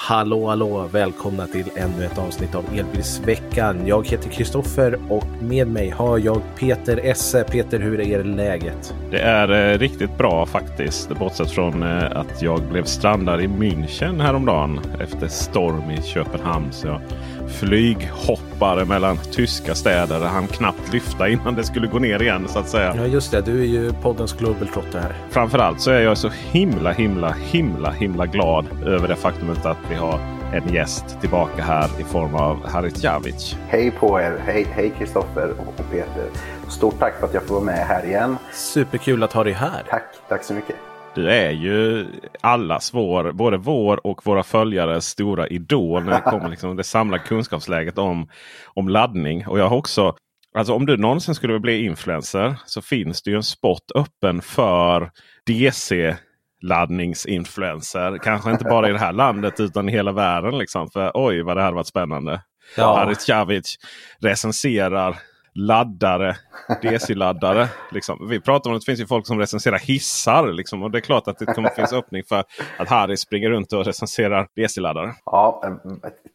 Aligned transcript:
Hallå, 0.00 0.46
hallå! 0.46 0.88
Välkomna 0.92 1.46
till 1.46 1.70
ännu 1.76 2.04
ett 2.04 2.18
avsnitt 2.18 2.54
av 2.54 2.64
Elbilsveckan. 2.74 3.86
Jag 3.86 4.08
heter 4.08 4.30
Kristoffer 4.30 4.98
och 5.08 5.26
med 5.42 5.68
mig 5.68 5.90
har 5.90 6.18
jag 6.18 6.42
Peter 6.58 7.00
Esse. 7.02 7.44
Peter, 7.44 7.80
hur 7.80 8.00
är 8.00 8.24
läget? 8.24 8.94
Det 9.10 9.20
är 9.20 9.72
eh, 9.72 9.78
riktigt 9.78 10.18
bra 10.18 10.46
faktiskt. 10.46 11.08
Bortsett 11.08 11.50
från 11.50 11.82
eh, 11.82 12.16
att 12.16 12.42
jag 12.42 12.62
blev 12.62 12.84
strandad 12.84 13.40
i 13.40 13.46
München 13.46 14.22
häromdagen 14.22 14.80
efter 15.00 15.28
storm 15.28 15.90
i 15.90 16.02
Köpenhamn. 16.02 16.72
Så 16.72 16.86
jag 16.86 17.00
flyghoppare 17.48 18.84
mellan 18.84 19.16
tyska 19.32 19.74
städer. 19.74 20.20
Han 20.20 20.46
knappt 20.46 20.92
lyfta 20.92 21.28
innan 21.28 21.54
det 21.54 21.64
skulle 21.64 21.86
gå 21.86 21.98
ner 21.98 22.22
igen 22.22 22.48
så 22.48 22.58
att 22.58 22.68
säga. 22.68 22.94
Ja 22.96 23.06
just 23.06 23.30
det, 23.30 23.40
du 23.40 23.60
är 23.60 23.66
ju 23.66 23.92
poddens 23.92 24.32
globaltrotter 24.32 24.98
här. 25.00 25.12
Framförallt 25.30 25.80
så 25.80 25.90
är 25.90 26.00
jag 26.00 26.18
så 26.18 26.28
himla 26.28 26.92
himla 26.92 27.32
himla 27.32 27.90
himla 27.90 28.26
glad 28.26 28.66
över 28.86 29.08
det 29.08 29.16
faktumet 29.16 29.66
att 29.66 29.78
vi 29.90 29.94
har 29.94 30.20
en 30.52 30.74
gäst 30.74 31.20
tillbaka 31.20 31.62
här 31.62 31.90
i 32.00 32.04
form 32.04 32.34
av 32.34 32.68
Harit 32.68 33.02
Javic. 33.04 33.56
Hej 33.68 33.90
på 33.90 34.20
er! 34.20 34.38
Hej 34.46 34.94
Kristoffer 34.98 35.50
och 35.50 35.90
Peter! 35.90 36.26
Stort 36.68 36.98
tack 36.98 37.20
för 37.20 37.26
att 37.26 37.34
jag 37.34 37.42
får 37.42 37.54
vara 37.54 37.64
med 37.64 37.86
här 37.86 38.06
igen. 38.06 38.36
Superkul 38.52 39.22
att 39.22 39.32
ha 39.32 39.44
dig 39.44 39.52
här. 39.52 39.82
Tack, 39.90 40.04
tack 40.28 40.44
så 40.44 40.54
mycket. 40.54 40.76
Du 41.14 41.30
är 41.30 41.50
ju 41.50 42.06
allas 42.40 42.94
vår, 42.94 43.32
både 43.32 43.56
vår 43.56 44.06
och 44.06 44.26
våra 44.26 44.42
följares 44.42 45.06
stora 45.06 45.48
idol 45.48 46.04
när 46.04 46.12
det 46.12 46.30
kommer 46.30 46.48
liksom 46.50 46.76
det 46.76 46.84
samlade 46.84 47.22
kunskapsläget 47.22 47.98
om, 47.98 48.28
om 48.74 48.88
laddning. 48.88 49.46
Och 49.46 49.58
jag 49.58 49.68
har 49.68 49.76
också, 49.76 50.16
alltså 50.54 50.74
om 50.74 50.86
du 50.86 50.96
någonsin 50.96 51.34
skulle 51.34 51.60
bli 51.60 51.84
influencer 51.84 52.54
så 52.66 52.82
finns 52.82 53.22
det 53.22 53.30
ju 53.30 53.36
en 53.36 53.42
spot 53.42 53.92
öppen 53.94 54.42
för 54.42 55.10
DC 55.46 56.16
laddningsinfluencer. 56.62 58.18
Kanske 58.18 58.50
inte 58.50 58.64
bara 58.64 58.88
i 58.88 58.92
det 58.92 58.98
här 58.98 59.12
landet 59.12 59.60
utan 59.60 59.88
i 59.88 59.92
hela 59.92 60.12
världen. 60.12 60.58
Liksom. 60.58 60.90
För 60.90 61.10
oj 61.14 61.42
vad 61.42 61.56
det 61.56 61.62
hade 61.62 61.74
varit 61.74 61.86
spännande. 61.86 62.42
Ja. 62.76 62.96
Harit 62.96 63.28
Javic 63.28 63.76
recenserar 64.20 65.16
laddare, 65.58 66.36
DC-laddare. 66.82 67.68
Liksom. 67.92 68.28
Vi 68.28 68.40
pratar 68.40 68.70
om 68.70 68.76
att 68.76 68.82
det 68.82 68.86
finns 68.86 69.00
ju 69.00 69.06
folk 69.06 69.26
som 69.26 69.38
recenserar 69.38 69.78
hissar. 69.78 70.52
Liksom, 70.52 70.82
och 70.82 70.90
det 70.90 70.98
är 70.98 71.00
klart 71.00 71.28
att 71.28 71.38
det 71.38 71.46
kommer 71.46 71.68
finnas 71.70 71.92
öppning 71.92 72.22
för 72.28 72.44
att 72.78 72.88
Harry 72.88 73.16
springer 73.16 73.50
runt 73.50 73.72
och 73.72 73.84
recenserar 73.84 74.48
DC-laddare. 74.56 75.14
Ja, 75.24 75.62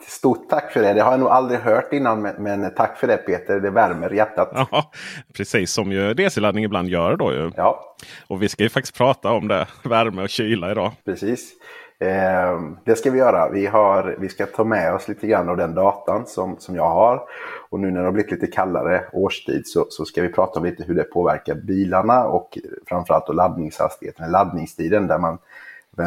stort 0.07 0.49
tack 0.49 0.71
för 0.71 0.81
det. 0.81 0.93
Det 0.93 1.01
har 1.01 1.11
jag 1.11 1.19
nog 1.19 1.29
aldrig 1.29 1.59
hört 1.59 1.93
innan. 1.93 2.21
Men, 2.21 2.73
tack 2.75 2.97
för 2.97 3.07
det 3.07 3.17
Peter. 3.17 3.59
Det 3.59 3.69
värmer 3.69 4.09
hjärtat. 4.09 4.49
Ja, 4.71 4.91
precis 5.37 5.73
som 5.73 5.91
ju 5.91 6.13
DC-laddning 6.13 6.63
ibland 6.63 6.89
gör 6.89 7.15
då 7.15 7.33
ju. 7.33 7.51
Ja. 7.55 7.95
Och 8.27 8.43
vi 8.43 8.49
ska 8.49 8.63
ju 8.63 8.69
faktiskt 8.69 8.97
prata 8.97 9.31
om 9.31 9.47
det. 9.47 9.67
Värme 9.83 10.21
och 10.21 10.29
kyla 10.29 10.71
idag. 10.71 10.91
Precis. 11.05 11.53
Eh, 12.03 12.61
det 12.83 12.95
ska 12.95 13.11
vi 13.11 13.17
göra. 13.17 13.49
Vi, 13.49 13.65
har, 13.65 14.15
vi 14.19 14.29
ska 14.29 14.45
ta 14.45 14.63
med 14.63 14.93
oss 14.93 15.07
lite 15.07 15.27
grann 15.27 15.49
av 15.49 15.57
den 15.57 15.75
datan 15.75 16.25
som, 16.25 16.55
som 16.59 16.75
jag 16.75 16.89
har. 16.89 17.21
Och 17.69 17.79
nu 17.79 17.91
när 17.91 17.99
det 17.99 18.05
har 18.07 18.11
blivit 18.11 18.31
lite 18.31 18.47
kallare 18.47 19.05
årstid 19.13 19.67
så, 19.67 19.85
så 19.89 20.05
ska 20.05 20.21
vi 20.21 20.29
prata 20.29 20.59
om 20.59 20.65
lite 20.65 20.83
hur 20.83 20.95
det 20.95 21.03
påverkar 21.03 21.55
bilarna 21.55 22.25
och 22.25 22.57
framförallt 22.87 23.35
laddningshastigheten, 23.35 24.31
laddningstiden 24.31 25.07
där 25.07 25.17
man 25.17 25.37
Eh, 25.99 26.05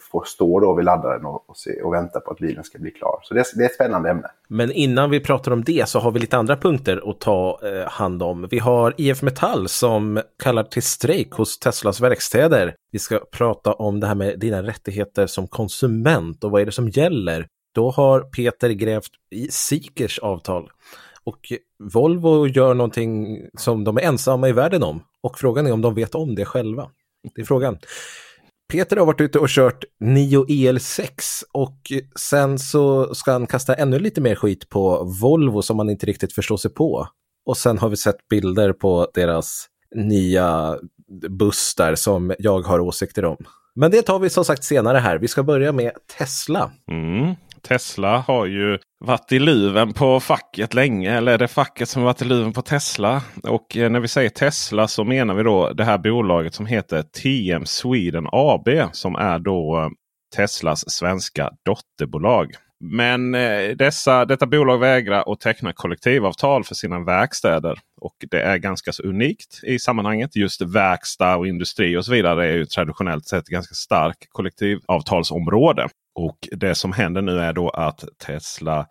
få 0.00 0.20
får 0.20 0.24
stå 0.24 0.60
då 0.60 0.74
vid 0.74 0.84
laddaren 0.84 1.24
och, 1.24 1.50
och, 1.50 1.56
se, 1.56 1.82
och 1.82 1.92
vänta 1.92 2.20
på 2.20 2.30
att 2.30 2.38
bilen 2.38 2.64
ska 2.64 2.78
bli 2.78 2.90
klar. 2.90 3.18
Så 3.22 3.34
det, 3.34 3.44
det, 3.56 3.62
är 3.62 3.66
ett 3.66 3.74
spännande 3.74 4.10
ämne. 4.10 4.28
Men 4.48 4.72
innan 4.72 5.10
vi 5.10 5.20
pratar 5.20 5.52
om 5.52 5.64
det 5.64 5.88
så 5.88 5.98
har 5.98 6.10
vi 6.10 6.20
lite 6.20 6.36
andra 6.36 6.56
punkter 6.56 7.10
att 7.10 7.20
ta 7.20 7.60
eh, 7.62 7.90
hand 7.90 8.22
om. 8.22 8.48
Vi 8.50 8.58
har 8.58 8.94
IF 8.96 9.22
Metall 9.22 9.68
som 9.68 10.20
kallar 10.42 10.64
till 10.64 10.82
strejk 10.82 11.32
hos 11.32 11.58
Teslas 11.58 12.00
verkstäder. 12.00 12.74
Vi 12.92 12.98
ska 12.98 13.20
prata 13.32 13.72
om 13.72 14.00
det 14.00 14.06
här 14.06 14.14
med 14.14 14.38
dina 14.38 14.62
rättigheter 14.62 15.26
som 15.26 15.48
konsument 15.48 16.44
och 16.44 16.50
vad 16.50 16.62
är 16.62 16.66
det 16.66 16.72
som 16.72 16.88
gäller. 16.88 17.46
Då 17.74 17.90
har 17.90 18.20
Peter 18.20 18.70
grävt 18.70 19.10
i 19.30 19.48
Sikers 19.50 20.18
avtal. 20.18 20.70
Och 21.24 21.52
Volvo 21.92 22.46
gör 22.46 22.74
någonting 22.74 23.40
som 23.58 23.84
de 23.84 23.96
är 23.96 24.02
ensamma 24.02 24.48
i 24.48 24.52
världen 24.52 24.82
om. 24.82 25.02
Och 25.20 25.38
frågan 25.38 25.66
är 25.66 25.72
om 25.72 25.82
de 25.82 25.94
vet 25.94 26.14
om 26.14 26.34
det 26.34 26.44
själva. 26.44 26.90
Det 27.34 27.40
är 27.40 27.46
frågan. 27.46 27.78
Peter 28.72 28.96
har 28.96 29.06
varit 29.06 29.20
ute 29.20 29.38
och 29.38 29.48
kört 29.48 29.84
Nio 30.00 30.44
EL6 30.44 31.08
och 31.52 31.92
sen 32.20 32.58
så 32.58 33.14
ska 33.14 33.32
han 33.32 33.46
kasta 33.46 33.74
ännu 33.74 33.98
lite 33.98 34.20
mer 34.20 34.34
skit 34.34 34.68
på 34.68 35.04
Volvo 35.22 35.62
som 35.62 35.76
man 35.76 35.90
inte 35.90 36.06
riktigt 36.06 36.32
förstår 36.32 36.56
sig 36.56 36.70
på. 36.70 37.08
Och 37.46 37.56
sen 37.56 37.78
har 37.78 37.88
vi 37.88 37.96
sett 37.96 38.28
bilder 38.30 38.72
på 38.72 39.10
deras 39.14 39.66
nya 39.94 40.78
buss 41.30 41.74
där 41.74 41.94
som 41.94 42.34
jag 42.38 42.62
har 42.62 42.80
åsikter 42.80 43.24
om. 43.24 43.36
Men 43.74 43.90
det 43.90 44.02
tar 44.02 44.18
vi 44.18 44.30
som 44.30 44.44
sagt 44.44 44.64
senare 44.64 44.98
här. 44.98 45.18
Vi 45.18 45.28
ska 45.28 45.42
börja 45.42 45.72
med 45.72 45.92
Tesla. 46.18 46.70
Mm. 46.90 47.34
Tesla 47.68 48.18
har 48.18 48.46
ju 48.46 48.78
varit 49.04 49.32
i 49.32 49.38
luven 49.38 49.92
på 49.92 50.20
facket 50.20 50.74
länge. 50.74 51.16
Eller 51.16 51.32
är 51.32 51.38
det 51.38 51.48
facket 51.48 51.88
som 51.88 52.02
varit 52.02 52.22
i 52.22 52.24
luven 52.24 52.52
på 52.52 52.62
Tesla? 52.62 53.22
Och 53.42 53.76
eh, 53.76 53.90
när 53.90 54.00
vi 54.00 54.08
säger 54.08 54.30
Tesla 54.30 54.88
så 54.88 55.04
menar 55.04 55.34
vi 55.34 55.42
då 55.42 55.72
det 55.72 55.84
här 55.84 55.98
bolaget 55.98 56.54
som 56.54 56.66
heter 56.66 57.02
TM 57.02 57.66
Sweden 57.66 58.28
AB. 58.32 58.68
Som 58.92 59.16
är 59.16 59.38
då 59.38 59.78
eh, 59.78 59.88
Teslas 60.36 60.90
svenska 60.90 61.50
dotterbolag. 61.64 62.52
Men 62.80 63.34
eh, 63.34 63.76
dessa, 63.76 64.24
detta 64.24 64.46
bolag 64.46 64.78
vägrar 64.78 65.32
att 65.32 65.40
teckna 65.40 65.72
kollektivavtal 65.72 66.64
för 66.64 66.74
sina 66.74 67.04
verkstäder. 67.04 67.78
Och 68.00 68.14
det 68.30 68.40
är 68.40 68.56
ganska 68.56 68.92
så 68.92 69.02
unikt 69.02 69.60
i 69.62 69.78
sammanhanget. 69.78 70.36
Just 70.36 70.62
verkstad 70.62 71.36
och 71.36 71.46
industri 71.46 71.96
och 71.96 72.04
så 72.04 72.12
vidare 72.12 72.46
är 72.46 72.52
ju 72.52 72.66
traditionellt 72.66 73.26
sett 73.26 73.46
ganska 73.46 73.74
starkt 73.74 74.26
kollektivavtalsområde. 74.28 75.88
Och 76.14 76.48
det 76.50 76.74
som 76.74 76.92
händer 76.92 77.22
nu 77.22 77.38
är 77.38 77.52
då 77.52 77.70
att 77.70 78.04
Tesla 78.26 78.86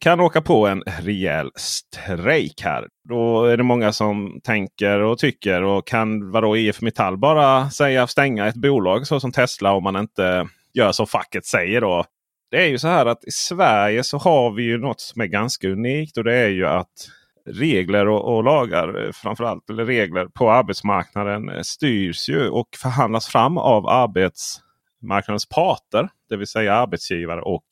kan 0.00 0.20
åka 0.20 0.40
på 0.40 0.66
en 0.66 0.82
rejäl 1.02 1.50
strejk 1.56 2.60
här. 2.62 2.86
Då 3.08 3.44
är 3.44 3.56
det 3.56 3.62
många 3.62 3.92
som 3.92 4.40
tänker 4.44 5.00
och 5.00 5.18
tycker 5.18 5.62
och 5.62 5.86
kan 5.86 6.30
vadå 6.30 6.56
IF 6.56 6.80
Metall 6.80 7.18
bara 7.18 7.70
säga 7.70 8.06
stänga 8.06 8.46
ett 8.46 8.54
bolag 8.54 9.06
så 9.06 9.20
som 9.20 9.32
Tesla 9.32 9.72
om 9.72 9.84
man 9.84 9.96
inte 9.96 10.48
gör 10.74 10.92
som 10.92 11.06
facket 11.06 11.46
säger 11.46 11.80
då. 11.80 12.04
Det 12.50 12.62
är 12.64 12.68
ju 12.68 12.78
så 12.78 12.88
här 12.88 13.06
att 13.06 13.24
i 13.24 13.30
Sverige 13.30 14.04
så 14.04 14.18
har 14.18 14.50
vi 14.50 14.62
ju 14.62 14.78
något 14.78 15.00
som 15.00 15.20
är 15.20 15.26
ganska 15.26 15.68
unikt 15.68 16.16
och 16.16 16.24
det 16.24 16.34
är 16.34 16.48
ju 16.48 16.66
att 16.66 17.08
regler 17.50 18.08
och, 18.08 18.36
och 18.36 18.44
lagar 18.44 19.12
framförallt 19.12 19.70
eller 19.70 19.84
regler 19.84 20.26
på 20.26 20.50
arbetsmarknaden 20.50 21.64
styrs 21.64 22.28
ju 22.28 22.48
och 22.48 22.68
förhandlas 22.76 23.28
fram 23.28 23.58
av 23.58 23.88
arbets 23.88 24.60
marknadens 25.02 25.46
parter. 25.48 26.08
Det 26.28 26.36
vill 26.36 26.46
säga 26.46 26.74
arbetsgivare 26.74 27.42
och 27.42 27.64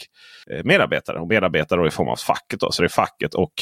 eh, 0.50 0.64
medarbetare. 0.64 1.20
Och 1.20 1.28
medarbetare 1.28 1.88
i 1.88 1.90
form 1.90 2.08
av 2.08 2.16
facket. 2.16 2.60
Då. 2.60 2.72
Så 2.72 2.82
det 2.82 2.86
är 2.86 2.88
facket 2.88 3.34
och 3.34 3.52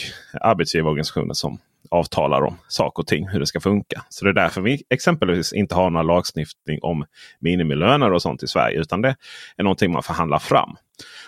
arbetsgivarorganisationen 0.41 1.35
som 1.35 1.59
avtalar 1.91 2.43
om 2.43 2.59
saker 2.69 3.03
och 3.03 3.07
ting, 3.07 3.29
hur 3.29 3.41
det 3.41 3.47
ska 3.47 3.61
funka. 3.61 4.05
Så 4.09 4.25
det 4.25 4.31
är 4.31 4.35
därför 4.35 4.61
vi 4.61 4.83
exempelvis 4.91 5.53
inte 5.53 5.75
har 5.75 5.91
någon 5.91 6.07
lagstiftning 6.07 6.79
om 6.83 7.05
minimilöner 7.39 8.13
och 8.13 8.23
sånt 8.23 8.43
i 8.43 8.47
Sverige. 8.47 8.81
Utan 8.81 9.03
det 9.03 9.17
är 9.57 9.63
någonting 9.63 9.93
man 9.93 10.03
förhandlar 10.03 10.39
fram. 10.39 10.71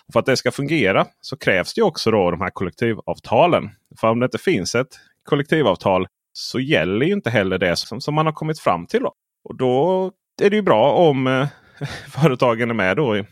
Och 0.06 0.12
för 0.12 0.20
att 0.20 0.26
det 0.26 0.36
ska 0.36 0.50
fungera 0.50 1.06
så 1.20 1.36
krävs 1.36 1.74
det 1.74 1.82
också 1.82 2.10
då 2.10 2.30
de 2.30 2.40
här 2.40 2.50
kollektivavtalen. 2.50 3.70
För 4.00 4.08
om 4.08 4.20
det 4.20 4.24
inte 4.24 4.38
finns 4.38 4.74
ett 4.74 4.98
kollektivavtal 5.24 6.06
så 6.32 6.60
gäller 6.60 7.06
ju 7.06 7.12
inte 7.12 7.30
heller 7.30 7.58
det 7.58 7.76
som, 7.76 8.00
som 8.00 8.14
man 8.14 8.26
har 8.26 8.32
kommit 8.32 8.60
fram 8.60 8.86
till. 8.86 9.00
Då. 9.00 9.12
Och 9.44 9.56
då 9.56 10.12
är 10.42 10.50
det 10.50 10.56
ju 10.56 10.62
bra 10.62 10.92
om 10.92 11.26
eh, 11.26 11.46
företagen 12.08 12.70
är 12.70 12.74
med 12.74 12.96
då 12.96 13.16
i, 13.16 13.24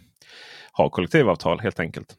har 0.73 0.89
kollektivavtal 0.89 1.61
helt 1.61 1.81
enkelt. 1.81 2.15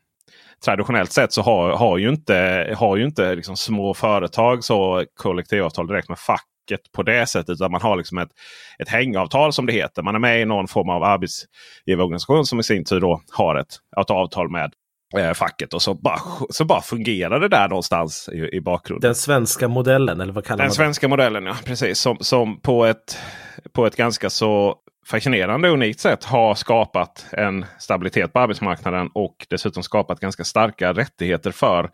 Traditionellt 0.65 1.11
sett 1.11 1.33
så 1.33 1.41
har, 1.41 1.69
har 1.69 1.97
ju 1.97 2.09
inte, 2.09 2.73
har 2.77 2.95
ju 2.95 3.05
inte 3.05 3.35
liksom 3.35 3.57
små 3.57 3.93
företag 3.93 4.63
så 4.63 5.05
kollektivavtal 5.15 5.87
direkt 5.87 6.09
med 6.09 6.19
facket 6.19 6.91
på 6.95 7.03
det 7.03 7.29
sättet. 7.29 7.49
Utan 7.49 7.71
man 7.71 7.81
har 7.81 7.95
liksom 7.95 8.17
ett, 8.17 8.29
ett 8.79 8.89
hängavtal 8.89 9.53
som 9.53 9.65
det 9.65 9.73
heter. 9.73 10.01
Man 10.03 10.15
är 10.15 10.19
med 10.19 10.41
i 10.41 10.45
någon 10.45 10.67
form 10.67 10.89
av 10.89 11.03
arbetsgivarorganisation 11.03 12.45
som 12.45 12.59
i 12.59 12.63
sin 12.63 12.85
tur 12.85 12.99
då 12.99 13.21
har 13.31 13.55
ett, 13.55 13.75
ett 14.01 14.11
avtal 14.11 14.49
med 14.49 14.73
eh, 15.17 15.33
facket. 15.33 15.73
Och 15.73 15.81
så 15.81 15.93
bara, 15.93 16.19
så 16.49 16.65
bara 16.65 16.81
fungerar 16.81 17.39
det 17.39 17.47
där 17.47 17.69
någonstans 17.69 18.29
i, 18.33 18.55
i 18.55 18.61
bakgrunden. 18.61 19.07
Den 19.07 19.15
svenska 19.15 19.67
modellen 19.67 20.21
eller 20.21 20.33
vad 20.33 20.45
kallar 20.45 20.57
Den 20.57 20.63
man 20.63 20.69
det? 20.69 20.75
svenska 20.75 21.07
modellen 21.07 21.45
ja, 21.45 21.55
precis. 21.65 21.99
Som, 21.99 22.17
som 22.19 22.61
på, 22.61 22.85
ett, 22.85 23.17
på 23.73 23.85
ett 23.85 23.95
ganska 23.95 24.29
så 24.29 24.75
fascinerande 25.07 25.67
och 25.67 25.73
unikt 25.73 25.99
sätt 25.99 26.23
har 26.23 26.55
skapat 26.55 27.25
en 27.31 27.65
stabilitet 27.79 28.33
på 28.33 28.39
arbetsmarknaden 28.39 29.09
och 29.13 29.47
dessutom 29.49 29.83
skapat 29.83 30.19
ganska 30.19 30.43
starka 30.43 30.93
rättigheter 30.93 31.51
för 31.51 31.91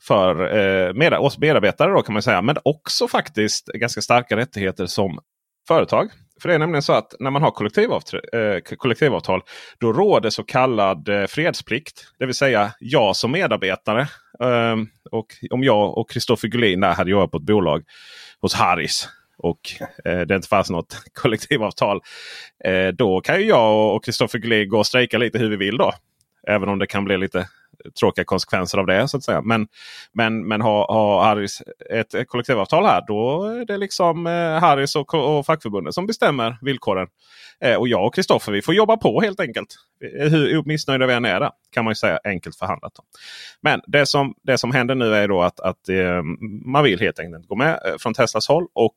för 0.00 0.56
eh, 0.56 0.94
med, 0.94 1.12
oss 1.12 1.38
medarbetare 1.38 1.92
då 1.92 2.02
kan 2.02 2.12
man 2.12 2.22
säga. 2.22 2.42
Men 2.42 2.56
också 2.64 3.08
faktiskt 3.08 3.66
ganska 3.66 4.00
starka 4.00 4.36
rättigheter 4.36 4.86
som 4.86 5.18
företag. 5.68 6.10
För 6.42 6.48
det 6.48 6.54
är 6.54 6.58
nämligen 6.58 6.82
så 6.82 6.92
att 6.92 7.14
när 7.20 7.30
man 7.30 7.42
har 7.42 7.50
kollektivavtal, 7.50 8.20
eh, 8.32 8.76
kollektivavtal 8.76 9.42
då 9.78 9.92
råder 9.92 10.30
så 10.30 10.42
kallad 10.42 11.08
eh, 11.08 11.26
fredsplikt. 11.26 12.04
Det 12.18 12.26
vill 12.26 12.34
säga 12.34 12.72
jag 12.80 13.16
som 13.16 13.32
medarbetare. 13.32 14.00
Eh, 14.40 14.76
och 15.10 15.26
om 15.50 15.64
jag 15.64 15.98
och 15.98 16.10
Kristoffer 16.10 16.48
Gullin 16.48 16.80
där 16.80 16.94
hade 16.94 17.10
jobbat 17.10 17.30
på 17.30 17.36
ett 17.36 17.42
bolag 17.42 17.82
hos 18.40 18.54
Harris 18.54 19.08
och 19.38 19.60
eh, 20.04 20.20
det 20.20 20.34
inte 20.34 20.48
fanns 20.48 20.70
något 20.70 20.96
kollektivavtal. 21.14 22.00
Eh, 22.64 22.88
då 22.88 23.20
kan 23.20 23.40
ju 23.40 23.46
jag 23.46 23.96
och 23.96 24.04
Kristoffer 24.04 24.38
Gullin 24.38 24.68
gå 24.68 24.78
och 24.78 24.86
strejka 24.86 25.18
lite 25.18 25.38
hur 25.38 25.50
vi 25.50 25.56
vill 25.56 25.76
då. 25.76 25.92
Även 26.46 26.68
om 26.68 26.78
det 26.78 26.86
kan 26.86 27.04
bli 27.04 27.18
lite 27.18 27.48
tråkiga 28.00 28.24
konsekvenser 28.24 28.78
av 28.78 28.86
det. 28.86 29.08
så 29.08 29.16
att 29.16 29.24
säga. 29.24 29.42
Men, 29.42 29.68
men, 30.12 30.48
men 30.48 30.60
har, 30.60 30.86
har 30.86 31.24
Harris 31.24 31.62
ett, 31.90 32.28
kollektivavtal 32.28 32.84
här 32.84 33.04
då 33.06 33.44
är 33.44 33.64
det 33.64 33.76
liksom 33.76 34.26
eh, 34.26 34.60
Harris 34.60 34.96
och, 34.96 35.14
och 35.14 35.46
fackförbundet 35.46 35.94
som 35.94 36.06
bestämmer 36.06 36.58
villkoren. 36.62 37.08
Eh, 37.60 37.76
och 37.76 37.88
jag 37.88 38.06
och 38.06 38.14
Kristoffer 38.14 38.52
vi 38.52 38.62
får 38.62 38.74
jobba 38.74 38.96
på 38.96 39.20
helt 39.20 39.40
enkelt. 39.40 39.76
Eh, 40.18 40.28
hur 40.28 40.62
missnöjda 40.64 41.06
vi 41.06 41.14
än 41.14 41.24
är 41.24 41.40
där, 41.40 41.50
kan 41.70 41.84
man 41.84 41.90
ju 41.90 41.94
säga 41.94 42.18
enkelt 42.24 42.56
förhandlat. 42.56 42.92
Då. 42.94 43.02
Men 43.60 43.80
det 43.86 44.06
som, 44.06 44.34
det 44.42 44.58
som 44.58 44.72
händer 44.72 44.94
nu 44.94 45.14
är 45.14 45.28
då 45.28 45.42
att, 45.42 45.60
att 45.60 45.88
eh, 45.88 46.22
man 46.64 46.84
vill 46.84 47.00
helt 47.00 47.18
enkelt 47.18 47.48
gå 47.48 47.56
med 47.56 47.80
eh, 47.86 47.94
från 47.98 48.14
Teslas 48.14 48.48
håll. 48.48 48.66
Och 48.72 48.96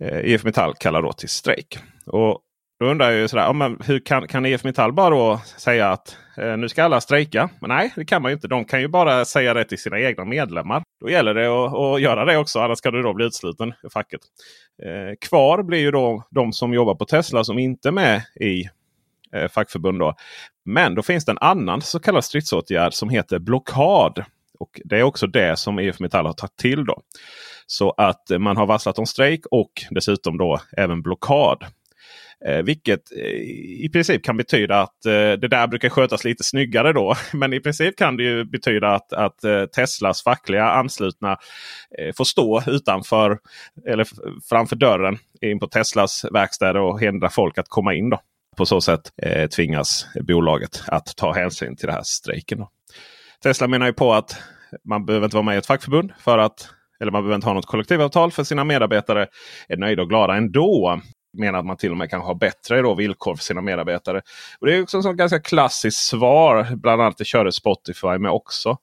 Eh, 0.00 0.20
IF 0.20 0.44
Metall 0.44 0.74
kallar 0.74 1.02
då 1.02 1.12
till 1.12 1.28
strejk. 1.28 1.78
Och 2.06 2.40
då 2.80 2.86
undrar 2.86 3.10
jag 3.10 3.20
ju 3.20 3.28
sådär, 3.28 3.42
ja, 3.42 3.52
men 3.52 3.78
hur 3.84 3.98
kan, 3.98 4.28
kan 4.28 4.46
IF 4.46 4.64
Metall 4.64 4.92
bara 4.92 5.10
då 5.10 5.40
säga 5.56 5.90
att 5.90 6.16
eh, 6.36 6.56
nu 6.56 6.68
ska 6.68 6.84
alla 6.84 7.00
strejka? 7.00 7.50
Men 7.60 7.68
nej, 7.68 7.92
det 7.96 8.04
kan 8.04 8.22
man 8.22 8.30
ju 8.30 8.34
inte. 8.34 8.48
De 8.48 8.64
kan 8.64 8.80
ju 8.80 8.88
bara 8.88 9.24
säga 9.24 9.54
det 9.54 9.64
till 9.64 9.78
sina 9.78 10.00
egna 10.00 10.24
medlemmar. 10.24 10.82
Då 11.00 11.10
gäller 11.10 11.34
det 11.34 11.46
att, 11.46 11.74
att 11.74 12.00
göra 12.00 12.24
det 12.24 12.36
också, 12.36 12.60
annars 12.60 12.78
ska 12.78 12.90
du 12.90 13.02
då 13.02 13.14
bli 13.14 13.26
utsluten 13.26 13.74
ur 13.82 13.88
facket. 13.88 14.20
Eh, 14.82 15.28
kvar 15.28 15.62
blir 15.62 15.78
ju 15.78 15.90
då 15.90 16.26
de 16.30 16.52
som 16.52 16.74
jobbar 16.74 16.94
på 16.94 17.04
Tesla 17.04 17.44
som 17.44 17.58
inte 17.58 17.88
är 17.88 17.92
med 17.92 18.22
i 18.40 18.64
eh, 19.32 19.48
fackförbund. 19.48 19.98
Då. 19.98 20.14
Men 20.64 20.94
då 20.94 21.02
finns 21.02 21.24
det 21.24 21.32
en 21.32 21.38
annan 21.40 21.82
så 21.82 22.00
kallad 22.00 22.24
stridsåtgärd 22.24 22.94
som 22.94 23.08
heter 23.08 23.38
blockad. 23.38 24.24
Och 24.58 24.80
Det 24.84 24.98
är 24.98 25.02
också 25.02 25.26
det 25.26 25.58
som 25.58 25.80
IF 25.80 26.00
Metall 26.00 26.26
har 26.26 26.32
tagit 26.32 26.56
till. 26.56 26.84
då. 26.84 27.02
Så 27.66 27.90
att 27.90 28.30
man 28.38 28.56
har 28.56 28.66
varslat 28.66 28.98
om 28.98 29.06
strejk 29.06 29.46
och 29.50 29.72
dessutom 29.90 30.38
då 30.38 30.60
även 30.76 31.02
blockad. 31.02 31.64
Eh, 32.44 32.62
vilket 32.62 33.12
eh, 33.12 33.40
i 33.84 33.88
princip 33.92 34.24
kan 34.24 34.36
betyda 34.36 34.80
att 34.80 35.06
eh, 35.06 35.12
det 35.12 35.48
där 35.48 35.66
brukar 35.66 35.88
skötas 35.88 36.24
lite 36.24 36.44
snyggare 36.44 36.92
då. 36.92 37.14
Men 37.32 37.52
i 37.52 37.60
princip 37.60 37.96
kan 37.96 38.16
det 38.16 38.22
ju 38.22 38.44
betyda 38.44 38.88
att, 38.88 39.12
att 39.12 39.44
eh, 39.44 39.64
Teslas 39.64 40.22
fackliga 40.22 40.64
anslutna 40.64 41.36
eh, 41.98 42.14
får 42.16 42.24
stå 42.24 42.62
utanför 42.66 43.38
eller 43.86 44.06
framför 44.48 44.76
dörren 44.76 45.18
in 45.40 45.58
på 45.58 45.66
Teslas 45.66 46.24
verkstäder 46.32 46.80
och 46.80 47.00
hindra 47.00 47.30
folk 47.30 47.58
att 47.58 47.68
komma 47.68 47.94
in. 47.94 48.10
då. 48.10 48.20
På 48.56 48.66
så 48.66 48.80
sätt 48.80 49.12
eh, 49.22 49.48
tvingas 49.48 50.06
bolaget 50.20 50.82
att 50.86 51.16
ta 51.16 51.32
hänsyn 51.32 51.76
till 51.76 51.86
den 51.86 51.94
här 51.94 52.02
strejken. 52.02 52.58
Då. 52.58 52.70
Tesla 53.42 53.68
menar 53.68 53.86
ju 53.86 53.92
på 53.92 54.14
att 54.14 54.42
man 54.84 55.06
behöver 55.06 55.24
inte 55.24 55.36
vara 55.36 55.44
med 55.44 55.54
i 55.54 55.58
ett 55.58 55.66
fackförbund 55.66 56.12
för 56.18 56.38
att 56.38 56.70
eller 57.00 57.12
man 57.12 57.22
behöver 57.22 57.34
inte 57.34 57.46
ha 57.46 57.54
något 57.54 57.66
kollektivavtal 57.66 58.30
för 58.30 58.44
sina 58.44 58.64
medarbetare 58.64 59.26
är 59.68 59.76
nöjda 59.76 60.02
och 60.02 60.08
glada 60.08 60.36
ändå 60.36 61.00
menar 61.38 61.58
att 61.58 61.66
man 61.66 61.76
till 61.76 61.90
och 61.90 61.96
med 61.96 62.10
kan 62.10 62.20
ha 62.20 62.34
bättre 62.34 62.82
då, 62.82 62.94
villkor 62.94 63.36
för 63.36 63.44
sina 63.44 63.60
medarbetare. 63.60 64.22
Och 64.60 64.66
Det 64.66 64.76
är 64.76 64.82
också 64.82 64.98
ett 64.98 65.16
ganska 65.16 65.40
klassiskt 65.40 65.98
svar. 65.98 66.76
Bland 66.76 67.02
annat 67.02 67.18
det 67.18 67.24
körde 67.24 67.52
Spotify 67.52 68.18
med 68.18 68.30
också. 68.30 68.76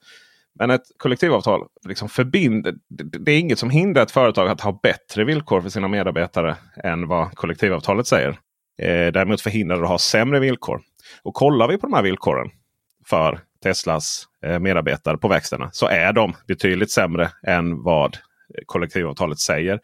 Men 0.60 0.70
ett 0.70 0.84
kollektivavtal 0.98 1.68
liksom 1.88 2.10
förbinder, 2.10 2.74
det 3.20 3.32
är 3.32 3.40
inget 3.40 3.60
som 3.60 3.70
hindrar 3.70 4.04
ett 4.04 4.12
företag 4.12 4.50
att 4.50 4.62
ha 4.62 4.80
bättre 4.84 5.24
villkor 5.24 5.62
för 5.62 5.70
sina 5.70 5.88
medarbetare 5.88 6.56
än 6.84 7.08
vad 7.08 7.36
kollektivavtalet 7.36 8.08
säger. 8.08 8.30
Eh, 8.82 9.12
däremot 9.14 9.42
förhindrar 9.42 9.78
det 9.78 9.84
att 9.84 9.90
ha 9.90 9.98
sämre 9.98 10.40
villkor. 10.40 10.82
Och 11.24 11.34
kollar 11.34 11.68
vi 11.68 11.78
på 11.78 11.88
de 11.88 11.94
här 11.94 12.04
villkoren 12.04 12.50
för 13.10 13.40
Teslas 13.64 14.26
eh, 14.46 14.60
medarbetare 14.60 15.18
på 15.18 15.28
verkstäderna 15.28 15.70
så 15.74 15.88
är 15.88 16.14
de 16.14 16.34
betydligt 16.48 16.92
sämre 16.92 17.32
än 17.48 17.84
vad 17.84 18.18
kollektivavtalet 18.66 19.40
säger. 19.40 19.80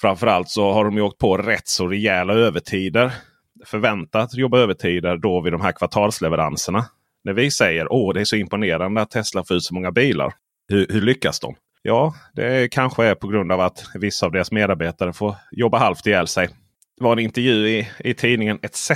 Framförallt 0.00 0.50
så 0.50 0.72
har 0.72 0.84
de 0.84 0.94
ju 0.94 1.00
åkt 1.00 1.18
på 1.18 1.36
rätt 1.36 1.68
så 1.68 1.86
rejäla 1.88 2.32
övertider. 2.32 3.12
Förväntat 3.66 4.34
jobba 4.34 4.58
övertider 4.58 5.16
då 5.16 5.40
vid 5.40 5.52
de 5.52 5.60
här 5.60 5.72
kvartalsleveranserna. 5.72 6.86
När 7.24 7.32
vi 7.32 7.50
säger 7.50 7.92
åh 7.92 8.14
det 8.14 8.20
är 8.20 8.24
så 8.24 8.36
imponerande 8.36 9.00
att 9.00 9.10
Tesla 9.10 9.44
får 9.44 9.56
ut 9.56 9.64
så 9.64 9.74
många 9.74 9.92
bilar. 9.92 10.34
Hur, 10.68 10.86
hur 10.90 11.00
lyckas 11.00 11.40
de? 11.40 11.54
Ja, 11.82 12.14
det 12.34 12.72
kanske 12.72 13.04
är 13.04 13.14
på 13.14 13.28
grund 13.28 13.52
av 13.52 13.60
att 13.60 13.84
vissa 13.94 14.26
av 14.26 14.32
deras 14.32 14.52
medarbetare 14.52 15.12
får 15.12 15.34
jobba 15.52 15.78
halvt 15.78 16.06
ihjäl 16.06 16.26
sig. 16.26 16.48
Det 16.98 17.04
var 17.04 17.12
en 17.12 17.18
intervju 17.18 17.68
i, 17.68 17.88
i 17.98 18.14
tidningen 18.14 18.58
ETC 18.62 18.90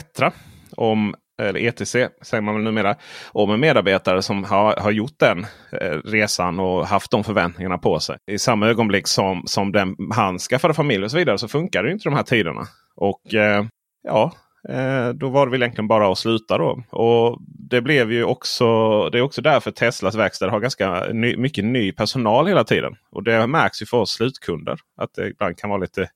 om 0.76 1.14
eller 1.38 1.60
ETC 1.60 1.92
säger 2.22 2.40
man 2.40 2.54
väl 2.54 2.64
numera, 2.64 2.96
om 3.32 3.50
en 3.50 3.60
medarbetare 3.60 4.22
som 4.22 4.44
har, 4.44 4.76
har 4.76 4.90
gjort 4.90 5.18
den 5.18 5.46
eh, 5.72 5.98
resan 6.04 6.60
och 6.60 6.86
haft 6.86 7.10
de 7.10 7.24
förväntningarna 7.24 7.78
på 7.78 8.00
sig. 8.00 8.16
I 8.30 8.38
samma 8.38 8.68
ögonblick 8.68 9.06
som, 9.06 9.42
som 9.46 9.72
den, 9.72 9.96
han 10.14 10.38
skaffade 10.38 10.74
familj 10.74 11.04
och 11.04 11.10
så 11.10 11.16
vidare 11.16 11.38
så 11.38 11.48
funkar 11.48 11.82
det 11.82 11.92
inte 11.92 12.08
de 12.08 12.14
här 12.14 12.22
tiderna. 12.22 12.66
Och 12.96 13.34
eh, 13.34 13.64
ja, 14.02 14.32
Eh, 14.68 15.08
då 15.08 15.28
var 15.28 15.46
det 15.46 15.52
väl 15.52 15.62
egentligen 15.62 15.88
bara 15.88 16.12
att 16.12 16.18
sluta 16.18 16.58
då. 16.58 16.82
Och 16.90 17.38
det 17.70 17.80
blev 17.80 18.12
ju 18.12 18.24
också. 18.24 18.64
Det 19.10 19.18
är 19.18 19.22
också 19.22 19.42
därför 19.42 19.70
Teslas 19.70 20.14
verkstad 20.14 20.50
har 20.50 20.60
ganska 20.60 21.06
ny, 21.12 21.36
mycket 21.36 21.64
ny 21.64 21.92
personal 21.92 22.46
hela 22.46 22.64
tiden. 22.64 22.96
Och 23.10 23.22
det 23.22 23.46
märks 23.46 23.82
ju 23.82 23.86
för 23.86 23.96
oss 23.96 24.10
slutkunder. 24.10 24.78
Att 24.96 25.14
det 25.14 25.28
ibland 25.28 25.56
kan 25.58 25.70
vara 25.70 25.80
lite 25.80 26.08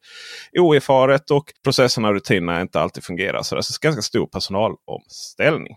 oerfaret 0.58 1.30
och 1.30 1.44
processerna 1.64 2.08
och 2.08 2.14
rutinerna 2.14 2.60
inte 2.60 2.80
alltid 2.80 3.04
fungerar. 3.04 3.42
Så 3.42 3.54
det 3.54 3.58
är 3.58 3.82
ganska 3.82 4.02
stor 4.02 4.26
personalomställning. 4.26 5.76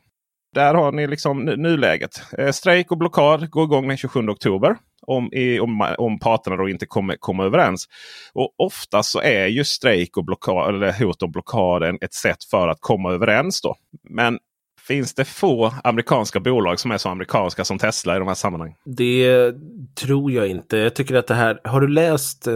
Där 0.53 0.73
har 0.73 0.91
ni 0.91 1.07
liksom 1.07 1.45
nuläget. 1.45 2.21
Eh, 2.37 2.51
strejk 2.51 2.91
och 2.91 2.97
blockad 2.97 3.49
går 3.49 3.63
igång 3.63 3.87
den 3.87 3.97
27 3.97 4.29
oktober 4.29 4.75
om, 5.07 5.29
om, 5.61 5.95
om 5.97 6.19
parterna 6.19 6.55
då 6.55 6.69
inte 6.69 6.85
kommer 6.85 7.15
komma 7.15 7.45
överens. 7.45 7.85
Och 8.33 8.53
Ofta 8.57 9.03
så 9.03 9.21
är 9.21 9.47
ju 9.47 9.63
strejk 9.63 10.17
och 10.17 10.25
blockad, 10.25 10.75
eller 10.75 11.05
hot 11.05 11.23
om 11.23 11.31
blockad 11.31 11.97
ett 12.01 12.13
sätt 12.13 12.43
för 12.43 12.67
att 12.67 12.77
komma 12.81 13.11
överens. 13.11 13.61
då. 13.61 13.75
Men 14.09 14.39
finns 14.87 15.13
det 15.13 15.25
få 15.25 15.73
amerikanska 15.83 16.39
bolag 16.39 16.79
som 16.79 16.91
är 16.91 16.97
så 16.97 17.09
amerikanska 17.09 17.65
som 17.65 17.77
Tesla 17.77 18.15
i 18.15 18.19
de 18.19 18.27
här 18.27 18.35
sammanhangen? 18.35 18.77
Det 18.85 19.53
tror 19.95 20.31
jag 20.31 20.47
inte. 20.47 20.77
Jag 20.77 20.95
tycker 20.95 21.15
att 21.15 21.27
det 21.27 21.35
här, 21.35 21.59
har 21.63 21.81
du 21.81 21.87
läst 21.87 22.47
eh, 22.47 22.53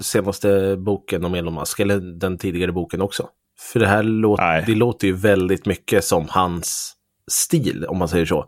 senaste 0.00 0.76
boken 0.76 1.24
om 1.24 1.34
Elon 1.34 1.54
Musk 1.54 1.80
eller 1.80 2.00
den 2.00 2.38
tidigare 2.38 2.72
boken 2.72 3.02
också? 3.02 3.28
För 3.72 3.80
det 3.80 3.86
här 3.86 4.02
låter, 4.02 4.62
det 4.66 4.74
låter 4.74 5.06
ju 5.06 5.12
väldigt 5.12 5.66
mycket 5.66 6.04
som 6.04 6.26
hans 6.28 6.96
stil 7.30 7.84
om 7.88 7.98
man 7.98 8.08
säger 8.08 8.26
så. 8.26 8.38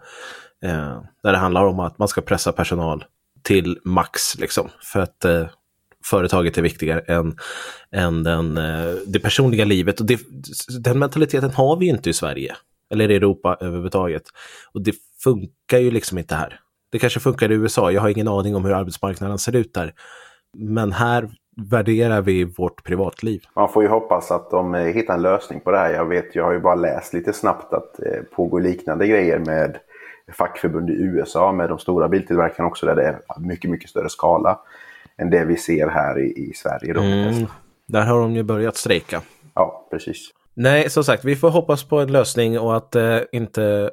Eh, 0.64 1.02
där 1.22 1.32
det 1.32 1.38
handlar 1.38 1.66
om 1.66 1.80
att 1.80 1.98
man 1.98 2.08
ska 2.08 2.20
pressa 2.20 2.52
personal 2.52 3.04
till 3.46 3.78
max 3.84 4.38
liksom. 4.38 4.68
För 4.92 5.00
att 5.00 5.24
eh, 5.24 5.46
företaget 6.04 6.58
är 6.58 6.62
viktigare 6.62 7.00
än, 7.00 7.36
än 7.92 8.22
den, 8.22 8.58
eh, 8.58 8.94
det 9.06 9.18
personliga 9.18 9.64
livet. 9.64 10.00
Och 10.00 10.06
det, 10.06 10.20
den 10.82 10.98
mentaliteten 10.98 11.50
har 11.50 11.76
vi 11.76 11.88
inte 11.88 12.10
i 12.10 12.12
Sverige. 12.12 12.56
Eller 12.90 13.10
i 13.10 13.16
Europa 13.16 13.56
överhuvudtaget. 13.60 14.22
Och 14.74 14.82
det 14.82 14.94
funkar 15.24 15.78
ju 15.78 15.90
liksom 15.90 16.18
inte 16.18 16.34
här. 16.34 16.60
Det 16.92 16.98
kanske 16.98 17.20
funkar 17.20 17.52
i 17.52 17.54
USA. 17.54 17.90
Jag 17.90 18.00
har 18.00 18.08
ingen 18.08 18.28
aning 18.28 18.56
om 18.56 18.64
hur 18.64 18.72
arbetsmarknaden 18.72 19.38
ser 19.38 19.56
ut 19.56 19.74
där. 19.74 19.92
Men 20.58 20.92
här 20.92 21.30
värderar 21.70 22.22
vi 22.22 22.44
vårt 22.44 22.84
privatliv. 22.84 23.42
Man 23.56 23.72
får 23.72 23.82
ju 23.82 23.88
hoppas 23.88 24.30
att 24.30 24.50
de 24.50 24.74
eh, 24.74 24.82
hittar 24.82 25.14
en 25.14 25.22
lösning 25.22 25.60
på 25.60 25.70
det 25.70 25.78
här. 25.78 25.92
Jag 25.92 26.04
vet, 26.04 26.34
jag 26.34 26.44
har 26.44 26.52
ju 26.52 26.60
bara 26.60 26.74
läst 26.74 27.12
lite 27.12 27.32
snabbt 27.32 27.72
att 27.72 27.94
det 27.98 28.30
pågår 28.30 28.60
liknande 28.60 29.06
grejer 29.06 29.38
med 29.38 29.78
fackförbund 30.32 30.90
i 30.90 30.92
USA 30.92 31.52
med 31.52 31.68
de 31.68 31.78
stora 31.78 32.08
biltillverkarna 32.08 32.68
också 32.68 32.86
där 32.86 32.94
det 32.96 33.02
är 33.02 33.20
mycket, 33.40 33.70
mycket 33.70 33.90
större 33.90 34.08
skala 34.08 34.58
än 35.16 35.30
det 35.30 35.44
vi 35.44 35.56
ser 35.56 35.88
här 35.88 36.18
i, 36.18 36.50
i 36.50 36.52
Sverige. 36.54 36.92
Då, 36.92 37.00
mm, 37.00 37.46
där 37.86 38.02
har 38.02 38.20
de 38.20 38.32
ju 38.32 38.42
börjat 38.42 38.76
strejka. 38.76 39.22
Ja, 39.54 39.86
precis. 39.90 40.30
Nej, 40.54 40.90
som 40.90 41.04
sagt, 41.04 41.24
vi 41.24 41.36
får 41.36 41.50
hoppas 41.50 41.84
på 41.84 42.00
en 42.00 42.12
lösning 42.12 42.58
och 42.58 42.76
att 42.76 42.96
eh, 42.96 43.18
inte 43.32 43.90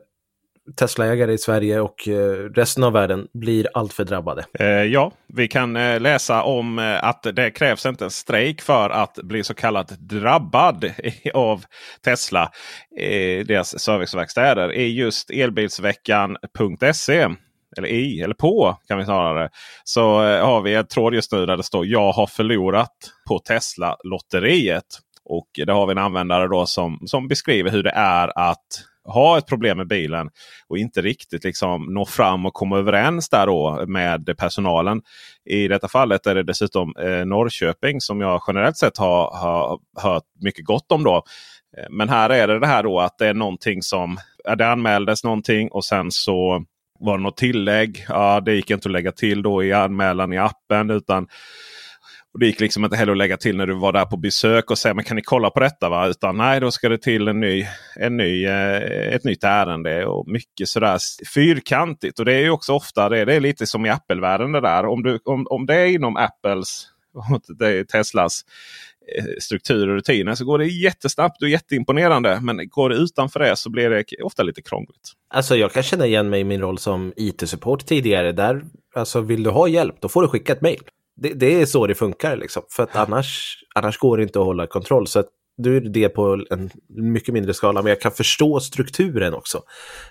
Tesla-ägare 0.76 1.34
i 1.34 1.38
Sverige 1.38 1.80
och 1.80 2.08
eh, 2.08 2.50
resten 2.56 2.84
av 2.84 2.94
världen 2.94 3.28
blir 3.34 3.68
alltför 3.74 4.06
drabbade. 4.06 4.46
Eh, 4.60 4.68
ja, 4.68 5.12
vi 5.28 5.48
kan 5.48 5.76
eh, 5.76 6.00
läsa 6.00 6.44
om 6.44 6.80
eh, 6.80 7.04
att 7.04 7.24
det 7.34 7.52
krävs 7.52 7.86
inte 7.86 8.06
en 8.06 8.12
strejk 8.12 8.62
för 8.62 8.90
att 8.90 9.16
bli 9.16 9.44
så 9.44 9.54
kallat 9.54 9.90
drabbad 9.90 10.92
av 11.34 11.66
Tesla. 12.06 12.52
Eh, 13.00 13.46
deras 13.46 13.80
serviceverkstäder 13.80 14.74
i 14.74 14.96
just 14.96 15.30
elbilsveckan.se 15.30 17.30
eller 17.78 17.88
i, 17.88 18.22
eller 18.22 18.36
på 18.36 18.78
kan 18.88 18.98
vi 18.98 19.06
snarare. 19.06 19.50
Så 19.84 20.18
har 20.22 20.62
vi 20.62 20.74
ett 20.74 20.90
tråd 20.90 21.14
just 21.14 21.32
nu 21.32 21.46
där 21.46 21.58
det 21.58 21.64
står 21.64 21.86
Jag 21.86 22.12
har 22.12 22.28
förlorat 22.28 22.96
på 23.28 23.40
Tesla-lotteriet. 23.40 25.00
Och 25.26 25.48
det 25.66 25.72
har 25.72 25.86
vi 25.86 25.92
en 25.92 25.98
användare 25.98 26.48
då 26.48 26.66
som, 26.66 27.00
som 27.06 27.28
beskriver 27.28 27.72
hur 27.72 27.84
det 27.84 27.94
är 27.96 28.50
att 28.50 28.68
ha 29.06 29.38
ett 29.38 29.48
problem 29.48 29.78
med 29.78 29.88
bilen 29.88 30.30
och 30.68 30.78
inte 30.78 31.02
riktigt 31.02 31.44
liksom 31.44 31.94
nå 31.94 32.06
fram 32.06 32.46
och 32.46 32.54
komma 32.54 32.78
överens 32.78 33.30
där 33.30 33.48
då 33.48 33.84
med 33.88 34.38
personalen. 34.38 35.02
I 35.46 35.68
detta 35.68 35.88
fallet 35.88 36.28
är 36.28 36.36
det 36.36 36.44
dessutom 36.44 36.94
eh, 37.00 37.26
Norrköping 37.26 38.02
som 38.02 38.22
jag 38.22 38.42
generellt 38.48 38.78
sett 38.78 38.98
har, 38.98 39.38
har 39.38 39.80
hört 40.02 40.24
mycket 40.42 40.66
gott 40.66 40.92
om. 40.92 41.04
då. 41.04 41.24
Eh, 41.78 41.90
men 41.90 42.10
här 42.10 42.30
är 42.30 42.48
det 42.48 42.60
det 42.60 42.68
här 42.68 42.84
då 42.84 43.00
att 43.00 43.18
det 43.18 43.28
är 43.28 43.34
någonting 43.34 43.82
som 43.82 44.18
det 44.58 44.68
anmäldes 44.68 45.24
någonting 45.24 45.70
och 45.72 45.86
sen 45.86 46.12
så 46.12 46.66
var 47.00 47.18
det 47.18 47.24
något 47.24 47.38
tillägg. 47.38 48.06
Ja, 48.10 48.40
det 48.40 48.54
gick 48.54 48.72
inte 48.72 48.88
att 48.88 48.94
lägga 48.94 49.12
till 49.12 49.42
då 49.42 49.64
i 49.64 49.74
anmälan 49.74 50.34
i 50.34 50.38
appen. 50.38 50.90
utan 50.90 51.28
och 52.34 52.40
Det 52.40 52.46
gick 52.46 52.60
liksom 52.60 52.84
inte 52.84 52.98
heller 52.98 53.12
att 53.12 53.18
lägga 53.18 53.38
till 53.38 53.58
när 53.58 53.68
du 53.68 53.74
var 53.74 53.92
där 53.92 54.06
på 54.06 54.18
besök 54.18 54.72
och 54.72 54.78
säga 54.78 54.94
men 54.94 55.06
kan 55.06 55.16
ni 55.16 55.22
kolla 55.22 55.50
på 55.50 55.60
detta? 55.60 55.90
Va? 55.90 56.08
Utan 56.08 56.38
nej, 56.38 56.60
då 56.60 56.72
ska 56.72 56.90
det 56.90 56.98
till 56.98 57.28
en 57.28 57.40
ny, 57.40 57.66
en 57.96 58.18
ny, 58.18 58.46
eh, 58.46 59.14
ett 59.16 59.24
nytt 59.24 59.44
ärende. 59.44 60.06
Och 60.06 60.28
mycket 60.28 60.68
sådär 60.68 60.98
fyrkantigt. 61.34 62.20
Och 62.20 62.26
det 62.26 62.34
är 62.34 62.40
ju 62.40 62.50
också 62.50 62.74
ofta 62.74 63.10
det, 63.10 63.26
det 63.26 63.34
är 63.34 63.40
lite 63.40 63.68
som 63.68 63.86
i 63.86 63.90
Apple-världen 63.90 64.52
det 64.52 64.62
där. 64.62 64.86
Om, 64.86 65.04
du, 65.04 65.20
om, 65.26 65.48
om 65.50 65.66
det 65.66 65.76
är 65.76 65.86
inom 65.86 66.18
Apples, 66.18 66.88
och 67.14 67.42
Teslas 67.92 68.46
eh, 69.18 69.26
strukturer 69.40 69.88
och 69.90 69.96
rutiner 69.96 70.36
så 70.36 70.46
går 70.46 70.60
det 70.60 70.68
jättesnabbt 70.68 71.42
och 71.42 71.50
jätteimponerande. 71.50 72.40
Men 72.42 72.70
går 72.70 72.90
det 72.90 72.96
utanför 72.96 73.40
det 73.40 73.56
så 73.56 73.70
blir 73.70 73.90
det 73.90 74.06
ofta 74.24 74.44
lite 74.44 74.62
krångligt. 74.62 75.12
Alltså 75.30 75.56
jag 75.56 75.72
kan 75.72 75.84
känna 75.84 76.06
igen 76.06 76.30
mig 76.30 76.42
i 76.42 76.44
min 76.44 76.62
roll 76.62 76.78
som 76.78 77.14
IT-support 77.16 77.86
tidigare. 77.86 78.32
Där, 78.32 78.62
alltså 78.96 79.22
vill 79.22 79.44
du 79.44 79.50
ha 79.50 79.68
hjälp, 79.68 79.96
då 80.00 80.10
får 80.10 80.22
du 80.22 80.28
skicka 80.28 80.54
ett 80.54 80.62
mejl. 80.62 80.82
Det, 81.16 81.34
det, 81.34 81.62
är 81.62 81.66
så 81.66 81.88
det 81.88 81.96
funkar 81.96 82.38
liksom. 82.38 82.64
För 82.70 82.84
att 82.84 82.96
annars, 82.96 83.58
annars 83.76 83.98
går 83.98 84.18
det 84.18 84.24
inte 84.24 84.40
att 84.40 84.46
hålla 84.46 84.68
kontroll. 84.68 85.08
Så 85.08 85.20
att 85.20 85.28
du 85.58 85.78
är 85.78 85.82
det 85.82 86.10
på 86.10 86.46
en 86.50 86.70
mycket 86.90 87.34
mindre 87.34 87.54
skala, 87.54 87.82
men 87.82 87.90
jag 87.90 88.02
kan 88.02 88.12
förstå 88.12 88.60
strukturen 88.60 89.34
också. 89.34 89.62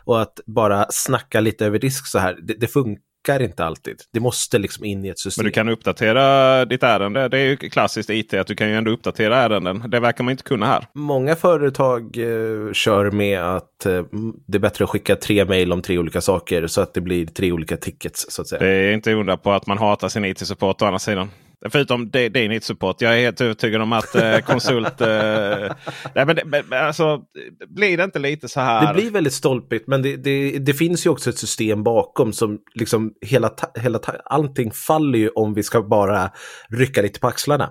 Och 0.05 0.23
att 0.23 0.41
bara 0.47 0.87
snacka 0.91 1.41
lite 1.41 1.67
över 1.67 1.79
disk 1.79 2.07
så 2.07 2.19
här, 2.19 2.39
det, 2.43 2.55
det 2.55 2.67
funkar 2.67 3.03
funkar 3.27 3.43
inte 3.43 3.65
alltid. 3.65 3.97
Det 4.13 4.21
måste 4.21 4.59
liksom 4.59 4.85
in 4.85 5.05
i 5.05 5.09
ett 5.09 5.19
system. 5.19 5.43
Men 5.43 5.51
du 5.51 5.55
kan 5.55 5.69
uppdatera 5.69 6.65
ditt 6.65 6.83
ärende. 6.83 7.29
Det 7.29 7.39
är 7.39 7.45
ju 7.45 7.57
klassiskt 7.57 8.11
IT 8.11 8.35
att 8.35 8.47
du 8.47 8.55
kan 8.55 8.69
ju 8.69 8.75
ändå 8.75 8.91
uppdatera 8.91 9.37
ärenden. 9.37 9.91
Det 9.91 10.01
verkar 10.01 10.25
man 10.25 10.31
inte 10.31 10.43
kunna 10.43 10.67
här. 10.67 10.87
Många 10.95 11.37
företag 11.37 12.03
eh, 12.03 12.73
kör 12.73 13.11
med 13.11 13.41
att 13.41 13.87
eh, 13.87 14.03
det 14.47 14.59
är 14.59 14.61
bättre 14.61 14.85
att 14.85 14.91
skicka 14.91 15.17
tre 15.17 15.45
mejl 15.45 15.73
om 15.73 15.83
tre 15.83 15.99
olika 15.99 16.21
saker 16.21 16.67
så 16.67 16.81
att 16.81 16.95
det 16.95 17.01
blir 17.01 17.27
tre 17.27 17.53
olika 17.53 17.77
tickets. 17.77 18.27
Så 18.29 18.43
att 18.43 18.49
säga. 18.49 18.63
Det 18.63 18.69
är 18.69 18.93
inte 18.93 19.13
undra 19.13 19.37
på 19.37 19.53
att 19.53 19.67
man 19.67 19.79
hatar 19.79 20.09
sin 20.09 20.25
IT-support 20.25 20.83
å 20.83 20.85
andra 20.85 20.99
sidan. 20.99 21.31
Förutom 21.71 22.11
din 22.11 22.61
support. 22.61 23.01
Jag 23.01 23.19
är 23.19 23.23
helt 23.23 23.41
övertygad 23.41 23.83
om 23.83 23.93
att 23.93 24.15
eh, 24.15 24.39
konsult... 24.47 25.01
Eh, 25.01 25.73
nej, 26.15 26.27
men, 26.27 26.39
men, 26.45 26.65
alltså, 26.73 27.21
blir 27.69 27.97
det 27.97 28.05
inte 28.05 28.19
lite 28.19 28.49
så 28.49 28.61
här? 28.61 28.87
Det 28.87 29.01
blir 29.01 29.11
väldigt 29.11 29.33
stolpigt 29.33 29.89
men 29.89 30.03
det, 30.03 30.17
det, 30.17 30.59
det 30.59 30.75
finns 30.75 31.07
ju 31.07 31.11
också 31.11 31.31
ett 31.31 31.39
system 31.39 31.83
bakom 31.83 32.33
som 32.33 32.59
liksom 32.75 33.13
hela, 33.21 33.51
hela 33.75 33.99
allting 34.25 34.71
faller 34.71 35.19
ju 35.19 35.29
om 35.29 35.55
vi 35.55 35.63
ska 35.63 35.83
bara 35.83 36.31
rycka 36.69 37.03
lite 37.03 37.21
på 37.21 37.27
axlarna. 37.27 37.71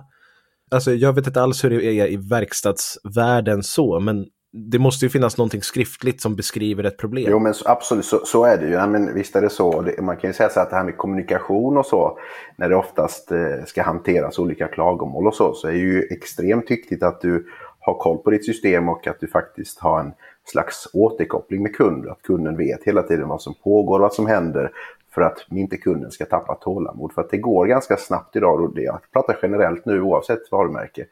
Alltså 0.70 0.94
jag 0.94 1.12
vet 1.12 1.26
inte 1.26 1.42
alls 1.42 1.64
hur 1.64 1.70
det 1.70 1.84
är 1.84 2.12
i 2.12 2.16
verkstadsvärlden 2.16 3.62
så 3.62 4.00
men 4.00 4.26
det 4.54 4.78
måste 4.78 5.04
ju 5.04 5.08
finnas 5.08 5.38
någonting 5.38 5.62
skriftligt 5.62 6.20
som 6.20 6.36
beskriver 6.36 6.84
ett 6.84 6.96
problem. 6.96 7.26
Jo 7.30 7.38
men 7.38 7.54
absolut 7.64 8.04
så, 8.04 8.24
så 8.24 8.44
är 8.44 8.56
det 8.56 8.66
ju. 8.66 8.72
Ja, 8.72 8.86
men 8.86 9.14
visst 9.14 9.36
är 9.36 9.42
det 9.42 9.50
så. 9.50 9.80
Det, 9.80 10.02
man 10.02 10.16
kan 10.16 10.30
ju 10.30 10.34
säga 10.34 10.48
så 10.48 10.60
att 10.60 10.70
det 10.70 10.76
här 10.76 10.84
med 10.84 10.96
kommunikation 10.96 11.76
och 11.76 11.86
så. 11.86 12.18
När 12.56 12.68
det 12.68 12.76
oftast 12.76 13.32
eh, 13.32 13.64
ska 13.66 13.82
hanteras 13.82 14.38
olika 14.38 14.68
klagomål 14.68 15.26
och 15.26 15.34
så. 15.34 15.54
Så 15.54 15.68
är 15.68 15.72
det 15.72 15.78
ju 15.78 16.02
extremt 16.10 16.70
viktigt 16.70 17.02
att 17.02 17.20
du 17.20 17.46
har 17.80 17.94
koll 17.94 18.18
på 18.18 18.30
ditt 18.30 18.46
system 18.46 18.88
och 18.88 19.06
att 19.06 19.20
du 19.20 19.28
faktiskt 19.28 19.78
har 19.78 20.00
en 20.00 20.12
slags 20.44 20.88
återkoppling 20.92 21.62
med 21.62 21.76
kunden. 21.76 22.10
Att 22.10 22.22
kunden 22.22 22.56
vet 22.56 22.84
hela 22.84 23.02
tiden 23.02 23.28
vad 23.28 23.42
som 23.42 23.54
pågår 23.54 23.94
och 23.94 24.02
vad 24.02 24.14
som 24.14 24.26
händer. 24.26 24.70
För 25.14 25.22
att 25.22 25.46
inte 25.50 25.76
kunden 25.76 26.10
ska 26.10 26.24
tappa 26.24 26.54
tålamod. 26.54 27.12
För 27.12 27.22
att 27.22 27.30
det 27.30 27.38
går 27.38 27.66
ganska 27.66 27.96
snabbt 27.96 28.36
idag. 28.36 28.60
Och 28.60 28.74
det, 28.74 28.82
jag 28.82 29.00
pratar 29.12 29.38
generellt 29.42 29.86
nu 29.86 30.00
oavsett 30.00 30.52
varumärke 30.52 31.06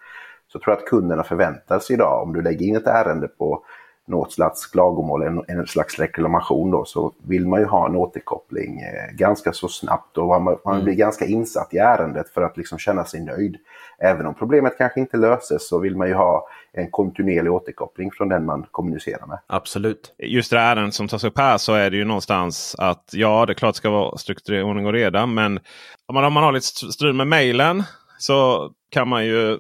så 0.53 0.59
tror 0.59 0.75
jag 0.75 0.79
att 0.79 0.89
kunderna 0.89 1.23
förväntar 1.23 1.79
sig 1.79 1.95
idag, 1.95 2.23
om 2.23 2.33
du 2.33 2.43
lägger 2.43 2.67
in 2.67 2.77
ett 2.77 2.87
ärende 2.87 3.29
på 3.29 3.65
något 4.11 4.33
slags 4.33 4.67
klagomål, 4.67 5.23
en, 5.23 5.45
en 5.49 5.67
slags 5.67 5.99
reklamation 5.99 6.71
då, 6.71 6.85
så 6.85 7.13
vill 7.29 7.47
man 7.47 7.61
ju 7.61 7.67
ha 7.67 7.89
en 7.89 7.97
återkoppling 7.97 8.81
eh, 8.81 9.17
ganska 9.17 9.53
så 9.53 9.69
snabbt 9.69 10.19
och 10.19 10.27
man, 10.27 10.59
man 10.65 10.75
mm. 10.75 10.85
blir 10.85 10.95
ganska 10.95 11.27
insatt 11.27 11.75
i 11.75 11.77
ärendet 11.79 12.29
för 12.29 12.43
att 12.43 12.57
liksom 12.57 12.79
känna 12.79 13.05
sig 13.05 13.21
nöjd. 13.21 13.57
Även 13.99 14.27
om 14.27 14.35
problemet 14.35 14.79
kanske 14.79 15.01
inte 15.01 15.17
löses 15.17 15.69
så 15.69 15.79
vill 15.79 15.97
man 15.97 16.09
ju 16.09 16.15
ha 16.15 16.49
en 16.73 16.91
kontinuerlig 16.91 17.53
återkoppling 17.53 18.11
från 18.11 18.29
den 18.29 18.45
man 18.45 18.67
kommunicerar 18.71 19.27
med. 19.27 19.39
Absolut. 19.47 20.15
Just 20.19 20.51
det 20.51 20.59
ärenden 20.59 20.93
som 20.93 21.09
tas 21.09 21.25
upp 21.25 21.39
här 21.39 21.59
så 21.59 21.75
är 21.75 21.91
det 21.91 21.97
ju 21.97 22.05
någonstans 22.05 22.77
att 22.79 23.11
ja, 23.13 23.47
det 23.47 23.53
är 23.53 23.55
klart 23.55 23.75
det 23.75 23.79
ska 23.79 23.91
vara 23.91 24.17
strukturerad 24.17 24.67
ordning 24.67 24.87
och 24.87 24.93
reda. 24.93 25.27
Men 25.27 25.61
om 26.07 26.15
man, 26.15 26.25
om 26.25 26.33
man 26.33 26.43
har 26.43 26.53
lite 26.53 26.67
strul 26.67 27.15
med 27.15 27.27
mejlen 27.27 27.83
så 28.19 28.71
kan 28.91 29.09
man 29.09 29.27
ju 29.27 29.59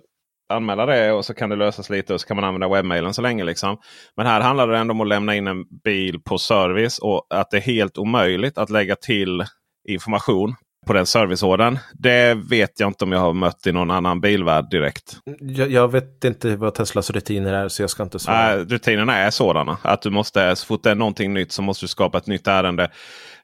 anmäla 0.50 0.86
det 0.86 1.12
och 1.12 1.24
så 1.24 1.34
kan 1.34 1.50
det 1.50 1.56
lösas 1.56 1.90
lite 1.90 2.14
och 2.14 2.20
så 2.20 2.26
kan 2.26 2.36
man 2.36 2.44
använda 2.44 2.68
webbmailen 2.68 3.14
så 3.14 3.22
länge. 3.22 3.44
Liksom. 3.44 3.76
Men 4.16 4.26
här 4.26 4.40
handlar 4.40 4.68
det 4.68 4.78
ändå 4.78 4.92
om 4.92 5.00
att 5.00 5.08
lämna 5.08 5.34
in 5.34 5.46
en 5.46 5.64
bil 5.84 6.20
på 6.20 6.38
service 6.38 6.98
och 6.98 7.26
att 7.30 7.50
det 7.50 7.56
är 7.56 7.60
helt 7.60 7.98
omöjligt 7.98 8.58
att 8.58 8.70
lägga 8.70 8.96
till 8.96 9.44
information 9.88 10.54
på 10.86 10.92
den 10.92 11.06
serviceordern. 11.06 11.78
Det 11.92 12.34
vet 12.34 12.80
jag 12.80 12.86
inte 12.86 13.04
om 13.04 13.12
jag 13.12 13.20
har 13.20 13.32
mött 13.32 13.66
i 13.66 13.72
någon 13.72 13.90
annan 13.90 14.20
bilvärld 14.20 14.70
direkt. 14.70 15.16
Jag, 15.40 15.70
jag 15.70 15.92
vet 15.92 16.24
inte 16.24 16.56
vad 16.56 16.74
Teslas 16.74 17.10
rutiner 17.10 17.52
är 17.52 17.68
så 17.68 17.82
jag 17.82 17.90
ska 17.90 18.02
inte 18.02 18.18
svara. 18.18 18.52
Äh, 18.52 18.58
rutinerna 18.58 19.16
är 19.16 19.30
sådana 19.30 19.78
att 19.82 20.02
du 20.02 20.10
måste, 20.10 20.56
så 20.56 20.66
fort 20.66 20.82
det 20.82 20.90
är 20.90 20.94
någonting 20.94 21.34
nytt 21.34 21.52
så 21.52 21.62
måste 21.62 21.84
du 21.84 21.88
skapa 21.88 22.18
ett 22.18 22.26
nytt 22.26 22.46
ärende. 22.46 22.90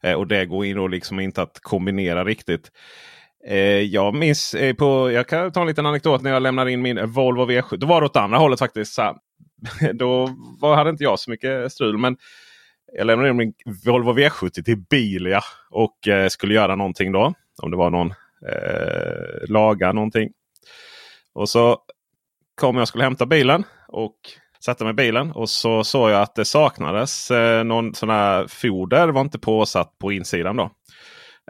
Eh, 0.03 0.13
och 0.13 0.27
det 0.27 0.47
går 0.47 0.65
in 0.65 0.79
och 0.79 0.91
liksom 0.91 1.21
inte 1.21 1.43
att 1.43 1.59
kombinera 1.63 2.25
riktigt. 2.25 2.71
Eh, 3.49 3.59
jag 3.81 4.15
minns 4.15 4.55
eh, 4.55 4.75
på, 4.75 5.11
jag 5.11 5.29
kan 5.29 5.53
ta 5.53 5.61
en 5.61 5.67
liten 5.67 5.87
anekdot 5.87 6.23
när 6.23 6.31
jag 6.31 6.43
lämnade 6.43 6.73
in 6.73 6.83
min 6.83 7.11
Volvo 7.11 7.47
V70. 7.50 7.76
Då 7.76 7.87
var 7.87 8.00
det 8.00 8.07
åt 8.07 8.17
andra 8.17 8.38
hållet 8.38 8.59
faktiskt. 8.59 8.95
Så 8.95 9.17
då 9.95 10.29
var, 10.61 10.76
hade 10.76 10.91
inte 10.91 11.05
jag 11.05 11.19
så 11.19 11.31
mycket 11.31 11.73
strul. 11.73 11.99
Men 11.99 12.17
jag 12.93 13.07
lämnade 13.07 13.31
in 13.31 13.37
min 13.37 13.55
Volvo 13.85 14.12
V70 14.12 14.62
till 14.62 14.76
Bilia 14.76 15.41
och 15.71 16.09
eh, 16.09 16.29
skulle 16.29 16.55
göra 16.55 16.76
någonting 16.76 17.12
då. 17.12 17.35
Om 17.62 17.71
det 17.71 17.76
var 17.76 17.91
någon 17.91 18.11
eh, 18.49 19.49
laga 19.49 19.93
någonting. 19.93 20.31
Och 21.33 21.49
så 21.49 21.79
kom 22.55 22.76
jag 22.76 22.83
och 22.83 22.88
skulle 22.88 23.05
hämta 23.05 23.26
bilen 23.26 23.65
och 23.88 24.17
satte 24.61 24.85
mig 24.85 24.91
i 24.91 24.95
bilen 24.95 25.33
och 25.33 25.50
så 25.50 25.85
såg 25.85 26.11
jag 26.11 26.23
att 26.23 26.35
det 26.35 26.45
saknades 26.45 27.31
eh, 27.31 27.65
någon 27.65 27.95
sån 27.95 28.11
här 28.11 28.47
foder. 28.47 29.09
var 29.09 29.21
inte 29.21 29.38
påsatt 29.38 29.99
på 29.99 30.12
insidan 30.12 30.57
då. 30.57 30.71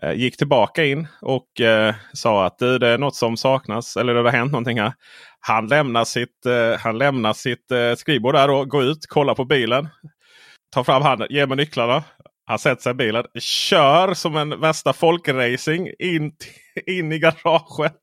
Eh, 0.02 0.12
gick 0.12 0.36
tillbaka 0.36 0.84
in 0.84 1.06
och 1.20 1.60
eh, 1.60 1.94
sa 2.12 2.46
att 2.46 2.58
det 2.58 2.88
är 2.88 2.98
något 2.98 3.16
som 3.16 3.36
saknas. 3.36 3.96
Eller 3.96 4.14
det 4.14 4.20
har 4.20 4.30
hänt 4.30 4.52
någonting 4.52 4.80
här. 4.80 4.92
Han 5.40 5.66
lämnar 5.66 6.04
sitt, 6.04 6.46
eh, 6.46 6.78
han 6.78 6.98
lämnar 6.98 7.32
sitt 7.32 7.70
eh, 7.70 7.94
skrivbord 7.94 8.34
där 8.34 8.50
och 8.50 8.68
går 8.68 8.84
ut, 8.84 9.06
kollar 9.06 9.34
på 9.34 9.44
bilen. 9.44 9.88
Tar 10.74 10.84
fram 10.84 11.02
handen, 11.02 11.26
ger 11.30 11.46
mig 11.46 11.56
nycklarna. 11.56 12.04
Han 12.48 12.58
sätter 12.58 12.82
sig 12.82 12.90
i 12.90 12.94
bilen, 12.94 13.24
kör 13.40 14.14
som 14.14 14.36
en 14.36 14.60
värsta 14.60 14.92
folkracing 14.92 15.88
in, 15.98 16.32
in 16.86 17.12
i 17.12 17.18
garaget. 17.18 17.96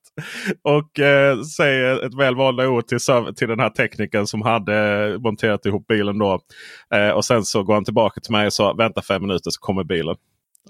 Och 0.62 0.98
eh, 1.00 1.40
säger 1.42 2.06
ett 2.06 2.14
välvalda 2.14 2.68
ord 2.68 2.86
till, 2.86 2.98
till 3.36 3.48
den 3.48 3.60
här 3.60 3.70
teknikern 3.70 4.26
som 4.26 4.42
hade 4.42 5.18
monterat 5.18 5.66
ihop 5.66 5.86
bilen. 5.86 6.18
då. 6.18 6.40
Eh, 6.94 7.08
och 7.08 7.24
sen 7.24 7.44
så 7.44 7.62
går 7.62 7.74
han 7.74 7.84
tillbaka 7.84 8.20
till 8.20 8.32
mig 8.32 8.46
och 8.46 8.52
sa 8.52 8.72
vänta 8.72 9.02
fem 9.02 9.22
minuter 9.22 9.50
så 9.50 9.60
kommer 9.60 9.84
bilen. 9.84 10.16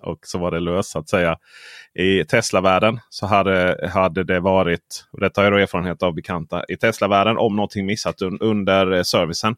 Och 0.02 0.18
så 0.22 0.38
var 0.38 0.50
det 0.50 0.60
löst 0.60 0.90
så 0.90 0.98
att 0.98 1.08
säga. 1.08 1.36
I 1.94 2.24
Tesla-världen 2.24 3.00
så 3.08 3.26
hade, 3.26 3.90
hade 3.92 4.24
det 4.24 4.40
varit, 4.40 5.04
och 5.12 5.20
detta 5.20 5.40
har 5.40 5.52
jag 5.52 5.62
erfarenhet 5.62 6.02
av 6.02 6.14
bekanta, 6.14 6.64
i 6.68 6.76
Tesla-världen 6.76 7.38
om 7.38 7.56
någonting 7.56 7.86
missat 7.86 8.22
un, 8.22 8.38
under 8.40 9.02
servicen. 9.02 9.56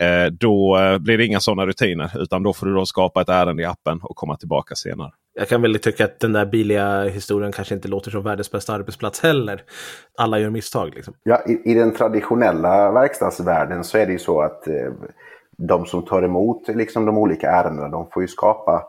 Eh, 0.00 0.26
då 0.26 0.78
eh, 0.78 0.98
blir 0.98 1.18
det 1.18 1.24
inga 1.24 1.40
sådana 1.40 1.66
rutiner 1.66 2.22
utan 2.22 2.42
då 2.42 2.52
får 2.52 2.66
du 2.66 2.74
då 2.74 2.86
skapa 2.86 3.20
ett 3.20 3.28
ärende 3.28 3.62
i 3.62 3.66
appen 3.66 4.00
och 4.02 4.16
komma 4.16 4.36
tillbaka 4.36 4.74
senare. 4.74 5.10
Jag 5.34 5.48
kan 5.48 5.62
väl 5.62 5.78
tycka 5.78 6.04
att 6.04 6.20
den 6.20 6.32
där 6.32 6.46
biliga 6.46 7.04
historien 7.04 7.52
kanske 7.52 7.74
inte 7.74 7.88
låter 7.88 8.10
som 8.10 8.22
världens 8.22 8.50
bästa 8.50 8.74
arbetsplats 8.74 9.20
heller. 9.20 9.62
Alla 10.18 10.38
gör 10.38 10.50
misstag. 10.50 10.94
Liksom. 10.94 11.14
Ja, 11.22 11.42
i, 11.46 11.70
i 11.70 11.74
den 11.74 11.94
traditionella 11.94 12.92
verkstadsvärlden 12.92 13.84
så 13.84 13.98
är 13.98 14.06
det 14.06 14.12
ju 14.12 14.18
så 14.18 14.40
att 14.40 14.68
eh, 14.68 14.92
de 15.58 15.86
som 15.86 16.04
tar 16.04 16.22
emot 16.22 16.68
liksom, 16.68 17.06
de 17.06 17.18
olika 17.18 17.50
ärendena 17.50 17.88
de 17.88 18.10
får 18.10 18.22
ju 18.22 18.28
skapa 18.28 18.84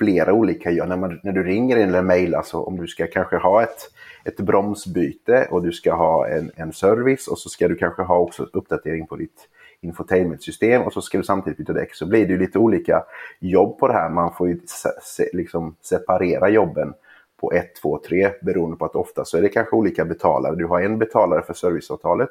flera 0.00 0.32
olika, 0.32 0.70
gör. 0.70 0.86
när, 0.86 0.96
man, 0.96 1.20
när 1.22 1.32
du 1.32 1.42
ringer 1.42 1.76
eller 1.76 2.02
mejlar 2.02 2.42
så 2.42 2.64
om 2.64 2.76
du 2.76 2.86
ska 2.86 3.06
kanske 3.06 3.36
ha 3.36 3.62
ett, 3.62 3.90
ett 4.24 4.36
bromsbyte 4.36 5.48
och 5.50 5.62
du 5.62 5.72
ska 5.72 5.94
ha 5.94 6.28
en, 6.28 6.50
en 6.56 6.72
service 6.72 7.28
och 7.28 7.38
så 7.38 7.48
ska 7.48 7.68
du 7.68 7.76
kanske 7.76 8.02
ha 8.02 8.18
också 8.18 8.48
uppdatering 8.52 9.06
på 9.06 9.16
ditt 9.16 9.48
infotainmentsystem 9.80 10.82
och 10.82 10.92
så 10.92 11.02
ska 11.02 11.18
du 11.18 11.24
samtidigt 11.24 11.58
byta 11.58 11.72
däck 11.72 11.94
så 11.94 12.06
blir 12.06 12.26
det 12.26 12.32
ju 12.32 12.38
lite 12.38 12.58
olika 12.58 13.02
jobb 13.38 13.78
på 13.78 13.88
det 13.88 13.94
här. 13.94 14.10
Man 14.10 14.32
får 14.32 14.48
ju 14.48 14.60
se, 14.66 15.24
liksom 15.32 15.76
separera 15.82 16.48
jobben 16.48 16.94
på 17.40 17.52
1, 17.52 17.74
2, 17.82 18.00
3 18.08 18.30
beroende 18.42 18.76
på 18.76 18.84
att 18.84 18.96
ofta 18.96 19.24
så 19.24 19.36
är 19.36 19.42
det 19.42 19.48
kanske 19.48 19.76
olika 19.76 20.04
betalare. 20.04 20.56
Du 20.56 20.66
har 20.66 20.80
en 20.80 20.98
betalare 20.98 21.42
för 21.42 21.54
serviceavtalet. 21.54 22.30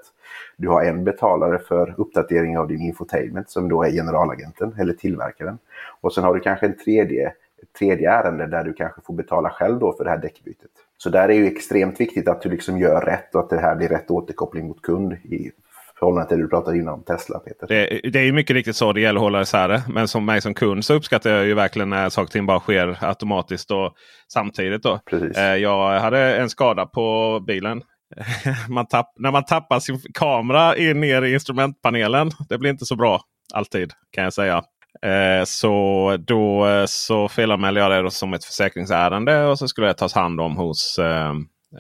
Du 0.58 0.68
har 0.68 0.84
en 0.84 1.04
betalare 1.04 1.60
för 1.60 1.96
uppdatering 1.98 2.58
av 2.58 2.68
din 2.68 2.82
infotainment 2.82 3.50
som 3.50 3.70
då 3.70 3.84
är 3.84 3.92
generalagenten 3.92 4.76
eller 4.80 4.94
tillverkaren. 4.94 5.58
Och 6.02 6.14
sen 6.14 6.24
har 6.24 6.34
du 6.34 6.40
kanske 6.40 6.66
en 6.66 6.78
tredje, 6.78 7.34
tredje 7.80 8.12
ärende 8.12 8.48
där 8.48 8.64
du 8.64 8.74
kanske 8.74 9.02
får 9.02 9.14
betala 9.14 9.50
själv 9.50 9.80
då 9.80 9.94
för 9.94 10.04
det 10.04 10.10
här 10.10 10.18
däckbytet. 10.18 10.72
Så 10.98 11.10
där 11.10 11.24
är 11.24 11.28
det 11.28 11.36
ju 11.36 11.48
extremt 11.48 12.00
viktigt 12.00 12.28
att 12.28 12.42
du 12.42 12.50
liksom 12.50 12.80
gör 12.80 13.02
rätt 13.02 13.36
och 13.36 13.42
att 13.42 13.50
det 13.50 13.60
här 13.60 13.76
blir 13.76 13.88
rätt 13.88 14.12
återkoppling 14.12 14.68
mot 14.68 14.82
kund 14.82 15.14
i 15.14 15.52
förhållande 16.00 16.30
till 16.30 16.38
det 16.38 16.44
du 16.44 16.50
pratade 16.50 16.78
innan 16.78 16.94
om 16.94 17.04
Tesla 17.04 17.40
Peter. 17.40 17.68
Det, 17.68 18.10
det 18.10 18.20
är 18.20 18.24
ju 18.24 18.34
mycket 18.34 18.54
riktigt 18.54 18.76
så 18.76 18.94
det 18.94 19.02
gäller 19.02 19.20
att 19.20 19.24
hålla 19.24 19.42
isär 19.42 19.68
det. 19.68 19.84
Men 19.90 20.08
som 20.08 20.26
mig 20.26 20.42
som 20.42 20.54
kund 20.54 20.86
så 20.86 20.94
uppskattar 20.94 21.30
jag 21.30 21.46
ju 21.46 21.54
verkligen 21.54 21.90
när 21.90 22.10
saker 22.10 22.26
och 22.26 22.32
ting 22.32 22.46
bara 22.46 22.60
sker 22.60 22.98
automatiskt 23.02 23.72
och 23.72 23.94
samtidigt. 24.34 24.84
Då. 24.84 25.00
Precis. 25.06 25.38
Eh, 25.38 25.56
jag 25.56 26.00
hade 26.00 26.38
en 26.38 26.50
skada 26.50 26.86
på 26.86 27.40
bilen. 27.48 27.82
man 28.70 28.88
tapp, 28.88 29.14
när 29.20 29.32
man 29.32 29.46
tappar 29.46 29.80
sin 29.80 30.00
kamera 30.14 30.78
in 30.78 31.00
ner 31.00 31.22
i 31.22 31.34
instrumentpanelen. 31.34 32.32
Det 32.50 32.58
blir 32.58 32.70
inte 32.70 32.86
så 32.86 32.96
bra 32.96 33.22
alltid 33.54 33.94
kan 34.12 34.24
jag 34.24 34.34
säga. 34.34 34.64
Eh, 35.06 35.44
så 35.46 36.18
då 36.20 36.68
eh, 36.68 36.86
så 36.86 37.28
felanmälde 37.28 37.80
jag 37.80 38.06
det 38.06 38.12
som 38.12 38.34
ett 38.34 38.46
försäkringsärende 38.46 39.46
och 39.46 39.60
så 39.60 39.68
skulle 39.68 39.88
det 39.88 39.94
tas 39.94 40.14
hand 40.14 40.42
om 40.42 40.58
hos, 40.58 41.00
eh, 41.00 41.34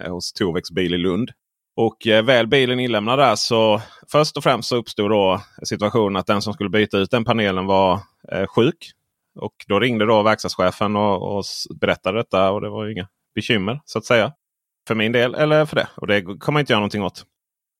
hos 0.07 0.33
Tovex 0.33 0.71
bil 0.71 0.93
i 0.93 0.97
Lund. 0.97 1.31
Och 1.75 2.07
eh, 2.07 2.23
väl 2.23 2.47
bilen 2.47 2.79
inlämnad 2.79 3.19
där 3.19 3.35
så 3.35 3.81
först 4.11 4.37
och 4.37 4.43
främst 4.43 4.69
så 4.69 4.75
uppstod 4.75 5.11
då 5.11 5.41
situationen 5.63 6.15
att 6.15 6.27
den 6.27 6.41
som 6.41 6.53
skulle 6.53 6.69
byta 6.69 6.97
ut 6.97 7.11
den 7.11 7.25
panelen 7.25 7.65
var 7.65 7.99
eh, 8.31 8.47
sjuk. 8.47 8.91
Och 9.39 9.53
då 9.67 9.79
ringde 9.79 10.05
då 10.05 10.23
verkstadschefen 10.23 10.95
och, 10.95 11.37
och 11.37 11.43
berättade 11.79 12.17
detta 12.17 12.51
och 12.51 12.61
det 12.61 12.69
var 12.69 12.91
inga 12.91 13.07
bekymmer 13.35 13.81
så 13.85 13.99
att 13.99 14.05
säga. 14.05 14.33
För 14.87 14.95
min 14.95 15.11
del 15.11 15.35
eller 15.35 15.65
för 15.65 15.75
det. 15.75 15.87
Och 15.95 16.07
det 16.07 16.21
kommer 16.39 16.59
inte 16.59 16.73
göra 16.73 16.79
någonting 16.79 17.03
åt. 17.03 17.25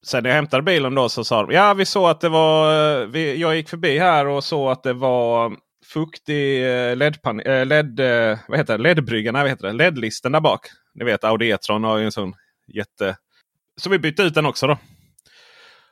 Sen 0.06 0.24
när 0.24 0.30
jag 0.30 0.36
hämtade 0.36 0.64
bilen 0.64 0.96
då 0.96 1.10
så 1.10 1.24
sa 1.24 1.46
de 1.46 1.54
ja 1.54 1.74
vi 1.74 1.86
såg 1.86 2.10
att 2.10 2.22
det 2.22 2.30
var. 2.30 2.74
Eh, 3.02 3.08
vi, 3.08 3.38
jag 3.38 3.56
gick 3.56 3.70
förbi 3.70 4.00
här 4.00 4.28
och 4.28 4.44
såg 4.44 4.72
att 4.72 4.84
det 4.84 4.94
var 4.94 5.56
fuktig 5.86 6.64
eh, 6.64 6.70
eh, 6.70 6.96
LED, 6.96 7.20
LED, 7.68 8.00
vad 8.48 8.58
heter 8.58 8.78
det? 8.78 8.84
LED-bryggan, 8.84 9.34
vad 9.34 9.50
heter 9.50 9.68
det? 9.68 9.74
LED-listen 9.74 10.32
där 10.32 10.40
bak. 10.40 10.68
Ni 10.94 11.06
vet 11.06 11.24
Audi 11.24 11.50
E-tron 11.50 11.84
har 11.84 11.98
ju 11.98 12.06
en 12.06 12.12
sån 12.12 12.34
jätte 12.68 13.16
så 13.80 13.90
vi 13.90 14.00
bytte 14.00 14.24
ut 14.24 14.34
den 14.34 14.46
också. 14.46 14.68
då. 14.68 14.78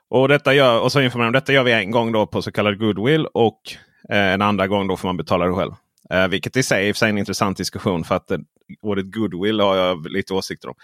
Och, 0.10 0.28
detta 0.28 0.54
gör, 0.54 0.82
och 0.82 0.92
så 0.92 1.02
informerar 1.02 1.32
de 1.32 1.40
detta 1.40 1.54
gör 1.54 1.64
vi 1.64 1.72
en 1.72 1.92
gång 1.92 2.12
då 2.12 2.28
på 2.28 2.42
så 2.42 2.52
kallad 2.52 2.80
goodwill. 2.80 3.28
Och 3.34 3.62
eh, 4.10 4.34
en 4.34 4.42
andra 4.42 4.68
gång 4.68 4.88
då 4.88 4.98
får 4.98 5.08
man 5.08 5.18
betala 5.18 5.46
det 5.46 5.54
själv. 5.54 5.72
Eh, 6.10 6.28
vilket 6.28 6.58
i 6.58 6.64
sig 6.64 6.90
är 6.90 7.04
en 7.04 7.18
intressant 7.18 7.58
diskussion. 7.58 8.04
För 8.04 8.16
att 8.16 8.32
eh, 8.32 8.38
ordet 8.82 9.14
goodwill 9.14 9.60
har 9.60 9.76
jag 9.76 10.12
lite 10.12 10.34
åsikter 10.34 10.70
om. 10.70 10.76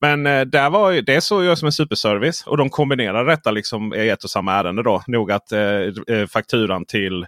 Men 0.00 0.26
eh, 0.26 0.40
där 0.40 0.70
var 0.70 0.90
ju, 0.90 1.00
det 1.00 1.20
såg 1.20 1.44
jag 1.44 1.58
som 1.58 1.66
en 1.66 1.72
superservice. 1.72 2.46
Och 2.46 2.56
de 2.56 2.70
kombinerar 2.70 3.24
detta 3.24 3.50
liksom 3.50 3.94
i 3.94 4.08
ett 4.08 4.24
och 4.24 4.30
samma 4.30 4.52
ärende. 4.52 4.82
Då. 4.82 5.02
Nog 5.06 5.32
att 5.32 5.52
eh, 5.52 5.60
eh 5.60 6.26
fakturan 6.26 6.84
till 6.84 7.26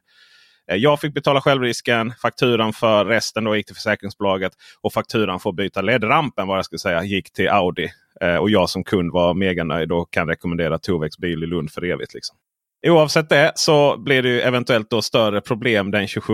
Eh, 0.70 0.76
jag 0.76 1.00
fick 1.00 1.14
betala 1.14 1.40
självrisken. 1.40 2.12
Fakturan 2.22 2.72
för 2.72 3.04
resten 3.04 3.44
då 3.44 3.56
gick 3.56 3.66
till 3.66 3.74
försäkringsbolaget. 3.74 4.52
Och 4.80 4.92
fakturan 4.92 5.40
för 5.40 5.50
att 5.50 5.56
byta 5.56 5.80
ledrampen 5.80 6.48
vad 6.48 6.58
jag 6.58 6.64
skulle 6.64 6.78
säga, 6.78 7.04
gick 7.04 7.32
till 7.32 7.48
Audi. 7.48 7.88
Eh, 8.20 8.36
och 8.36 8.50
jag 8.50 8.70
som 8.70 8.84
kund 8.84 9.12
var 9.12 9.34
mega 9.34 9.64
nöjd 9.64 9.92
och 9.92 10.10
kan 10.10 10.28
rekommendera 10.28 10.78
Tovex 10.78 11.18
bil 11.18 11.42
i 11.42 11.46
Lund 11.46 11.70
för 11.70 11.84
evigt. 11.84 12.14
Liksom. 12.14 12.36
Oavsett 12.86 13.28
det 13.28 13.52
så 13.54 13.96
blir 13.98 14.22
det 14.22 14.42
eventuellt 14.42 14.90
då 14.90 15.02
större 15.02 15.40
problem 15.40 15.90
den 15.90 16.08
27 16.08 16.32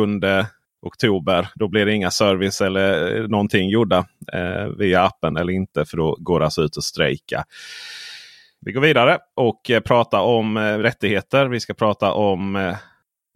oktober. 0.87 1.49
Då 1.55 1.68
blir 1.68 1.87
det 1.87 1.92
inga 1.92 2.11
service 2.11 2.61
eller 2.61 3.16
eh, 3.16 3.29
någonting 3.29 3.68
gjorda 3.68 4.07
eh, 4.33 4.66
via 4.79 5.03
appen 5.03 5.37
eller 5.37 5.53
inte. 5.53 5.85
För 5.85 5.97
då 5.97 6.16
går 6.20 6.38
det 6.38 6.44
alltså 6.44 6.62
ut 6.62 6.77
och 6.77 6.85
strejka. 6.85 7.44
Vi 8.61 8.73
går 8.73 8.81
vidare 8.81 9.18
och 9.37 9.70
eh, 9.70 9.81
pratar 9.81 10.20
om 10.20 10.57
eh, 10.57 10.79
rättigheter. 10.79 11.47
Vi 11.47 11.61
ska 11.61 11.75
prata 11.75 12.12
om 12.12 12.57
eh, 12.57 12.77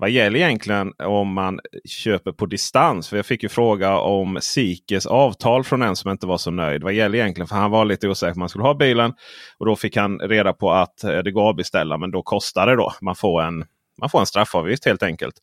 vad 0.01 0.11
gäller 0.11 0.39
egentligen 0.39 0.93
om 0.99 1.33
man 1.33 1.61
köper 1.85 2.33
på 2.33 2.47
distans? 2.47 3.09
För 3.09 3.17
Jag 3.17 3.27
fick 3.27 3.43
ju 3.43 3.49
fråga 3.49 3.99
om 3.99 4.39
Sikes 4.41 5.07
avtal 5.07 5.65
från 5.65 5.83
en 5.83 5.97
som 5.97 6.11
inte 6.11 6.27
var 6.27 6.39
så 6.39 6.51
nöjd. 6.51 6.83
Vad 6.83 6.93
gäller 6.93 7.19
egentligen? 7.19 7.49
För 7.49 7.57
han 7.57 7.71
var 7.71 7.85
lite 7.85 8.09
osäker 8.09 8.33
om 8.33 8.41
man 8.41 8.49
skulle 8.49 8.65
ha 8.65 8.75
bilen. 8.75 9.13
Och 9.59 9.67
då 9.67 9.77
fick 9.77 9.97
han 9.97 10.19
reda 10.19 10.53
på 10.53 10.73
att 10.73 11.05
eh, 11.05 11.19
det 11.19 11.31
går 11.31 11.51
att 11.51 11.57
beställa 11.57 11.99
men 11.99 12.11
då 12.11 12.23
kostar 12.23 12.67
det 12.67 12.77
då. 12.77 12.93
Man 13.01 13.15
får 13.17 13.43
en, 13.43 13.65
man 14.01 14.11
får 14.11 14.21
en 14.21 14.27
straffavgift 14.27 14.85
helt 14.85 15.03
enkelt. 15.03 15.35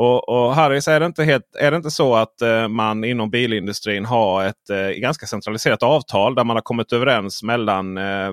Och, 0.00 0.28
och 0.28 0.54
Harris, 0.54 0.88
är 0.88 1.00
det 1.00 1.06
inte, 1.06 1.24
helt, 1.24 1.56
är 1.58 1.70
det 1.70 1.76
inte 1.76 1.90
så 1.90 2.14
att 2.14 2.42
eh, 2.42 2.68
man 2.68 3.04
inom 3.04 3.30
bilindustrin 3.30 4.04
har 4.04 4.44
ett 4.44 4.70
eh, 4.70 5.00
ganska 5.00 5.26
centraliserat 5.26 5.82
avtal 5.82 6.34
där 6.34 6.44
man 6.44 6.56
har 6.56 6.62
kommit 6.62 6.92
överens 6.92 7.42
mellan 7.42 7.98
eh, 7.98 8.30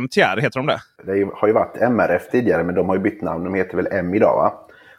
MTR, 0.00 0.40
heter 0.40 0.60
de 0.60 0.66
det? 0.66 0.80
Det 1.04 1.28
har 1.34 1.48
ju 1.48 1.54
varit 1.54 1.76
MRF 1.76 2.30
tidigare 2.30 2.64
men 2.64 2.74
de 2.74 2.88
har 2.88 2.96
ju 2.96 3.02
bytt 3.02 3.22
namn. 3.22 3.44
De 3.44 3.54
heter 3.54 3.76
väl 3.76 3.88
M 3.90 4.14
idag 4.14 4.36
va? 4.36 4.52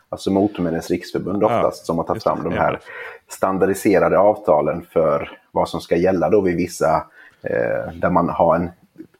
alltså 0.09 0.31
Motormännens 0.31 0.89
riksförbund 0.89 1.43
oftast, 1.43 1.81
ja, 1.81 1.85
som 1.85 1.97
har 1.97 2.05
tagit 2.05 2.23
fram 2.23 2.43
de 2.43 2.53
här 2.53 2.79
standardiserade 3.29 4.19
avtalen 4.19 4.85
för 4.93 5.31
vad 5.51 5.69
som 5.69 5.81
ska 5.81 5.95
gälla 5.95 6.29
då 6.29 6.41
vid 6.41 6.55
vissa, 6.55 7.05
eh, 7.41 7.93
där 7.93 8.09
man 8.09 8.29
har 8.29 8.55
en 8.55 8.69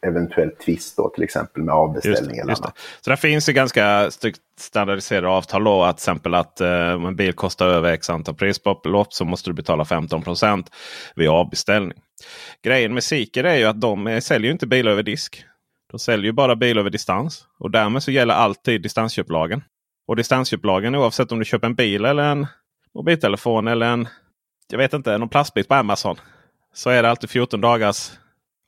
eventuell 0.02 0.52
tvist 0.52 0.98
då 0.98 1.10
till 1.10 1.24
exempel 1.24 1.64
med 1.64 1.76
avbeställning. 1.76 2.38
Just 2.38 2.50
just 2.50 2.64
det. 2.64 2.72
Så 3.02 3.10
det 3.10 3.18
finns 3.18 3.50
ju 3.50 3.54
ganska 3.54 4.12
standardiserade 4.60 5.28
avtal 5.28 5.64
då 5.64 5.84
att 5.84 5.98
till 5.98 6.02
exempel 6.02 6.36
att 6.36 6.62
eh, 6.62 6.92
om 6.92 7.06
en 7.06 7.16
bil 7.16 7.34
kostar 7.34 7.68
över 7.68 7.92
x 7.94 8.10
antal 8.10 8.36
prisbelopp 8.36 9.14
så 9.14 9.26
måste 9.26 9.50
du 9.50 9.54
betala 9.54 9.84
15% 9.84 10.68
vid 11.16 11.30
avbeställning. 11.30 11.98
Grejen 12.64 12.94
med 12.94 13.04
Seeker 13.04 13.44
är 13.44 13.56
ju 13.56 13.66
att 13.66 13.82
de 13.82 14.22
säljer 14.22 14.52
inte 14.52 14.68
bilar 14.68 14.92
över 14.92 15.04
disk. 15.04 15.44
De 15.92 16.00
säljer 16.00 16.26
ju 16.26 16.32
bara 16.32 16.56
bilar 16.56 16.80
över 16.80 16.90
distans. 16.90 17.46
Och 17.60 17.72
därmed 17.72 18.04
så 18.04 18.12
gäller 18.12 18.34
alltid 18.34 18.82
distansköplagen. 18.82 19.64
Och 20.08 20.16
distansköplagen 20.16 20.96
oavsett 20.96 21.32
om 21.32 21.40
du 21.40 21.46
köper 21.46 21.68
en 21.68 21.76
bil 21.76 22.06
eller 22.06 22.24
en 22.24 22.48
mobiltelefon 22.96 23.68
eller 23.68 23.86
en 23.86 24.08
jag 24.70 24.78
vet 24.78 24.94
inte, 24.94 25.18
någon 25.18 25.30
plastbit 25.30 25.68
på 25.68 25.76
Amazon. 25.76 26.16
Så 26.74 26.90
är 26.90 27.04
det 27.04 27.10
alltid 27.10 27.30
14 27.30 27.62
dagars 27.62 28.12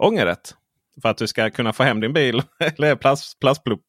ångerrätt. 0.03 0.55
För 1.01 1.09
att 1.09 1.17
du 1.17 1.27
ska 1.27 1.49
kunna 1.49 1.73
få 1.73 1.83
hem 1.83 1.99
din 1.99 2.13
bil 2.13 2.41
eller 2.77 2.95
plast, 2.95 3.39
plastplupp 3.39 3.81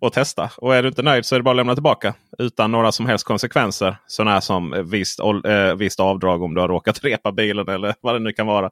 och 0.00 0.12
testa. 0.12 0.50
Och 0.56 0.74
är 0.74 0.82
du 0.82 0.88
inte 0.88 1.02
nöjd 1.02 1.26
så 1.26 1.34
är 1.34 1.38
det 1.38 1.42
bara 1.42 1.50
att 1.50 1.56
lämna 1.56 1.74
tillbaka. 1.74 2.14
Utan 2.38 2.72
några 2.72 2.92
som 2.92 3.06
helst 3.06 3.24
konsekvenser. 3.24 3.96
Sådana 4.06 4.40
som 4.40 4.72
eh, 4.72 4.82
visst, 4.82 5.20
eh, 5.20 5.74
visst 5.74 6.00
avdrag 6.00 6.42
om 6.42 6.54
du 6.54 6.60
har 6.60 6.68
råkat 6.68 6.98
repa 7.04 7.32
bilen 7.32 7.68
eller 7.68 7.94
vad 8.00 8.14
det 8.14 8.18
nu 8.18 8.32
kan 8.32 8.46
vara. 8.46 8.70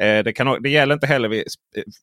Eh, 0.00 0.24
det, 0.24 0.32
kan, 0.32 0.62
det 0.62 0.70
gäller 0.70 0.94
inte 0.94 1.06
heller 1.06 1.28
vid 1.28 1.44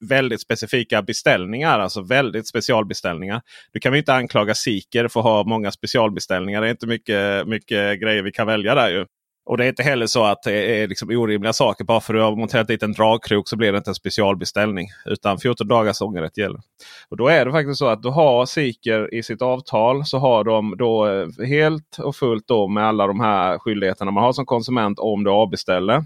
väldigt 0.10 0.42
specifika 0.42 1.02
beställningar. 1.02 1.80
Alltså 1.80 2.02
väldigt 2.02 2.48
specialbeställningar. 2.48 3.42
Du 3.74 3.80
kan 3.80 3.92
vi 3.92 4.00
inte 4.00 4.14
anklaga 4.14 4.56
Siker 4.56 5.08
för 5.08 5.20
att 5.20 5.24
ha 5.24 5.44
många 5.44 5.72
specialbeställningar. 5.72 6.62
Det 6.62 6.68
är 6.68 6.72
inte 6.72 6.88
mycket, 6.88 7.48
mycket 7.48 8.02
grejer 8.02 8.24
vi 8.24 8.32
kan 8.32 8.48
välja 8.48 8.76
där 8.76 8.90
ju. 8.90 9.06
Och 9.45 9.58
det 9.58 9.65
är 9.65 9.69
inte 9.69 9.84
heller 9.84 10.08
så 10.08 10.23
att 10.23 10.43
det 10.43 10.82
är 10.82 10.88
liksom 10.88 11.10
orimliga 11.10 11.54
saker. 11.54 11.84
Bara 11.84 12.01
för 12.01 12.13
att 12.13 12.19
du 12.19 12.23
har 12.23 12.36
monterat 12.36 12.67
dit 12.67 12.84
en 12.84 12.93
dragkrok 12.93 13.49
så 13.49 13.58
blir 13.58 13.71
det 13.71 13.77
inte 13.77 13.91
en 13.91 13.95
specialbeställning. 13.95 14.88
Utan 15.06 15.38
14 15.38 15.67
dagars 15.67 16.01
ångerrätt 16.01 16.38
gäller. 16.38 16.62
Och 17.10 17.17
då 17.17 17.27
är 17.27 17.45
det 17.45 17.51
faktiskt 17.51 17.80
så 17.80 17.88
att 17.88 18.04
du 18.04 18.10
har 18.10 18.45
Siker 18.45 19.13
i 19.13 19.23
sitt 19.23 19.41
avtal 19.41 20.06
så 20.06 20.17
har 20.17 20.43
de 20.43 20.75
då 20.77 21.08
eh, 21.08 21.47
helt 21.47 21.97
och 21.99 22.15
fullt 22.15 22.47
då 22.47 22.67
med 22.67 22.86
alla 22.86 23.08
de 23.08 23.19
här 23.19 23.60
skyldigheterna 23.60 24.12
man 24.12 24.23
har 24.23 24.34
som 24.34 24.45
konsument 24.45 24.99
om 24.99 25.23
du 25.23 25.32
avbeställer. 25.32 26.04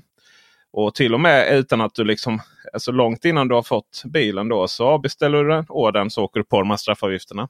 Och 0.74 0.96
till 0.96 1.14
och 1.14 1.20
med 1.20 1.58
utan 1.58 1.82
att 1.82 1.96
du 1.96 2.04
liksom, 2.04 2.40
alltså 2.74 2.92
långt 2.92 3.26
innan 3.26 3.48
du 3.48 3.56
har 3.56 3.64
fått 3.64 4.04
bilen 4.06 4.48
då 4.48 4.68
så 4.68 4.86
avbeställer 4.86 5.44
du 5.44 5.50
den 5.50 5.66
ordern 5.70 6.10
så 6.10 6.24
åker 6.24 6.40
du 6.40 6.44
på 6.44 6.60
de 6.60 6.70
här 6.70 6.78
straffavgifterna. 6.78 7.48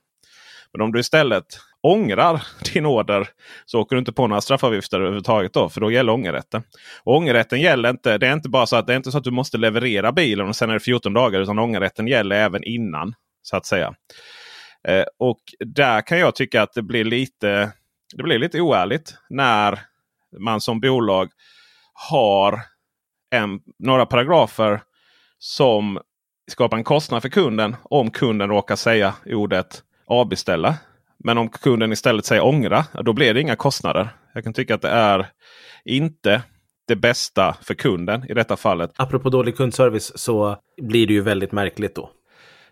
Men 0.75 0.81
om 0.81 0.91
du 0.91 0.99
istället 0.99 1.45
ångrar 1.81 2.43
din 2.73 2.85
order 2.85 3.27
så 3.65 3.79
åker 3.79 3.95
du 3.95 3.99
inte 3.99 4.11
på 4.11 4.27
några 4.27 4.41
straffavgifter 4.41 4.97
överhuvudtaget. 4.97 5.53
Då, 5.53 5.69
för 5.69 5.81
då 5.81 5.91
gäller 5.91 6.13
ångerrätten. 6.13 6.63
Och 7.03 7.15
ångerrätten 7.15 7.61
gäller 7.61 7.89
inte. 7.89 8.17
Det 8.17 8.27
är 8.27 8.33
inte 8.33 8.49
bara 8.49 8.65
så 8.65 8.75
att 8.75 8.88
det 8.88 8.93
är 8.93 8.97
inte 8.97 9.11
så 9.11 9.17
att 9.17 9.23
du 9.23 9.31
måste 9.31 9.57
leverera 9.57 10.11
bilen 10.11 10.47
och 10.47 10.55
sen 10.55 10.69
är 10.69 10.73
det 10.73 10.79
14 10.79 11.13
dagar. 11.13 11.39
Utan 11.39 11.59
ångerrätten 11.59 12.07
gäller 12.07 12.35
även 12.35 12.63
innan. 12.63 13.13
Så 13.41 13.57
att 13.57 13.65
säga. 13.65 13.93
Eh, 14.88 15.03
och 15.19 15.39
där 15.59 16.01
kan 16.01 16.19
jag 16.19 16.35
tycka 16.35 16.61
att 16.61 16.73
det 16.73 16.81
blir 16.81 17.03
lite, 17.03 17.71
det 18.15 18.23
blir 18.23 18.39
lite 18.39 18.61
oärligt 18.61 19.15
när 19.29 19.79
man 20.39 20.61
som 20.61 20.79
bolag 20.79 21.29
har 21.93 22.61
en, 23.31 23.59
några 23.79 24.05
paragrafer 24.05 24.81
som 25.39 25.99
skapar 26.51 26.77
en 26.77 26.83
kostnad 26.83 27.21
för 27.21 27.29
kunden 27.29 27.75
om 27.83 28.11
kunden 28.11 28.49
råkar 28.49 28.75
säga 28.75 29.13
ordet 29.25 29.81
avbeställa. 30.07 30.75
Men 31.17 31.37
om 31.37 31.49
kunden 31.49 31.91
istället 31.91 32.25
säger 32.25 32.45
ångra, 32.45 32.85
då 33.03 33.13
blir 33.13 33.33
det 33.33 33.41
inga 33.41 33.55
kostnader. 33.55 34.09
Jag 34.33 34.43
kan 34.43 34.53
tycka 34.53 34.75
att 34.75 34.81
det 34.81 34.89
är 34.89 35.27
inte 35.85 36.41
det 36.87 36.95
bästa 36.95 37.55
för 37.61 37.73
kunden 37.73 38.25
i 38.29 38.33
detta 38.33 38.57
fallet. 38.57 38.91
Apropå 38.95 39.29
dålig 39.29 39.57
kundservice 39.57 40.11
så 40.15 40.57
blir 40.81 41.07
det 41.07 41.13
ju 41.13 41.21
väldigt 41.21 41.51
märkligt 41.51 41.95
då. 41.95 42.09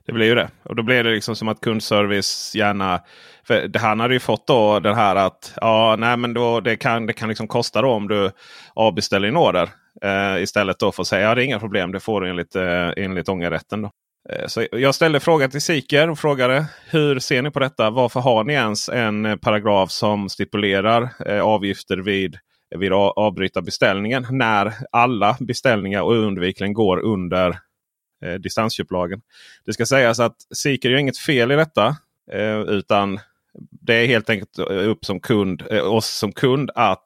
Det 0.05 0.13
blir 0.13 0.25
ju 0.25 0.35
det. 0.35 0.49
Och 0.63 0.75
då 0.75 0.83
blir 0.83 1.03
det 1.03 1.11
liksom 1.11 1.35
som 1.35 1.47
att 1.47 1.61
kundservice 1.61 2.55
gärna... 2.55 3.01
För 3.43 3.67
det 3.67 3.79
hade 3.79 4.13
ju 4.13 4.19
fått 4.19 4.47
då 4.47 4.79
den 4.79 4.95
här 4.95 5.15
att 5.15 5.53
ja, 5.55 5.95
nej, 5.99 6.17
men 6.17 6.33
då, 6.33 6.59
det 6.59 6.75
kan, 6.75 7.05
det 7.05 7.13
kan 7.13 7.29
liksom 7.29 7.47
kosta 7.47 7.81
då 7.81 7.89
om 7.89 8.07
du 8.07 8.31
avbeställer 8.73 9.27
din 9.27 9.37
order. 9.37 9.69
Eh, 10.01 10.43
istället 10.43 10.79
då 10.79 10.91
för 10.91 11.01
att 11.01 11.07
säga 11.07 11.27
ja, 11.27 11.35
det 11.35 11.41
är 11.43 11.45
inga 11.45 11.59
problem. 11.59 11.91
Det 11.91 11.99
får 11.99 12.21
du 12.21 12.29
enligt, 12.29 12.55
eh, 12.55 12.89
enligt 12.97 13.29
ångerrätten. 13.29 13.81
Då. 13.81 13.91
Eh, 14.29 14.47
så 14.47 14.67
jag 14.71 14.95
ställde 14.95 15.19
frågan 15.19 15.49
till 15.49 15.61
Siker 15.61 16.09
och 16.09 16.19
frågade 16.19 16.65
hur 16.89 17.19
ser 17.19 17.41
ni 17.41 17.51
på 17.51 17.59
detta? 17.59 17.89
Varför 17.89 18.19
har 18.19 18.43
ni 18.43 18.53
ens 18.53 18.89
en 18.89 19.25
eh, 19.25 19.35
paragraf 19.35 19.91
som 19.91 20.29
stipulerar 20.29 21.09
eh, 21.25 21.41
avgifter 21.41 21.97
vid 21.97 22.37
vid 22.75 22.91
avbryta 22.93 23.61
beställningen 23.61 24.25
när 24.29 24.73
alla 24.91 25.37
beställningar 25.39 26.01
och 26.01 26.13
undvikligen 26.13 26.73
går 26.73 26.99
under 26.99 27.49
eh, 28.25 28.33
distansköplagen. 28.33 29.21
Det 29.65 29.73
ska 29.73 29.85
sägas 29.85 30.19
att 30.19 30.35
Siker 30.55 30.89
gör 30.89 30.97
inget 30.97 31.17
fel 31.17 31.51
i 31.51 31.55
detta. 31.55 31.87
Eh, 32.31 32.59
utan 32.59 33.19
det 33.81 33.93
är 33.93 34.07
helt 34.07 34.29
enkelt 34.29 34.59
upp 34.59 35.05
som 35.05 35.19
kund, 35.19 35.61
oss 35.71 36.07
som 36.07 36.31
kund 36.31 36.71
att, 36.75 37.03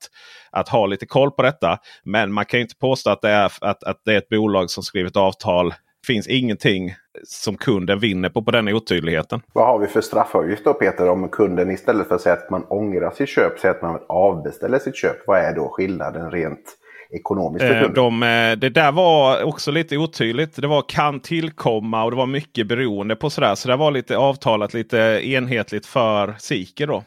att 0.52 0.70
ha 0.70 0.86
lite 0.86 1.06
koll 1.06 1.32
på 1.32 1.42
detta. 1.42 1.80
Men 2.04 2.34
man 2.34 2.46
kan 2.46 2.60
inte 2.60 2.76
påstå 2.76 3.10
att 3.10 3.22
det 3.22 3.30
är, 3.30 3.52
att, 3.62 3.84
att 3.84 4.02
det 4.06 4.14
är 4.14 4.18
ett 4.18 4.30
bolag 4.30 4.70
som 4.70 4.84
skrivit 4.84 5.16
avtal. 5.16 5.74
Finns 6.08 6.28
ingenting 6.28 6.96
som 7.24 7.58
kunden 7.58 8.00
vinner 8.00 8.30
på 8.30 8.44
på 8.44 8.52
den 8.52 8.68
otydligheten. 8.68 9.42
Vad 9.54 9.68
har 9.68 9.80
vi 9.80 9.88
för 9.88 10.02
straffavgift 10.02 10.64
då 10.64 10.74
Peter 10.74 11.10
om 11.10 11.30
kunden 11.30 11.72
istället 11.72 12.08
för 12.08 12.16
att 12.16 12.22
säga 12.22 12.34
att 12.36 12.50
man 12.50 12.64
ångrar 12.64 13.12
sitt 13.12 13.30
köp 13.30 13.60
säger 13.60 13.76
att 13.76 13.82
man 13.82 14.00
avbeställer 14.10 14.80
sitt 14.80 14.96
köp? 14.96 15.18
Vad 15.28 15.40
är 15.40 15.56
då 15.56 15.70
skillnaden 15.70 16.32
rent 16.32 16.78
ekonomiskt 17.12 17.66
för 17.66 17.84
eh, 17.84 17.90
de, 17.90 18.24
eh, 18.24 18.58
Det 18.58 18.70
där 18.70 18.92
var 18.92 19.44
också 19.44 19.72
lite 19.72 19.98
otydligt. 19.98 20.56
Det 20.56 20.68
var 20.68 20.84
kan 20.90 21.20
tillkomma 21.20 22.04
och 22.04 22.12
det 22.12 22.18
var 22.18 22.26
mycket 22.26 22.68
beroende 22.68 23.16
på 23.16 23.30
sådär. 23.30 23.56
Så 23.56 23.68
det 23.68 23.76
var 23.76 23.92
lite 23.92 24.18
avtalat 24.18 24.74
lite 24.74 24.98
enhetligt 25.24 25.86
för 25.86 26.36
Siker 26.40 26.88
då. 26.88 27.04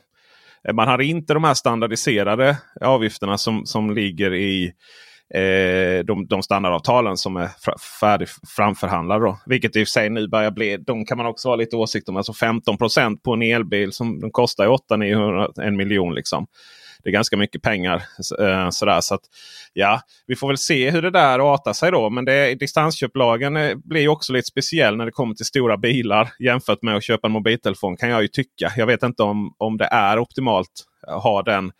Eh, 0.68 0.74
man 0.74 0.88
hade 0.88 1.04
inte 1.04 1.34
de 1.34 1.44
här 1.44 1.54
standardiserade 1.54 2.56
avgifterna 2.80 3.38
som, 3.38 3.66
som 3.66 3.94
ligger 3.94 4.34
i 4.34 4.72
eh, 5.34 6.04
de, 6.04 6.26
de 6.26 6.42
standardavtalen 6.42 7.16
som 7.16 7.36
är 7.36 7.48
färdig 8.00 8.28
framförhandlade. 8.56 9.24
Då. 9.24 9.38
Vilket 9.46 9.76
i 9.76 9.82
och 9.82 9.86
för 9.86 9.90
sig 9.90 10.10
nu 10.10 10.28
börjar 10.28 10.50
bli. 10.50 10.76
De 10.76 11.04
kan 11.04 11.18
man 11.18 11.26
också 11.26 11.48
ha 11.48 11.56
lite 11.56 11.76
åsikt 11.76 12.08
om. 12.08 12.16
Alltså 12.16 12.32
15% 12.32 13.16
på 13.24 13.32
en 13.32 13.42
elbil 13.42 13.92
som 13.92 14.20
de 14.20 14.30
kostar 14.30 14.68
8 14.68 14.96
900 14.96 15.48
en 15.62 15.76
miljon. 15.76 16.14
Liksom 16.14 16.46
det 17.02 17.10
är 17.10 17.12
ganska 17.12 17.36
mycket 17.36 17.62
pengar. 17.62 18.02
Eh, 18.40 18.70
sådär, 18.70 19.00
så 19.00 19.14
att, 19.14 19.20
ja, 19.72 20.00
Vi 20.26 20.36
får 20.36 20.48
väl 20.48 20.58
se 20.58 20.90
hur 20.90 21.02
det 21.02 21.10
där 21.10 21.54
artar 21.54 21.72
sig 21.72 21.90
då. 21.90 22.10
Men 22.10 22.24
det, 22.24 22.54
distansköplagen 22.54 23.56
eh, 23.56 23.74
blir 23.84 24.08
också 24.08 24.32
lite 24.32 24.46
speciell 24.46 24.96
när 24.96 25.06
det 25.06 25.12
kommer 25.12 25.34
till 25.34 25.46
stora 25.46 25.76
bilar 25.76 26.32
jämfört 26.38 26.82
med 26.82 26.96
att 26.96 27.04
köpa 27.04 27.26
en 27.26 27.32
mobiltelefon 27.32 27.96
kan 27.96 28.08
jag 28.08 28.22
ju 28.22 28.28
tycka. 28.28 28.72
Jag 28.76 28.86
vet 28.86 29.02
inte 29.02 29.22
om, 29.22 29.54
om 29.58 29.76
det 29.76 29.84
är 29.84 30.18
optimalt 30.18 30.86
att 31.06 31.22
ha 31.22 31.42
den 31.42 31.72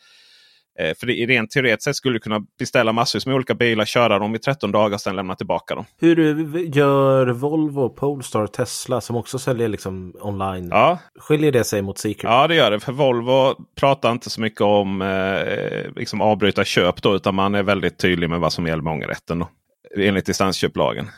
för 0.99 1.07
det, 1.07 1.13
rent 1.13 1.51
teoretiskt 1.51 1.83
sett 1.83 1.97
skulle 1.97 2.15
du 2.15 2.21
kunna 2.21 2.41
beställa 2.59 2.93
massvis 2.93 3.27
med 3.27 3.35
olika 3.35 3.55
bilar, 3.55 3.85
köra 3.85 4.19
dem 4.19 4.35
i 4.35 4.39
13 4.39 4.73
dagar 4.73 4.95
och 4.95 5.01
sen 5.01 5.17
lämna 5.17 5.35
tillbaka 5.35 5.75
dem. 5.75 5.85
Hur 6.01 6.17
gör 6.77 7.27
Volvo, 7.27 7.89
Polestar, 7.89 8.47
Tesla 8.47 9.01
som 9.01 9.17
också 9.17 9.39
säljer 9.39 9.69
liksom 9.69 10.15
online? 10.21 10.69
Ja. 10.71 10.99
Skiljer 11.19 11.53
det 11.53 11.65
sig 11.65 11.83
mot 11.83 11.99
Seeker? 11.99 12.29
Ja 12.29 12.49
det 12.49 12.55
gör 12.55 12.71
det. 12.71 12.81
För 12.81 12.93
Volvo 12.93 13.55
pratar 13.77 14.13
inte 14.13 14.31
så 14.31 14.41
mycket 14.41 14.61
om 14.61 15.03
eh, 15.03 15.97
liksom 15.97 16.21
avbryta 16.21 16.65
köp 16.65 17.03
då, 17.03 17.17
utan 17.17 17.35
man 17.35 17.55
är 17.55 17.63
väldigt 17.63 17.99
tydlig 17.99 18.31
med 18.31 18.41
vad 18.41 18.53
som 18.53 18.67
gäller 18.67 18.83
med 18.83 18.93
ångerrätten. 18.93 19.39
Då, 19.39 19.49
enligt 19.97 20.27
distansköplagen. 20.27 21.09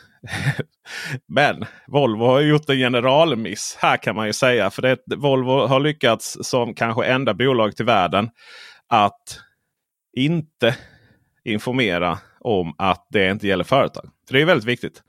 Men 1.29 1.65
Volvo 1.87 2.25
har 2.25 2.41
gjort 2.41 2.69
en 2.69 2.77
generalmiss 2.77 3.77
här 3.81 3.97
kan 3.97 4.17
man 4.17 4.27
ju 4.27 4.33
säga. 4.33 4.71
För 4.71 4.83
det, 4.83 4.99
Volvo 5.17 5.67
har 5.67 5.81
lyckats 5.81 6.39
som 6.41 6.75
kanske 6.75 7.05
enda 7.05 7.35
bolag 7.35 7.77
till 7.77 7.85
världen 7.85 8.29
att 8.89 9.39
inte 10.13 10.77
informera 11.45 12.19
om 12.41 12.75
att 12.79 13.07
det 13.11 13.31
inte 13.31 13.47
gäller 13.47 13.65
företag. 13.65 14.11
För 14.29 14.35
Det 14.35 14.41
är 14.43 14.47
väldigt 14.47 14.69
viktigt. 14.69 15.03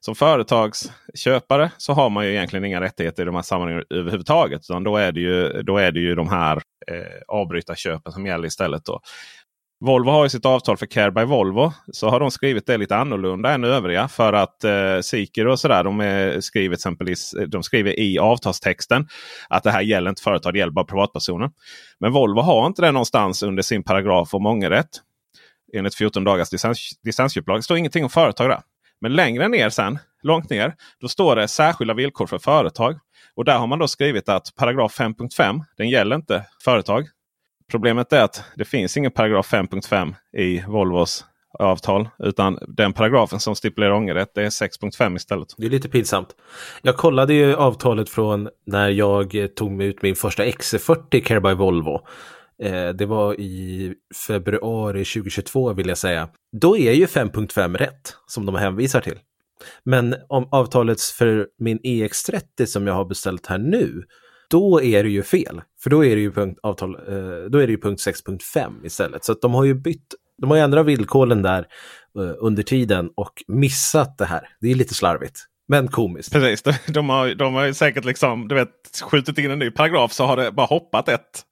Som 0.00 0.14
företagsköpare 0.14 1.70
så 1.76 1.92
har 1.92 2.10
man 2.10 2.26
ju 2.26 2.30
egentligen 2.30 2.64
inga 2.64 2.80
rättigheter 2.80 3.22
i 3.22 3.26
de 3.26 3.34
här 3.34 3.42
sammanhangen 3.42 3.84
överhuvudtaget. 3.90 4.60
Utan 4.70 4.84
då, 4.84 4.96
är 4.96 5.12
det 5.12 5.20
ju, 5.20 5.62
då 5.62 5.78
är 5.78 5.92
det 5.92 6.00
ju 6.00 6.14
de 6.14 6.28
här 6.28 6.56
eh, 6.86 7.20
avbrytarköpen 7.28 8.12
som 8.12 8.26
gäller 8.26 8.46
istället. 8.46 8.84
Då. 8.84 9.00
Volvo 9.80 10.10
har 10.10 10.24
ju 10.24 10.28
sitt 10.28 10.46
avtal 10.46 10.76
för 10.76 10.86
Care 10.86 11.10
by 11.10 11.24
Volvo. 11.24 11.72
Så 11.92 12.08
har 12.08 12.20
de 12.20 12.30
skrivit 12.30 12.66
det 12.66 12.76
lite 12.76 12.96
annorlunda 12.96 13.52
än 13.52 13.64
övriga. 13.64 14.08
För 14.08 14.32
att 14.32 14.64
eh, 14.64 15.00
Siker 15.00 15.46
och 15.46 15.60
sådär 15.60 15.84
de, 15.84 16.00
är 16.00 16.72
exempelvis, 16.72 17.34
de 17.48 17.62
skriver 17.62 18.00
i 18.00 18.18
avtalstexten 18.18 19.08
att 19.48 19.62
det 19.62 19.70
här 19.70 19.80
gäller 19.80 20.10
inte 20.10 20.22
företag, 20.22 20.52
det 20.52 20.58
gäller 20.58 20.72
bara 20.72 20.84
privatpersoner. 20.84 21.50
Men 22.00 22.12
Volvo 22.12 22.40
har 22.40 22.66
inte 22.66 22.82
det 22.82 22.92
någonstans 22.92 23.42
under 23.42 23.62
sin 23.62 23.82
paragraf 23.82 24.34
om 24.34 24.46
ångerrätt. 24.46 24.90
Enligt 25.72 25.94
14 25.94 26.24
dagars 26.24 26.50
distans, 26.50 26.90
distansköplag. 27.04 27.58
Det 27.58 27.62
står 27.62 27.76
ingenting 27.76 28.04
om 28.04 28.10
företag 28.10 28.48
där. 28.48 28.60
Men 29.00 29.12
längre 29.12 29.48
ner 29.48 29.70
sen, 29.70 29.98
långt 30.22 30.50
ner, 30.50 30.74
då 31.00 31.08
står 31.08 31.36
det 31.36 31.48
särskilda 31.48 31.94
villkor 31.94 32.26
för 32.26 32.38
företag. 32.38 32.98
Och 33.34 33.44
där 33.44 33.58
har 33.58 33.66
man 33.66 33.78
då 33.78 33.88
skrivit 33.88 34.28
att 34.28 34.54
paragraf 34.56 34.98
5.5 34.98 35.60
den 35.76 35.88
gäller 35.88 36.16
inte 36.16 36.44
företag. 36.64 37.06
Problemet 37.70 38.12
är 38.12 38.22
att 38.22 38.44
det 38.56 38.64
finns 38.64 38.96
ingen 38.96 39.10
paragraf 39.10 39.52
5.5 39.52 40.14
i 40.36 40.64
Volvos 40.68 41.24
avtal. 41.58 42.08
Utan 42.18 42.58
den 42.68 42.92
paragrafen 42.92 43.40
som 43.40 43.56
stipulerar 43.56 43.92
ångerrätt 43.92 44.34
det 44.34 44.42
är 44.42 44.50
6.5 44.50 45.16
istället. 45.16 45.48
Det 45.58 45.66
är 45.66 45.70
lite 45.70 45.88
pinsamt. 45.88 46.28
Jag 46.82 46.96
kollade 46.96 47.34
ju 47.34 47.54
avtalet 47.54 48.08
från 48.08 48.48
när 48.66 48.88
jag 48.88 49.36
tog 49.56 49.70
mig 49.72 49.86
ut 49.86 50.02
min 50.02 50.16
första 50.16 50.44
XC40 50.44 51.20
Care 51.20 51.40
by 51.40 51.54
Volvo. 51.54 52.00
Eh, 52.62 52.88
det 52.88 53.06
var 53.06 53.40
i 53.40 53.94
februari 54.26 55.04
2022 55.04 55.72
vill 55.72 55.88
jag 55.88 55.98
säga. 55.98 56.28
Då 56.52 56.76
är 56.78 56.92
ju 56.92 57.06
5.5 57.06 57.76
rätt 57.76 58.16
som 58.26 58.46
de 58.46 58.54
hänvisar 58.54 59.00
till. 59.00 59.18
Men 59.84 60.14
om 60.28 60.48
avtalet 60.50 61.00
för 61.00 61.48
min 61.58 61.78
EX30 61.78 62.66
som 62.66 62.86
jag 62.86 62.94
har 62.94 63.04
beställt 63.04 63.46
här 63.46 63.58
nu 63.58 64.02
då 64.50 64.82
är 64.82 65.02
det 65.02 65.10
ju 65.10 65.22
fel. 65.22 65.62
För 65.82 65.90
då 65.90 66.04
är 66.04 66.16
det 66.16 66.22
ju 66.22 66.32
punkt, 66.32 66.60
avtal, 66.62 66.94
eh, 66.94 67.50
då 67.50 67.58
är 67.58 67.66
det 67.66 67.70
ju 67.70 67.80
punkt 67.80 68.00
6.5 68.00 68.86
istället. 68.86 69.24
Så 69.24 69.32
att 69.32 69.40
de 69.40 69.54
har 69.54 69.64
ju 69.64 69.74
bytt, 69.74 70.14
de 70.38 70.50
har 70.50 70.56
ju 70.56 70.62
ändrat 70.62 70.86
villkoren 70.86 71.42
där 71.42 71.66
eh, 72.18 72.34
under 72.38 72.62
tiden 72.62 73.10
och 73.16 73.32
missat 73.48 74.18
det 74.18 74.24
här. 74.24 74.48
Det 74.60 74.70
är 74.70 74.74
lite 74.74 74.94
slarvigt. 74.94 75.49
Men 75.70 75.88
komiskt. 75.88 76.32
Precis, 76.32 76.62
de, 76.62 76.72
de, 76.92 77.08
har, 77.08 77.34
de 77.34 77.54
har 77.54 77.72
säkert 77.72 78.04
liksom, 78.04 78.48
du 78.48 78.54
vet, 78.54 78.68
skjutit 79.02 79.38
in 79.38 79.50
en 79.50 79.58
ny 79.58 79.70
paragraf 79.70 80.12
så 80.12 80.24
har 80.24 80.36
det 80.36 80.52
bara 80.52 80.66
hoppat 80.66 81.08
ett. 81.08 81.44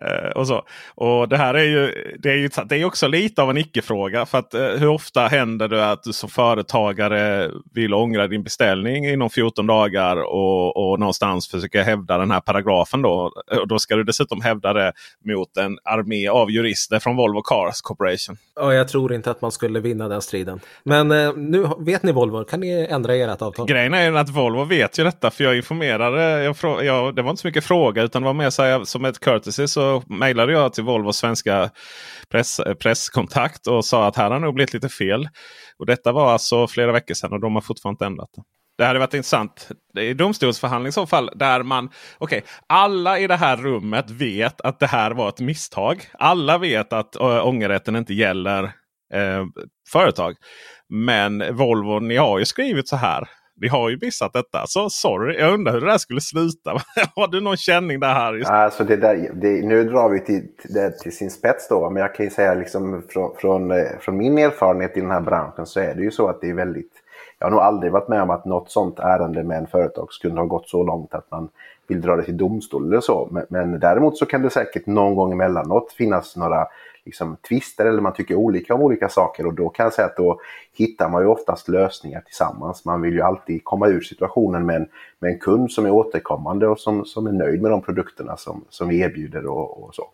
Eh, 0.00 0.30
och 0.30 0.46
så. 0.46 0.62
Och 0.94 1.28
det 1.28 1.36
här 1.36 1.54
är 1.54 1.64
ju, 1.64 2.14
det 2.18 2.30
är 2.30 2.36
ju 2.36 2.48
det 2.64 2.76
är 2.76 2.84
också 2.84 3.08
lite 3.08 3.42
av 3.42 3.50
en 3.50 3.56
icke-fråga. 3.56 4.26
För 4.26 4.38
att 4.38 4.54
eh, 4.54 4.66
hur 4.66 4.88
ofta 4.88 5.26
händer 5.26 5.68
det 5.68 5.90
att 5.90 6.02
du 6.02 6.12
som 6.12 6.28
företagare 6.28 7.50
vill 7.74 7.94
ångra 7.94 8.26
din 8.26 8.42
beställning 8.42 9.06
inom 9.08 9.30
14 9.30 9.66
dagar 9.66 10.16
och, 10.16 10.76
och 10.76 11.00
någonstans 11.00 11.48
försöka 11.48 11.82
hävda 11.82 12.18
den 12.18 12.30
här 12.30 12.40
paragrafen. 12.40 13.02
Då. 13.02 13.32
Och 13.60 13.68
då 13.68 13.78
ska 13.78 13.96
du 13.96 14.04
dessutom 14.04 14.40
hävda 14.40 14.72
det 14.72 14.92
mot 15.24 15.56
en 15.56 15.78
armé 15.84 16.28
av 16.28 16.50
jurister 16.50 16.98
från 16.98 17.16
Volvo 17.16 17.42
Cars 17.42 17.80
Corporation. 17.80 18.36
Ja, 18.54 18.74
jag 18.74 18.88
tror 18.88 19.12
inte 19.12 19.30
att 19.30 19.42
man 19.42 19.52
skulle 19.52 19.80
vinna 19.80 20.08
den 20.08 20.22
striden. 20.22 20.60
Men 20.84 21.10
eh, 21.10 21.34
nu 21.36 21.66
vet 21.78 22.02
ni 22.02 22.12
Volvo, 22.12 22.44
kan 22.44 22.60
ni 22.60 22.86
ändra 22.90 23.14
ert 23.14 23.42
avtal? 23.42 23.49
Grejen 23.66 23.94
är 23.94 24.12
att 24.12 24.28
Volvo 24.28 24.64
vet 24.64 24.98
ju 24.98 25.04
detta 25.04 25.30
för 25.30 25.44
jag 25.44 25.56
informerade. 25.56 26.44
Jag, 26.44 26.84
jag, 26.84 27.16
det 27.16 27.22
var 27.22 27.30
inte 27.30 27.42
så 27.42 27.48
mycket 27.48 27.64
fråga 27.64 28.02
utan 28.02 28.22
det 28.22 28.26
var 28.26 28.34
mer 28.34 28.50
så 28.50 28.62
här, 28.62 28.84
som 28.84 29.04
ett 29.04 29.20
courtesy 29.20 29.66
så 29.66 30.02
mejlade 30.06 30.52
jag 30.52 30.72
till 30.72 30.84
Volvos 30.84 31.16
svenska 31.16 31.70
press, 32.30 32.60
eh, 32.60 32.74
presskontakt 32.74 33.66
och 33.66 33.84
sa 33.84 34.06
att 34.06 34.16
här 34.16 34.30
har 34.30 34.40
nog 34.40 34.54
blivit 34.54 34.74
lite 34.74 34.88
fel. 34.88 35.28
Och 35.78 35.86
Detta 35.86 36.12
var 36.12 36.32
alltså 36.32 36.66
flera 36.66 36.92
veckor 36.92 37.14
sedan 37.14 37.32
och 37.32 37.40
de 37.40 37.54
har 37.54 37.62
fortfarande 37.62 37.94
inte 37.94 38.06
ändrat 38.06 38.30
det. 38.36 38.42
Det 38.78 38.86
hade 38.86 38.98
varit 38.98 39.14
intressant 39.14 39.68
i 39.98 40.14
domstolsförhandling 40.14 40.88
i 40.88 40.92
så 40.92 41.06
fall. 41.06 41.30
Där 41.34 41.62
man, 41.62 41.86
okej, 42.18 42.38
okay, 42.38 42.50
alla 42.66 43.18
i 43.18 43.26
det 43.26 43.36
här 43.36 43.56
rummet 43.56 44.10
vet 44.10 44.60
att 44.60 44.78
det 44.78 44.86
här 44.86 45.10
var 45.10 45.28
ett 45.28 45.40
misstag. 45.40 46.04
Alla 46.12 46.58
vet 46.58 46.92
att 46.92 47.16
äh, 47.16 47.46
ångerrätten 47.46 47.96
inte 47.96 48.14
gäller 48.14 48.64
eh, 49.14 49.44
företag. 49.92 50.36
Men 50.88 51.56
Volvo, 51.56 51.98
ni 51.98 52.16
har 52.16 52.38
ju 52.38 52.44
skrivit 52.44 52.88
så 52.88 52.96
här. 52.96 53.28
Vi 53.60 53.68
har 53.68 53.90
ju 53.90 53.98
missat 54.02 54.32
detta. 54.32 54.66
Så 54.66 54.90
sorry, 54.90 55.38
jag 55.38 55.54
undrar 55.54 55.72
hur 55.72 55.80
det 55.80 55.86
där 55.86 55.98
skulle 55.98 56.20
sluta. 56.20 56.70
har 57.16 57.28
du 57.28 57.40
någon 57.40 57.56
känning 57.56 58.00
där 58.00 58.14
Harry? 58.14 58.42
Alltså 58.44 58.84
det 58.84 58.96
där, 58.96 59.30
det, 59.34 59.66
nu 59.66 59.84
drar 59.84 60.08
vi 60.08 60.20
till, 60.20 60.48
det 60.64 60.90
till 60.90 61.16
sin 61.16 61.30
spets 61.30 61.68
då. 61.68 61.90
Men 61.90 62.02
jag 62.02 62.14
kan 62.14 62.26
ju 62.26 62.30
säga 62.30 62.54
liksom 62.54 63.02
från, 63.08 63.36
från, 63.36 63.70
eh, 63.70 63.98
från 64.00 64.16
min 64.16 64.38
erfarenhet 64.38 64.96
i 64.96 65.00
den 65.00 65.10
här 65.10 65.20
branschen 65.20 65.66
så 65.66 65.80
är 65.80 65.94
det 65.94 66.02
ju 66.02 66.10
så 66.10 66.28
att 66.28 66.40
det 66.40 66.50
är 66.50 66.54
väldigt 66.54 66.92
jag 67.40 67.46
har 67.46 67.50
nog 67.50 67.60
aldrig 67.60 67.92
varit 67.92 68.08
med 68.08 68.22
om 68.22 68.30
att 68.30 68.44
något 68.44 68.70
sånt 68.70 68.98
ärende 68.98 69.42
med 69.42 69.58
en 69.58 69.66
företagskund 69.66 70.38
har 70.38 70.46
gått 70.46 70.68
så 70.68 70.84
långt 70.84 71.14
att 71.14 71.30
man 71.30 71.48
vill 71.86 72.00
dra 72.00 72.16
det 72.16 72.22
till 72.22 72.36
domstol 72.36 72.86
eller 72.86 73.00
så. 73.00 73.28
Men, 73.30 73.46
men 73.48 73.80
däremot 73.80 74.18
så 74.18 74.26
kan 74.26 74.42
det 74.42 74.50
säkert 74.50 74.86
någon 74.86 75.14
gång 75.14 75.32
emellanåt 75.32 75.92
finnas 75.92 76.36
några 76.36 76.66
liksom, 77.10 77.36
tvister 77.48 77.86
eller 77.86 78.00
man 78.00 78.12
tycker 78.12 78.34
olika 78.34 78.74
om 78.74 78.82
olika 78.82 79.08
saker 79.08 79.46
och 79.46 79.54
då 79.54 79.68
kan 79.68 79.84
jag 79.84 79.92
säga 79.92 80.06
att 80.06 80.16
då 80.16 80.40
hittar 80.72 81.08
man 81.08 81.22
ju 81.22 81.28
oftast 81.28 81.68
lösningar 81.68 82.20
tillsammans. 82.20 82.84
Man 82.84 83.02
vill 83.02 83.14
ju 83.14 83.22
alltid 83.22 83.64
komma 83.64 83.88
ur 83.88 84.00
situationen 84.00 84.66
med 84.66 84.76
en, 84.76 84.86
med 85.18 85.32
en 85.32 85.38
kund 85.38 85.72
som 85.72 85.86
är 85.86 85.90
återkommande 85.90 86.68
och 86.68 86.78
som, 86.78 87.04
som 87.04 87.26
är 87.26 87.32
nöjd 87.32 87.62
med 87.62 87.70
de 87.70 87.82
produkterna 87.82 88.36
som, 88.36 88.64
som 88.68 88.88
vi 88.88 89.00
erbjuder 89.00 89.46
och, 89.46 89.84
och 89.84 89.94
så. 89.94 90.04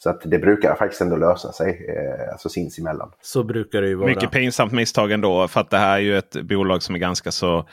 Så 0.00 0.10
att 0.10 0.22
det 0.24 0.38
brukar 0.38 0.74
faktiskt 0.74 1.00
ändå 1.00 1.16
lösa 1.16 1.52
sig, 1.52 1.68
eh, 1.68 2.32
alltså 2.32 2.48
sinsemellan. 2.48 3.10
Så 3.22 3.44
brukar 3.44 3.82
det 3.82 3.88
ju 3.88 3.94
vara. 3.94 4.08
Mycket 4.08 4.30
pinsamt 4.30 4.72
misstag 4.72 5.12
ändå. 5.12 5.48
För 5.48 5.60
att 5.60 5.70
det 5.70 5.78
här 5.78 5.96
är 5.96 6.00
ju 6.00 6.18
ett 6.18 6.42
bolag 6.42 6.82
som 6.82 6.94
är 6.94 6.98
ganska 6.98 7.30
så... 7.30 7.68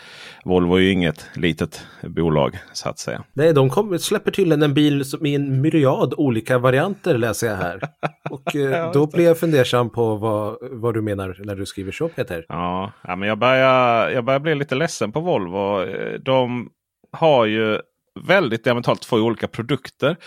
Volvo 0.45 0.75
är 0.75 0.79
ju 0.79 0.91
inget 0.91 1.25
litet 1.35 1.85
bolag 2.03 2.59
så 2.73 2.89
att 2.89 2.99
säga. 2.99 3.23
Nej, 3.33 3.53
de 3.53 3.69
kommer, 3.69 3.97
släpper 3.97 4.31
tydligen 4.31 4.63
en 4.63 4.73
bil 4.73 5.05
som 5.05 5.25
i 5.25 5.35
en 5.35 5.61
myriad 5.61 6.13
olika 6.17 6.57
varianter 6.57 7.17
läser 7.17 7.47
jag 7.47 7.55
här. 7.55 7.81
Och 8.29 8.55
eh, 8.55 8.91
då 8.93 9.07
blir 9.07 9.25
jag 9.25 9.39
fundersam 9.39 9.89
på 9.89 10.15
vad, 10.15 10.57
vad 10.61 10.93
du 10.93 11.01
menar 11.01 11.37
när 11.39 11.55
du 11.55 11.65
skriver 11.65 11.91
så 11.91 12.07
Peter. 12.07 12.45
Ja, 12.49 12.91
ja 13.03 13.15
men 13.15 13.29
jag 13.29 13.39
börjar, 13.39 14.09
jag 14.09 14.25
börjar 14.25 14.39
bli 14.39 14.55
lite 14.55 14.75
ledsen 14.75 15.11
på 15.11 15.19
Volvo. 15.19 15.85
De 16.25 16.69
har 17.11 17.45
ju 17.45 17.79
väldigt 18.27 18.63
diametralt 18.63 19.01
två 19.01 19.17
olika 19.17 19.47
produkter. 19.47 20.17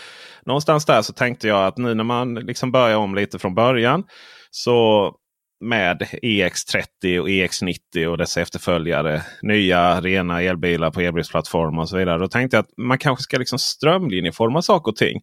Någonstans 0.45 0.85
där 0.85 1.01
så 1.01 1.13
tänkte 1.13 1.47
jag 1.47 1.65
att 1.65 1.77
nu 1.77 1.93
när 1.93 2.03
man 2.03 2.35
liksom 2.35 2.71
börjar 2.71 2.97
om 2.97 3.15
lite 3.15 3.39
från 3.39 3.55
början. 3.55 4.03
Så 4.51 5.11
med 5.65 6.01
EX30 6.21 7.19
och 7.19 7.27
EX90 7.27 8.05
och 8.05 8.17
dess 8.17 8.37
efterföljare. 8.37 9.21
Nya 9.41 10.01
rena 10.01 10.41
elbilar 10.41 10.91
på 10.91 11.01
elbilsplattformar 11.01 11.81
och 11.81 11.89
så 11.89 11.97
vidare. 11.97 12.19
Då 12.19 12.27
tänkte 12.27 12.57
jag 12.57 12.63
att 12.63 12.77
man 12.77 12.97
kanske 12.97 13.23
ska 13.23 13.37
liksom 13.37 13.59
strömlinjeforma 13.59 14.61
saker 14.61 14.91
och 14.91 14.95
ting. 14.95 15.21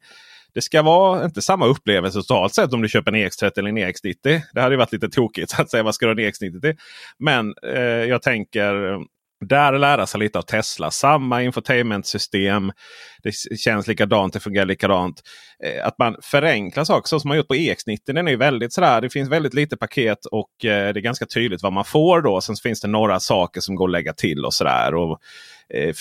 Det 0.54 0.62
ska 0.62 0.82
vara 0.82 1.24
inte 1.24 1.42
samma 1.42 1.66
upplevelse 1.66 2.18
totalt 2.18 2.54
sett 2.54 2.72
om 2.72 2.82
du 2.82 2.88
köper 2.88 3.12
en 3.12 3.28
EX30 3.28 3.58
eller 3.58 3.68
en 3.68 3.78
EX90. 3.78 4.40
Det 4.52 4.60
hade 4.60 4.76
varit 4.76 4.92
lite 4.92 5.08
tokigt 5.08 5.60
att 5.60 5.70
säga. 5.70 5.82
Vad 5.82 5.94
ska 5.94 6.06
du 6.06 6.12
ha 6.12 6.20
en 6.20 6.32
EX90 6.32 6.60
till? 6.60 6.76
Men 7.18 7.54
eh, 7.74 7.80
jag 7.82 8.22
tänker 8.22 8.74
där 9.40 9.78
lära 9.78 10.06
sig 10.06 10.20
lite 10.20 10.38
av 10.38 10.42
Tesla. 10.42 10.90
Samma 10.90 11.42
infotainmentsystem. 11.42 12.72
Det 13.22 13.58
känns 13.58 13.86
likadant, 13.86 14.32
det 14.32 14.40
fungerar 14.40 14.66
likadant. 14.66 15.22
Eh, 15.64 15.86
att 15.86 15.98
man 15.98 16.16
förenklar 16.22 16.84
saker 16.84 17.08
så 17.08 17.20
som 17.20 17.28
man 17.28 17.36
gjort 17.36 17.48
på 17.48 17.54
EX90. 17.54 17.98
Den 18.06 18.28
är 18.28 18.36
väldigt 18.36 18.72
sådär, 18.72 19.00
det 19.00 19.10
finns 19.10 19.30
väldigt 19.30 19.54
lite 19.54 19.76
paket 19.76 20.26
och 20.26 20.64
eh, 20.64 20.92
det 20.92 21.00
är 21.00 21.02
ganska 21.02 21.26
tydligt 21.26 21.62
vad 21.62 21.72
man 21.72 21.84
får 21.84 22.22
då. 22.22 22.40
Sen 22.40 22.56
finns 22.56 22.80
det 22.80 22.88
några 22.88 23.20
saker 23.20 23.60
som 23.60 23.74
går 23.74 23.88
att 23.88 23.92
lägga 23.92 24.12
till 24.12 24.44
och 24.44 24.54
sådär. 24.54 24.94
Och, 24.94 25.18
eh, 25.74 25.94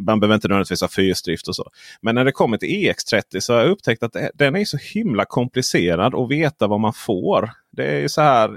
man 0.00 0.20
behöver 0.20 0.34
inte 0.34 0.48
nödvändigtvis 0.48 0.80
ha 0.80 0.88
fyrstrift 0.88 1.48
och 1.48 1.56
så. 1.56 1.70
Men 2.02 2.14
när 2.14 2.24
det 2.24 2.32
kommer 2.32 2.56
till 2.56 2.68
EX30 2.68 3.40
så 3.40 3.52
har 3.52 3.60
jag 3.60 3.70
upptäckt 3.70 4.02
att 4.02 4.16
den 4.34 4.56
är 4.56 4.64
så 4.64 4.78
himla 4.94 5.24
komplicerad 5.24 6.14
att 6.14 6.30
veta 6.30 6.66
vad 6.66 6.80
man 6.80 6.92
får. 6.92 7.50
Det 7.72 8.04
är 8.04 8.08
så 8.08 8.20
här, 8.20 8.48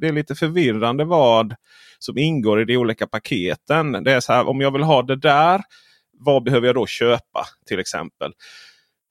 det 0.00 0.08
är 0.08 0.12
lite 0.12 0.34
förvirrande 0.34 1.04
vad 1.04 1.54
som 1.98 2.18
ingår 2.18 2.60
i 2.60 2.64
de 2.64 2.76
olika 2.76 3.06
paketen. 3.06 3.92
Det 3.92 4.12
är 4.12 4.20
så 4.20 4.32
här, 4.32 4.48
om 4.48 4.60
jag 4.60 4.70
vill 4.70 4.82
ha 4.82 5.02
det 5.02 5.16
där, 5.16 5.60
vad 6.12 6.42
behöver 6.42 6.66
jag 6.66 6.74
då 6.74 6.86
köpa 6.86 7.44
till 7.66 7.78
exempel? 7.78 8.32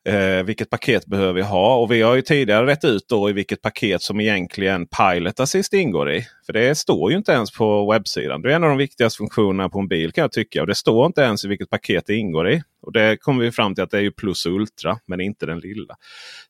Eh, 0.07 0.43
vilket 0.43 0.69
paket 0.69 1.05
behöver 1.05 1.39
jag 1.39 1.47
ha? 1.47 1.75
Och 1.75 1.91
vi 1.91 2.01
har 2.01 2.15
ju 2.15 2.21
tidigare 2.21 2.65
rätt 2.65 2.85
ut 2.85 3.05
då 3.09 3.29
i 3.29 3.33
vilket 3.33 3.61
paket 3.61 4.01
som 4.01 4.19
egentligen 4.19 4.87
Pilot 4.87 5.39
Assist 5.39 5.73
ingår 5.73 6.11
i. 6.11 6.27
För 6.45 6.53
det 6.53 6.77
står 6.77 7.11
ju 7.11 7.17
inte 7.17 7.31
ens 7.31 7.51
på 7.51 7.91
webbsidan. 7.91 8.41
Det 8.41 8.51
är 8.51 8.55
en 8.55 8.63
av 8.63 8.69
de 8.69 8.77
viktigaste 8.77 9.17
funktionerna 9.17 9.69
på 9.69 9.79
en 9.79 9.87
bil 9.87 10.11
kan 10.11 10.21
jag 10.21 10.31
tycka. 10.31 10.61
Och 10.61 10.67
det 10.67 10.75
står 10.75 11.05
inte 11.05 11.21
ens 11.21 11.45
i 11.45 11.47
vilket 11.47 11.69
paket 11.69 12.03
det 12.07 12.15
ingår 12.15 12.49
i. 12.49 12.63
Och 12.81 12.91
det 12.91 13.17
kommer 13.17 13.43
vi 13.43 13.51
fram 13.51 13.75
till 13.75 13.83
att 13.83 13.91
det 13.91 13.97
är 13.97 14.01
ju 14.01 14.11
Plus 14.11 14.45
och 14.45 14.51
Ultra, 14.51 14.99
men 15.05 15.21
inte 15.21 15.45
den 15.45 15.59
lilla. 15.59 15.95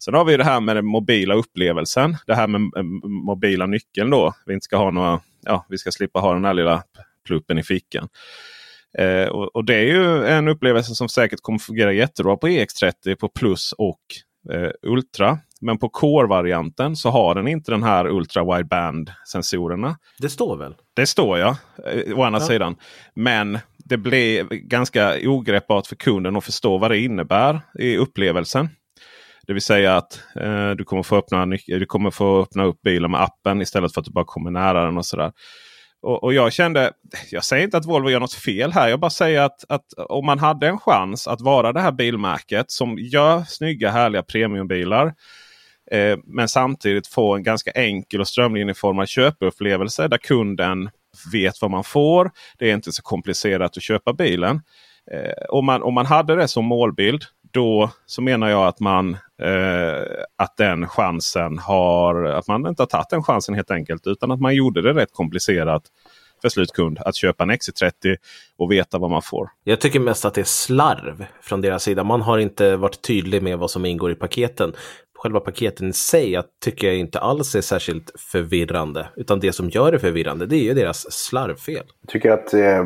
Sen 0.03 0.13
har 0.13 0.25
vi 0.25 0.37
det 0.37 0.43
här 0.43 0.59
med 0.59 0.75
den 0.75 0.85
mobila 0.85 1.35
upplevelsen. 1.35 2.17
Det 2.27 2.35
här 2.35 2.47
med 2.47 2.61
eh, 2.77 2.83
mobila 3.03 3.65
nyckeln 3.65 4.09
då. 4.09 4.33
Vi 4.45 4.53
inte 4.53 4.63
ska 4.63 4.77
ha 4.77 4.91
några, 4.91 5.19
ja, 5.45 5.65
vi 5.69 5.77
ska 5.77 5.91
slippa 5.91 6.19
ha 6.19 6.33
den 6.33 6.45
här 6.45 6.53
lilla 6.53 6.83
pluppen 7.27 7.57
i 7.57 7.63
fickan. 7.63 8.07
Eh, 8.97 9.27
och, 9.27 9.55
och, 9.55 9.65
det 9.65 9.75
är 9.75 9.83
ju 9.83 10.27
en 10.27 10.47
upplevelse 10.47 10.95
som 10.95 11.09
säkert 11.09 11.41
kommer 11.41 11.59
fungera 11.59 11.93
jättebra 11.93 12.37
på 12.37 12.47
EX30 12.47 13.15
på 13.19 13.29
Plus 13.29 13.73
och 13.77 13.99
eh, 14.53 14.71
Ultra. 14.81 15.39
Men 15.61 15.77
på 15.77 15.89
Core-varianten 15.89 16.95
så 16.95 17.09
har 17.09 17.35
den 17.35 17.47
inte 17.47 17.71
den 17.71 17.83
här 17.83 18.07
Ultra 18.07 18.55
Wideband 18.55 19.11
sensorerna. 19.31 19.97
Det 20.19 20.29
står 20.29 20.57
väl? 20.57 20.75
Det 20.93 21.05
står 21.05 21.37
ja, 21.39 21.57
eh, 21.85 22.19
å 22.19 22.23
andra 22.23 22.39
ja. 22.39 22.45
sidan. 22.45 22.75
Men 23.13 23.59
det 23.77 23.97
blir 23.97 24.43
ganska 24.49 25.15
ogreppbart 25.23 25.87
för 25.87 25.95
kunden 25.95 26.35
att 26.35 26.43
förstå 26.43 26.77
vad 26.77 26.91
det 26.91 26.99
innebär 26.99 27.61
i 27.79 27.97
upplevelsen. 27.97 28.69
Det 29.47 29.53
vill 29.53 29.61
säga 29.61 29.97
att 29.97 30.21
eh, 30.35 30.69
du, 30.69 30.83
kommer 30.83 31.03
få 31.03 31.15
öppna, 31.15 31.45
du 31.67 31.85
kommer 31.85 32.11
få 32.11 32.41
öppna 32.41 32.63
upp 32.63 32.81
bilen 32.81 33.11
med 33.11 33.21
appen 33.21 33.61
istället 33.61 33.93
för 33.93 34.01
att 34.01 34.05
du 34.05 34.11
bara 34.11 34.25
kommer 34.25 34.51
nära 34.51 34.85
den. 34.85 34.97
och 34.97 35.05
sådär. 35.05 35.31
Och, 36.01 36.23
och, 36.23 36.33
jag 36.33 36.53
kände, 36.53 36.91
jag 37.31 37.43
säger 37.43 37.63
inte 37.63 37.77
att 37.77 37.85
Volvo 37.85 38.09
gör 38.09 38.19
något 38.19 38.33
fel 38.33 38.71
här. 38.71 38.87
Jag 38.87 38.99
bara 38.99 39.09
säger 39.09 39.41
att, 39.41 39.65
att 39.69 39.93
om 39.97 40.25
man 40.25 40.39
hade 40.39 40.67
en 40.67 40.79
chans 40.79 41.27
att 41.27 41.41
vara 41.41 41.73
det 41.73 41.81
här 41.81 41.91
bilmärket 41.91 42.71
som 42.71 42.97
gör 42.99 43.43
snygga 43.43 43.91
härliga 43.91 44.23
premiumbilar. 44.23 45.13
Eh, 45.91 46.17
men 46.25 46.47
samtidigt 46.47 47.07
få 47.07 47.35
en 47.35 47.43
ganska 47.43 47.71
enkel 47.71 48.21
och 48.21 48.27
strömlinjeformad 48.27 49.07
köpupplevelse 49.07 50.07
där 50.07 50.17
kunden 50.17 50.89
vet 51.31 51.61
vad 51.61 51.71
man 51.71 51.83
får. 51.83 52.31
Det 52.57 52.69
är 52.69 52.73
inte 52.73 52.91
så 52.91 53.01
komplicerat 53.01 53.77
att 53.77 53.83
köpa 53.83 54.13
bilen. 54.13 54.61
Eh, 55.11 55.45
om, 55.49 55.65
man, 55.65 55.83
om 55.83 55.93
man 55.93 56.05
hade 56.05 56.35
det 56.35 56.47
som 56.47 56.65
målbild 56.65 57.23
då 57.51 57.91
så 58.05 58.21
menar 58.21 58.49
jag 58.49 58.67
att 58.67 58.79
man 58.79 59.13
eh, 59.41 60.25
att 60.35 60.57
den 60.57 60.87
chansen 60.87 61.57
har 61.57 62.23
att 62.23 62.47
man 62.47 62.67
inte 62.67 62.81
har 62.81 62.87
tagit 62.87 63.09
den 63.09 63.23
chansen 63.23 63.55
helt 63.55 63.71
enkelt. 63.71 64.07
Utan 64.07 64.31
att 64.31 64.39
man 64.39 64.55
gjorde 64.55 64.81
det 64.81 64.93
rätt 64.93 65.13
komplicerat 65.13 65.83
för 66.41 66.49
slutkund 66.49 66.99
att 66.99 67.15
köpa 67.15 67.43
en 67.43 67.51
XC30 67.51 68.15
och 68.57 68.71
veta 68.71 68.97
vad 68.97 69.09
man 69.09 69.21
får. 69.21 69.49
Jag 69.63 69.81
tycker 69.81 69.99
mest 69.99 70.25
att 70.25 70.33
det 70.33 70.41
är 70.41 70.45
slarv 70.45 71.25
från 71.41 71.61
deras 71.61 71.83
sida. 71.83 72.03
Man 72.03 72.21
har 72.21 72.37
inte 72.37 72.75
varit 72.75 73.01
tydlig 73.01 73.43
med 73.43 73.57
vad 73.57 73.71
som 73.71 73.85
ingår 73.85 74.11
i 74.11 74.15
paketen 74.15 74.73
själva 75.17 75.39
paketen 75.39 75.87
i 75.87 75.93
sig 75.93 76.41
tycker 76.63 76.87
jag 76.87 76.97
inte 76.97 77.19
alls 77.19 77.55
är 77.55 77.61
särskilt 77.61 78.11
förvirrande. 78.31 79.07
Utan 79.15 79.39
det 79.39 79.53
som 79.53 79.69
gör 79.69 79.91
det 79.91 79.99
förvirrande 79.99 80.45
det 80.45 80.55
är 80.55 80.63
ju 80.63 80.73
deras 80.73 81.11
slarvfel. 81.11 81.83
Jag 82.01 82.09
tycker 82.09 82.31
att 82.31 82.53
eh, 82.53 82.85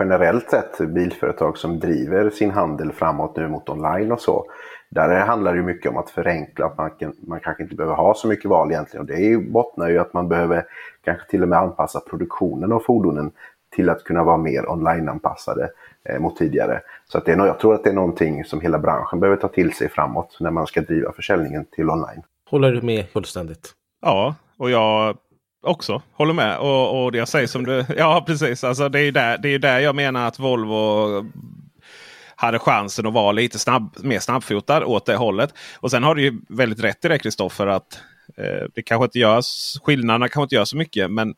generellt 0.00 0.50
sett 0.50 0.78
bilföretag 0.78 1.58
som 1.58 1.78
driver 1.78 2.30
sin 2.30 2.50
handel 2.50 2.92
framåt 2.92 3.36
nu 3.36 3.48
mot 3.48 3.68
online 3.68 4.12
och 4.12 4.20
så. 4.20 4.44
Där 4.90 5.26
handlar 5.26 5.54
det 5.54 5.62
mycket 5.62 5.90
om 5.90 5.96
att 5.96 6.10
förenkla, 6.10 6.66
att 6.66 6.78
man, 6.78 6.90
man 7.26 7.40
kanske 7.40 7.62
inte 7.62 7.76
behöver 7.76 7.96
ha 7.96 8.14
så 8.14 8.28
mycket 8.28 8.50
val 8.50 8.70
egentligen. 8.70 9.00
Och 9.00 9.06
det 9.06 9.14
är 9.14 9.28
ju, 9.28 9.50
bottnar 9.50 9.88
ju 9.88 9.98
att 9.98 10.12
man 10.12 10.28
behöver 10.28 10.64
kanske 11.04 11.30
till 11.30 11.42
och 11.42 11.48
med 11.48 11.58
anpassa 11.58 12.00
produktionen 12.00 12.72
av 12.72 12.80
fordonen 12.80 13.30
till 13.76 13.90
att 13.90 14.04
kunna 14.04 14.24
vara 14.24 14.36
mer 14.36 14.70
online-anpassade 14.70 15.70
mot 16.18 16.36
tidigare. 16.36 16.80
Så 17.08 17.18
att 17.18 17.24
det 17.24 17.32
är, 17.32 17.46
jag 17.46 17.60
tror 17.60 17.74
att 17.74 17.84
det 17.84 17.90
är 17.90 17.94
någonting 17.94 18.44
som 18.44 18.60
hela 18.60 18.78
branschen 18.78 19.20
behöver 19.20 19.40
ta 19.40 19.48
till 19.48 19.72
sig 19.72 19.88
framåt 19.88 20.36
när 20.40 20.50
man 20.50 20.66
ska 20.66 20.80
driva 20.80 21.12
försäljningen 21.12 21.64
till 21.64 21.90
online. 21.90 22.22
Håller 22.50 22.72
du 22.72 22.82
med 22.82 23.08
fullständigt? 23.08 23.72
Ja, 24.02 24.34
och 24.56 24.70
jag 24.70 25.16
också 25.62 26.02
håller 26.12 26.34
med. 26.34 26.58
Och, 26.58 27.04
och 27.04 27.14
jag 27.14 27.28
säger 27.28 27.46
som 27.46 27.64
du, 27.64 27.84
ja 27.96 28.24
precis, 28.26 28.64
alltså 28.64 28.88
det 28.88 28.98
är 28.98 29.04
ju 29.04 29.10
där, 29.10 29.38
det 29.38 29.48
är 29.48 29.58
där 29.58 29.78
jag 29.78 29.94
menar 29.96 30.26
att 30.26 30.38
Volvo 30.38 31.08
hade 32.36 32.58
chansen 32.58 33.06
att 33.06 33.12
vara 33.12 33.32
lite 33.32 33.58
snabb, 33.58 33.96
mer 34.02 34.18
snabbfotad 34.18 34.84
åt 34.84 35.06
det 35.06 35.16
hållet. 35.16 35.54
Och 35.80 35.90
sen 35.90 36.02
har 36.02 36.14
du 36.14 36.22
ju 36.22 36.40
väldigt 36.48 36.84
rätt 36.84 37.04
i 37.04 37.08
det 37.08 37.18
Kristoffer 37.18 37.66
att 37.66 38.00
eh, 38.36 38.66
det 38.74 38.82
kanske 38.82 39.04
inte 39.04 39.18
görs, 39.18 39.78
skillnaderna 39.82 40.28
kanske 40.28 40.42
inte 40.42 40.54
gör 40.54 40.64
så 40.64 40.76
mycket. 40.76 41.10
Men 41.10 41.34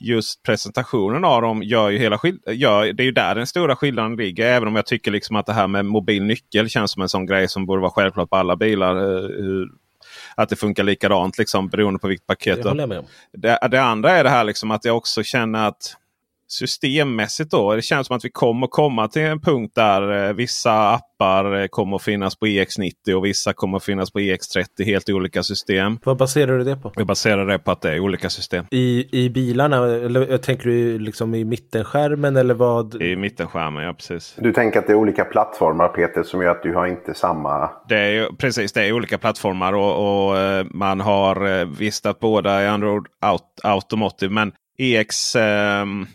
just 0.00 0.42
presentationen 0.42 1.24
av 1.24 1.42
dem 1.42 1.62
gör 1.62 1.90
ju 1.90 1.98
hela 1.98 2.20
gör, 2.46 2.92
Det 2.92 3.02
är 3.02 3.04
ju 3.04 3.12
där 3.12 3.34
den 3.34 3.46
stora 3.46 3.76
skillnaden 3.76 4.16
ligger. 4.16 4.46
Även 4.46 4.68
om 4.68 4.76
jag 4.76 4.86
tycker 4.86 5.10
liksom 5.10 5.36
att 5.36 5.46
det 5.46 5.52
här 5.52 5.66
med 5.66 5.84
mobil 5.84 6.22
nyckel 6.22 6.68
känns 6.68 6.90
som 6.90 7.02
en 7.02 7.08
sån 7.08 7.26
grej 7.26 7.48
som 7.48 7.66
borde 7.66 7.82
vara 7.82 7.90
självklart 7.90 8.30
på 8.30 8.36
alla 8.36 8.56
bilar. 8.56 8.96
Eh, 8.96 9.66
att 10.36 10.48
det 10.48 10.56
funkar 10.56 10.84
likadant 10.84 11.38
liksom, 11.38 11.68
beroende 11.68 11.98
på 12.00 12.08
vilket 12.08 12.26
paket. 12.26 12.62
Det, 12.62 13.04
det, 13.32 13.68
det, 13.70 13.82
andra 13.82 14.10
är 14.10 14.24
det 14.24 14.30
här 14.30 14.44
liksom 14.44 14.70
att 14.70 14.84
jag 14.84 14.96
också 14.96 15.22
känner 15.22 15.68
att 15.68 15.96
systemmässigt 16.54 17.50
då. 17.50 17.74
Det 17.74 17.82
känns 17.82 18.06
som 18.06 18.16
att 18.16 18.24
vi 18.24 18.30
kommer 18.30 18.66
komma 18.66 19.08
till 19.08 19.22
en 19.22 19.40
punkt 19.40 19.72
där 19.74 20.28
eh, 20.28 20.32
vissa 20.32 20.94
appar 20.94 21.60
eh, 21.60 21.66
kommer 21.66 21.96
att 21.96 22.02
finnas 22.02 22.36
på 22.36 22.46
EX90 22.46 23.12
och 23.16 23.24
vissa 23.24 23.52
kommer 23.52 23.76
att 23.76 23.84
finnas 23.84 24.10
på 24.10 24.18
EX30. 24.18 24.84
Helt 24.84 25.10
olika 25.10 25.42
system. 25.42 25.98
Vad 26.04 26.16
baserar 26.16 26.58
du 26.58 26.64
det 26.64 26.76
på? 26.76 26.92
Jag 26.96 27.06
baserar 27.06 27.46
det 27.46 27.58
på 27.58 27.70
att 27.70 27.80
det 27.80 27.90
är 27.90 28.00
olika 28.00 28.30
system. 28.30 28.66
I, 28.70 29.08
i 29.24 29.30
bilarna, 29.30 29.76
eller 29.76 30.38
tänker 30.38 30.64
du 30.64 30.98
liksom 30.98 31.34
i 31.34 31.44
mittenskärmen 31.44 32.36
eller 32.36 32.54
vad? 32.54 33.02
I 33.02 33.16
mittenskärmen, 33.16 33.84
ja 33.84 33.92
precis. 33.92 34.36
Du 34.38 34.52
tänker 34.52 34.78
att 34.78 34.86
det 34.86 34.92
är 34.92 34.96
olika 34.96 35.24
plattformar 35.24 35.88
Peter 35.88 36.22
som 36.22 36.42
gör 36.42 36.50
att 36.50 36.62
du 36.62 36.74
har 36.74 36.86
inte 36.86 37.14
samma... 37.14 37.70
Det 37.88 37.98
är 37.98 38.10
ju, 38.10 38.26
precis, 38.38 38.72
det 38.72 38.82
är 38.82 38.92
olika 38.92 39.18
plattformar 39.18 39.72
och, 39.72 40.28
och 40.28 40.38
eh, 40.38 40.66
man 40.70 41.00
har 41.00 41.64
visst 41.64 42.06
att 42.06 42.20
båda 42.20 42.50
är 42.50 42.68
Android 42.68 43.02
Automotive. 43.62 44.32
Men 44.34 44.52
EX90 44.78 45.38
ehm, 45.38 46.06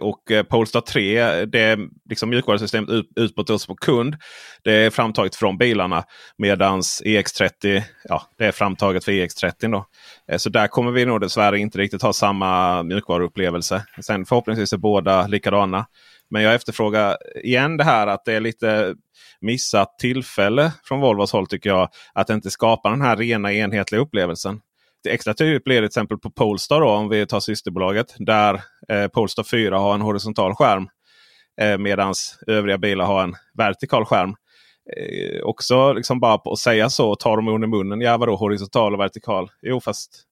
och 0.00 0.30
eh, 0.30 0.42
Polestar 0.42 0.80
3. 0.80 1.44
Det 1.44 1.60
är 1.60 1.78
liksom 2.10 2.30
mjukvarusystemet 2.30 2.90
ut, 2.90 3.10
utåt 3.16 3.50
oss 3.50 3.66
på 3.66 3.74
kund. 3.74 4.16
Det 4.62 4.72
är 4.72 4.90
framtaget 4.90 5.36
från 5.36 5.58
bilarna. 5.58 6.04
Medans 6.38 7.02
EX30 7.04 7.82
ja, 8.04 8.22
det 8.38 8.46
är 8.46 8.52
framtaget 8.52 9.04
för 9.04 9.12
EX30. 9.12 9.72
Då. 9.72 9.86
Eh, 10.28 10.38
så 10.38 10.50
där 10.50 10.66
kommer 10.66 10.90
vi 10.90 11.04
nog 11.04 11.20
dessvärre 11.20 11.58
inte 11.58 11.78
riktigt 11.78 12.02
ha 12.02 12.12
samma 12.12 12.82
mjukvaruupplevelse. 12.82 13.84
Sen 14.02 14.26
förhoppningsvis 14.26 14.72
är 14.72 14.76
båda 14.76 15.26
likadana. 15.26 15.86
Men 16.30 16.42
jag 16.42 16.54
efterfrågar 16.54 17.16
igen 17.44 17.76
det 17.76 17.84
här 17.84 18.06
att 18.06 18.24
det 18.24 18.32
är 18.32 18.40
lite 18.40 18.94
missat 19.40 19.98
tillfälle 19.98 20.72
från 20.84 21.00
Volvos 21.00 21.32
håll 21.32 21.46
tycker 21.46 21.70
jag. 21.70 21.88
Att 22.12 22.30
inte 22.30 22.50
skapa 22.50 22.90
den 22.90 23.00
här 23.00 23.16
rena 23.16 23.52
enhetliga 23.52 24.00
upplevelsen 24.00 24.60
extra 25.06 25.34
tydligt 25.34 25.64
blir 25.64 25.74
det 25.74 25.80
till 25.80 25.86
exempel 25.86 26.18
på 26.18 26.30
Polestar 26.30 26.80
då, 26.80 26.88
om 26.88 27.08
vi 27.08 27.26
tar 27.26 27.40
systerbolaget. 27.40 28.14
Där 28.18 28.62
eh, 28.88 29.08
Polestar 29.08 29.42
4 29.42 29.78
har 29.78 29.94
en 29.94 30.00
horisontal 30.00 30.54
skärm. 30.54 30.88
Eh, 31.60 31.78
Medan 31.78 32.14
övriga 32.46 32.78
bilar 32.78 33.04
har 33.04 33.22
en 33.22 33.34
vertikal 33.58 34.04
skärm. 34.04 34.34
Eh, 34.96 35.42
också 35.42 35.92
liksom 35.92 36.20
bara 36.20 36.38
på 36.38 36.52
att 36.52 36.58
säga 36.58 36.90
så 36.90 37.14
Tar 37.14 37.30
ta 37.30 37.36
dem 37.36 37.48
under 37.48 37.68
munnen. 37.68 38.00
Ja 38.00 38.16
vadå 38.16 38.36
horisontal 38.36 38.94
och 38.94 39.00
vertikal? 39.00 39.50
Jo 39.62 39.80
fast 39.80 40.22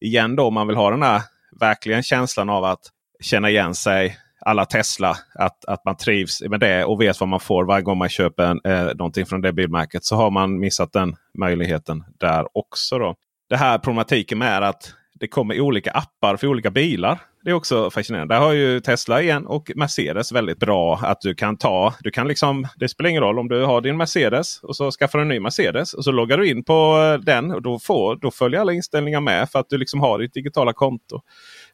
igen 0.00 0.36
då 0.36 0.44
om 0.44 0.54
man 0.54 0.66
vill 0.66 0.76
ha 0.76 0.90
den 0.90 1.02
här 1.02 1.22
verkligen 1.60 2.02
känslan 2.02 2.50
av 2.50 2.64
att 2.64 2.80
känna 3.20 3.50
igen 3.50 3.74
sig 3.74 4.16
alla 4.44 4.64
Tesla. 4.64 5.16
Att, 5.34 5.64
att 5.64 5.84
man 5.84 5.96
trivs 5.96 6.42
med 6.42 6.60
det 6.60 6.84
och 6.84 7.00
vet 7.00 7.20
vad 7.20 7.28
man 7.28 7.40
får 7.40 7.64
varje 7.64 7.82
gång 7.82 7.98
man 7.98 8.08
köper 8.08 8.42
en, 8.42 8.60
eh, 8.64 8.94
någonting 8.94 9.26
från 9.26 9.40
det 9.40 9.52
bilmärket. 9.52 10.04
Så 10.04 10.16
har 10.16 10.30
man 10.30 10.60
missat 10.60 10.92
den 10.92 11.16
möjligheten 11.38 12.04
där 12.20 12.46
också. 12.52 12.98
då 12.98 13.14
det 13.52 13.58
här 13.58 13.78
problematiken 13.78 14.38
med 14.38 14.62
att 14.62 14.94
det 15.14 15.28
kommer 15.28 15.60
olika 15.60 15.90
appar 15.90 16.36
för 16.36 16.46
olika 16.46 16.70
bilar. 16.70 17.18
Det 17.44 17.50
är 17.50 17.54
också 17.54 17.90
fascinerande. 17.90 18.34
Där 18.34 18.40
har 18.40 18.52
ju 18.52 18.80
Tesla 18.80 19.22
igen 19.22 19.46
och 19.46 19.70
Mercedes 19.76 20.32
väldigt 20.32 20.58
bra 20.58 20.96
att 21.02 21.20
du 21.20 21.34
kan 21.34 21.56
ta. 21.56 21.94
Du 22.00 22.10
kan 22.10 22.28
liksom, 22.28 22.66
det 22.76 22.88
spelar 22.88 23.10
ingen 23.10 23.22
roll 23.22 23.38
om 23.38 23.48
du 23.48 23.64
har 23.64 23.80
din 23.80 23.96
Mercedes 23.96 24.60
och 24.62 24.76
så 24.76 24.90
skaffar 24.90 25.18
du 25.18 25.22
en 25.22 25.28
ny 25.28 25.40
Mercedes. 25.40 25.94
Och 25.94 26.04
så 26.04 26.12
loggar 26.12 26.38
du 26.38 26.48
in 26.48 26.64
på 26.64 26.72
eh, 26.72 27.24
den 27.24 27.50
och 27.50 27.62
då, 27.62 27.78
får, 27.78 28.16
då 28.16 28.30
följer 28.30 28.60
alla 28.60 28.72
inställningar 28.72 29.20
med 29.20 29.50
för 29.50 29.58
att 29.58 29.68
du 29.68 29.78
liksom 29.78 30.00
har 30.00 30.18
ditt 30.18 30.34
digitala 30.34 30.72
konto. 30.72 31.20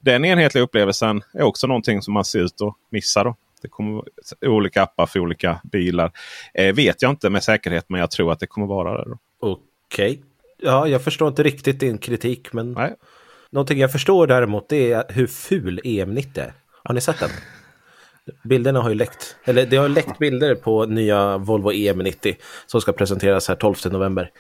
Den 0.01 0.25
enhetliga 0.25 0.65
upplevelsen 0.65 1.23
är 1.33 1.43
också 1.43 1.67
någonting 1.67 2.03
som 2.03 2.15
man 2.15 2.25
ser 2.25 2.41
ut 2.41 2.63
att 2.63 2.75
missa. 2.91 3.25
Då. 3.25 3.37
Det 3.63 3.69
kommer 3.69 4.03
olika 4.47 4.83
appar 4.83 5.07
för 5.07 5.21
olika 5.21 5.61
bilar. 5.73 6.13
Eh, 6.55 6.75
vet 6.75 7.03
jag 7.03 7.11
inte 7.11 7.31
med 7.31 7.43
säkerhet 7.43 7.85
men 7.89 8.01
jag 8.01 8.11
tror 8.11 8.33
att 8.33 8.41
det 8.41 8.47
kommer 8.47 8.67
vara 8.67 9.05
det. 9.05 9.17
Okej. 9.41 10.11
Okay. 10.11 10.28
Ja, 10.59 10.89
jag 10.89 11.05
förstår 11.05 11.29
inte 11.29 11.43
riktigt 11.43 11.81
din 11.81 11.99
kritik, 11.99 12.53
men 12.53 12.73
Nej. 12.73 12.95
någonting 13.51 13.79
jag 13.79 13.93
förstår 13.93 14.27
däremot 14.27 14.69
det 14.69 14.93
är 14.93 15.05
hur 15.09 15.27
ful 15.27 15.81
EM90 15.85 16.39
är. 16.41 16.53
Har 16.85 16.95
ni 16.95 17.01
sett 17.01 17.21
den? 17.21 17.31
Bilderna 18.45 18.81
har 18.81 18.89
ju 18.89 18.95
läckt. 18.95 19.37
Eller 19.45 19.67
det 19.67 19.77
har 19.77 19.89
läckt 19.89 20.19
bilder 20.19 20.55
på 20.55 20.85
nya 20.85 21.39
Volvo 21.39 21.73
EM90 21.73 22.37
som 22.67 22.81
ska 22.81 22.93
presenteras 22.93 23.49
här 23.49 23.55
12 23.55 23.75
november. 23.85 24.31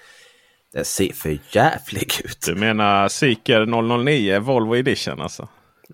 Den 0.72 0.84
ser 0.84 1.12
för 1.12 1.38
jävlig 1.50 2.12
ut. 2.24 2.42
Du 2.46 2.54
menar 2.54 3.08
Seeker 3.08 3.66
009 4.04 4.40
Volvo 4.40 4.76
Edition 4.76 5.20
alltså? 5.20 5.48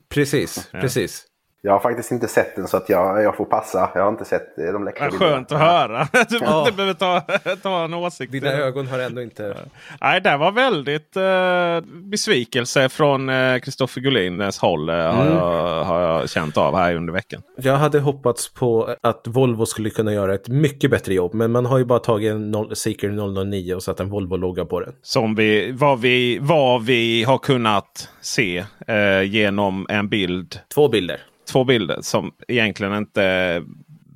Precis, 0.08 0.68
ja. 0.72 0.80
precis. 0.80 1.26
Jag 1.66 1.72
har 1.72 1.80
faktiskt 1.80 2.12
inte 2.12 2.28
sett 2.28 2.56
den 2.56 2.68
så 2.68 2.76
att 2.76 2.88
jag, 2.88 3.22
jag 3.22 3.36
får 3.36 3.44
passa. 3.44 3.90
Jag 3.94 4.02
har 4.02 4.08
inte 4.08 4.24
sett 4.24 4.58
eh, 4.58 4.64
de 4.64 4.84
läckra 4.84 5.10
bilderna. 5.10 5.32
Skönt 5.32 5.52
att 5.52 5.58
höra. 5.58 6.08
Du 6.28 6.38
ja. 6.40 6.68
behöver 6.76 6.94
ta, 6.94 7.20
ta 7.62 7.84
en 7.84 7.94
åsikt. 7.94 8.32
Dina 8.32 8.52
ögon 8.52 8.86
har 8.86 8.98
ändå 8.98 9.22
inte... 9.22 9.56
Nej, 10.00 10.20
det 10.20 10.36
var 10.36 10.52
väldigt 10.52 11.16
eh, 11.16 11.90
besvikelse 12.02 12.88
från 12.88 13.30
Kristoffer 13.62 14.00
eh, 14.00 14.02
Gullins 14.02 14.58
håll. 14.58 14.88
Eh, 14.88 14.94
mm. 14.94 15.16
har, 15.16 15.26
jag, 15.26 15.84
har 15.84 16.00
jag 16.00 16.30
känt 16.30 16.56
av 16.56 16.76
här 16.76 16.94
under 16.94 17.12
veckan. 17.12 17.42
Jag 17.56 17.76
hade 17.76 18.00
hoppats 18.00 18.54
på 18.54 18.96
att 19.00 19.26
Volvo 19.26 19.66
skulle 19.66 19.90
kunna 19.90 20.12
göra 20.12 20.34
ett 20.34 20.48
mycket 20.48 20.90
bättre 20.90 21.14
jobb. 21.14 21.34
Men 21.34 21.52
man 21.52 21.66
har 21.66 21.78
ju 21.78 21.84
bara 21.84 21.98
tagit 21.98 22.32
en 22.32 22.76
Seeker 22.76 23.44
009 23.44 23.74
och 23.74 23.82
satt 23.82 24.00
en 24.00 24.10
Volvo-logga 24.10 24.64
på 24.64 24.80
den. 24.80 24.92
Som 25.02 25.34
vi, 25.34 25.72
vad, 25.72 26.00
vi, 26.00 26.38
vad 26.40 26.84
vi 26.84 27.24
har 27.24 27.38
kunnat 27.38 28.08
se 28.20 28.64
eh, 28.86 29.22
genom 29.22 29.86
en 29.88 30.08
bild. 30.08 30.58
Två 30.74 30.88
bilder 30.88 31.20
två 31.46 31.64
bilder 31.64 31.98
som 32.02 32.32
egentligen 32.48 32.94
inte 32.94 33.62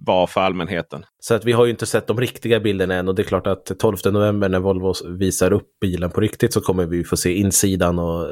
var 0.06 0.26
för 0.26 0.40
allmänheten. 0.40 1.04
Så 1.20 1.34
att 1.34 1.44
vi 1.44 1.52
har 1.52 1.64
ju 1.64 1.70
inte 1.70 1.86
sett 1.86 2.06
de 2.06 2.20
riktiga 2.20 2.60
bilderna 2.60 2.94
än 2.94 3.08
och 3.08 3.14
det 3.14 3.22
är 3.22 3.24
klart 3.24 3.46
att 3.46 3.72
12 3.78 3.96
november 4.04 4.48
när 4.48 4.58
Volvo 4.58 4.94
visar 5.08 5.52
upp 5.52 5.80
bilen 5.80 6.10
på 6.10 6.20
riktigt 6.20 6.52
så 6.52 6.60
kommer 6.60 6.86
vi 6.86 7.04
få 7.04 7.16
se 7.16 7.34
insidan 7.34 7.98
och 7.98 8.28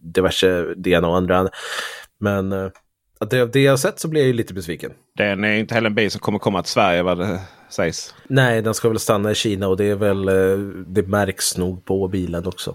diverse 0.00 0.74
det 0.76 0.90
ena 0.90 1.08
och 1.08 1.16
andra. 1.16 1.48
Men 2.20 2.52
eh, 2.52 2.68
det, 3.30 3.52
det 3.52 3.60
jag 3.60 3.72
har 3.72 3.76
sett 3.76 4.00
så 4.00 4.08
blir 4.08 4.20
jag 4.20 4.26
ju 4.26 4.32
lite 4.32 4.54
besviken. 4.54 4.92
Den 5.16 5.44
är 5.44 5.52
inte 5.56 5.74
heller 5.74 5.90
en 5.90 5.94
bil 5.94 6.10
som 6.10 6.20
kommer 6.20 6.38
komma 6.38 6.62
till 6.62 6.72
Sverige 6.72 7.02
vad 7.02 7.18
det 7.18 7.40
sägs. 7.68 8.14
Nej, 8.28 8.62
den 8.62 8.74
ska 8.74 8.88
väl 8.88 8.98
stanna 8.98 9.30
i 9.30 9.34
Kina 9.34 9.68
och 9.68 9.76
det 9.76 9.84
är 9.84 9.94
väl, 9.94 10.28
eh, 10.28 10.58
det 10.86 11.06
märks 11.06 11.56
nog 11.56 11.84
på 11.84 12.08
bilen 12.08 12.46
också. 12.46 12.74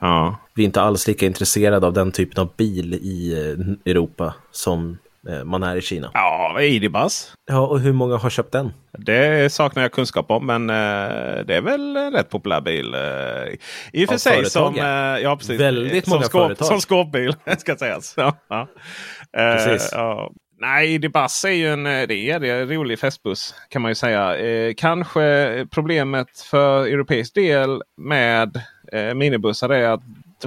Ja. 0.00 0.36
Vi 0.54 0.62
är 0.62 0.66
inte 0.66 0.80
alls 0.80 1.06
lika 1.06 1.26
intresserade 1.26 1.86
av 1.86 1.92
den 1.92 2.12
typen 2.12 2.42
av 2.42 2.52
bil 2.56 2.94
i 2.94 3.32
eh, 3.32 3.90
Europa 3.90 4.34
som 4.50 4.98
eh, 5.28 5.44
man 5.44 5.62
är 5.62 5.76
i 5.76 5.80
Kina. 5.80 6.10
Ja, 6.14 6.60
Idibus. 6.60 7.32
Ja, 7.46 7.66
och 7.66 7.80
hur 7.80 7.92
många 7.92 8.16
har 8.16 8.30
köpt 8.30 8.52
den? 8.52 8.72
Det 8.92 9.52
saknar 9.52 9.82
jag 9.82 9.92
kunskap 9.92 10.30
om, 10.30 10.46
men 10.46 10.70
uh, 10.70 11.46
det 11.46 11.54
är 11.54 11.60
väl 11.60 11.96
en 11.96 12.12
rätt 12.12 12.30
populär 12.30 12.60
bil. 12.60 12.94
I 13.92 14.04
och 14.04 14.08
för 14.08 14.16
sig 14.16 14.44
som, 14.44 14.76
ja, 15.22 15.36
precis, 15.36 15.60
Väldigt 15.60 16.06
många 16.06 16.22
skåp, 16.22 16.42
företag. 16.42 16.66
Som 16.66 16.80
skåpbil, 16.80 17.34
ska 17.58 17.76
sägas. 17.76 18.14
Ja, 18.16 18.36
ja. 18.48 18.68
Precis. 19.32 19.90
Ja. 19.92 20.30
Nej, 20.60 20.94
Idibus 20.94 21.44
är 21.44 21.48
ju 21.50 21.72
en, 21.72 21.84
det 21.84 22.14
är, 22.30 22.40
det 22.40 22.48
är 22.48 22.62
en 22.62 22.68
rolig 22.68 22.98
festbuss 22.98 23.54
kan 23.68 23.82
man 23.82 23.90
ju 23.90 23.94
säga. 23.94 24.34
kanske 24.74 25.66
problemet 25.70 26.40
för 26.50 26.86
europeisk 26.86 27.34
del 27.34 27.82
med 27.96 28.62
minibussar 29.14 29.68
är 29.68 29.88
att 29.88 30.02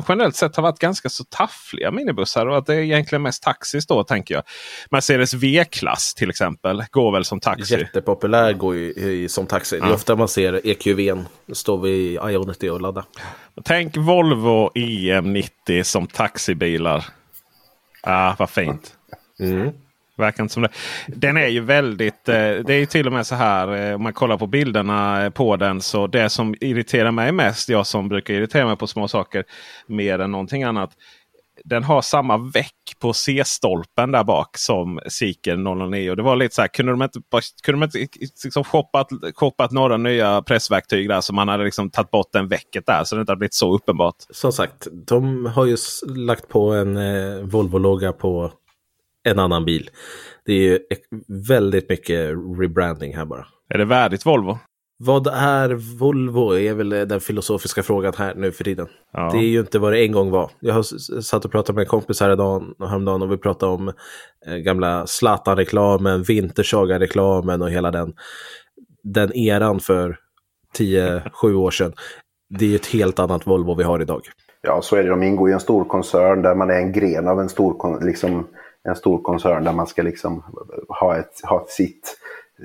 generellt 0.10 0.36
sett 0.36 0.56
har 0.56 0.64
varit 0.64 0.80
ganska 0.80 1.10
så 1.10 1.24
taffliga 1.24 1.92
minibussar. 1.92 2.46
Och 2.46 2.58
att 2.58 2.66
det 2.66 2.76
är 2.76 2.80
egentligen 2.80 3.22
mest 3.22 3.44
taxis 3.44 3.86
då 3.88 4.04
tänker 4.04 4.36
jag. 4.36 4.44
Mercedes 4.92 5.34
V-klass 5.34 6.14
till 6.14 6.30
exempel 6.30 6.84
går 6.92 7.12
väl 7.12 7.26
som 7.26 7.40
taxi. 7.40 7.74
Jättepopulär 7.74 8.54
går 8.54 8.76
ju 8.76 8.94
i, 8.94 9.30
som 9.30 9.48
taxi. 9.48 9.78
Ja. 9.78 9.86
Det 9.86 9.92
är 9.92 9.96
ofta 9.96 10.16
man 10.16 10.28
ser 10.28 10.68
EQVn 10.68 11.28
stå 11.54 11.78
vid 11.78 12.14
Ionity 12.14 12.70
och 12.70 12.82
ladda. 12.82 13.06
Tänk 13.64 13.98
Volvo 13.98 14.70
EM90 14.76 15.84
som 15.84 16.08
taxibilar. 16.08 17.06
Ah, 18.04 18.36
vad 18.40 18.50
fint. 18.50 18.96
Mm. 19.40 19.72
Verkar 20.18 20.44
inte 20.44 20.54
som 20.54 20.64
det. 20.64 20.70
Den 21.08 21.38
är 21.38 21.48
ju 21.48 21.60
väldigt, 21.60 22.30
eh, 22.30 22.36
det 22.36 22.74
är 22.74 22.80
ju 22.80 22.86
till 22.86 23.08
och 23.08 23.14
med 23.14 23.28
så 23.28 23.36
här 23.36 23.90
eh, 23.90 23.96
om 23.96 24.04
man 24.04 24.14
kollar 24.14 24.38
på 24.38 24.48
bilderna 24.48 25.24
eh, 25.24 25.30
på 25.30 25.56
den. 25.56 25.82
Så 25.82 26.08
det 26.08 26.30
som 26.30 26.56
irriterar 26.62 27.12
mig 27.12 27.32
mest, 27.32 27.70
jag 27.70 27.88
som 27.88 28.10
brukar 28.10 28.34
irritera 28.34 28.66
mig 28.66 28.78
på 28.78 28.88
små 28.88 29.08
saker 29.08 29.44
mer 29.88 30.20
än 30.20 30.32
någonting 30.32 30.64
annat. 30.64 30.92
Den 31.66 31.84
har 31.84 32.02
samma 32.02 32.38
väck 32.38 32.74
på 33.00 33.14
C-stolpen 33.14 34.12
där 34.12 34.24
bak 34.24 34.58
som 34.58 35.00
Seeker 35.08 35.88
009. 35.90 36.16
Det 36.16 36.24
var 36.24 36.36
lite 36.36 36.56
så 36.56 36.62
här, 36.62 36.68
kunde 36.68 36.92
de 36.92 37.02
inte, 37.02 37.20
kunde 37.64 37.80
de 37.80 37.84
inte 37.84 38.18
liksom 38.44 38.64
shoppat, 38.64 39.08
shoppat 39.36 39.72
några 39.72 39.98
nya 39.98 40.42
pressverktyg 40.42 41.10
där 41.10 41.22
så 41.22 41.34
man 41.34 41.48
hade 41.48 41.64
liksom 41.64 41.90
tagit 41.90 42.12
bort 42.12 42.32
den 42.34 42.48
väcket 42.48 42.86
där 42.86 43.04
så 43.04 43.16
det 43.16 43.20
inte 43.22 43.32
hade 43.32 43.40
blivit 43.40 43.54
så 43.54 43.76
uppenbart. 43.76 44.16
Som 44.30 44.52
sagt, 44.52 44.88
de 45.08 45.46
har 45.46 45.66
ju 45.66 45.78
lagt 46.16 46.48
på 46.48 46.72
en 46.72 46.98
eh, 46.98 47.44
Volvo-logga 47.44 48.14
på 48.14 48.52
en 49.24 49.40
annan 49.40 49.66
bil. 49.66 49.90
Det 50.46 50.54
är 50.54 50.58
ju 50.58 50.80
väldigt 51.48 51.90
mycket 51.90 52.30
rebranding 52.60 53.16
här 53.16 53.26
bara. 53.26 53.46
Är 53.70 53.78
det 53.78 53.86
värdigt 53.86 54.26
Volvo? 54.26 54.58
Vad 55.04 55.28
är 55.28 55.98
Volvo 56.00 56.58
är 56.58 56.74
väl 56.74 56.90
den 56.90 57.20
filosofiska 57.20 57.84
frågan 57.84 58.14
här 58.18 58.36
nu 58.36 58.52
för 58.52 58.64
tiden. 58.64 58.88
Ja. 59.14 59.30
Det 59.34 59.38
är 59.38 59.48
ju 59.48 59.60
inte 59.60 59.80
vad 59.80 59.94
det 59.94 60.06
en 60.06 60.12
gång 60.12 60.32
var. 60.32 60.52
Jag 60.60 60.74
har 60.74 60.84
satt 61.22 61.46
och 61.46 61.52
pratat 61.52 61.76
med 61.76 61.82
en 61.82 61.88
kompis 61.88 62.22
här 62.22 62.34
idag, 62.34 62.64
häromdagen 62.80 63.22
och 63.22 63.32
vi 63.32 63.38
pratade 63.38 63.72
om 63.72 63.94
eh, 64.48 64.56
gamla 64.56 65.08
Zlatan-reklamen, 65.08 66.24
Vintersaga-reklamen 66.24 67.62
och 67.62 67.72
hela 67.72 67.92
den, 67.92 68.14
den 69.04 69.36
eran 69.36 69.80
för 69.80 70.18
10-7 70.78 71.54
år 71.56 71.72
sedan. 71.72 71.94
Det 72.60 72.66
är 72.66 72.70
ju 72.70 72.76
ett 72.76 72.88
helt 72.88 73.20
annat 73.20 73.48
Volvo 73.48 73.76
vi 73.76 73.84
har 73.84 74.02
idag. 74.02 74.22
Ja, 74.62 74.82
så 74.82 74.96
är 74.96 75.04
det. 75.04 75.10
De 75.10 75.24
ingår 75.24 75.50
i 75.50 75.54
en 75.54 75.60
stor 75.60 75.86
koncern 75.86 76.42
där 76.42 76.56
man 76.56 76.70
är 76.70 76.76
en 76.76 76.92
gren 76.92 77.28
av 77.28 77.40
en 77.40 77.50
stor 77.50 78.06
liksom, 78.06 78.48
en 78.84 78.96
stor 78.96 79.22
koncern 79.22 79.64
där 79.64 79.74
man 79.74 79.88
ska 79.88 80.02
liksom 80.02 80.44
ha, 80.90 81.18
ett, 81.18 81.42
ha 81.44 81.66
sitt, 81.70 82.18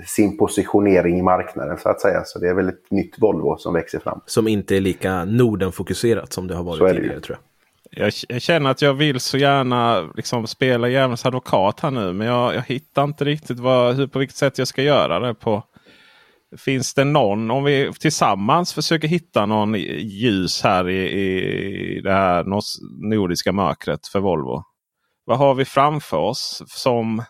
sin 0.06 0.38
positionering 0.38 1.18
i 1.18 1.22
marknaden 1.22 1.78
så 1.78 1.88
att 1.88 2.00
säga. 2.00 2.24
Så 2.24 2.38
det 2.38 2.48
är 2.48 2.54
väl 2.54 2.68
ett 2.68 2.90
nytt 2.90 3.14
Volvo 3.18 3.56
som 3.56 3.74
växer 3.74 3.98
fram. 3.98 4.20
Som 4.26 4.48
inte 4.48 4.76
är 4.76 4.80
lika 4.80 5.24
Norden-fokuserat 5.24 6.32
som 6.32 6.46
det 6.46 6.54
har 6.54 6.64
varit 6.64 6.96
tidigare 6.96 7.20
tror 7.20 7.38
jag. 7.38 7.46
Jag, 7.90 8.12
jag, 8.28 8.42
känner 8.42 8.70
att 8.70 8.82
jag 8.82 8.94
vill 8.94 9.20
så 9.20 9.38
gärna 9.38 10.10
liksom 10.14 10.46
spela 10.46 10.88
djävulens 10.88 11.26
advokat 11.26 11.80
här 11.80 11.90
nu. 11.90 12.12
Men 12.12 12.26
jag, 12.26 12.54
jag 12.54 12.62
hittar 12.62 13.04
inte 13.04 13.24
riktigt 13.24 13.58
vad, 13.58 13.96
hur, 13.96 14.06
på 14.06 14.18
vilket 14.18 14.36
sätt 14.36 14.58
jag 14.58 14.68
ska 14.68 14.82
göra 14.82 15.20
det 15.20 15.34
på. 15.34 15.62
Finns 16.56 16.94
det 16.94 17.04
någon, 17.04 17.50
om 17.50 17.64
vi 17.64 17.92
tillsammans 18.00 18.74
försöker 18.74 19.08
hitta 19.08 19.46
någon 19.46 19.74
ljus 19.74 20.62
här 20.62 20.88
i, 20.88 21.10
i 21.10 22.00
det 22.00 22.12
här 22.12 22.44
nordiska 23.10 23.52
mörkret 23.52 24.06
för 24.06 24.20
Volvo. 24.20 24.62
Vad 25.26 25.38
har 25.38 25.54
vi 25.54 25.64
framför 25.64 26.16
oss 26.16 26.62
som 26.66 27.22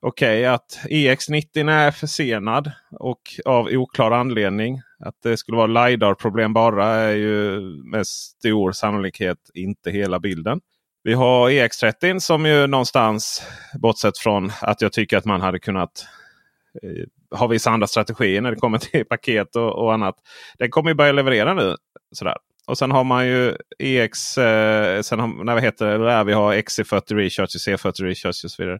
Okej, 0.00 0.40
okay, 0.40 0.44
att 0.44 0.80
EX90 0.90 1.70
är 1.70 1.90
försenad 1.90 2.72
och 2.90 3.20
av 3.44 3.66
oklar 3.66 4.10
anledning. 4.10 4.80
Att 4.98 5.14
det 5.22 5.36
skulle 5.36 5.56
vara 5.56 5.86
LiDAR-problem 5.86 6.52
bara 6.52 6.86
är 6.86 7.14
ju 7.14 7.60
med 7.84 8.06
stor 8.06 8.72
sannolikhet 8.72 9.38
inte 9.54 9.90
hela 9.90 10.20
bilden. 10.20 10.60
Vi 11.02 11.14
har 11.14 11.50
EX30 11.50 12.18
som 12.18 12.46
ju 12.46 12.66
någonstans, 12.66 13.42
bortsett 13.82 14.18
från 14.18 14.52
att 14.62 14.80
jag 14.80 14.92
tycker 14.92 15.16
att 15.16 15.24
man 15.24 15.40
hade 15.40 15.58
kunnat 15.58 16.06
eh, 16.82 17.38
ha 17.38 17.46
vissa 17.46 17.70
andra 17.70 17.86
strategier 17.86 18.40
när 18.40 18.50
det 18.50 18.56
kommer 18.56 18.78
till 18.78 19.04
paket 19.04 19.56
och, 19.56 19.84
och 19.84 19.94
annat. 19.94 20.14
Den 20.58 20.70
kommer 20.70 20.90
ju 20.90 20.94
börja 20.94 21.12
leverera 21.12 21.54
nu. 21.54 21.76
Sådär. 22.12 22.36
Och 22.66 22.78
sen 22.78 22.90
har 22.90 23.04
man 23.04 23.26
ju 23.26 23.56
EX, 23.78 24.38
eh, 24.38 25.00
sen 25.00 25.20
har, 25.20 25.44
när 25.44 25.54
vi 25.54 25.60
heter 25.60 25.98
det, 25.98 26.24
vi 26.24 26.32
har 26.32 26.54
XC40 26.54 27.14
Recharge, 27.14 27.58
C40 27.58 28.02
Recharge 28.02 28.28
och 28.28 28.50
så 28.50 28.62
vidare 28.62 28.78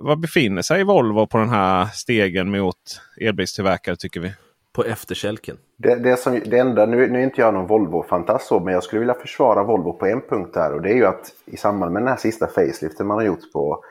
var 0.00 0.16
befinner 0.16 0.62
sig 0.62 0.84
Volvo 0.84 1.26
på 1.26 1.38
den 1.38 1.48
här 1.48 1.86
stegen 1.86 2.50
mot 2.50 2.76
elbilstillverkare 3.20 3.96
tycker 3.96 4.20
vi? 4.20 4.32
På 4.72 4.84
efterkälken. 4.84 5.56
Det, 5.76 5.94
det, 5.94 6.16
som, 6.16 6.40
det 6.44 6.58
enda, 6.58 6.86
nu, 6.86 7.08
nu 7.08 7.18
är 7.18 7.24
inte 7.24 7.40
jag 7.40 7.54
någon 7.54 7.66
Volvo-fantast 7.66 8.50
men 8.64 8.74
jag 8.74 8.82
skulle 8.82 9.00
vilja 9.00 9.14
försvara 9.14 9.64
Volvo 9.64 9.92
på 9.92 10.06
en 10.06 10.20
punkt 10.20 10.54
där. 10.54 10.74
Och 10.74 10.82
det 10.82 10.90
är 10.90 10.94
ju 10.94 11.06
att 11.06 11.32
i 11.46 11.56
samband 11.56 11.92
med 11.92 12.02
den 12.02 12.08
här 12.08 12.16
sista 12.16 12.46
faceliften 12.46 13.06
man 13.06 13.16
har 13.16 13.24
gjort 13.24 13.52
på 13.52 13.84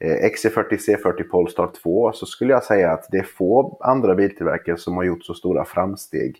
eh, 0.00 0.30
XC40 0.30 0.70
C40 0.70 1.22
Polestar 1.22 1.70
2 1.82 2.12
så 2.12 2.26
skulle 2.26 2.52
jag 2.52 2.64
säga 2.64 2.92
att 2.92 3.08
det 3.10 3.18
är 3.18 3.22
få 3.22 3.78
andra 3.80 4.14
biltillverkare 4.14 4.76
som 4.76 4.96
har 4.96 5.04
gjort 5.04 5.24
så 5.24 5.34
stora 5.34 5.64
framsteg 5.64 6.36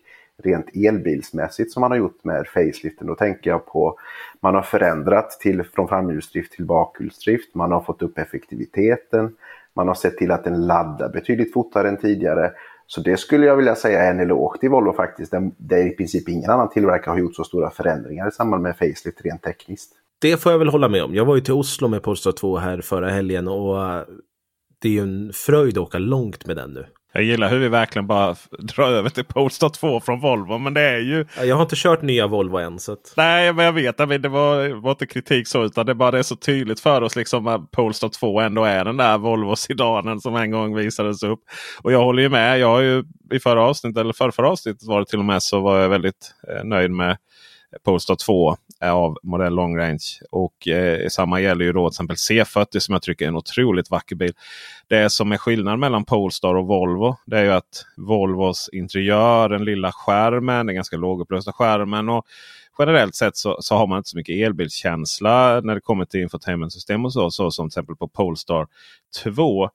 rent 0.47 0.67
elbilsmässigt 0.75 1.73
som 1.73 1.81
man 1.81 1.91
har 1.91 1.99
gjort 1.99 2.25
med 2.25 2.47
faceliften. 2.47 3.07
Då 3.07 3.15
tänker 3.15 3.51
jag 3.51 3.67
på 3.67 3.99
man 4.41 4.55
har 4.55 4.63
förändrat 4.63 5.31
till, 5.31 5.63
från 5.63 5.89
framhjulsdrift 5.89 6.53
till 6.53 6.65
bakhjulsdrift. 6.65 7.55
Man 7.55 7.73
har 7.73 7.81
fått 7.81 8.03
upp 8.03 8.19
effektiviteten. 8.19 9.37
Man 9.75 9.89
har 9.89 9.95
sett 9.95 10.17
till 10.17 10.31
att 10.31 10.45
den 10.45 10.67
laddar 10.67 11.09
betydligt 11.09 11.53
fortare 11.53 11.89
än 11.89 11.97
tidigare. 11.97 12.53
Så 12.87 13.01
det 13.01 13.17
skulle 13.17 13.47
jag 13.47 13.57
vilja 13.57 13.75
säga 13.75 14.03
är 14.03 14.11
en 14.11 14.21
eloge 14.21 14.59
till 14.61 14.71
Volvo 14.71 14.93
faktiskt. 14.93 15.35
Där 15.57 15.87
i 15.87 15.91
princip 15.91 16.29
ingen 16.29 16.51
annan 16.51 16.71
tillverkare 16.71 17.13
har 17.13 17.19
gjort 17.19 17.35
så 17.35 17.45
stora 17.45 17.71
förändringar 17.71 18.29
i 18.29 18.31
samband 18.31 18.63
med 18.63 18.77
facelift 18.77 19.21
rent 19.25 19.43
tekniskt. 19.43 19.93
Det 20.21 20.37
får 20.37 20.53
jag 20.53 20.59
väl 20.59 20.69
hålla 20.69 20.89
med 20.89 21.03
om. 21.03 21.15
Jag 21.15 21.25
var 21.25 21.35
ju 21.35 21.41
till 21.41 21.55
Oslo 21.55 21.89
med 21.89 22.03
Polestar 22.03 22.33
2 22.33 22.57
här 22.57 22.81
förra 22.81 23.11
helgen 23.11 23.49
och 23.49 23.83
eh, 23.83 24.03
det 24.83 24.89
är 24.89 24.93
ju 24.93 25.01
en 25.01 25.33
fröjd 25.33 25.79
att 25.79 25.85
åka 25.85 25.99
långt 25.99 26.47
med 26.47 26.57
den 26.57 26.71
nu. 26.71 26.87
Jag 27.13 27.23
gillar 27.23 27.49
hur 27.49 27.59
vi 27.59 27.69
verkligen 27.69 28.07
bara 28.07 28.37
drar 28.59 28.89
över 28.89 29.11
till 29.11 29.25
Polestar 29.25 29.69
2 29.69 30.01
från 30.01 30.21
Volvo. 30.21 30.59
Men 30.59 30.75
det 30.75 30.81
är 30.81 30.99
ju... 30.99 31.27
Jag 31.43 31.57
har 31.57 31.63
inte 31.63 31.77
kört 31.77 32.03
nya 32.03 32.27
Volvo 32.27 32.59
än. 32.59 32.79
Så 32.79 32.93
att... 32.93 33.15
Nej, 33.17 33.53
men 33.53 33.65
jag 33.65 33.73
vet. 33.73 33.97
Det 33.97 34.29
var, 34.29 34.69
var 34.69 34.91
inte 34.91 35.07
kritik 35.07 35.49
så. 35.49 35.65
Utan 35.65 35.87
det 35.87 35.95
bara 35.95 36.11
det 36.11 36.19
är 36.19 36.23
så 36.23 36.37
tydligt 36.37 36.81
för 36.81 37.03
oss 37.03 37.17
liksom 37.17 37.47
att 37.47 37.71
Polestar 37.71 38.09
2 38.09 38.41
ändå 38.41 38.65
är 38.65 38.85
den 38.85 38.97
där 38.97 39.19
Volvo 39.19 39.57
sedanen 39.57 40.21
som 40.21 40.37
en 40.37 40.51
gång 40.51 40.75
visades 40.75 41.23
upp. 41.23 41.41
Och 41.83 41.93
jag 41.93 42.05
håller 42.05 42.23
ju 42.23 42.29
med. 42.29 42.59
Jag 42.59 42.69
har 42.69 42.81
ju 42.81 43.05
i 43.33 43.41
förra 43.41 43.63
avsnittet, 43.63 44.01
eller 44.01 44.13
förra, 44.13 44.33
förra 44.33 44.51
avsnittet 44.51 44.83
var 44.83 45.01
det 45.01 45.07
till 45.07 45.19
och 45.19 45.25
med, 45.25 45.43
så 45.43 45.61
var 45.61 45.79
jag 45.79 45.89
väldigt 45.89 46.35
eh, 46.49 46.65
nöjd 46.65 46.91
med 46.91 47.17
Polestar 47.85 48.17
2 48.17 48.57
av 48.89 49.19
modell 49.23 49.55
long 49.55 49.77
range. 49.77 50.05
Och 50.31 50.69
eh, 50.69 51.09
samma 51.09 51.41
gäller 51.41 51.65
ju 51.65 51.73
då 51.73 51.91
till 51.91 51.95
exempel 51.95 52.17
C40 52.17 52.79
som 52.79 52.93
jag 52.93 53.03
tycker 53.03 53.25
är 53.25 53.29
en 53.29 53.37
otroligt 53.37 53.91
vacker 53.91 54.17
bil. 54.17 54.33
Det 54.89 55.11
som 55.11 55.33
är 55.33 55.37
skillnaden 55.37 55.81
mellan 55.81 56.05
Polestar 56.05 56.55
och 56.55 56.67
Volvo 56.67 57.17
det 57.27 57.39
är 57.39 57.45
ju 57.45 57.51
att 57.51 57.85
Volvos 57.97 58.71
interiör, 58.73 59.49
den 59.49 59.65
lilla 59.65 59.93
skärmen, 59.93 60.67
den 60.67 60.75
ganska 60.75 60.97
lågupplösta 60.97 61.53
skärmen. 61.53 62.09
och 62.09 62.27
Generellt 62.79 63.15
sett 63.15 63.37
så, 63.37 63.57
så, 63.61 63.77
har 63.77 63.87
man 63.87 63.99
inte 63.99 64.11
så 64.11 64.17
mycket 64.17 64.47
elbilskänsla 64.47 65.61
när 65.61 65.75
det 65.75 65.81
kommer 65.81 66.05
till 66.05 66.21
infotainmentsystem 66.21 67.05
och 67.05 67.13
så, 67.13 67.31
så 67.31 67.51
som 67.51 67.69
till 67.69 67.71
exempel 67.71 67.97
på 67.97 68.09
Polestar 68.09 68.67
2 69.23 69.71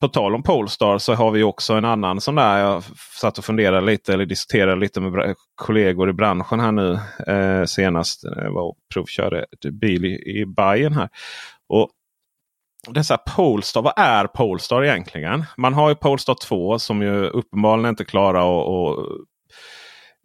på 0.00 0.08
tal 0.08 0.34
om 0.34 0.42
Polestar 0.42 0.98
så 0.98 1.14
har 1.14 1.30
vi 1.30 1.42
också 1.42 1.74
en 1.74 1.84
annan 1.84 2.20
sån 2.20 2.34
där. 2.34 2.58
Jag 2.58 2.82
satt 3.20 3.38
och 3.38 3.44
funderade 3.44 3.86
lite 3.86 4.12
eller 4.12 4.26
diskuterade 4.26 4.80
lite 4.80 5.00
med 5.00 5.34
kollegor 5.54 6.10
i 6.10 6.12
branschen 6.12 6.60
här 6.60 6.72
nu 6.72 6.98
eh, 7.26 7.64
senast. 7.64 8.24
Eh, 8.24 8.42
jag 8.44 8.52
var 8.52 8.62
och 8.62 8.76
provkörde 8.94 9.46
bil 9.72 10.04
i, 10.04 10.40
i 10.40 10.46
Bayern 10.46 10.92
här. 10.92 11.08
Och 11.68 11.90
dessa 12.88 13.18
Polestar, 13.18 13.82
vad 13.82 13.92
är 13.96 14.26
Polestar 14.26 14.84
egentligen? 14.84 15.44
Man 15.56 15.74
har 15.74 15.88
ju 15.88 15.94
Polestar 15.94 16.34
2 16.34 16.78
som 16.78 17.02
ju 17.02 17.26
uppenbarligen 17.26 17.88
inte 17.88 18.04
klarar 18.04 18.40
att 18.40 18.98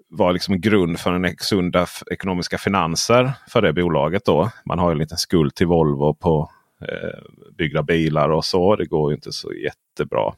vara 0.09 0.31
liksom 0.31 0.53
en 0.53 0.61
grund 0.61 0.99
för 0.99 1.13
en 1.13 1.35
sunda 1.39 1.85
ekonomiska 2.11 2.57
finanser 2.57 3.31
för 3.47 3.61
det 3.61 3.73
bolaget. 3.73 4.25
då. 4.25 4.51
Man 4.65 4.79
har 4.79 4.91
en 4.91 4.97
liten 4.97 5.17
skuld 5.17 5.55
till 5.55 5.67
Volvo 5.67 6.13
på 6.13 6.51
eh, 6.81 7.19
byggda 7.57 7.83
bilar 7.83 8.29
och 8.29 8.45
så. 8.45 8.75
Det 8.75 8.85
går 8.85 9.13
inte 9.13 9.31
så 9.31 9.53
jättebra. 9.53 10.33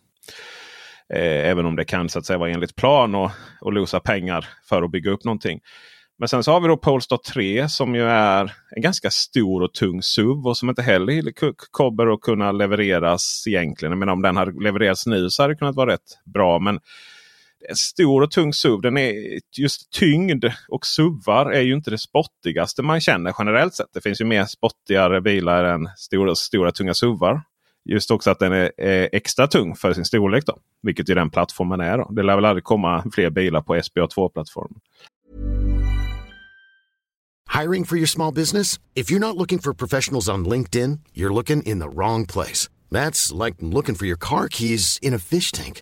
Eh, 1.14 1.50
även 1.50 1.66
om 1.66 1.76
det 1.76 1.86
kan 1.86 2.10
så 2.10 2.20
att 2.20 2.26
säga 2.26 2.39
vara 2.39 2.50
enligt 2.50 2.76
plan 2.76 3.16
och, 3.16 3.32
och 3.62 3.74
losa 3.74 4.00
pengar 4.00 4.48
för 4.70 4.84
att 4.84 4.92
bygga 4.92 5.12
upp 5.12 5.24
någonting. 5.24 5.60
Men 6.22 6.28
sen 6.28 6.44
så 6.44 6.52
har 6.52 6.62
vi 6.62 6.68
då 6.68 6.78
Polestar 6.78 7.18
3 7.18 7.70
som 7.70 7.96
ju 7.96 8.04
är 8.04 8.54
en 8.76 8.82
ganska 8.82 9.10
stor 9.12 9.62
och 9.62 9.74
tung 9.74 10.02
SUV 10.02 10.48
och 10.48 10.58
som 10.58 10.70
inte 10.70 10.82
heller 10.82 11.34
kommer 11.72 12.14
att 12.14 12.22
kunna 12.22 12.52
levereras 12.52 13.44
egentligen. 13.48 14.00
Men 14.00 14.10
om 14.10 14.22
den 14.22 14.38
hade 14.38 14.64
levererats 14.64 15.06
nu 15.06 15.30
så 15.30 15.44
hade 15.44 15.54
det 15.54 15.58
kunnat 15.58 15.76
vara 15.76 15.94
rätt 15.94 16.20
bra. 16.34 16.60
Men 16.60 16.80
en 17.70 17.76
stor 17.76 18.22
och 18.22 18.32
tung 18.32 18.53
SUV. 18.53 18.82
Den 18.82 18.97
är 18.97 19.14
just 19.57 19.91
tyngd 19.91 20.45
och 20.68 20.86
SUVar 20.86 21.51
är 21.51 21.62
ju 21.62 21.74
inte 21.74 21.91
det 21.91 21.97
spottigaste 21.97 22.82
man 22.82 23.01
känner 23.01 23.36
generellt 23.39 23.76
sett. 23.76 23.93
Det 23.93 24.01
finns 24.01 24.22
ju 24.22 24.26
mer 24.26 24.45
spottigare 24.45 25.22
bilar 25.22 25.64
än 25.64 25.89
stora, 25.97 26.36
stora 26.36 26.72
tunga 26.72 26.93
SUVar. 26.93 27.41
Just 27.86 28.12
också 28.12 28.32
att 28.32 28.39
den 28.39 28.53
är, 28.53 28.72
är, 28.78 29.09
extra 29.12 29.47
tung 29.47 29.76
för 29.76 29.93
sin 29.93 30.05
storlek. 30.05 30.45
Då, 30.45 30.57
vilket 30.84 31.09
ju 31.09 31.16
den 31.16 31.30
plattformen 31.30 31.80
är. 31.80 31.97
Då. 31.97 32.12
Det 32.12 32.24
lär 32.24 32.36
väl 32.36 32.45
aldrig 32.45 32.64
komma 32.64 33.03
fler 33.14 33.30
bilar 33.30 33.62
på 33.62 33.76
SBA2-plattformen. 33.76 34.80
Hiring 37.62 37.86
for 37.86 37.97
your 37.97 38.07
small 38.07 38.34
business? 38.34 38.80
If 38.95 39.12
you're 39.12 39.20
not 39.20 39.36
looking 39.36 39.59
for 39.59 39.74
professionals 39.74 40.30
on 40.30 40.45
LinkedIn, 40.45 40.99
you're 41.14 41.34
looking 41.34 41.64
in 41.64 41.80
the 41.80 41.89
wrong 41.89 42.26
place. 42.26 42.70
That's 42.91 43.45
like 43.45 43.55
looking 43.59 43.95
for 43.95 44.05
your 44.05 44.18
car 44.18 44.47
keys 44.47 44.99
in 45.01 45.14
a 45.14 45.20
fish 45.20 45.51
tank. 45.51 45.82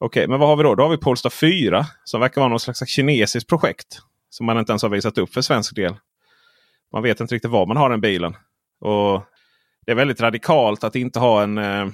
Okej, 0.00 0.28
men 0.28 0.40
vad 0.40 0.48
har 0.48 0.56
vi 0.56 0.62
då? 0.62 0.74
Då 0.74 0.82
har 0.82 0.90
vi 0.90 0.96
Polestar 0.96 1.30
4 1.30 1.86
som 2.04 2.20
verkar 2.20 2.40
vara 2.40 2.48
någon 2.48 2.60
slags 2.60 2.88
kinesiskt 2.88 3.48
projekt. 3.48 4.00
Som 4.30 4.46
man 4.46 4.58
inte 4.58 4.72
ens 4.72 4.82
har 4.82 4.90
visat 4.90 5.18
upp 5.18 5.34
för 5.34 5.40
svensk 5.40 5.76
del. 5.76 5.96
Man 6.92 7.02
vet 7.02 7.20
inte 7.20 7.34
riktigt 7.34 7.50
var 7.50 7.66
man 7.66 7.76
har 7.76 7.90
den 7.90 8.00
bilen. 8.00 8.36
Och 8.80 9.22
Det 9.86 9.92
är 9.92 9.96
väldigt 9.96 10.20
radikalt 10.20 10.84
att 10.84 10.96
inte 10.96 11.18
ha 11.18 11.42
en 11.42 11.58
eh, 11.58 11.86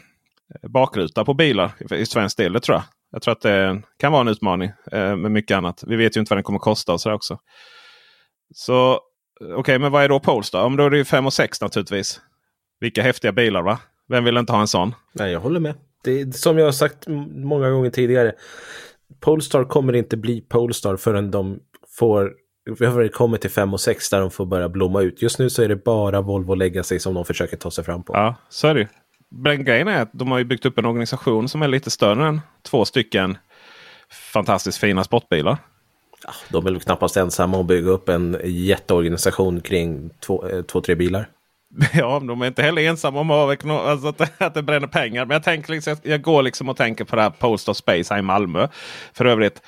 bakruta 0.68 1.24
på 1.24 1.34
bilar 1.34 1.72
i 1.92 2.06
svensk 2.06 2.36
del. 2.36 2.52
Det 2.52 2.60
tror 2.60 2.76
jag. 2.76 2.84
Jag 3.10 3.22
tror 3.22 3.32
att 3.32 3.40
det 3.40 3.82
kan 3.98 4.12
vara 4.12 4.20
en 4.20 4.28
utmaning 4.28 4.72
eh, 4.92 5.16
med 5.16 5.30
mycket 5.30 5.56
annat. 5.56 5.84
Vi 5.86 5.96
vet 5.96 6.16
ju 6.16 6.20
inte 6.20 6.30
vad 6.30 6.36
den 6.36 6.44
kommer 6.44 6.58
kosta 6.58 6.92
och 6.92 7.00
sådär 7.00 7.16
också. 7.16 7.38
Så 8.54 8.92
eh, 8.92 8.98
okej, 9.40 9.54
okay, 9.54 9.78
men 9.78 9.92
vad 9.92 10.04
är 10.04 10.08
då 10.08 10.20
Polestar? 10.20 10.64
Om 10.64 10.76
då 10.76 10.84
är 10.84 10.90
det 10.90 10.96
ju 10.96 11.04
5 11.04 11.26
och 11.26 11.32
6 11.32 11.60
naturligtvis. 11.60 12.20
Vilka 12.80 13.02
häftiga 13.02 13.32
bilar 13.32 13.62
va? 13.62 13.78
Vem 14.08 14.24
vill 14.24 14.36
inte 14.36 14.52
ha 14.52 14.60
en 14.60 14.68
sån? 14.68 14.94
Nej, 15.12 15.32
jag 15.32 15.40
håller 15.40 15.60
med. 15.60 15.74
Det 16.04 16.36
som 16.36 16.58
jag 16.58 16.64
har 16.64 16.72
sagt 16.72 17.04
många 17.34 17.70
gånger 17.70 17.90
tidigare. 17.90 18.32
Polestar 19.20 19.64
kommer 19.64 19.92
inte 19.92 20.16
bli 20.16 20.40
Polestar 20.40 20.96
förrän 20.96 21.30
de 21.30 21.58
får 21.98 22.32
vi 22.78 22.86
har 22.86 23.08
kommit 23.08 23.40
till 23.40 23.50
5 23.50 23.72
och 23.72 23.80
6 23.80 24.10
där 24.10 24.20
de 24.20 24.30
får 24.30 24.46
börja 24.46 24.68
blomma 24.68 25.02
ut. 25.02 25.22
Just 25.22 25.38
nu 25.38 25.50
så 25.50 25.62
är 25.62 25.68
det 25.68 25.84
bara 25.84 26.20
Volvo 26.20 26.54
Legacy 26.54 26.98
som 26.98 27.14
de 27.14 27.24
försöker 27.24 27.56
ta 27.56 27.70
sig 27.70 27.84
fram 27.84 28.02
på. 28.02 28.14
Ja, 28.14 28.34
så 28.48 28.66
är 28.66 28.74
det 28.74 28.88
Men 29.30 29.64
grejen 29.64 29.88
är 29.88 30.02
att 30.02 30.10
de 30.12 30.30
har 30.30 30.44
byggt 30.44 30.66
upp 30.66 30.78
en 30.78 30.86
organisation 30.86 31.48
som 31.48 31.62
är 31.62 31.68
lite 31.68 31.90
större 31.90 32.28
än 32.28 32.40
två 32.62 32.84
stycken 32.84 33.38
fantastiskt 34.32 34.78
fina 34.78 35.04
sportbilar. 35.04 35.58
Ja, 36.24 36.32
de 36.48 36.66
är 36.66 36.70
väl 36.70 36.80
knappast 36.80 37.16
ensamma 37.16 37.60
att 37.60 37.66
bygga 37.66 37.90
upp 37.90 38.08
en 38.08 38.36
jätteorganisation 38.44 39.60
kring 39.60 40.10
två, 40.20 40.46
eh, 40.48 40.62
två 40.62 40.80
tre 40.80 40.94
bilar. 40.94 41.28
Ja, 41.94 42.22
de 42.26 42.42
är 42.42 42.46
inte 42.46 42.62
heller 42.62 42.82
ensamma 42.82 43.20
om 43.20 43.30
alltså 43.30 44.08
att, 44.08 44.42
att 44.42 44.54
det 44.54 44.62
bränner 44.62 44.86
pengar. 44.86 45.26
Men 45.26 45.34
jag, 45.34 45.42
tänker 45.42 45.72
liksom, 45.72 45.96
jag 46.02 46.22
går 46.22 46.42
liksom 46.42 46.68
och 46.68 46.76
tänker 46.76 47.04
på 47.04 47.16
det 47.16 47.22
här 47.22 47.30
Post 47.30 47.68
of 47.68 47.76
Space 47.76 48.14
här 48.14 48.18
i 48.18 48.22
Malmö. 48.22 48.68
För 49.12 49.24
övrigt 49.24 49.62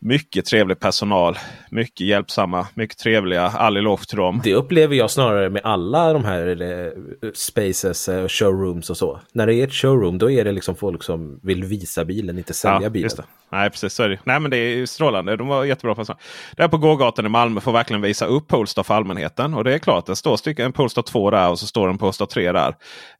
mycket 0.00 0.44
trevlig 0.44 0.80
personal. 0.80 1.38
Mycket 1.70 2.06
hjälpsamma, 2.06 2.66
mycket 2.74 2.98
trevliga. 2.98 3.42
All 3.42 3.76
eloge 3.76 4.06
till 4.08 4.18
dem. 4.18 4.40
Det 4.44 4.54
upplever 4.54 4.94
jag 4.94 5.10
snarare 5.10 5.50
med 5.50 5.62
alla 5.64 6.12
de 6.12 6.24
här 6.24 6.62
eh, 6.62 7.30
spaces 7.34 8.08
och 8.08 8.32
showrooms 8.32 8.90
och 8.90 8.96
så. 8.96 9.20
När 9.32 9.46
det 9.46 9.54
är 9.54 9.64
ett 9.64 9.74
showroom 9.74 10.18
då 10.18 10.30
är 10.30 10.44
det 10.44 10.52
liksom 10.52 10.76
folk 10.76 11.02
som 11.02 11.40
vill 11.42 11.64
visa 11.64 12.04
bilen, 12.04 12.38
inte 12.38 12.54
sälja 12.54 12.82
ja, 12.82 12.90
bilen. 12.90 13.10
Nej, 13.52 13.70
precis 13.70 13.92
så 13.94 14.02
är 14.02 14.08
det. 14.08 14.18
Nej, 14.24 14.40
men 14.40 14.50
det 14.50 14.56
är 14.56 14.86
strålande. 14.86 15.36
De 15.36 15.48
var 15.48 15.64
jättebra 15.64 15.94
personal. 15.94 16.20
Där 16.56 16.68
på 16.68 16.78
gågatan 16.78 17.26
i 17.26 17.28
Malmö 17.28 17.60
får 17.60 17.72
verkligen 17.72 18.02
visa 18.02 18.26
upp 18.26 18.48
Polestar 18.48 18.82
för 18.82 18.94
allmänheten. 18.94 19.54
Och 19.54 19.64
det 19.64 19.74
är 19.74 19.78
klart, 19.78 20.06
det 20.06 20.16
står 20.16 20.36
stycken, 20.36 20.66
en 20.66 20.72
Polestar 20.72 21.02
2 21.02 21.30
där 21.30 21.50
och 21.50 21.58
så 21.58 21.66
står 21.66 21.88
en 21.88 21.98
Polestar 21.98 22.26
3 22.26 22.52
där. 22.52 22.74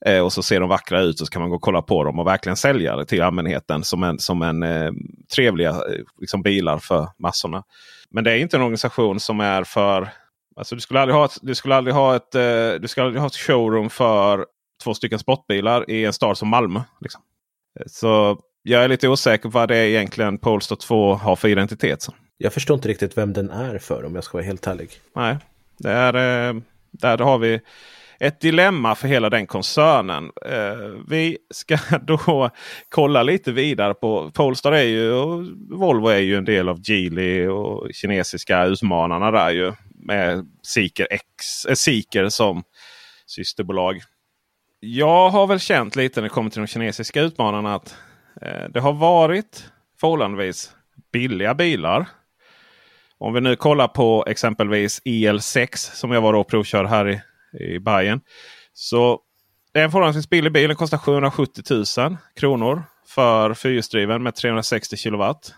Eh, 0.07 0.21
och 0.21 0.33
så 0.33 0.43
ser 0.43 0.61
de 0.61 0.69
vackra 0.69 1.01
ut 1.01 1.21
och 1.21 1.27
så 1.27 1.33
kan 1.33 1.43
man 1.43 1.51
gå 1.51 1.57
och 1.57 1.63
kolla 1.63 1.83
på 1.83 2.05
dem 2.05 2.19
och 2.19 2.27
verkligen 2.27 2.57
sälja 2.57 2.97
det 2.97 3.05
till 3.05 3.23
allmänheten 3.23 3.85
som 3.85 4.03
en, 4.03 4.19
som 4.19 4.43
en 4.43 4.63
eh, 4.63 4.93
trevliga 5.35 5.71
eh, 5.71 5.77
liksom 6.21 6.43
bilar 6.43 6.79
för 6.79 7.09
massorna. 7.19 7.63
Men 8.11 8.25
det 8.25 8.33
är 8.33 8.37
inte 8.37 8.57
en 8.57 8.63
organisation 8.63 9.21
som 9.21 9.41
är 9.41 9.65
för 9.65 10.09
Alltså 10.59 10.75
du 10.75 10.81
skulle 10.81 11.01
aldrig 11.01 11.17
ha 11.17 11.25
ett, 11.25 11.39
du 11.43 11.55
skulle 11.55 11.75
aldrig 11.75 11.95
ha 11.95 12.17
ett, 12.17 12.35
eh, 12.35 12.81
du 12.81 12.89
skulle 12.89 13.07
aldrig 13.07 13.21
ha 13.21 13.27
ett 13.27 13.37
showroom 13.37 13.91
för 13.91 14.47
två 14.85 14.95
stycken 14.95 15.19
sportbilar 15.19 15.91
i 15.91 16.05
en 16.05 16.13
stad 16.13 16.39
som 16.39 16.49
Malmö. 16.49 16.81
Liksom. 17.01 17.23
Eh, 17.81 17.87
så 17.87 18.41
jag 18.69 18.85
är 18.85 18.89
lite 18.89 19.09
osäker 19.09 19.43
på 19.43 19.49
vad 19.49 19.69
det 19.69 19.77
är 19.77 19.85
egentligen 19.85 20.39
Polestar 20.39 20.77
2 20.77 21.15
har 21.15 21.37
för 21.37 21.49
identitet. 21.49 22.07
Jag 22.39 22.53
förstår 22.53 22.75
inte 22.75 22.89
riktigt 22.89 23.19
vem 23.19 23.33
den 23.33 23.51
är 23.51 23.79
för 23.79 24.05
om 24.05 24.15
jag 24.15 24.25
ska 24.25 24.39
vara 24.39 24.47
helt 24.47 24.67
ärlig. 24.67 24.91
Nej, 25.17 25.37
det 25.79 25.91
är, 25.91 26.15
eh, 26.49 26.61
där 26.91 27.19
har 27.19 27.39
vi 27.39 27.61
ett 28.21 28.41
dilemma 28.41 28.95
för 28.95 29.09
hela 29.09 29.31
den 29.31 29.47
koncernen. 29.47 30.31
Eh, 30.47 31.03
vi 31.09 31.39
ska 31.51 31.79
då 32.03 32.51
kolla 32.89 33.23
lite 33.23 33.53
vidare 33.53 33.95
på 33.95 34.31
Polestar 34.31 34.73
är 34.73 34.83
ju 34.83 35.13
och 35.13 35.45
Volvo 35.71 36.09
är 36.09 36.19
ju 36.19 36.37
en 36.37 36.45
del 36.45 36.69
av 36.69 36.81
Geely 36.91 37.47
och 37.47 37.89
kinesiska 37.95 38.65
utmanarna 38.65 39.31
där 39.31 39.51
ju. 39.51 39.73
Med 39.95 40.47
Seeker, 40.63 41.09
X, 41.11 41.65
äh, 41.69 41.75
Seeker 41.75 42.29
som 42.29 42.63
systerbolag. 43.27 44.01
Jag 44.81 45.31
har 45.31 45.47
väl 45.47 45.61
känt 45.61 45.97
lite 45.97 46.21
när 46.21 46.29
det 46.29 46.35
kommer 46.35 46.51
till 46.51 46.61
de 46.61 46.67
kinesiska 46.67 47.21
utmanarna 47.21 47.75
att 47.75 47.97
det 48.73 48.81
har 48.81 48.93
varit 48.93 49.73
förhållandevis 50.01 50.73
billiga 51.13 51.55
bilar. 51.55 52.09
Om 53.19 53.35
vi 53.35 53.41
nu 53.41 53.57
kollar 53.57 53.89
på 53.89 54.25
exempelvis 54.29 55.03
EL6 55.05 55.77
som 55.77 56.13
jag 56.13 56.21
var 56.21 56.35
och 56.35 56.49
provkörde 56.49 56.89
här 56.89 57.09
i 57.09 57.21
i 57.53 57.79
Bayern. 57.79 58.21
Så 58.73 59.21
det 59.73 59.81
är 59.81 59.85
en 59.85 59.91
förhållandevis 59.91 60.29
billig 60.29 60.53
bil. 60.53 60.69
Den 60.69 60.77
kostar 60.77 60.99
770 60.99 61.63
000 61.99 62.17
kronor 62.37 62.83
för 63.07 63.55
fyrhjulsdriven 63.55 64.23
med 64.23 64.35
360 64.35 64.97
kilowatt. 64.97 65.55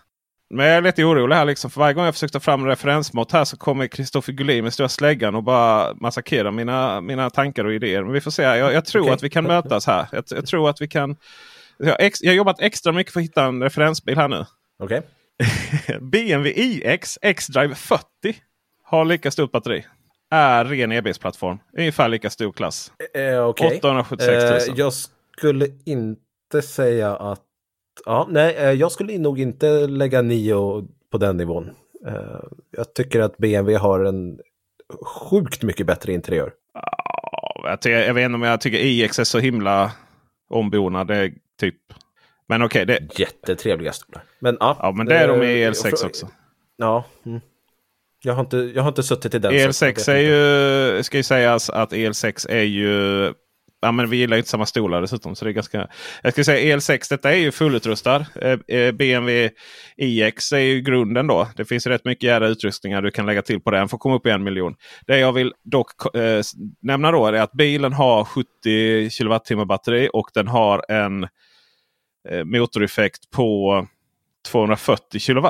Men 0.49 0.65
jag 0.65 0.75
är 0.75 0.81
lite 0.81 1.03
orolig 1.03 1.35
här. 1.35 1.45
Liksom, 1.45 1.71
för 1.71 1.79
varje 1.79 1.93
gång 1.93 2.05
jag 2.05 2.13
försöker 2.13 2.33
ta 2.33 2.39
fram 2.39 2.61
en 2.61 2.67
referensmått 2.67 3.31
här 3.31 3.45
så 3.45 3.57
kommer 3.57 3.87
Kristoffer 3.87 4.33
Gullin 4.33 4.63
med 4.63 4.73
stora 4.73 4.89
släggan 4.89 5.35
och 5.35 5.43
bara 5.43 5.93
massakrera 5.93 6.51
mina, 6.51 7.01
mina 7.01 7.29
tankar 7.29 7.65
och 7.65 7.73
idéer. 7.73 8.03
Men 8.03 8.13
vi 8.13 8.21
får 8.21 8.31
se. 8.31 8.43
Jag, 8.43 8.73
jag 8.73 8.85
tror 8.85 9.01
okay. 9.01 9.13
att 9.13 9.23
vi 9.23 9.29
kan 9.29 9.43
mötas 9.43 9.87
här. 9.87 10.07
Jag, 10.11 10.23
jag 10.29 10.45
tror 10.45 10.69
att 10.69 10.81
vi 10.81 10.87
kan. 10.87 11.15
Jag, 11.83 11.95
ex, 11.99 12.21
jag 12.21 12.31
har 12.31 12.35
jobbat 12.35 12.61
extra 12.61 12.91
mycket 12.91 13.13
för 13.13 13.19
att 13.19 13.25
hitta 13.25 13.43
en 13.45 13.63
referensbil 13.63 14.17
här 14.17 14.27
nu. 14.27 14.45
Okay. 14.79 15.01
BMW 16.01 16.53
iX 16.55 17.17
X-Drive 17.21 17.75
40 17.75 18.03
har 18.83 19.05
lika 19.05 19.31
stort 19.31 19.51
batteri 19.51 19.85
är 20.31 20.65
ren 20.65 20.91
EBS-plattform. 20.91 21.59
Ungefär 21.77 22.09
lika 22.09 22.29
stor 22.29 22.51
klass. 22.51 22.91
Eh, 23.13 23.47
okay. 23.47 23.77
876 23.77 24.43
000. 24.43 24.53
Eh, 24.53 24.79
jag 24.79 24.93
skulle 24.93 25.67
inte 25.85 26.61
säga 26.61 27.15
att... 27.15 27.41
Ja, 28.05 28.27
nej, 28.29 28.55
eh, 28.55 28.71
jag 28.71 28.91
skulle 28.91 29.17
nog 29.17 29.39
inte 29.39 29.87
lägga 29.87 30.21
nio 30.21 30.87
på 31.11 31.17
den 31.17 31.37
nivån. 31.37 31.69
Eh, 32.07 32.43
jag 32.71 32.93
tycker 32.93 33.19
att 33.19 33.37
BMW 33.37 33.77
har 33.77 34.05
en 34.05 34.39
sjukt 35.05 35.63
mycket 35.63 35.87
bättre 35.87 36.13
interiör. 36.13 36.53
jag, 37.63 37.85
jag 37.91 38.13
vet 38.13 38.25
inte 38.25 38.35
om 38.35 38.41
jag 38.41 38.61
tycker 38.61 38.77
iX 38.77 39.19
är 39.19 39.23
så 39.23 39.39
himla 39.39 39.91
ombonad. 40.49 41.07
Det 41.07 41.31
typ... 41.61 41.75
Men 42.47 42.61
okej. 42.61 42.83
Okay, 42.83 42.99
det... 42.99 43.19
Jättetrevliga 43.19 43.91
stolar. 43.93 44.23
Men, 44.39 44.57
ja, 44.59 44.77
ja, 44.79 44.91
men 44.91 45.05
det 45.05 45.17
är 45.17 45.27
de 45.27 45.41
i 45.43 45.69
EL6 45.69 46.05
också. 46.05 46.27
Ja. 46.77 47.05
Mm. 47.25 47.41
Jag 48.23 48.33
har 48.33 48.41
inte, 48.41 48.57
jag 48.57 48.81
har 48.81 48.89
inte 48.89 49.03
suttit 49.03 49.35
i 49.35 49.39
den. 49.39 49.51
EL6 49.51 50.11
är 50.11 50.17
ju, 50.17 51.03
ska 51.03 51.17
ju 51.17 51.23
sägas 51.23 51.69
att 51.69 51.93
EL6 51.93 52.49
är 52.49 52.63
ju 52.63 53.33
Ja, 53.83 53.91
men 53.91 54.09
vi 54.09 54.17
gillar 54.17 54.37
inte 54.37 54.49
samma 54.49 54.65
stolar 54.65 55.01
dessutom. 55.01 55.35
Så 55.35 55.45
det 55.45 55.51
är 55.51 55.53
ganska, 55.53 55.87
jag 56.23 56.33
ska 56.33 56.43
säga 56.43 56.75
EL6, 56.75 57.09
detta 57.09 57.31
är 57.31 57.37
ju 57.37 57.51
fullutrustad. 57.51 58.25
Eh, 58.35 58.59
eh 58.67 58.91
BMW 58.91 59.49
iX 59.97 60.51
är 60.51 60.57
ju 60.57 60.81
grunden 60.81 61.27
då. 61.27 61.47
Det 61.55 61.65
finns 61.65 61.87
rätt 61.87 62.05
mycket 62.05 62.23
jävla 62.23 62.47
utrustningar 62.47 63.01
du 63.01 63.11
kan 63.11 63.25
lägga 63.25 63.41
till 63.41 63.59
på 63.59 63.71
den 63.71 63.89
för 63.89 63.97
att 63.97 64.01
komma 64.01 64.15
upp 64.15 64.25
i 64.25 64.29
en 64.29 64.43
miljon. 64.43 64.75
Det 65.07 65.19
jag 65.19 65.33
vill 65.33 65.53
dock 65.63 66.15
eh, 66.15 66.41
nämna 66.81 67.11
då 67.11 67.27
är 67.27 67.33
att 67.33 67.51
bilen 67.51 67.93
har 67.93 68.25
70 68.25 69.09
kWh 69.09 69.65
batteri 69.65 70.09
och 70.13 70.29
den 70.33 70.47
har 70.47 70.91
en 70.91 71.23
eh, 71.23 71.29
motoreffekt 72.45 73.31
på 73.31 73.87
240 74.43 75.19
kW 75.19 75.47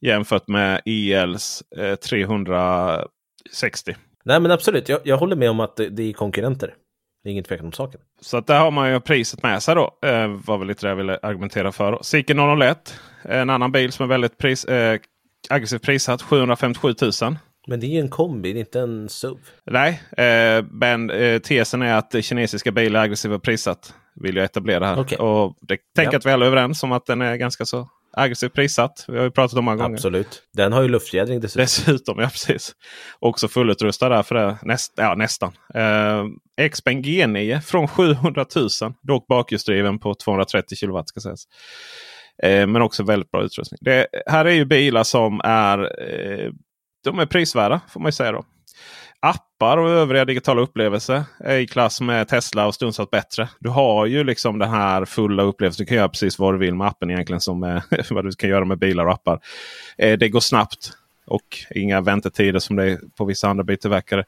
jämfört 0.00 0.48
med 0.48 0.80
ELs 0.84 1.62
eh, 1.76 1.94
360. 1.94 3.96
Nej 4.24 4.40
men 4.40 4.50
absolut, 4.50 4.88
jag, 4.88 5.00
jag 5.04 5.16
håller 5.16 5.36
med 5.36 5.50
om 5.50 5.60
att 5.60 5.76
det, 5.76 5.88
det 5.88 6.02
är 6.02 6.12
konkurrenter. 6.12 6.74
Det 7.22 7.28
är 7.28 7.32
ingen 7.32 7.44
tvekan 7.44 7.66
om 7.66 7.72
saken. 7.72 8.00
Så 8.20 8.36
att 8.36 8.46
där 8.46 8.60
har 8.60 8.70
man 8.70 8.92
ju 8.92 9.00
priset 9.00 9.42
med 9.42 9.62
sig 9.62 9.74
då. 9.74 9.98
Eh, 10.02 10.28
var 10.28 10.58
väl 10.58 10.68
lite 10.68 10.86
det 10.86 10.88
jag 10.88 10.96
ville 10.96 11.18
argumentera 11.22 11.72
för. 11.72 11.98
Seeker 12.02 12.62
001. 12.62 13.00
En 13.22 13.50
annan 13.50 13.72
bil 13.72 13.92
som 13.92 14.04
är 14.04 14.08
väldigt 14.08 14.38
pris, 14.38 14.64
eh, 14.64 15.00
aggressivt 15.48 15.82
prissatt. 15.82 16.22
757 16.22 16.94
000. 17.22 17.36
Men 17.68 17.80
det 17.80 17.86
är 17.86 17.88
ju 17.88 18.00
en 18.00 18.08
kombi, 18.08 18.52
det 18.52 18.60
inte 18.60 18.80
en 18.80 19.08
SUV. 19.08 19.38
Nej, 19.64 20.02
eh, 20.16 20.64
men 20.70 21.10
eh, 21.10 21.38
tesen 21.38 21.82
är 21.82 21.94
att 21.94 22.24
kinesiska 22.24 22.72
bilar 22.72 23.00
är 23.00 23.04
aggressivt 23.04 23.42
prissatt. 23.42 23.94
Vill 24.14 24.36
jag 24.36 24.44
etablera 24.44 24.86
här. 24.86 25.00
Okay. 25.00 25.18
Och 25.18 25.56
det 25.60 25.78
tänker 25.96 26.12
ja. 26.12 26.18
att 26.18 26.26
vi 26.26 26.30
alla 26.30 26.44
är 26.44 26.46
överens 26.46 26.82
om 26.82 26.92
att 26.92 27.06
den 27.06 27.22
är 27.22 27.36
ganska 27.36 27.64
så 27.64 27.88
aggressivt 28.12 28.52
prissatt. 28.52 29.04
Vi 29.08 29.16
har 29.16 29.24
ju 29.24 29.30
pratat 29.30 29.58
om 29.58 29.64
många 29.64 29.76
gånger. 29.76 29.94
Absolut. 29.94 30.42
Den 30.52 30.72
har 30.72 30.82
ju 30.82 30.88
luftfjädring 30.88 31.40
dessutom. 31.40 31.62
Dessutom, 31.62 32.18
ja 32.22 32.28
precis. 32.28 32.72
Också 33.18 33.48
fullutrustad 33.48 34.08
där 34.08 34.22
för 34.22 34.34
det. 34.34 34.58
Näst, 34.62 34.92
ja, 34.96 35.14
nästan. 35.14 35.52
Eh, 35.74 36.68
Xpen 36.68 37.04
G9 37.04 37.60
från 37.60 37.88
700 37.88 38.46
000. 38.56 38.68
Dock 39.02 39.26
bakhjulsdriven 39.26 39.98
på 39.98 40.14
230 40.14 40.76
kW 40.80 41.02
ska 41.06 41.20
sägas. 41.20 41.44
Eh, 42.42 42.66
men 42.66 42.82
också 42.82 43.02
väldigt 43.02 43.30
bra 43.30 43.42
utrustning. 43.42 43.78
Det 43.80 44.06
här 44.26 44.44
är 44.44 44.52
ju 44.52 44.64
bilar 44.64 45.04
som 45.04 45.40
är, 45.44 45.78
eh, 46.02 46.52
de 47.04 47.18
är 47.18 47.26
prisvärda 47.26 47.80
får 47.88 48.00
man 48.00 48.08
ju 48.08 48.12
säga 48.12 48.32
då. 48.32 48.44
Appar 49.20 49.78
och 49.78 49.90
övriga 49.90 50.24
digitala 50.24 50.60
upplevelser 50.60 51.24
är 51.40 51.58
i 51.58 51.66
klass 51.66 52.00
med 52.00 52.28
Tesla 52.28 52.66
och 52.66 52.74
stundsatt 52.74 53.10
bättre. 53.10 53.48
Du 53.60 53.68
har 53.68 54.06
ju 54.06 54.24
liksom 54.24 54.58
den 54.58 54.70
här 54.70 55.04
fulla 55.04 55.42
upplevelsen. 55.42 55.84
Du 55.84 55.88
kan 55.88 55.96
göra 55.96 56.08
precis 56.08 56.38
vad 56.38 56.54
du 56.54 56.58
vill 56.58 56.74
med 56.74 56.86
appen 56.86 57.10
egentligen. 57.10 57.40
Som 57.40 57.62
är, 57.62 57.76
eh, 57.76 58.04
vad 58.10 58.24
du 58.24 58.32
kan 58.32 58.50
göra 58.50 58.64
med 58.64 58.78
bilar 58.78 59.06
och 59.06 59.12
appar. 59.12 59.40
Eh, 59.98 60.18
det 60.18 60.28
går 60.28 60.40
snabbt 60.40 60.92
och 61.26 61.58
inga 61.70 62.00
väntetider 62.00 62.58
som 62.58 62.76
det 62.76 62.84
är 62.84 62.98
på 63.16 63.24
vissa 63.24 63.48
andra 63.48 63.64
biltillverkare. 63.64 64.24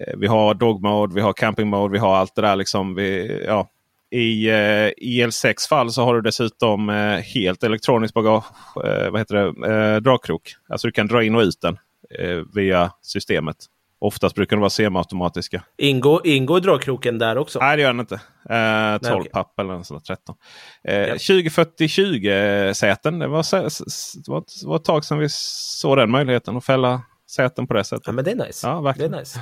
Eh, 0.00 0.16
vi 0.16 0.26
har 0.26 0.54
dog 0.54 0.82
mode, 0.82 1.14
vi 1.14 1.20
har 1.20 1.32
camping 1.32 1.68
mode, 1.68 1.92
vi 1.92 1.98
har 1.98 2.16
allt 2.16 2.34
det 2.34 2.42
där. 2.42 2.56
Liksom 2.56 2.94
vi, 2.94 3.42
ja, 3.46 3.68
i 4.10 4.48
eh, 4.48 4.90
IL6 5.02 5.68
fall 5.68 5.90
så 5.90 6.04
har 6.04 6.14
du 6.14 6.20
dessutom 6.20 6.88
eh, 6.88 7.18
helt 7.18 7.62
elektronisk 7.62 8.14
bagage, 8.14 8.44
eh, 8.84 9.10
vad 9.10 9.20
heter 9.20 9.34
det, 9.34 9.72
eh, 9.72 9.96
dragkrok. 9.96 10.54
Alltså 10.68 10.88
du 10.88 10.92
kan 10.92 11.06
dra 11.06 11.24
in 11.24 11.34
och 11.34 11.40
ut 11.40 11.60
den 11.60 11.78
eh, 12.18 12.42
via 12.54 12.90
systemet. 13.02 13.56
Oftast 14.00 14.34
brukar 14.34 14.56
de 14.56 14.60
vara 14.60 14.70
semiautomatiska. 14.70 15.62
Ingår, 15.78 16.26
ingår 16.26 16.60
dragkroken 16.60 17.18
där 17.18 17.38
också? 17.38 17.58
Nej 17.58 17.76
det 17.76 17.82
gör 17.82 17.92
den 17.92 18.00
inte. 18.00 18.14
Eh, 18.50 19.10
12 19.10 19.20
okay. 19.20 19.30
papp 19.30 19.58
eller 19.60 19.82
sådär, 19.82 20.00
13. 20.00 20.36
Eh, 20.84 20.94
ja. 20.94 21.14
2040-20 21.14 22.72
säten. 22.72 23.18
Det 23.18 23.28
var, 23.28 23.52
det, 23.52 24.28
var, 24.28 24.40
det 24.40 24.66
var 24.66 24.76
ett 24.76 24.84
tag 24.84 25.04
sedan 25.04 25.18
vi 25.18 25.28
såg 25.30 25.96
den 25.96 26.10
möjligheten 26.10 26.56
att 26.56 26.64
fälla 26.64 27.02
säten 27.30 27.66
på 27.66 27.74
det 27.74 27.84
sättet. 27.84 28.06
Ja, 28.06 28.12
men 28.12 28.24
det 28.24 28.30
är 28.30 28.46
nice. 28.46 28.66
Ja, 28.66 28.80
verkligen. 28.80 29.10
Det 29.10 29.16
är 29.16 29.20
nice. 29.20 29.40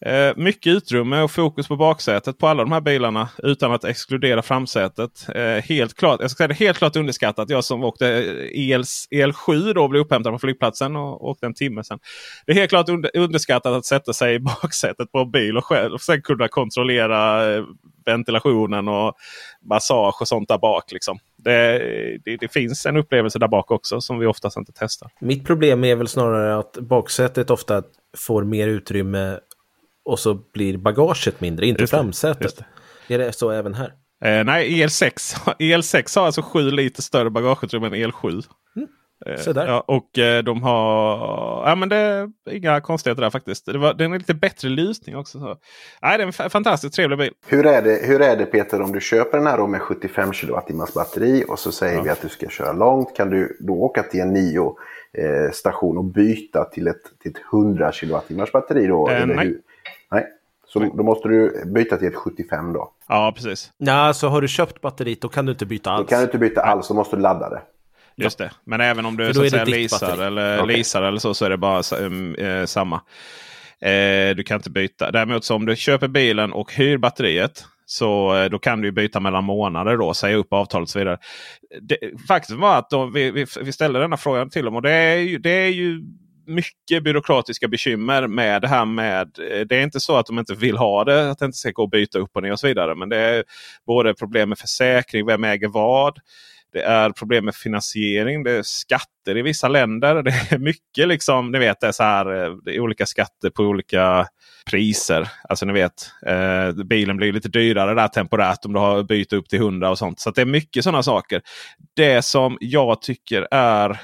Eh, 0.00 0.32
mycket 0.36 0.70
utrymme 0.70 1.22
och 1.22 1.30
fokus 1.30 1.68
på 1.68 1.76
baksätet 1.76 2.38
på 2.38 2.48
alla 2.48 2.62
de 2.62 2.72
här 2.72 2.80
bilarna 2.80 3.28
utan 3.38 3.72
att 3.72 3.84
exkludera 3.84 4.42
framsätet. 4.42 5.26
Eh, 5.34 5.42
helt 5.42 5.94
klart, 5.94 6.20
jag 6.20 6.30
ska 6.30 6.36
säga 6.36 6.48
det 6.48 6.54
helt 6.54 6.78
klart 6.78 6.96
underskattat. 6.96 7.50
Jag 7.50 7.64
som 7.64 7.84
åkte 7.84 8.06
EL, 8.54 8.82
EL7 9.10 9.72
då 9.74 9.88
blev 9.88 10.02
upphämtad 10.02 10.32
på 10.32 10.38
flygplatsen 10.38 10.96
och 10.96 11.28
åkte 11.28 11.46
en 11.46 11.54
timme 11.54 11.84
sen. 11.84 11.98
Det 12.46 12.52
är 12.52 12.56
helt 12.56 12.70
klart 12.70 12.88
under, 12.88 13.16
underskattat 13.16 13.72
att 13.72 13.84
sätta 13.84 14.12
sig 14.12 14.34
i 14.34 14.38
baksätet 14.62 15.12
på 15.12 15.18
en 15.18 15.30
bil 15.30 15.56
och 15.56 15.64
själv 15.64 15.94
och 15.94 16.00
sen 16.00 16.22
kunna 16.22 16.48
kontrollera 16.48 17.52
eh, 17.54 17.64
ventilationen 18.06 18.88
och 18.88 19.14
massage 19.70 20.20
och 20.20 20.28
sånt 20.28 20.48
där 20.48 20.58
bak. 20.58 20.92
Liksom. 20.92 21.18
Det, 21.36 21.78
det, 22.24 22.36
det, 22.36 22.52
finns 22.52 22.86
en 22.86 22.96
upplevelse 22.96 23.38
där 23.38 23.48
bak 23.48 23.70
också 23.70 24.00
som 24.00 24.18
vi 24.18 24.26
oftast 24.26 24.56
inte 24.56 24.72
testar. 24.74 25.10
Mitt 25.20 25.46
problem 25.46 25.84
är 25.84 25.96
väl 25.96 26.08
snarare 26.08 26.58
att 26.58 26.72
baksätet 26.72 27.50
ofta 27.50 27.82
får 28.16 28.44
mer 28.44 28.68
utrymme 28.68 29.38
och 30.08 30.18
så 30.18 30.34
blir 30.34 30.76
bagaget 30.76 31.40
mindre, 31.40 31.66
inte 31.66 31.82
just 31.82 31.90
framsätet. 31.90 32.64
Det. 33.08 33.14
Är 33.14 33.18
det 33.18 33.32
så 33.32 33.50
även 33.50 33.74
här? 33.74 33.92
Eh, 34.24 34.44
nej, 34.44 34.84
EL6, 34.84 35.36
EL6 35.58 36.18
har 36.18 36.26
alltså 36.26 36.42
7 36.42 36.70
liter 36.70 37.02
större 37.02 37.30
bagageutrymme 37.30 37.86
än 37.86 37.94
EL7. 37.94 38.44
Mm. 38.76 38.88
Eh, 39.26 39.52
ja, 39.54 39.84
och 39.86 40.18
eh, 40.18 40.42
de 40.42 40.62
har... 40.62 41.68
Ja, 41.68 41.74
men 41.74 41.88
det 41.88 41.96
är 41.96 42.30
inga 42.50 42.80
konstigheter 42.80 43.22
där 43.22 43.30
faktiskt. 43.30 43.66
Det, 43.66 43.78
var, 43.78 43.94
det 43.94 44.04
är 44.04 44.08
lite 44.08 44.34
bättre 44.34 44.68
lysning 44.68 45.16
också. 45.16 45.38
Så. 45.38 45.56
Nej, 46.02 46.18
det 46.18 46.24
är 46.24 46.42
en 46.42 46.50
fantastiskt 46.50 46.94
trevlig 46.94 47.18
bil. 47.18 47.32
Hur 47.46 47.66
är, 47.66 47.82
det, 47.82 48.06
hur 48.06 48.20
är 48.20 48.36
det 48.36 48.46
Peter 48.46 48.82
om 48.82 48.92
du 48.92 49.00
köper 49.00 49.38
den 49.38 49.46
här 49.46 49.66
med 49.66 49.82
75 49.82 50.32
kWh 50.32 50.94
batteri 50.94 51.44
och 51.48 51.58
så 51.58 51.72
säger 51.72 51.96
ja. 51.96 52.02
vi 52.02 52.10
att 52.10 52.22
du 52.22 52.28
ska 52.28 52.48
köra 52.48 52.72
långt. 52.72 53.16
Kan 53.16 53.30
du 53.30 53.56
då 53.60 53.72
åka 53.72 54.02
till 54.02 54.20
en 54.20 54.32
Nio 54.32 54.76
eh, 55.18 55.52
station 55.52 55.98
och 55.98 56.04
byta 56.04 56.64
till 56.64 56.86
ett, 56.86 57.02
till 57.22 57.30
ett 57.30 57.42
100 57.52 57.92
kWh 57.92 58.44
batteri 58.52 58.86
då? 58.86 59.10
Eh, 59.10 59.26
nej. 59.26 59.46
Hur? 59.46 59.60
Nej. 60.74 60.90
Så 60.90 60.96
då 60.96 61.02
måste 61.02 61.28
du 61.28 61.64
byta 61.66 61.96
till 61.96 62.08
ett 62.08 62.14
75 62.14 62.72
då? 62.72 62.92
Ja, 63.08 63.32
precis. 63.36 63.72
Ja, 63.76 64.14
så 64.14 64.28
har 64.28 64.40
du 64.40 64.48
köpt 64.48 64.80
batteriet 64.80 65.20
då 65.20 65.28
kan 65.28 65.46
du 65.46 65.52
inte 65.52 65.66
byta 65.66 65.90
alls. 65.90 66.06
Då 66.06 66.10
kan 66.10 66.18
du 66.18 66.24
inte 66.24 66.38
byta 66.38 66.62
alls, 66.62 66.88
då 66.88 66.94
måste 66.94 67.16
du 67.16 67.22
ladda 67.22 67.50
det. 67.50 67.62
Just 68.16 68.38
det. 68.38 68.50
Men 68.64 68.80
även 68.80 69.06
om 69.06 69.16
du 69.16 69.34
så 69.34 69.44
att 69.44 69.50
säga, 69.50 69.64
leasar, 69.64 70.22
eller, 70.22 70.62
okay. 70.62 70.76
leasar 70.76 71.02
eller 71.02 71.18
så, 71.18 71.34
så 71.34 71.44
är 71.44 71.50
det 71.50 71.56
bara 71.56 71.78
äh, 71.78 72.64
samma. 72.66 73.00
Eh, 73.80 74.36
du 74.36 74.42
kan 74.42 74.56
inte 74.56 74.70
byta. 74.70 75.10
Däremot 75.10 75.44
så 75.44 75.54
om 75.54 75.66
du 75.66 75.76
köper 75.76 76.08
bilen 76.08 76.52
och 76.52 76.72
hyr 76.72 76.96
batteriet. 76.96 77.64
Så 77.86 78.36
eh, 78.36 78.50
då 78.50 78.58
kan 78.58 78.80
du 78.80 78.92
byta 78.92 79.20
mellan 79.20 79.44
månader 79.44 79.96
då, 79.96 80.14
säga 80.14 80.36
upp 80.36 80.52
avtalet 80.52 80.86
och 80.86 80.90
så 80.90 80.98
vidare. 80.98 81.18
Det, 81.82 81.96
faktum 82.28 82.60
var 82.60 82.78
att 82.78 82.90
då, 82.90 83.06
vi, 83.06 83.30
vi, 83.30 83.46
vi, 83.62 83.72
ställde 83.72 83.98
denna 83.98 84.16
frågan 84.16 84.50
till 84.50 84.64
dem 84.64 84.76
och 84.76 84.82
det 84.82 84.92
är 84.92 85.16
ju, 85.16 85.38
det 85.38 85.50
är 85.50 85.68
ju 85.68 86.02
mycket 86.48 87.04
byråkratiska 87.04 87.68
bekymmer 87.68 88.26
med 88.26 88.62
det 88.62 88.68
här 88.68 88.84
med. 88.84 89.38
Eh, 89.38 89.60
det 89.60 89.76
är 89.76 89.82
inte 89.82 90.00
så 90.00 90.16
att 90.16 90.26
de 90.26 90.38
inte 90.38 90.54
vill 90.54 90.76
ha 90.76 91.04
det, 91.04 91.30
att 91.30 91.38
det 91.38 91.44
inte 91.44 91.58
ska 91.58 91.70
gå 91.70 91.84
att 91.84 91.90
byta 91.90 92.18
upp 92.18 92.36
och 92.36 92.42
ner 92.42 92.52
och 92.52 92.60
så 92.60 92.66
vidare. 92.66 92.94
Men 92.94 93.08
det 93.08 93.16
är 93.16 93.44
både 93.86 94.14
problem 94.14 94.48
med 94.48 94.58
försäkring, 94.58 95.26
vem 95.26 95.44
äger 95.44 95.68
vad. 95.68 96.18
Det 96.72 96.82
är 96.82 97.10
problem 97.10 97.44
med 97.44 97.54
finansiering, 97.54 98.42
det 98.42 98.50
är 98.52 98.62
skatter 98.62 99.36
i 99.36 99.42
vissa 99.42 99.68
länder. 99.68 100.22
Det 100.22 100.30
är 100.50 100.58
mycket 100.58 101.08
liksom, 101.08 101.50
ni 101.50 101.58
vet 101.58 101.80
det 101.80 101.86
är 101.86 101.92
så 101.92 102.02
här, 102.02 102.44
eh, 102.44 102.54
det 102.64 102.76
är 102.76 102.80
olika 102.80 103.06
skatter 103.06 103.50
på 103.50 103.62
olika 103.62 104.26
priser. 104.70 105.28
Alltså 105.48 105.66
ni 105.66 105.72
vet, 105.72 106.10
eh, 106.26 106.84
bilen 106.84 107.16
blir 107.16 107.32
lite 107.32 107.48
dyrare 107.48 107.94
där 107.94 108.08
temporärt 108.08 108.64
om 108.64 108.72
du 108.72 108.78
har 108.78 109.02
bytt 109.02 109.32
upp 109.32 109.48
till 109.48 109.58
100 109.58 109.90
och 109.90 109.98
sånt. 109.98 110.20
Så 110.20 110.30
det 110.30 110.40
är 110.40 110.46
mycket 110.46 110.84
sådana 110.84 111.02
saker. 111.02 111.42
Det 111.96 112.22
som 112.22 112.58
jag 112.60 113.02
tycker 113.02 113.48
är 113.50 114.00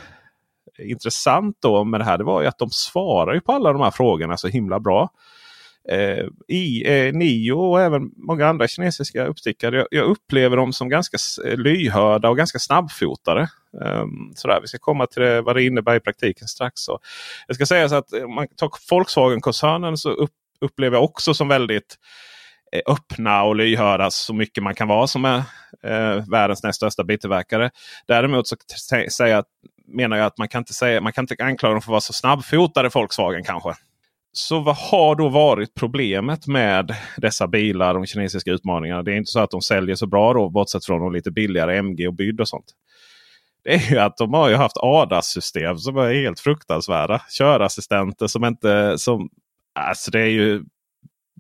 intressant 0.79 1.57
då 1.61 1.85
med 1.85 2.01
det 2.01 2.05
här 2.05 2.19
det 2.19 2.25
var 2.25 2.43
ju 2.43 2.49
att 2.49 2.59
de 2.59 2.71
svarar 2.71 3.35
ju 3.35 3.41
på 3.41 3.53
alla 3.53 3.73
de 3.73 3.83
här 3.83 3.91
frågorna 3.91 4.37
så 4.37 4.49
himla 4.49 4.81
bra. 4.81 5.11
Eh, 5.89 6.25
I 6.49 6.85
eh, 6.87 7.13
Nio 7.13 7.53
och 7.53 7.81
även 7.81 8.11
många 8.17 8.47
andra 8.47 8.69
kinesiska 8.69 9.27
uppstickare. 9.27 9.77
Jag, 9.77 9.87
jag 9.91 10.05
upplever 10.05 10.57
dem 10.57 10.73
som 10.73 10.89
ganska 10.89 11.17
eh, 11.47 11.57
lyhörda 11.57 12.29
och 12.29 12.37
ganska 12.37 12.59
snabbfotade. 12.59 13.41
Eh, 13.83 14.05
sådär. 14.35 14.59
Vi 14.61 14.67
ska 14.67 14.79
komma 14.79 15.07
till 15.07 15.23
det, 15.23 15.43
vad 15.43 15.57
det 15.57 15.63
innebär 15.65 15.95
i 15.95 16.01
praktiken 16.01 16.49
strax. 16.49 16.81
Så 16.81 16.99
jag 17.47 17.57
ska 17.57 17.67
säga 17.67 17.89
så 17.89 17.95
att 17.95 18.13
eh, 18.13 18.23
om 18.23 18.35
man 18.35 18.49
tar 18.57 18.71
Volkswagen-koncernen 18.91 19.97
så 19.97 20.11
upp, 20.11 20.31
upplever 20.61 20.97
jag 20.97 21.05
också 21.05 21.35
som 21.35 21.49
väldigt 21.49 21.97
eh, 22.73 22.93
öppna 22.93 23.43
och 23.43 23.57
lyhörda 23.57 24.11
så 24.11 24.35
mycket 24.35 24.63
man 24.63 24.75
kan 24.75 24.89
vara 24.89 25.07
som 25.07 25.25
är 25.25 25.39
eh, 25.83 26.25
världens 26.31 26.63
näst 26.63 26.77
största 26.77 27.05
biltillverkare. 27.05 27.71
Däremot 28.07 28.49
så 28.49 28.57
säger 29.11 29.31
jag 29.31 29.39
att 29.39 29.49
menar 29.89 30.17
jag 30.17 30.27
att 30.27 30.39
man 30.39 30.49
kan 30.49 30.59
inte 30.59 30.75
säga, 30.75 31.01
man 31.01 31.13
kan 31.13 31.23
inte 31.23 31.45
anklaga 31.45 31.73
dem 31.73 31.83
för 31.83 31.89
att 31.89 31.91
vara 31.91 32.01
så 32.01 32.13
snabbfotade 32.13 32.89
Volkswagen 32.89 33.45
kanske. 33.45 33.75
Så 34.33 34.61
vad 34.61 34.77
har 34.77 35.15
då 35.15 35.29
varit 35.29 35.75
problemet 35.75 36.47
med 36.47 36.97
dessa 37.17 37.47
bilar, 37.47 37.95
de 37.95 38.07
kinesiska 38.07 38.51
utmaningarna? 38.51 39.03
Det 39.03 39.13
är 39.13 39.17
inte 39.17 39.31
så 39.31 39.41
att 39.41 39.51
de 39.51 39.63
säljer 39.63 39.97
så 39.97 40.07
bra 40.07 40.33
då, 40.33 40.51
bortsett 40.51 40.87
från 40.87 41.01
de 41.01 41.13
lite 41.13 41.31
billigare 41.31 41.77
MG 41.79 42.09
och 42.09 42.15
Byd 42.15 42.41
och 42.41 42.49
sånt. 42.49 42.65
Det 43.65 43.75
är 43.75 43.91
ju 43.91 43.99
att 43.99 44.17
de 44.17 44.35
har 44.35 44.49
ju 44.49 44.55
haft 44.55 44.77
ADAS-system 44.77 45.79
som 45.79 45.97
är 45.97 46.15
helt 46.15 46.41
fruktansvärda. 46.41 47.23
Körassistenter 47.29 48.27
som 48.27 48.45
inte... 48.45 48.99
Som, 48.99 49.29
alltså 49.75 50.11
det 50.11 50.21
är 50.21 50.31
ju... 50.31 50.65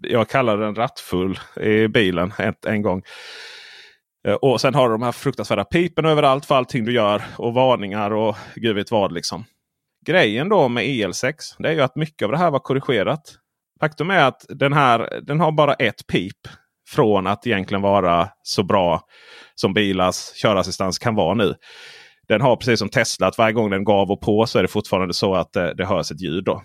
Jag 0.03 0.29
kallar 0.29 0.59
den 0.59 0.75
rattfull 0.75 1.39
i 1.61 1.89
bilen 1.89 2.33
ett, 2.39 2.65
en 2.65 2.83
gång. 2.83 3.03
Eh, 4.29 4.35
och 4.35 4.61
sen 4.61 4.75
har 4.75 4.89
du 4.89 4.95
de 4.95 5.03
här 5.03 5.13
fruktansvärda 5.13 5.65
pipen 5.65 6.05
överallt 6.05 6.47
för 6.47 6.55
allting 6.55 6.85
du 6.85 6.93
gör. 6.93 7.23
Och 7.39 7.55
varningar 7.55 8.11
och 8.11 8.37
gud 8.55 8.77
vet 8.77 8.91
vad. 8.91 9.13
liksom. 9.13 9.45
Grejen 10.07 10.49
då 10.49 10.69
med 10.69 10.85
EL6 10.85 11.35
det 11.59 11.69
är 11.69 11.73
ju 11.73 11.81
att 11.81 11.97
mycket 11.97 12.27
av 12.27 12.33
det 12.33 12.39
här 12.39 12.51
var 12.51 12.59
korrigerat. 12.59 13.39
Faktum 13.81 14.11
är 14.11 14.25
att 14.25 14.47
den 14.49 14.73
här 14.73 15.21
den 15.23 15.41
har 15.41 15.53
bara 15.53 15.75
ett 15.75 16.07
pip. 16.07 16.37
Från 16.89 17.27
att 17.27 17.47
egentligen 17.47 17.83
vara 17.83 18.29
så 18.43 18.63
bra 18.63 19.01
som 19.55 19.75
bilars 19.75 20.33
körassistans 20.35 20.99
kan 20.99 21.15
vara 21.15 21.35
nu. 21.35 21.55
Den 22.29 22.41
har 22.41 22.57
precis 22.57 22.79
som 22.79 22.89
Tesla 22.89 23.27
att 23.27 23.39
varje 23.39 23.53
gång 23.53 23.71
den 23.71 23.85
gav 23.85 24.11
och 24.11 24.21
på 24.21 24.47
så 24.47 24.59
är 24.59 24.63
det 24.63 24.69
fortfarande 24.69 25.15
så 25.15 25.35
att 25.35 25.53
det, 25.53 25.75
det 25.75 25.87
hörs 25.87 26.11
ett 26.11 26.21
ljud. 26.21 26.45
Då. 26.45 26.63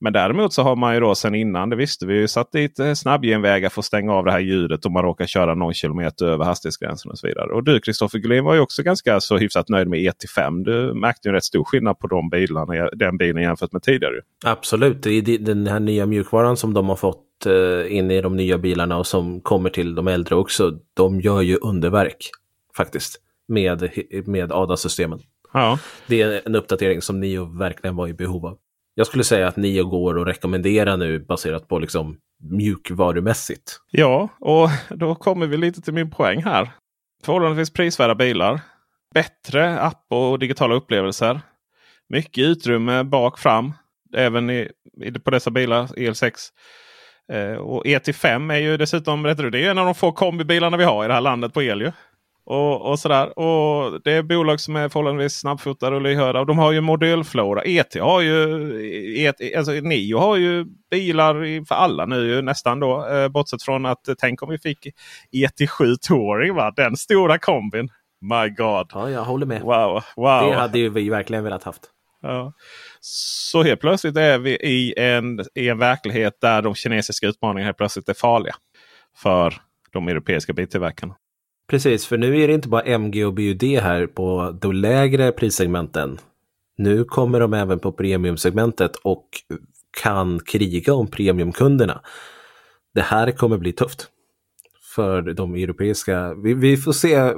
Men 0.00 0.12
däremot 0.12 0.52
så 0.52 0.62
har 0.62 0.76
man 0.76 0.94
ju 0.94 1.00
då 1.00 1.14
sedan 1.14 1.34
innan, 1.34 1.70
det 1.70 1.76
visste 1.76 2.06
vi, 2.06 2.14
ju, 2.14 2.28
satt 2.28 2.52
dit 2.52 2.78
eh, 2.78 2.92
snabbgenvägar 2.94 3.68
för 3.68 3.80
att 3.80 3.84
stänga 3.84 4.12
av 4.12 4.24
det 4.24 4.32
här 4.32 4.40
ljudet 4.40 4.86
om 4.86 4.92
man 4.92 5.02
råkar 5.02 5.26
köra 5.26 5.54
någon 5.54 5.74
kilometer 5.74 6.26
över 6.26 6.44
hastighetsgränsen 6.44 7.10
och 7.10 7.18
så 7.18 7.26
vidare. 7.26 7.52
Och 7.52 7.64
du 7.64 7.80
Kristoffer 7.80 8.18
Gullin 8.18 8.44
var 8.44 8.54
ju 8.54 8.60
också 8.60 8.82
ganska 8.82 9.20
så 9.20 9.36
hyfsat 9.36 9.68
nöjd 9.68 9.88
med 9.88 9.98
ET5. 9.98 10.64
Du 10.64 10.94
märkte 10.94 11.28
ju 11.28 11.34
rätt 11.34 11.44
stor 11.44 11.64
skillnad 11.64 11.98
på 11.98 12.06
de 12.06 12.30
bilarna, 12.30 12.88
den 12.92 13.16
bilen 13.16 13.42
jämfört 13.42 13.72
med 13.72 13.82
tidigare. 13.82 14.14
Absolut, 14.44 15.02
den 15.40 15.66
här 15.66 15.80
nya 15.80 16.06
mjukvaran 16.06 16.56
som 16.56 16.74
de 16.74 16.88
har 16.88 16.96
fått 16.96 17.46
eh, 17.46 17.96
in 17.96 18.10
i 18.10 18.20
de 18.20 18.36
nya 18.36 18.58
bilarna 18.58 18.98
och 18.98 19.06
som 19.06 19.40
kommer 19.40 19.70
till 19.70 19.94
de 19.94 20.08
äldre 20.08 20.34
också. 20.34 20.78
De 20.94 21.20
gör 21.20 21.40
ju 21.40 21.56
underverk 21.56 22.30
faktiskt 22.76 23.20
med, 23.48 23.90
med 24.26 24.52
ADA-systemen. 24.52 25.20
Ja. 25.52 25.78
Det 26.06 26.22
är 26.22 26.42
en 26.46 26.54
uppdatering 26.54 27.02
som 27.02 27.20
Nio 27.20 27.58
verkligen 27.58 27.96
var 27.96 28.08
i 28.08 28.14
behov 28.14 28.46
av. 28.46 28.58
Jag 28.94 29.06
skulle 29.06 29.24
säga 29.24 29.48
att 29.48 29.56
Nio 29.56 29.82
går 29.82 30.20
att 30.20 30.26
rekommendera 30.26 30.96
nu 30.96 31.18
baserat 31.18 31.68
på 31.68 31.78
liksom 31.78 32.16
mjukvarumässigt. 32.42 33.80
Ja, 33.90 34.28
och 34.40 34.68
då 34.90 35.14
kommer 35.14 35.46
vi 35.46 35.56
lite 35.56 35.80
till 35.82 35.94
min 35.94 36.10
poäng 36.10 36.42
här. 36.42 36.70
Förhållandevis 37.24 37.72
prisvärda 37.72 38.14
bilar. 38.14 38.60
Bättre 39.14 39.80
app 39.80 40.04
och 40.08 40.38
digitala 40.38 40.74
upplevelser. 40.74 41.40
Mycket 42.08 42.44
utrymme 42.44 43.04
bak 43.04 43.38
fram. 43.38 43.72
Även 44.16 44.50
i, 44.50 44.68
på 45.24 45.30
dessa 45.30 45.50
bilar, 45.50 45.86
EL6. 45.86 46.32
Eh, 47.32 47.56
och 47.56 47.84
ET5 47.84 48.52
är 48.52 48.58
ju 48.58 48.76
dessutom 48.76 49.22
det 49.22 49.30
är 49.30 49.70
en 49.70 49.78
av 49.78 49.84
de 49.84 49.94
få 49.94 50.12
kombibilarna 50.12 50.76
vi 50.76 50.84
har 50.84 51.04
i 51.04 51.08
det 51.08 51.14
här 51.14 51.20
landet 51.20 51.54
på 51.54 51.62
el. 51.62 51.80
Ju. 51.80 51.92
Och, 52.44 52.90
och 52.90 52.98
sådär. 52.98 53.38
Och 53.38 54.00
det 54.04 54.12
är 54.12 54.22
bolag 54.22 54.60
som 54.60 54.76
är 54.76 54.88
förhållandevis 54.88 55.34
snabbfotade 55.34 55.96
och 55.96 56.02
lyhörda. 56.02 56.40
Och 56.40 56.46
de 56.46 56.58
har 56.58 56.72
ju 56.72 56.80
modellflora. 56.80 57.62
ET 57.62 57.94
har 57.94 58.20
ju, 58.20 59.24
ET, 59.26 59.56
alltså 59.56 59.72
Nio 59.72 60.18
har 60.18 60.36
ju 60.36 60.64
bilar 60.90 61.64
för 61.64 61.74
alla 61.74 62.06
nu 62.06 62.42
nästan 62.42 62.80
då. 62.80 63.08
Eh, 63.08 63.28
bortsett 63.28 63.62
från 63.62 63.86
att 63.86 64.08
eh, 64.08 64.14
tänk 64.18 64.42
om 64.42 64.50
vi 64.50 64.58
fick 64.58 64.86
ET7 65.32 65.96
Touring. 66.08 66.54
Va? 66.54 66.72
Den 66.76 66.96
stora 66.96 67.38
kombin. 67.38 67.88
My 68.20 68.48
God. 68.48 68.90
Ja, 68.94 69.10
jag 69.10 69.24
håller 69.24 69.46
med. 69.46 69.62
Wow. 69.62 70.02
wow. 70.16 70.50
Det 70.50 70.56
hade 70.56 70.78
ju 70.78 70.88
vi 70.88 71.10
verkligen 71.10 71.44
velat 71.44 71.64
haft. 71.64 71.82
Ja. 72.22 72.52
Så 73.00 73.62
helt 73.62 73.80
plötsligt 73.80 74.16
är 74.16 74.38
vi 74.38 74.50
i 74.50 74.94
en, 74.96 75.40
i 75.54 75.68
en 75.68 75.78
verklighet 75.78 76.34
där 76.40 76.62
de 76.62 76.74
kinesiska 76.74 77.26
utmaningarna 77.26 77.66
helt 77.66 77.76
plötsligt 77.76 78.08
är 78.08 78.14
farliga. 78.14 78.54
För 79.16 79.54
de 79.92 80.08
europeiska 80.08 80.52
biltillverkarna. 80.52 81.14
Precis, 81.66 82.06
för 82.06 82.18
nu 82.18 82.40
är 82.40 82.48
det 82.48 82.54
inte 82.54 82.68
bara 82.68 82.82
MG 82.82 83.24
och 83.24 83.34
BUD 83.34 83.62
här 83.62 84.06
på 84.06 84.58
de 84.60 84.72
lägre 84.72 85.32
prissegmenten. 85.32 86.18
Nu 86.76 87.04
kommer 87.04 87.40
de 87.40 87.54
även 87.54 87.78
på 87.78 87.92
premiumsegmentet 87.92 88.96
och 88.96 89.28
kan 90.02 90.40
kriga 90.40 90.94
om 90.94 91.06
premiumkunderna. 91.06 92.00
Det 92.94 93.00
här 93.00 93.30
kommer 93.30 93.58
bli 93.58 93.72
tufft 93.72 94.08
för 94.94 95.22
de 95.22 95.54
europeiska. 95.54 96.34
Vi, 96.34 96.54
vi 96.54 96.76
får 96.76 96.92
se. 96.92 97.32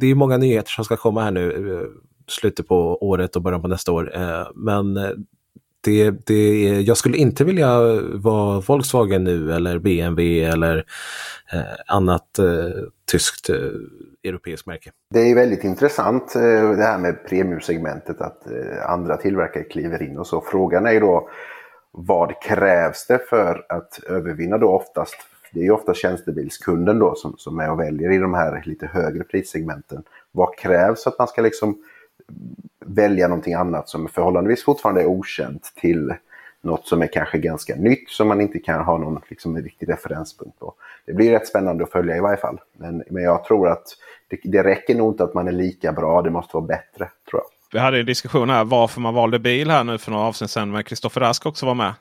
Det 0.00 0.06
är 0.06 0.14
många 0.14 0.36
nyheter 0.36 0.70
som 0.70 0.84
ska 0.84 0.96
komma 0.96 1.22
här 1.22 1.30
nu 1.30 1.74
eh, 1.74 1.86
slutet 2.26 2.68
på 2.68 2.98
året 3.02 3.36
och 3.36 3.42
början 3.42 3.62
på 3.62 3.68
nästa 3.68 3.92
år. 3.92 4.16
Eh, 4.16 4.46
men 4.54 4.96
eh, 4.96 5.10
det, 5.86 6.26
det, 6.26 6.80
jag 6.80 6.96
skulle 6.96 7.16
inte 7.16 7.44
vilja 7.44 7.80
vara 8.14 8.60
Volkswagen 8.60 9.24
nu 9.24 9.52
eller 9.52 9.78
BMW 9.78 10.44
eller 10.44 10.84
eh, 11.52 11.60
annat 11.86 12.38
eh, 12.38 12.44
tyskt 13.10 13.50
eh, 13.50 13.56
europeiskt 14.24 14.66
märke. 14.66 14.90
Det 15.10 15.20
är 15.20 15.34
väldigt 15.34 15.64
intressant 15.64 16.36
eh, 16.36 16.70
det 16.70 16.82
här 16.82 16.98
med 16.98 17.28
premiumsegmentet 17.28 18.20
att 18.20 18.50
eh, 18.50 18.90
andra 18.90 19.16
tillverkare 19.16 19.62
kliver 19.62 20.02
in 20.02 20.18
och 20.18 20.26
så. 20.26 20.40
Frågan 20.40 20.86
är 20.86 20.92
ju 20.92 21.00
då 21.00 21.28
vad 21.92 22.42
krävs 22.42 23.06
det 23.06 23.18
för 23.28 23.66
att 23.68 24.00
övervinna 24.08 24.58
då 24.58 24.68
oftast 24.68 25.16
det 25.52 25.60
är 25.60 25.64
ju 25.64 25.70
ofta 25.70 25.94
tjänstebilskunden 25.94 26.98
då 26.98 27.14
som, 27.14 27.34
som 27.38 27.60
är 27.60 27.70
och 27.70 27.80
väljer 27.80 28.12
i 28.12 28.18
de 28.18 28.34
här 28.34 28.62
lite 28.66 28.86
högre 28.86 29.24
prissegmenten. 29.24 30.02
Vad 30.32 30.58
krävs 30.58 31.06
att 31.06 31.18
man 31.18 31.28
ska 31.28 31.42
liksom 31.42 31.78
välja 32.86 33.28
någonting 33.28 33.54
annat 33.54 33.88
som 33.88 34.08
förhållandevis 34.08 34.64
fortfarande 34.64 35.00
är 35.00 35.06
okänt 35.06 35.72
till 35.80 36.14
något 36.60 36.86
som 36.86 37.02
är 37.02 37.06
kanske 37.06 37.38
ganska 37.38 37.74
nytt 37.76 38.10
som 38.10 38.28
man 38.28 38.40
inte 38.40 38.58
kan 38.58 38.84
ha 38.84 38.98
någon 38.98 39.20
liksom, 39.28 39.62
riktig 39.62 39.88
referenspunkt 39.88 40.58
på. 40.58 40.74
Det 41.06 41.12
blir 41.12 41.30
rätt 41.30 41.46
spännande 41.46 41.84
att 41.84 41.92
följa 41.92 42.16
i 42.16 42.20
varje 42.20 42.36
fall. 42.36 42.60
Men, 42.78 43.02
men 43.10 43.22
jag 43.22 43.44
tror 43.44 43.68
att 43.68 43.84
det, 44.28 44.38
det 44.44 44.62
räcker 44.62 44.94
nog 44.94 45.12
inte 45.12 45.24
att 45.24 45.34
man 45.34 45.48
är 45.48 45.52
lika 45.52 45.92
bra, 45.92 46.22
det 46.22 46.30
måste 46.30 46.56
vara 46.56 46.66
bättre. 46.66 47.10
tror 47.30 47.42
jag. 47.42 47.44
Vi 47.72 47.78
hade 47.78 48.00
en 48.00 48.06
diskussion 48.06 48.50
här 48.50 48.64
varför 48.64 49.00
man 49.00 49.14
valde 49.14 49.38
bil 49.38 49.70
här 49.70 49.84
nu 49.84 49.98
för 49.98 50.10
några 50.10 50.24
avsnitt 50.24 50.50
sedan 50.50 50.70
Men 50.70 50.84
Kristoffer 50.84 51.20
Rask 51.20 51.46
också 51.46 51.66
var 51.66 51.74
med. 51.74 51.94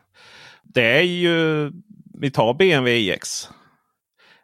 Det 0.64 0.98
är 0.98 1.02
ju, 1.02 1.72
vi 2.20 2.32
tar 2.32 2.54
BMW 2.54 3.14
iX. 3.14 3.50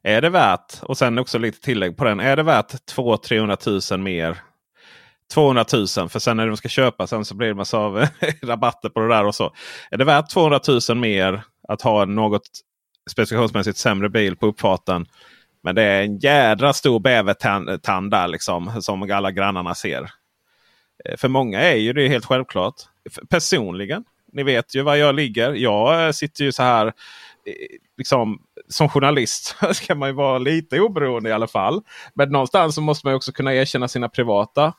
Är 0.04 0.22
det 0.22 0.30
värt, 0.30 0.74
och 0.82 0.98
sen 0.98 1.20
också 1.20 1.38
lite 1.38 1.62
tillägg 1.62 1.98
på 1.98 2.04
den, 2.04 2.20
är 2.20 2.36
det 2.36 2.44
värt 2.44 2.74
200-300 2.96 3.94
000 3.94 4.04
mer 4.04 4.38
200 5.32 5.66
000 5.74 5.88
för 5.88 6.20
sen 6.20 6.38
när 6.38 6.48
de 6.48 6.58
ska 6.58 6.70
köpa 6.70 7.08
sen 7.08 7.26
så 7.26 7.36
blir 7.36 7.48
det 7.48 7.54
massa 7.54 7.78
av 7.78 8.08
rabatter 8.44 8.90
på 8.90 9.00
det 9.00 9.08
där 9.08 9.26
och 9.26 9.36
så. 9.36 9.54
Är 9.92 9.98
det 9.98 10.06
värt 10.06 10.30
200 10.30 10.60
000 10.90 10.98
mer 10.98 11.44
att 11.68 11.82
ha 11.82 12.04
en 12.04 12.16
något 12.16 12.50
specifikationsmässigt 13.10 13.78
sämre 13.78 14.10
bil 14.10 14.36
på 14.36 14.48
uppfarten. 14.48 15.06
Men 15.64 15.76
det 15.76 15.84
är 15.84 16.04
en 16.04 16.18
jädra 16.18 16.74
stor 16.74 17.00
bävertand 17.00 18.12
där 18.12 18.28
liksom 18.28 18.82
som 18.82 19.12
alla 19.12 19.32
grannarna 19.32 19.76
ser. 19.76 20.10
Eh, 21.06 21.18
för 21.18 21.28
många 21.28 21.60
är 21.60 21.76
ju 21.76 21.94
det 21.94 22.08
helt 22.08 22.26
självklart. 22.26 22.76
Personligen, 23.30 24.04
ni 24.34 24.44
vet 24.44 24.76
ju 24.76 24.82
var 24.82 24.96
jag 24.96 25.16
ligger. 25.16 25.54
Jag 25.54 26.06
eh, 26.06 26.12
sitter 26.12 26.44
ju 26.44 26.52
så 26.52 26.64
här 26.64 26.88
eh, 26.88 26.92
liksom, 27.98 28.42
som 28.68 28.90
journalist 28.90 29.56
ska 29.72 29.96
man 29.96 30.10
ju 30.10 30.16
vara 30.16 30.38
lite 30.38 30.80
oberoende 30.80 31.30
i 31.30 31.34
alla 31.34 31.48
fall. 31.48 31.82
Men 32.14 32.30
någonstans 32.30 32.76
så 32.76 32.82
måste 32.82 33.08
man 33.08 33.16
också 33.16 33.32
kunna 33.32 33.54
erkänna 33.54 33.88
sina 33.88 34.10
privata 34.10 34.74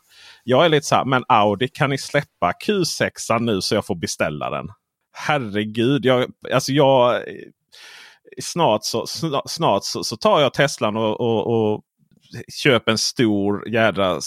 jag 0.44 0.64
är 0.64 0.68
lite 0.68 0.86
så 0.86 0.94
här, 0.94 1.04
men 1.04 1.24
Audi 1.28 1.68
kan 1.68 1.90
ni 1.90 1.98
släppa 1.98 2.52
Q6 2.66 3.40
nu 3.40 3.60
så 3.60 3.74
jag 3.74 3.86
får 3.86 3.94
beställa 3.94 4.50
den? 4.50 4.68
Herregud, 5.12 6.04
jag, 6.04 6.30
alltså 6.52 6.72
jag... 6.72 7.22
Snart 8.42 8.84
så, 8.84 9.06
snart 9.46 9.84
så, 9.84 10.04
så 10.04 10.16
tar 10.16 10.40
jag 10.40 10.54
Teslan 10.54 10.96
och, 10.96 11.20
och, 11.20 11.72
och 11.72 11.82
köper 12.62 12.92
en 12.92 12.98
stor 12.98 13.68
jädra 13.68 14.20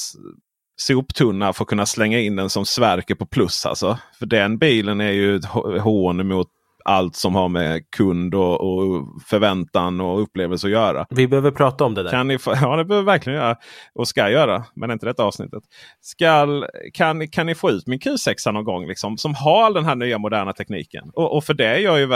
soptunna 0.78 1.54
för 1.54 1.64
att 1.64 1.70
kunna 1.70 1.86
slänga 1.86 2.20
in 2.20 2.36
den 2.36 2.50
som 2.50 2.66
Sverker 2.66 3.16
på 3.16 3.26
plus. 3.26 3.66
Alltså. 3.66 3.98
För 4.20 4.26
den 4.26 4.58
bilen 4.58 5.02
är 5.02 5.12
ju 5.12 5.36
ett 5.36 5.46
hån 5.82 6.28
mot 6.28 6.48
allt 6.86 7.16
som 7.16 7.36
har 7.36 7.50
med 7.50 7.90
kund 7.90 8.36
och, 8.36 8.62
och, 8.62 9.06
förväntan 9.26 10.02
och 10.02 10.22
upplevelse 10.22 10.68
att 10.68 10.72
göra. 10.72 11.06
Vi 11.10 11.28
behöver 11.28 11.52
prata 11.52 11.84
om 11.84 11.94
det 11.94 12.04
där. 12.04 12.12
Kan 12.12 12.28
ni 12.28 12.38
ja, 12.46 12.76
det 12.76 12.86
behöver 12.86 12.98
vi 12.98 13.06
verkligen 13.06 13.40
göra. 13.40 13.56
Och 13.94 14.08
ska 14.08 14.30
göra, 14.30 14.64
men 14.76 14.92
inte 14.92 15.06
detta 15.06 15.24
avsnittet. 15.24 15.64
Skall, 16.02 16.66
kan, 16.94 17.28
kan 17.28 17.46
ni 17.46 17.56
få 17.56 17.72
ut 17.72 17.88
min 17.88 18.00
Q6 18.00 18.52
någon 18.52 18.64
gång 18.64 18.88
liksom, 18.88 19.18
som 19.18 19.36
har 19.36 19.64
all 19.64 19.74
den 19.74 19.86
här 19.86 19.96
nya 19.96 20.18
moderna 20.18 20.54
tekniken? 20.54 21.12
Och, 21.14 21.38
och 21.38 21.44
för, 21.44 21.54
det 21.54 21.66
är 21.66 21.80
jag 21.80 22.00
ju, 22.00 22.08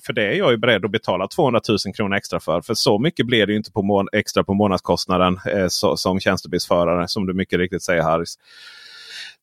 för 0.00 0.12
det 0.12 0.26
är 0.26 0.34
jag 0.34 0.50
ju 0.50 0.56
beredd 0.56 0.84
att 0.84 0.90
betala 0.90 1.28
200 1.28 1.60
000 1.68 1.94
kronor 1.94 2.16
extra 2.16 2.40
för. 2.40 2.60
För 2.60 2.74
så 2.74 2.98
mycket 2.98 3.26
blir 3.26 3.46
det 3.46 3.54
inte 3.54 3.72
på 3.72 3.82
må, 3.82 4.08
extra 4.12 4.44
på 4.44 4.54
månadskostnaden 4.54 5.38
eh, 5.46 5.66
så, 5.68 5.96
som 5.96 6.20
tjänstebilsförare 6.20 7.08
som 7.08 7.26
du 7.26 7.34
mycket 7.34 7.58
riktigt 7.58 7.82
säger 7.82 8.02
Harris. 8.02 8.38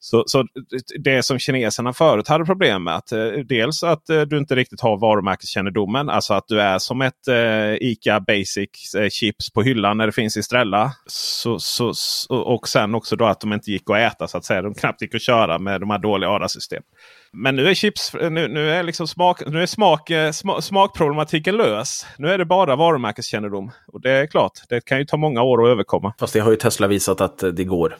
Så, 0.01 0.23
så 0.27 0.45
det 0.99 1.23
som 1.23 1.39
kineserna 1.39 1.93
förut 1.93 2.27
hade 2.27 2.45
problem 2.45 2.83
med. 2.83 2.95
Att, 2.95 3.11
eh, 3.11 3.27
dels 3.27 3.83
att 3.83 4.09
eh, 4.09 4.21
du 4.21 4.37
inte 4.37 4.55
riktigt 4.55 4.81
har 4.81 4.97
varumärkeskännedomen. 4.97 6.09
Alltså 6.09 6.33
att 6.33 6.47
du 6.47 6.61
är 6.61 6.79
som 6.79 7.01
ett 7.01 7.27
eh, 7.27 7.73
ICA 7.73 8.19
Basic 8.19 8.95
eh, 8.97 9.09
chips 9.09 9.53
på 9.53 9.61
hyllan 9.61 9.97
när 9.97 10.05
det 10.05 10.11
finns 10.11 10.37
i 10.37 10.43
Strella. 10.43 10.91
Så, 11.05 11.59
så, 11.59 11.93
och 12.29 12.67
sen 12.67 12.95
också 12.95 13.15
då 13.15 13.25
att 13.25 13.41
de 13.41 13.53
inte 13.53 13.71
gick 13.71 13.89
att 13.89 13.97
äta 13.97 14.27
så 14.27 14.37
att 14.37 14.45
säga. 14.45 14.61
De 14.61 14.73
knappt 14.73 15.01
gick 15.01 15.15
att 15.15 15.21
köra 15.21 15.59
med 15.59 15.81
de 15.81 15.89
här 15.89 15.99
dåliga 15.99 16.29
ADA-systemen. 16.29 16.83
Men 17.31 17.55
nu 17.55 17.67
är 17.67 17.73
chips, 17.73 18.13
nu, 18.13 18.47
nu 18.47 18.69
är 18.69 18.83
liksom 18.83 19.07
smak, 19.07 19.41
nu 19.47 19.61
är 19.61 19.65
smak, 19.65 20.09
eh, 20.09 20.31
smak, 20.31 20.63
smakproblematiken 20.63 21.57
lös. 21.57 22.05
Nu 22.17 22.27
är 22.27 22.37
det 22.37 22.45
bara 22.45 22.75
varumärkeskännedom. 22.75 23.71
Och 23.87 24.01
det 24.01 24.11
är 24.11 24.27
klart, 24.27 24.51
det 24.69 24.85
kan 24.85 24.99
ju 24.99 25.05
ta 25.05 25.17
många 25.17 25.41
år 25.41 25.63
att 25.63 25.69
överkomma. 25.69 26.13
Fast 26.19 26.33
det 26.33 26.39
har 26.39 26.51
ju 26.51 26.57
Tesla 26.57 26.87
visat 26.87 27.21
att 27.21 27.43
det 27.53 27.63
går. 27.63 27.97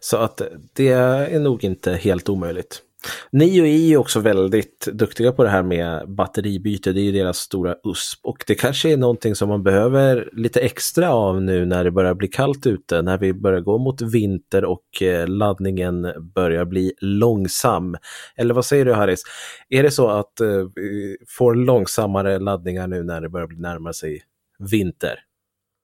Så 0.00 0.16
att 0.16 0.42
det 0.72 0.88
är 0.88 1.38
nog 1.38 1.64
inte 1.64 1.92
helt 1.92 2.28
omöjligt. 2.28 2.82
Nio 3.32 3.64
är 3.64 3.88
ju 3.88 3.96
också 3.96 4.20
väldigt 4.20 4.86
duktiga 4.92 5.32
på 5.32 5.44
det 5.44 5.50
här 5.50 5.62
med 5.62 6.08
batteribyte. 6.08 6.92
Det 6.92 7.00
är 7.00 7.02
ju 7.02 7.12
deras 7.12 7.38
stora 7.38 7.74
USP 7.84 8.24
och 8.24 8.44
det 8.46 8.54
kanske 8.54 8.92
är 8.92 8.96
någonting 8.96 9.34
som 9.34 9.48
man 9.48 9.62
behöver 9.62 10.28
lite 10.32 10.60
extra 10.60 11.12
av 11.12 11.42
nu 11.42 11.66
när 11.66 11.84
det 11.84 11.90
börjar 11.90 12.14
bli 12.14 12.28
kallt 12.28 12.66
ute, 12.66 13.02
när 13.02 13.18
vi 13.18 13.32
börjar 13.34 13.60
gå 13.60 13.78
mot 13.78 14.02
vinter 14.02 14.64
och 14.64 15.02
eh, 15.02 15.28
laddningen 15.28 16.12
börjar 16.34 16.64
bli 16.64 16.92
långsam. 17.00 17.96
Eller 18.36 18.54
vad 18.54 18.64
säger 18.64 18.84
du 18.84 18.92
Harris? 18.92 19.22
Är 19.68 19.82
det 19.82 19.90
så 19.90 20.08
att 20.08 20.40
eh, 20.40 20.48
vi 20.74 21.16
får 21.28 21.54
långsammare 21.54 22.38
laddningar 22.38 22.86
nu 22.86 23.02
när 23.02 23.20
det 23.20 23.28
börjar 23.28 23.46
bli 23.46 23.58
närma 23.58 23.92
sig 23.92 24.22
vinter? 24.58 25.29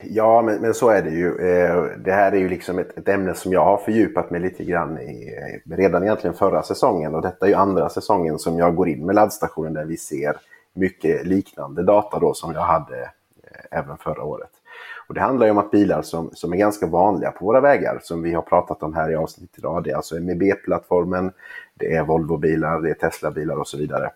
Ja, 0.05 0.43
men, 0.43 0.61
men 0.61 0.75
så 0.75 0.89
är 0.89 1.03
det 1.03 1.11
ju. 1.11 1.29
Eh, 1.29 1.85
det 1.99 2.13
här 2.13 2.33
är 2.33 2.37
ju 2.37 2.49
liksom 2.49 2.79
ett, 2.79 2.99
ett, 2.99 3.09
ämne 3.09 3.35
som 3.35 3.53
jag 3.53 3.65
har 3.65 3.77
fördjupat 3.77 4.31
mig 4.31 4.41
lite 4.41 4.65
grann 4.65 4.99
i 4.99 5.35
eh, 5.69 5.77
redan 5.77 6.03
egentligen 6.03 6.37
förra 6.37 6.63
säsongen. 6.63 7.15
Och 7.15 7.23
detta 7.23 7.47
är 7.47 7.51
ju 7.51 7.57
andra 7.57 7.89
säsongen 7.89 8.39
som 8.39 8.59
jag 8.59 8.75
går 8.75 8.89
in 8.89 9.07
med 9.07 9.15
laddstationen 9.15 9.75
där 9.75 9.85
vi 9.85 9.97
ser 9.97 10.37
mycket 10.75 11.27
liknande 11.27 11.83
data 11.83 12.19
då 12.19 12.35
som 12.35 12.53
jag 12.53 12.61
hade 12.61 13.03
eh, 13.03 13.79
även 13.79 13.97
förra 13.97 14.23
året. 14.23 14.51
Och 15.09 15.15
det 15.15 15.21
handlar 15.21 15.47
ju 15.47 15.51
om 15.51 15.59
att 15.59 15.71
bilar 15.71 16.03
som, 16.03 16.31
som 16.33 16.53
är 16.53 16.57
ganska 16.57 16.87
vanliga 16.87 17.31
på 17.31 17.45
våra 17.45 17.61
vägar, 17.61 18.01
som 18.03 18.23
vi 18.23 18.35
har 18.35 18.43
pratat 18.43 18.83
om 18.83 18.95
här 18.95 19.11
i 19.11 19.17
avsnittet 19.17 19.59
idag, 19.59 19.85
det 19.85 19.91
är 19.91 19.97
alltså 19.97 20.15
MEB-plattformen, 20.15 21.33
det 21.75 21.95
är 21.95 22.05
Volvo-bilar, 22.05 22.81
det 22.81 22.91
är 22.91 22.95
Tesla-bilar 22.95 23.57
och 23.57 23.69
så 23.69 23.79
vidare 23.79 24.11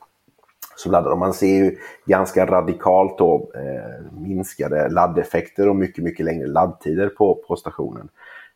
så 0.81 0.91
laddar. 0.91 1.11
de. 1.11 1.18
man 1.18 1.35
ser 1.35 1.64
ju 1.64 1.76
ganska 2.07 2.47
radikalt 2.47 3.18
då, 3.18 3.51
eh, 3.55 4.20
minskade 4.20 4.89
laddeffekter 4.89 5.68
och 5.68 5.76
mycket, 5.76 6.05
mycket 6.05 6.26
längre 6.26 6.47
laddtider 6.47 7.09
på, 7.09 7.35
på 7.49 7.57
stationen. 7.57 8.09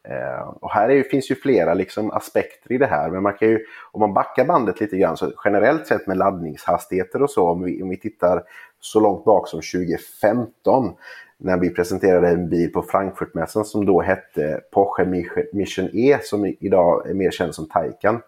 Eh, 0.08 0.48
och 0.60 0.70
här 0.70 0.88
är, 0.88 1.02
finns 1.02 1.30
ju 1.30 1.34
flera 1.34 1.74
liksom, 1.74 2.10
aspekter 2.10 2.72
i 2.72 2.78
det 2.78 2.86
här. 2.86 3.10
Men 3.10 3.22
man 3.22 3.34
kan 3.34 3.48
ju, 3.48 3.64
om 3.92 4.00
man 4.00 4.14
backar 4.14 4.44
bandet 4.44 4.80
lite 4.80 4.96
grann, 4.96 5.16
så 5.16 5.32
generellt 5.44 5.86
sett 5.86 6.06
med 6.06 6.16
laddningshastigheter 6.16 7.22
och 7.22 7.30
så, 7.30 7.48
om 7.48 7.62
vi, 7.62 7.82
om 7.82 7.88
vi 7.88 7.96
tittar 7.96 8.42
så 8.80 9.00
långt 9.00 9.24
bak 9.24 9.48
som 9.48 9.60
2015 9.60 10.94
när 11.36 11.56
vi 11.56 11.70
presenterade 11.70 12.28
en 12.28 12.48
bil 12.48 12.72
på 12.72 12.82
Frankfurtmässan 12.82 13.64
som 13.64 13.86
då 13.86 14.00
hette 14.00 14.60
Porsche 14.72 15.04
Mission 15.52 15.90
E 15.92 16.18
som 16.22 16.54
idag 16.60 17.10
är 17.10 17.14
mer 17.14 17.30
känd 17.30 17.54
som 17.54 17.68
Taycan. 17.68 18.20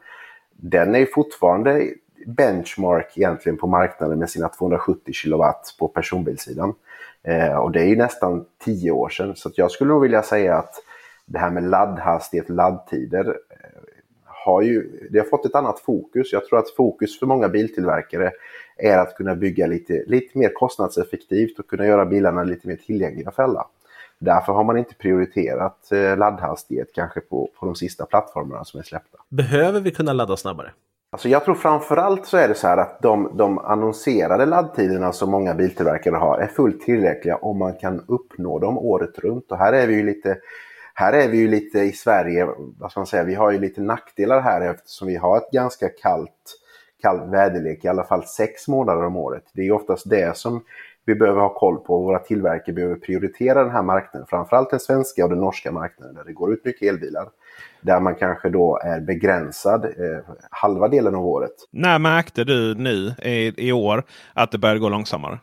Den 0.56 0.94
är 0.94 1.06
fortfarande 1.06 1.90
benchmark 2.26 3.18
egentligen 3.18 3.58
på 3.58 3.66
marknaden 3.66 4.18
med 4.18 4.30
sina 4.30 4.48
270 4.48 5.12
kilowatt 5.12 5.74
på 5.78 5.88
personbilssidan. 5.88 6.74
Eh, 7.22 7.56
och 7.56 7.72
det 7.72 7.80
är 7.80 7.86
ju 7.86 7.96
nästan 7.96 8.44
tio 8.64 8.90
år 8.90 9.08
sedan. 9.08 9.36
Så 9.36 9.50
jag 9.54 9.70
skulle 9.70 9.92
nog 9.92 10.02
vilja 10.02 10.22
säga 10.22 10.56
att 10.56 10.74
det 11.26 11.38
här 11.38 11.50
med 11.50 11.62
laddhastighet, 11.62 12.48
laddtider 12.48 13.28
eh, 13.28 13.80
har 14.24 14.62
ju 14.62 15.08
det 15.10 15.18
har 15.18 15.26
fått 15.26 15.46
ett 15.46 15.54
annat 15.54 15.80
fokus. 15.80 16.32
Jag 16.32 16.46
tror 16.46 16.58
att 16.58 16.70
fokus 16.70 17.18
för 17.18 17.26
många 17.26 17.48
biltillverkare 17.48 18.32
är 18.76 18.98
att 18.98 19.16
kunna 19.16 19.34
bygga 19.34 19.66
lite, 19.66 20.04
lite 20.06 20.38
mer 20.38 20.48
kostnadseffektivt 20.54 21.58
och 21.58 21.66
kunna 21.66 21.86
göra 21.86 22.06
bilarna 22.06 22.44
lite 22.44 22.68
mer 22.68 22.76
tillgängliga 22.76 23.30
för 23.30 23.42
alla. 23.42 23.66
Därför 24.18 24.52
har 24.52 24.64
man 24.64 24.78
inte 24.78 24.94
prioriterat 24.94 25.92
eh, 25.92 26.16
laddhastighet 26.16 26.88
kanske 26.94 27.20
på, 27.20 27.50
på 27.58 27.66
de 27.66 27.74
sista 27.74 28.06
plattformarna 28.06 28.64
som 28.64 28.80
är 28.80 28.84
släppta. 28.84 29.18
Behöver 29.28 29.80
vi 29.80 29.90
kunna 29.90 30.12
ladda 30.12 30.36
snabbare? 30.36 30.72
Alltså 31.10 31.28
jag 31.28 31.44
tror 31.44 31.54
framförallt 31.54 32.26
så 32.26 32.36
är 32.36 32.48
det 32.48 32.54
så 32.54 32.66
här 32.66 32.76
att 32.76 33.02
de, 33.02 33.36
de 33.36 33.58
annonserade 33.58 34.46
laddtiderna 34.46 35.12
som 35.12 35.30
många 35.30 35.54
biltillverkare 35.54 36.16
har 36.16 36.38
är 36.38 36.46
fullt 36.46 36.80
tillräckliga 36.80 37.36
om 37.36 37.58
man 37.58 37.74
kan 37.74 38.04
uppnå 38.08 38.58
dem 38.58 38.78
året 38.78 39.18
runt. 39.18 39.52
Och 39.52 39.58
här 39.58 39.72
är 39.72 39.86
vi 39.86 39.94
ju 39.94 40.02
lite 40.02 40.38
här 40.98 41.12
är 41.12 41.28
vi 41.28 41.36
ju 41.36 41.48
lite 41.48 41.78
i 41.78 41.92
Sverige, 41.92 42.48
vad 42.78 42.90
ska 42.90 43.00
man 43.00 43.06
säga, 43.06 43.24
vi 43.24 43.34
har 43.34 43.50
ju 43.50 43.58
lite 43.58 43.80
nackdelar 43.80 44.40
här 44.40 44.60
eftersom 44.60 45.08
vi 45.08 45.16
har 45.16 45.36
ett 45.36 45.50
ganska 45.52 45.88
kallt, 45.88 46.58
kallt 47.02 47.32
väderlek, 47.32 47.84
i 47.84 47.88
alla 47.88 48.04
fall 48.04 48.26
sex 48.26 48.68
månader 48.68 49.04
om 49.04 49.16
året. 49.16 49.44
Det 49.52 49.62
är 49.62 49.72
oftast 49.72 50.10
det 50.10 50.36
som 50.36 50.64
vi 51.04 51.14
behöver 51.14 51.40
ha 51.40 51.54
koll 51.54 51.78
på. 51.78 52.02
Våra 52.02 52.18
tillverkare 52.18 52.74
behöver 52.74 52.96
prioritera 52.96 53.62
den 53.62 53.72
här 53.72 53.82
marknaden, 53.82 54.26
framförallt 54.30 54.70
den 54.70 54.80
svenska 54.80 55.24
och 55.24 55.30
den 55.30 55.40
norska 55.40 55.72
marknaden 55.72 56.14
där 56.14 56.24
det 56.24 56.32
går 56.32 56.52
ut 56.52 56.64
mycket 56.64 56.88
elbilar. 56.88 57.28
Där 57.80 58.00
man 58.00 58.14
kanske 58.14 58.48
då 58.48 58.78
är 58.84 59.00
begränsad 59.00 59.84
eh, 59.84 59.90
halva 60.50 60.88
delen 60.88 61.14
av 61.14 61.26
året. 61.26 61.52
När 61.70 61.98
märkte 61.98 62.44
du 62.44 62.74
nu 62.74 63.14
i, 63.22 63.68
i 63.68 63.72
år 63.72 64.04
att 64.34 64.50
det 64.50 64.58
började 64.58 64.80
gå 64.80 64.88
långsammare? 64.88 65.38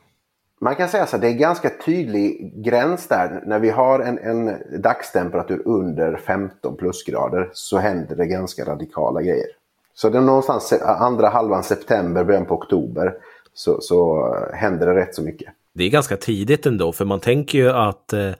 Man 0.61 0.75
kan 0.75 0.89
säga 0.89 1.05
så 1.05 1.15
att 1.15 1.21
det 1.21 1.27
är 1.27 1.33
ganska 1.33 1.69
tydlig 1.85 2.53
gräns 2.65 3.07
där. 3.07 3.43
När 3.45 3.59
vi 3.59 3.69
har 3.69 3.99
en, 3.99 4.17
en 4.17 4.57
dagstemperatur 4.81 5.61
under 5.65 6.17
15 6.17 6.77
plusgrader 6.77 7.49
så 7.53 7.77
händer 7.77 8.15
det 8.15 8.25
ganska 8.25 8.65
radikala 8.65 9.21
grejer. 9.21 9.47
Så 9.93 10.09
det 10.09 10.17
är 10.17 10.21
någonstans 10.21 10.73
andra 10.81 11.29
halvan 11.29 11.63
september, 11.63 12.23
början 12.23 12.45
på 12.45 12.55
oktober 12.55 13.13
så, 13.53 13.81
så 13.81 14.29
händer 14.53 14.87
det 14.87 14.95
rätt 14.95 15.15
så 15.15 15.23
mycket. 15.23 15.53
Det 15.75 15.83
är 15.83 15.89
ganska 15.89 16.17
tidigt 16.17 16.65
ändå, 16.65 16.91
för 16.91 17.05
man 17.05 17.19
tänker 17.19 17.57
ju 17.57 17.69
att 17.69 18.13
eh, 18.13 18.31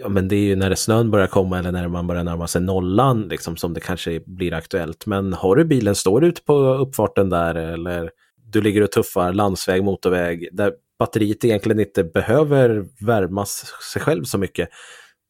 ja, 0.00 0.08
men 0.08 0.28
det 0.28 0.36
är 0.36 0.40
ju 0.40 0.56
när 0.56 0.74
snön 0.74 1.10
börjar 1.10 1.26
komma 1.26 1.58
eller 1.58 1.72
när 1.72 1.88
man 1.88 2.06
börjar 2.06 2.24
närma 2.24 2.46
sig 2.46 2.62
nollan 2.62 3.22
liksom, 3.28 3.56
som 3.56 3.74
det 3.74 3.80
kanske 3.80 4.20
blir 4.26 4.54
aktuellt. 4.54 5.06
Men 5.06 5.32
har 5.32 5.56
du 5.56 5.64
bilen, 5.64 5.94
står 5.94 6.20
du 6.20 6.26
ute 6.26 6.42
på 6.42 6.54
uppfarten 6.58 7.30
där 7.30 7.54
eller 7.54 8.10
du 8.52 8.60
ligger 8.60 8.82
och 8.82 8.92
tuffar 8.92 9.32
landsväg, 9.32 9.84
motorväg, 9.84 10.48
där 10.52 10.72
batteriet 10.98 11.44
egentligen 11.44 11.80
inte 11.80 12.04
behöver 12.04 12.86
värmas 13.06 13.74
sig 13.92 14.02
själv 14.02 14.24
så 14.24 14.38
mycket, 14.38 14.68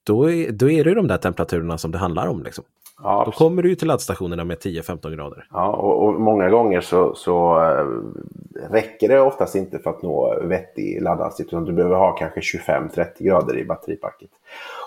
då 0.07 0.31
är, 0.31 0.53
då 0.53 0.71
är 0.71 0.85
det 0.85 0.95
de 0.95 1.07
där 1.09 1.19
temperaturerna 1.19 1.79
som 1.79 1.91
det 1.91 1.99
handlar 1.99 2.27
om. 2.27 2.43
Liksom. 2.43 2.65
Ja, 3.03 3.23
då 3.27 3.33
kommer 3.33 3.63
du 3.63 3.69
ju 3.69 3.75
till 3.75 3.89
laddstationerna 3.89 4.45
med 4.45 4.59
10-15 4.59 5.15
grader. 5.17 5.47
Ja, 5.51 5.69
och, 5.69 6.05
och, 6.05 6.21
många 6.21 6.51
gånger 6.51 6.81
så, 6.81 7.15
så 7.15 7.61
äh, 7.61 7.87
räcker 8.71 9.09
det 9.09 9.21
oftast 9.21 9.55
inte 9.55 9.79
för 9.79 9.91
att 9.91 10.03
nå 10.03 10.41
vettig 10.43 11.03
laddhastighet. 11.03 11.53
Utan 11.53 11.65
du 11.65 11.73
behöver 11.73 11.97
ha 11.97 12.13
kanske 12.13 12.41
25-30 12.41 13.07
grader 13.19 13.59
i 13.59 13.65
batteripacket. 13.65 14.31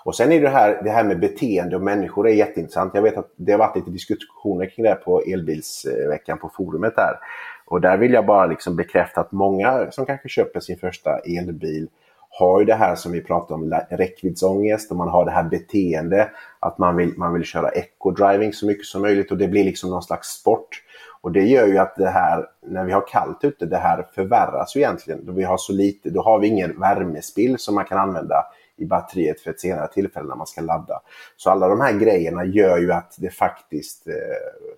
Och 0.03 0.15
sen 0.15 0.31
är 0.31 0.41
det 0.41 0.49
här, 0.49 0.81
det 0.83 0.89
här 0.89 1.03
med 1.03 1.19
beteende 1.19 1.75
och 1.75 1.81
människor 1.81 2.27
är 2.27 2.33
jätteintressant. 2.33 2.91
Jag 2.93 3.01
vet 3.01 3.17
att 3.17 3.31
det 3.35 3.51
har 3.51 3.59
varit 3.59 3.75
lite 3.75 3.91
diskussioner 3.91 4.65
kring 4.65 4.85
det 4.85 4.95
på 4.95 5.21
elbilsveckan 5.21 6.37
på 6.37 6.49
forumet 6.49 6.95
där. 6.95 7.19
Och 7.65 7.81
där 7.81 7.97
vill 7.97 8.13
jag 8.13 8.25
bara 8.25 8.45
liksom 8.45 8.75
bekräfta 8.75 9.21
att 9.21 9.31
många 9.31 9.91
som 9.91 10.05
kanske 10.05 10.29
köper 10.29 10.59
sin 10.59 10.77
första 10.77 11.19
elbil 11.19 11.87
har 12.39 12.59
ju 12.59 12.65
det 12.65 12.75
här 12.75 12.95
som 12.95 13.11
vi 13.11 13.21
pratade 13.21 13.53
om, 13.53 13.73
räckviddsångest 13.89 14.91
och 14.91 14.97
man 14.97 15.09
har 15.09 15.25
det 15.25 15.31
här 15.31 15.43
beteende 15.43 16.29
att 16.59 16.77
man 16.77 16.95
vill, 16.95 17.13
man 17.17 17.33
vill 17.33 17.43
köra 17.43 17.69
eco-driving 17.69 18.51
så 18.51 18.65
mycket 18.65 18.85
som 18.85 19.01
möjligt 19.01 19.31
och 19.31 19.37
det 19.37 19.47
blir 19.47 19.63
liksom 19.63 19.89
någon 19.89 20.03
slags 20.03 20.27
sport. 20.27 20.81
Och 21.21 21.31
det 21.31 21.41
gör 21.41 21.67
ju 21.67 21.77
att 21.77 21.95
det 21.95 22.09
här, 22.09 22.45
när 22.67 22.85
vi 22.85 22.91
har 22.91 23.07
kallt 23.07 23.43
ute, 23.43 23.65
det 23.65 23.77
här 23.77 24.07
förvärras 24.15 24.75
ju 24.75 24.79
egentligen. 24.79 25.25
Då 25.25 25.31
vi 25.31 25.43
har 25.43 25.57
så 25.57 25.73
lite, 25.73 26.09
då 26.09 26.21
har 26.21 26.39
vi 26.39 26.47
ingen 26.47 26.79
värmespill 26.79 27.55
som 27.59 27.75
man 27.75 27.85
kan 27.85 27.97
använda 27.97 28.45
i 28.77 28.85
batteriet 28.85 29.41
för 29.41 29.51
ett 29.51 29.59
senare 29.59 29.87
tillfälle 29.87 30.27
när 30.27 30.35
man 30.35 30.47
ska 30.47 30.61
ladda. 30.61 31.01
Så 31.37 31.49
alla 31.49 31.67
de 31.67 31.81
här 31.81 31.93
grejerna 31.93 32.45
gör 32.45 32.77
ju 32.77 32.91
att 32.91 33.15
det 33.17 33.29
faktiskt 33.29 34.07
eh, 34.07 34.13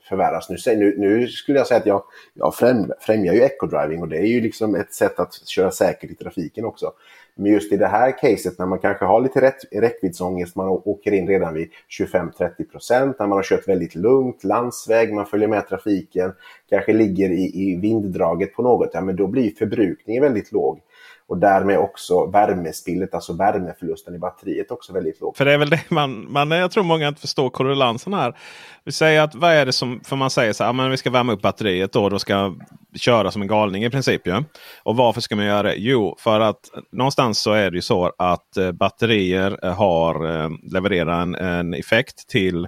förvärras. 0.09 0.49
Nu, 0.49 0.57
nu, 0.75 0.95
nu, 0.97 1.27
skulle 1.27 1.57
jag 1.57 1.67
säga 1.67 1.79
att 1.79 1.85
jag, 1.85 2.03
jag 2.33 2.55
främjar 2.99 3.33
ju 3.33 3.41
eco-driving 3.41 4.01
och 4.01 4.07
det 4.07 4.17
är 4.17 4.27
ju 4.27 4.41
liksom 4.41 4.75
ett 4.75 4.93
sätt 4.93 5.19
att 5.19 5.33
köra 5.33 5.71
säkert 5.71 6.11
i 6.11 6.15
trafiken 6.15 6.65
också. 6.65 6.91
Men 7.39 7.51
just 7.51 7.73
i 7.73 7.77
det 7.77 7.87
här 7.87 8.19
caset 8.19 8.59
när 8.59 8.65
man 8.65 8.79
kanske 8.79 9.05
har 9.05 9.21
lite 9.21 9.41
rätt, 9.41 9.57
räckviddsångest, 9.71 10.55
man 10.55 10.67
åker 10.69 11.11
in 11.11 11.27
redan 11.27 11.53
vid 11.53 11.69
25-30 11.99 12.71
procent, 12.71 13.19
när 13.19 13.27
man 13.27 13.37
har 13.37 13.43
kört 13.43 13.67
väldigt 13.67 13.95
lugnt, 13.95 14.43
landsväg, 14.43 15.13
man 15.13 15.25
följer 15.25 15.47
med 15.47 15.67
trafiken, 15.67 16.33
kanske 16.69 16.93
ligger 16.93 17.29
i, 17.29 17.51
i 17.53 17.75
vinddraget 17.75 18.53
på 18.53 18.61
något, 18.61 18.89
ja 18.93 19.01
men 19.01 19.15
då 19.15 19.27
blir 19.27 19.51
förbrukningen 19.51 20.23
väldigt 20.23 20.51
låg 20.51 20.81
och 21.28 21.38
därmed 21.38 21.78
också 21.78 22.25
värmespillet, 22.25 23.13
alltså 23.13 23.34
värmeförlusten 23.34 24.15
i 24.15 24.19
batteriet 24.19 24.71
också 24.71 24.93
väldigt 24.93 25.21
låg. 25.21 25.38
För 25.38 25.45
det 25.45 25.53
är 25.53 25.57
väl 25.57 25.69
det 25.69 25.82
man, 25.89 26.32
man 26.32 26.51
jag 26.51 26.71
tror 26.71 26.84
många 26.84 27.07
inte 27.07 27.21
förstår 27.21 27.49
korrelansen 27.49 28.13
här. 28.13 28.38
Vi 28.84 28.91
säger 28.91 29.21
att 29.21 29.36
vad 29.36 29.51
är 29.51 29.65
det 29.65 29.73
som, 29.73 30.01
för 30.03 30.15
man 30.15 30.30
säger 30.30 30.53
så 30.53 30.63
här, 30.63 30.73
men 30.73 30.91
vi 30.91 30.97
ska 30.97 31.09
värma 31.09 31.34
upp 31.34 31.41
batteriet 31.41 31.93
då, 31.93 32.09
då 32.09 32.19
ska 32.19 32.55
köra 32.95 33.32
som 33.32 33.41
en 33.41 33.47
galning 33.47 33.84
i 33.84 33.89
princip. 33.89 34.28
Ja? 34.28 34.43
Och 34.84 34.95
varför 34.95 35.21
ska 35.21 35.36
man 35.36 35.45
göra 35.45 35.63
det? 35.63 35.75
Jo, 35.75 36.15
för 36.19 36.39
att 36.39 36.59
någonstans 36.91 37.39
så 37.39 37.51
är 37.51 37.71
det 37.71 37.78
ju 37.78 37.82
så 37.82 38.13
att 38.17 38.57
eh, 38.57 38.71
batterier 38.71 39.59
eh, 39.63 39.73
har 39.73 40.43
eh, 40.43 40.49
levererar 40.73 41.21
en, 41.21 41.36
en 41.36 41.73
effekt 41.73 42.30
till 42.30 42.67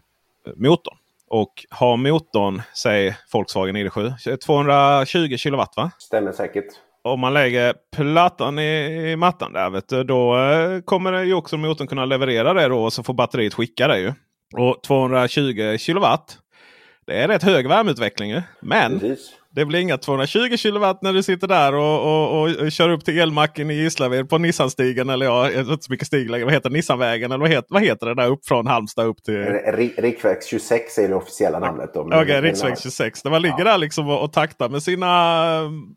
motorn. 0.55 0.97
Och 1.31 1.65
har 1.69 1.97
motorn, 1.97 2.61
säg 2.73 3.15
Volkswagen 3.33 3.77
ID7, 3.77 4.37
220 4.37 5.37
kilowatt 5.37 5.73
va? 5.77 5.91
Stämmer 5.99 6.31
säkert 6.31 6.65
om 7.03 7.19
man 7.19 7.33
lägger 7.33 7.73
plattan 7.95 8.59
i, 8.59 9.11
i 9.11 9.15
mattan 9.15 9.53
där 9.53 9.69
vet 9.69 9.89
du, 9.89 10.03
då 10.03 10.37
eh, 10.37 10.81
kommer 10.81 11.11
det 11.11 11.23
ju 11.23 11.33
också 11.33 11.57
motorn 11.57 11.87
kunna 11.87 12.05
leverera 12.05 12.53
det 12.53 12.67
då 12.67 12.83
och 12.83 12.93
så 12.93 13.03
får 13.03 13.13
batteriet 13.13 13.53
skicka 13.53 13.87
det. 13.87 13.99
Ju. 13.99 14.13
Och 14.57 14.83
220 14.83 15.77
kilowatt. 15.77 16.37
Det 17.07 17.13
är 17.13 17.27
rätt 17.27 17.43
hög 17.43 17.67
värmeutveckling. 17.67 18.41
Men 18.61 18.99
Precis. 18.99 19.38
Det 19.55 19.65
blir 19.65 19.79
inga 19.79 19.97
220 19.97 20.57
kilowatt 20.57 21.01
när 21.01 21.13
du 21.13 21.23
sitter 21.23 21.47
där 21.47 21.73
och, 21.73 22.01
och, 22.01 22.41
och, 22.41 22.55
och 22.55 22.71
kör 22.71 22.89
upp 22.89 23.05
till 23.05 23.19
elmacken 23.19 23.71
i 23.71 23.73
Gislaved 23.73 24.29
på 24.29 24.37
Nissanstigen. 24.37 25.09
Eller 25.09 25.25
ja, 25.25 25.51
jag 25.51 25.59
inte 25.69 25.85
så 25.85 25.91
mycket 25.91 26.07
stig 26.07 26.29
längre. 26.29 26.45
Vad 26.45 26.53
heter 26.53 26.69
Nissanvägen? 26.69 27.31
Eller 27.31 27.41
vad 27.41 27.49
heter, 27.49 27.67
vad 27.69 27.81
heter 27.81 28.05
det 28.05 28.15
där 28.15 28.27
upp 28.27 28.45
från 28.45 28.67
Halmstad 28.67 29.05
upp 29.05 29.23
till... 29.23 29.37
Riksväg 29.97 30.37
26 30.49 30.97
är 30.97 31.07
det 31.07 31.15
officiella 31.15 31.59
namnet. 31.59 31.89
Okej, 31.95 32.21
okay, 32.21 32.41
riksväg 32.41 32.79
26. 32.81 33.23
När 33.23 33.31
man 33.31 33.41
ligger 33.41 33.65
ja. 33.65 33.71
där 33.71 33.77
liksom 33.77 34.09
och, 34.09 34.23
och 34.23 34.33
taktar 34.33 34.69
med 34.69 34.83
sina, 34.83 35.07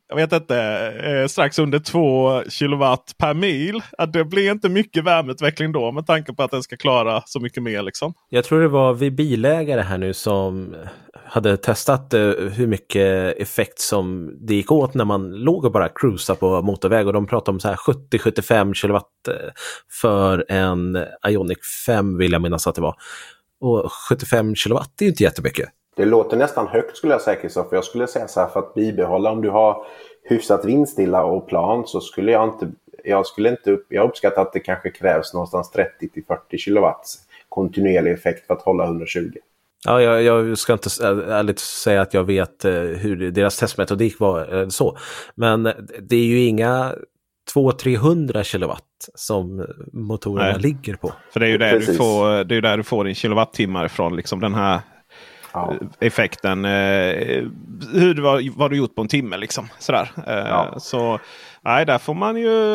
jag 0.08 0.16
vet 0.16 0.32
inte, 0.32 0.58
eh, 1.04 1.26
strax 1.26 1.58
under 1.58 1.78
2 1.78 2.42
kilowatt 2.48 3.14
per 3.18 3.34
mil. 3.34 3.82
Att 3.98 4.12
det 4.12 4.24
blir 4.24 4.50
inte 4.50 4.68
mycket 4.68 5.04
värmeutveckling 5.04 5.72
då 5.72 5.92
med 5.92 6.06
tanke 6.06 6.32
på 6.32 6.42
att 6.42 6.50
den 6.50 6.62
ska 6.62 6.76
klara 6.76 7.22
så 7.26 7.40
mycket 7.40 7.62
mer. 7.62 7.82
Liksom. 7.82 8.14
Jag 8.28 8.44
tror 8.44 8.60
det 8.60 8.68
var 8.68 8.94
vi 8.94 9.10
bilägare 9.10 9.80
här 9.80 9.98
nu 9.98 10.14
som 10.14 10.74
hade 11.24 11.56
testat 11.56 12.14
eh, 12.14 12.20
hur 12.30 12.66
mycket 12.66 13.36
effekt 13.38 13.78
som 13.78 14.36
det 14.40 14.54
gick 14.54 14.72
åt 14.72 14.94
när 14.94 15.04
man 15.04 15.30
låg 15.30 15.64
och 15.64 15.72
bara 15.72 15.88
cruisade 15.88 16.38
på 16.38 16.62
motorväg 16.62 17.06
och 17.06 17.12
de 17.12 17.26
pratade 17.26 17.54
om 17.54 17.60
så 17.60 17.68
här 17.68 17.76
70-75 17.76 18.74
kilowatt 18.74 19.28
eh, 19.28 19.34
för 20.00 20.44
en 20.48 21.04
Ionic 21.28 21.58
5 21.86 22.18
vill 22.18 22.32
jag 22.32 22.42
minnas 22.42 22.66
att 22.66 22.74
det 22.74 22.80
var. 22.80 22.94
Och 23.60 23.92
75 24.08 24.54
kilowatt 24.54 25.00
är 25.00 25.04
ju 25.04 25.10
inte 25.10 25.22
jättemycket. 25.22 25.68
Det 25.96 26.04
låter 26.04 26.36
nästan 26.36 26.66
högt 26.66 26.96
skulle 26.96 27.12
jag 27.12 27.20
säga 27.20 27.40
Kristoffer. 27.40 27.76
Jag 27.76 27.84
skulle 27.84 28.06
säga 28.06 28.28
så 28.28 28.40
här 28.40 28.48
för 28.48 28.60
att 28.60 28.74
bibehålla 28.74 29.30
om 29.30 29.42
du 29.42 29.50
har 29.50 29.86
hyfsat 30.24 30.64
vindstilla 30.64 31.24
och 31.24 31.48
plan 31.48 31.86
så 31.86 32.00
skulle 32.00 32.32
jag 32.32 32.48
inte 32.48 32.72
jag 33.04 33.26
skulle 33.26 33.48
inte 33.48 33.78
jag 33.88 34.08
uppskattar 34.08 34.42
att 34.42 34.52
det 34.52 34.60
kanske 34.60 34.90
krävs 34.90 35.34
någonstans 35.34 35.70
30 35.70 36.08
till 36.08 36.24
40 36.24 36.58
kilowatt 36.58 37.06
kontinuerlig 37.48 38.12
effekt 38.12 38.46
för 38.46 38.54
att 38.54 38.62
hålla 38.62 38.84
120. 38.84 39.32
Ja, 39.86 40.02
jag, 40.02 40.22
jag, 40.22 40.58
ska 40.58 40.72
inte 40.72 40.90
ärligt 41.06 41.58
säga 41.58 42.02
att 42.02 42.14
jag 42.14 42.24
vet 42.24 42.64
eh, 42.64 42.72
hur 42.72 43.30
deras 43.30 43.56
testmetodik 43.56 44.18
var 44.18 44.60
eh, 44.60 44.68
så. 44.68 44.98
Men 45.34 45.62
det 46.00 46.16
är 46.16 46.24
ju 46.24 46.44
inga 46.44 46.94
200-300 47.54 48.42
kilowatt 48.42 48.82
som 49.14 49.66
motorerna 49.92 50.50
Nej. 50.50 50.60
ligger 50.60 50.94
på. 50.94 51.12
För 51.32 51.40
det 51.40 51.46
är 51.46 51.50
ju 51.50 51.58
där, 51.58 51.78
du 51.78 51.94
får, 51.94 52.44
det 52.44 52.56
är 52.56 52.60
där 52.60 52.76
du 52.76 52.82
får 52.82 53.04
din 53.04 53.14
kilowattimmar 53.14 53.86
ifrån. 53.86 54.16
Liksom 54.16 54.40
den 54.40 54.54
här 54.54 54.80
ja. 55.52 55.74
effekten. 56.00 56.64
Eh, 56.64 57.44
hur 57.92 58.22
vad, 58.22 58.48
vad 58.56 58.70
du 58.70 58.76
gjort 58.76 58.94
på 58.94 59.02
en 59.02 59.08
timme 59.08 59.36
liksom. 59.36 59.68
Sådär. 59.78 60.10
Eh, 60.26 60.34
ja. 60.34 60.74
Så 60.78 61.20
nej, 61.64 61.86
där 61.86 61.98
får 61.98 62.14
man 62.14 62.36
ju. 62.36 62.74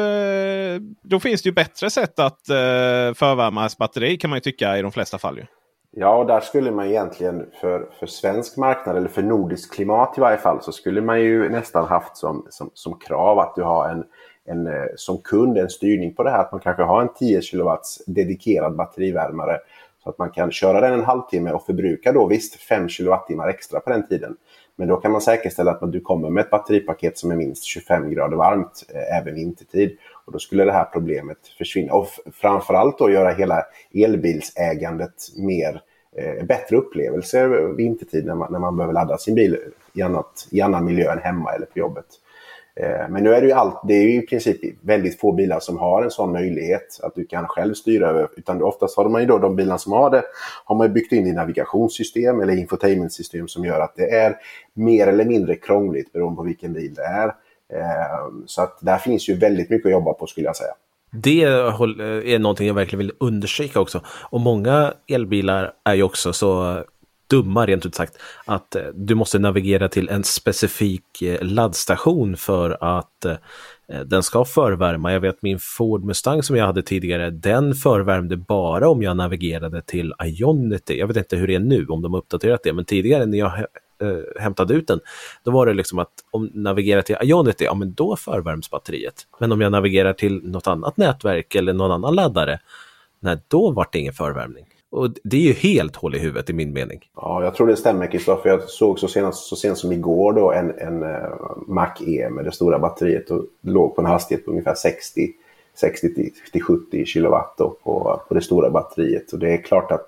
Eh, 0.76 0.82
då 1.03 1.20
finns 1.20 1.41
det 1.41 1.49
ju 1.49 1.53
bättre 1.53 1.89
sätt 1.89 2.20
att 2.20 2.49
eh, 2.49 3.14
förvärma 3.14 3.70
batteri 3.80 4.18
kan 4.18 4.30
man 4.30 4.38
ju 4.38 4.41
tycka 4.41 4.78
i 4.78 4.82
de 4.82 4.91
flesta 4.91 5.18
fall. 5.18 5.38
Ju. 5.38 5.45
Ja, 5.92 6.18
och 6.18 6.26
där 6.28 6.40
skulle 6.40 6.72
man 6.72 6.86
egentligen 6.86 7.46
för, 7.62 7.90
för 8.00 8.06
svensk 8.06 8.58
marknad 8.58 8.98
eller 8.98 9.08
för 9.08 9.22
nordisk 9.22 9.74
klimat 9.74 10.18
i 10.18 10.22
varje 10.22 10.38
fall 10.38 10.62
så 10.62 10.72
skulle 10.72 11.02
man 11.02 11.22
ju 11.22 11.50
nästan 11.50 11.86
haft 11.86 12.18
som, 12.18 12.48
som, 12.50 12.70
som 12.74 13.00
krav 13.00 13.40
att 13.40 13.56
du 13.56 13.64
har 13.64 13.90
en, 13.90 14.04
en, 14.46 14.68
eh, 14.68 14.86
som 14.96 15.18
kund 15.18 15.58
en 15.58 15.70
styrning 15.70 16.14
på 16.14 16.24
det 16.24 16.30
här. 16.30 16.40
Att 16.40 16.52
man 16.52 16.62
kanske 16.62 16.84
har 16.84 17.02
en 17.02 17.14
10 17.14 17.42
kW 17.42 17.70
dedikerad 18.08 18.76
batterivärmare 18.76 19.58
Så 20.04 20.10
att 20.10 20.18
man 20.18 20.30
kan 20.30 20.52
köra 20.52 20.82
den 20.82 20.94
en 20.94 21.06
halvtimme 21.06 21.52
och 21.52 21.66
förbruka 21.66 22.12
då 22.12 22.28
visst 22.28 22.56
5 22.56 22.88
kWh 22.88 23.48
extra 23.50 23.80
på 23.80 23.90
den 23.90 24.08
tiden. 24.08 24.38
Men 24.76 24.88
då 24.88 24.98
kan 24.98 25.12
man 25.12 25.22
säkerställa 25.22 25.72
att 25.72 25.92
du 25.92 26.02
kommer 26.02 26.30
med 26.30 26.42
ett 26.42 26.50
batteripaket 26.50 27.18
som 27.18 27.32
är 27.32 27.36
minst 27.36 27.64
25 27.64 28.10
grader 28.10 28.38
varmt 28.38 28.84
eh, 28.94 29.18
även 29.18 29.36
vintertid. 29.36 29.98
Och 30.28 30.34
då 30.34 30.40
skulle 30.40 30.64
det 30.64 30.72
här 30.72 30.86
problemet 30.86 31.38
försvinna. 31.58 31.94
Och 31.94 32.08
framförallt 32.34 32.98
då 32.98 33.10
göra 33.10 33.30
hela 33.34 33.64
elbilsägandet 33.94 35.14
mer 35.38 35.82
eh, 36.18 36.46
bättre 36.46 36.76
upplevelse 36.76 37.48
vintertid 37.78 38.26
när 38.26 38.36
man, 38.36 38.52
när 38.52 38.60
man 38.60 38.78
behöver 38.78 38.94
ladda 38.94 39.18
sin 39.18 39.36
bil 39.36 39.58
i, 39.94 40.02
annat, 40.02 40.48
i 40.52 40.62
annan 40.62 40.86
miljö 40.86 41.12
än 41.12 41.20
hemma 41.20 41.54
eller 41.54 41.66
på 41.66 41.80
jobbet. 41.80 42.06
Eh, 42.80 43.10
men 43.10 43.24
nu 43.24 43.34
är 43.34 43.42
det 43.42 43.48
ju 43.48 43.54
allt, 43.54 43.82
det 43.88 43.94
är 43.94 44.04
ju 44.04 44.24
i 44.24 44.26
princip 44.26 44.60
väldigt 44.82 45.20
få 45.20 45.32
bilar 45.32 45.60
som 45.60 45.78
har 45.78 46.04
en 46.04 46.12
sån 46.12 46.32
möjlighet 46.32 47.00
att 47.04 47.16
du 47.16 47.26
kan 47.26 47.48
själv 47.48 47.74
styra 47.74 48.08
över. 48.10 48.30
Utan 48.38 48.64
oftast 48.64 48.98
har 48.98 49.10
man 49.10 49.22
ju 49.22 49.28
då 49.28 49.38
de 49.38 49.56
bilar 49.56 49.78
som 49.78 49.92
har 49.92 50.10
det, 50.10 50.24
har 50.66 50.76
man 50.76 50.94
byggt 50.94 51.12
in 51.12 51.28
i 51.28 51.32
navigationssystem 51.32 52.42
eller 52.42 52.58
infotainmentsystem 52.58 53.48
som 53.48 53.66
gör 53.66 53.82
att 53.82 53.96
det 53.96 54.10
är 54.10 54.38
mer 54.74 55.08
eller 55.08 55.26
mindre 55.26 55.56
krångligt 55.56 56.14
beroende 56.14 56.36
på 56.36 56.44
vilken 56.44 56.74
bil 56.74 56.94
det 56.94 57.04
är. 57.04 57.34
Ehm, 57.74 58.43
så 58.45 58.61
att 58.61 58.78
där 58.82 58.97
finns 58.97 59.30
ju 59.30 59.38
väldigt 59.38 59.70
mycket 59.70 59.86
att 59.86 59.91
jobba 59.91 60.13
på 60.13 60.28
skulle 60.28 60.45
jag 60.45 60.55
säga. 60.55 60.74
Det 61.11 61.43
eh, 61.43 62.34
är 62.34 62.39
någonting 62.39 62.68
jag 62.68 62.74
verkligen 62.74 62.97
vill 62.97 63.11
understryka 63.20 63.80
också. 63.80 64.01
Och 64.07 64.41
många 64.41 64.93
elbilar 65.07 65.74
är 65.84 65.93
ju 65.93 66.03
också 66.03 66.34
så 66.34 66.84
dumma 67.30 67.65
rent 67.65 67.86
ut 67.86 67.95
sagt. 67.95 68.18
Att 68.45 68.76
eh, 68.76 68.84
du 68.93 69.15
måste 69.15 69.39
navigera 69.39 69.89
till 69.89 70.09
en 70.09 70.24
specifik 70.24 71.22
eh, 71.22 71.41
laddstation 71.41 72.38
för 72.38 72.97
att 72.97 73.26
den 74.05 74.24
ska 74.24 74.45
förvärma. 74.45 75.13
Jag 75.13 75.20
vet 75.20 75.41
min 75.41 75.59
Ford 75.59 76.03
Mustang 76.03 76.43
som 76.43 76.55
jag 76.55 76.65
hade 76.65 76.84
tidigare, 76.84 77.30
den 77.30 77.74
förvärmde 77.74 78.38
bara 78.38 78.89
om 78.89 79.03
jag 79.03 79.18
navigerade 79.18 79.82
till 79.82 80.13
Ionity. 80.24 80.99
Jag 80.99 81.07
vet 81.07 81.18
inte 81.18 81.36
hur 81.36 81.47
det 81.47 81.55
är 81.55 81.59
nu, 81.59 81.86
om 81.86 82.01
de 82.01 82.13
har 82.13 82.20
uppdaterat 82.20 82.63
det, 82.63 82.74
men 82.74 82.86
tidigare 82.86 83.26
när 83.26 83.38
jag 83.38 83.65
eh, 84.02 84.41
hämtade 84.41 84.74
ut 84.74 84.88
den, 84.88 85.00
då 85.43 85.52
var 85.52 85.66
det 85.66 85.74
liksom 85.74 86.00
att 86.00 86.12
om 86.32 86.50
jag 86.54 86.62
navigerar 86.64 87.02
till 87.02 87.16
Ionity, 87.22 87.66
ja 87.66 87.74
men 87.74 87.93
då 87.93 88.16
förvärms 88.16 88.70
batteriet. 88.70 89.28
Men 89.39 89.52
om 89.52 89.62
jag 89.62 89.72
navigerar 89.72 90.14
till 90.14 90.41
något 90.43 90.68
annat 90.68 90.98
nätverk 90.98 91.56
eller 91.56 91.74
någon 91.74 91.91
annan 91.91 92.16
laddare, 92.16 92.60
nej 93.20 93.38
då 93.48 93.72
vart 93.72 93.93
det 93.93 94.00
ingen 94.00 94.14
förvärmning. 94.14 94.66
Och 94.89 95.10
det 95.24 95.38
är 95.38 95.41
ju 95.41 95.54
helt 95.54 95.95
hål 95.95 96.16
i 96.16 96.20
huvudet 96.20 96.50
i 96.50 96.54
min 96.54 96.74
mening. 96.74 97.00
Ja, 97.16 97.43
jag 97.43 97.56
tror 97.56 97.68
det 97.68 97.76
stämmer 97.76 98.12
Kristoffer. 98.12 98.50
Jag 98.50 98.64
såg 98.64 99.00
så, 99.00 99.08
sent, 99.08 99.36
så 99.36 99.56
sent 99.56 99.78
som 99.78 99.91
igår 99.91 100.34
då 100.34 100.52
en, 100.52 100.72
en 100.78 101.04
uh, 101.04 101.30
Mac 101.68 101.93
E 102.08 102.30
med 102.30 102.45
det 102.45 102.52
stora 102.52 102.80
batteriet 102.80 103.32
och 103.32 103.45
låg 103.62 103.95
på 103.95 104.02
en 104.02 104.08
hastighet 104.08 104.45
på 104.45 104.52
ungefär 104.52 104.76
60 104.76 105.32
60-70 105.84 107.06
kilowatt 107.06 107.56
då 107.58 107.70
på, 107.84 108.22
på 108.28 108.34
det 108.34 108.42
stora 108.42 108.70
batteriet. 108.70 109.34
Och 109.34 109.40
det 109.40 109.54
är 109.54 109.58
klart 109.58 109.92
att 109.92 110.08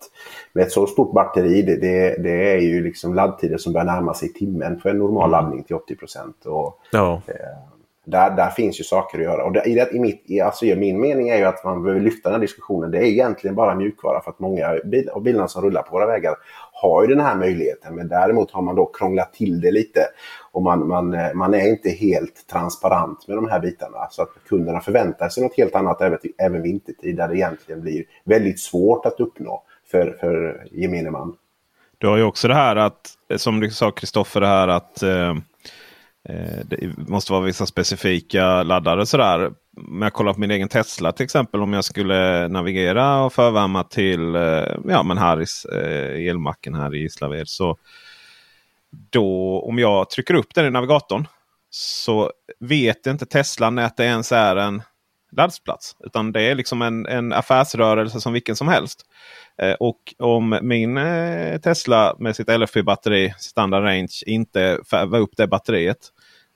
med 0.54 0.64
ett 0.66 0.72
så 0.72 0.88
stort 0.88 1.14
batteri, 1.14 1.62
det, 1.62 1.76
det, 1.76 2.24
det 2.24 2.54
är 2.54 2.60
ju 2.60 2.84
liksom 2.84 3.16
laddtider 3.16 3.58
som 3.58 3.74
börjar 3.74 3.86
närma 3.86 4.14
sig 4.14 4.34
timmen 4.34 4.80
för 4.80 4.90
en 4.90 4.98
normal 4.98 5.30
mm. 5.30 5.32
laddning 5.32 5.64
till 5.64 5.76
80 5.76 5.96
procent. 5.96 6.36
Ja. 6.44 7.22
Eh, 7.28 7.34
där, 8.10 8.30
där 8.36 8.50
finns 8.50 8.80
ju 8.80 8.84
saker 8.84 9.18
att 9.18 9.24
göra. 9.24 9.44
Och 9.46 9.52
det, 9.52 9.64
i, 9.66 9.76
det, 9.76 9.90
i, 9.92 10.00
mitt, 10.00 10.24
i, 10.26 10.42
alltså, 10.42 10.66
min 10.66 11.02
mening 11.02 11.30
är 11.30 11.38
ju 11.38 11.44
att 11.44 11.64
man 11.64 11.84
behöver 11.84 12.02
lyfta 12.02 12.30
den 12.30 12.36
här 12.36 12.42
diskussionen. 12.42 12.92
Det 12.92 12.98
är 12.98 13.04
egentligen 13.04 13.56
bara 13.56 13.76
mjukvara 13.76 14.22
för 14.22 14.32
att 14.32 14.40
många 14.40 14.80
bil, 14.86 15.10
av 15.10 15.22
bilarna 15.24 15.48
som 15.48 15.62
rullar 15.64 15.82
på 15.82 15.92
våra 15.92 16.06
vägar 16.06 16.36
har 16.74 17.02
ju 17.02 17.08
den 17.08 17.26
här 17.26 17.36
möjligheten. 17.36 17.96
Men 17.96 18.08
däremot 18.08 18.52
har 18.52 18.62
man 18.62 18.76
då 18.76 18.86
krånglat 18.86 19.34
till 19.34 19.62
det 19.62 19.72
lite. 19.72 20.02
Och 20.60 20.64
man, 20.64 20.88
man, 20.88 21.14
eh, 21.14 21.34
man 21.34 21.54
är 21.54 21.70
inte 21.70 21.90
helt 21.90 22.48
transparent 22.48 23.28
med 23.28 23.38
de 23.38 23.50
här 23.50 23.60
bitarna. 23.60 23.98
Så 24.12 24.22
att 24.22 24.30
kunderna 24.48 24.80
förväntar 24.82 25.30
sig 25.30 25.44
något 25.44 25.58
helt 25.58 25.76
annat 25.76 26.02
även, 26.02 26.20
även 26.38 26.62
vintertid 26.62 27.16
där 27.18 27.28
det 27.28 27.36
egentligen 27.36 27.82
blir 27.82 28.04
väldigt 28.24 28.60
svårt 28.60 29.06
att 29.06 29.20
uppnå 29.20 29.64
för, 29.92 30.18
för 30.20 30.64
gemene 30.72 31.12
man. 31.12 31.36
Du 31.98 32.08
har 32.08 32.18
ju 32.18 32.24
också 32.24 32.48
det 32.48 32.54
här 32.54 32.76
att, 32.76 33.08
eh, 33.32 33.38
som 33.38 33.60
du 33.60 33.70
sa 33.70 33.92
Kristoffer, 33.92 34.42
det 34.42 34.48
här 34.48 34.68
att 34.68 35.04
eh, 35.04 35.30
eh 36.30 36.60
det 36.66 36.98
måste 37.08 37.32
vara 37.32 37.46
vissa 37.46 37.66
specifika 37.66 38.64
laddare 38.64 39.06
sådär. 39.06 39.52
Om 39.90 40.02
jag 40.02 40.14
kollar 40.14 40.34
på 40.34 40.40
min 40.40 40.52
egen 40.52 40.70
Tesla 40.70 41.12
till 41.12 41.24
exempel. 41.24 41.62
Om 41.62 41.74
jag 41.74 41.84
skulle 41.84 42.48
navigera 42.48 43.24
och 43.24 43.34
förvärma 43.34 43.84
till 43.84 44.36
eh, 44.36 44.42
ja, 44.88 45.04
men 45.04 45.18
Harrys 45.18 45.66
eh, 45.66 46.28
elmacken 46.28 46.76
här 46.76 46.96
i 46.96 47.00
Gislaved. 47.00 47.48
Så 47.48 47.78
då 49.12 49.62
om 49.62 49.80
jag 49.80 50.10
trycker 50.10 50.34
upp 50.34 50.56
den 50.56 50.66
i 50.66 50.70
navigatorn 50.70 51.28
så 51.70 52.32
vet 52.60 53.08
inte 53.08 53.26
Tesla 53.26 53.70
när 53.70 53.92
det 53.98 54.04
ens 54.04 54.32
är 54.32 54.56
en 54.56 54.82
laddplats. 55.32 55.96
Utan 56.00 56.32
det 56.32 56.42
är 56.42 56.56
liksom 56.56 56.82
en, 56.82 57.06
en 57.06 57.34
affärsrörelse 57.34 58.22
som 58.22 58.34
vilken 58.34 58.56
som 58.56 58.68
helst. 58.68 59.06
Eh, 59.62 59.74
och 59.74 60.16
om 60.20 60.60
min 60.62 60.98
eh, 60.98 61.60
Tesla 61.60 62.16
med 62.20 62.36
sitt 62.36 62.48
LFP-batteri 62.48 63.34
standard 63.38 63.84
range 63.84 64.24
inte 64.26 64.80
färvar 64.92 65.20
upp 65.20 65.38
det 65.38 65.48
batteriet. 65.48 65.98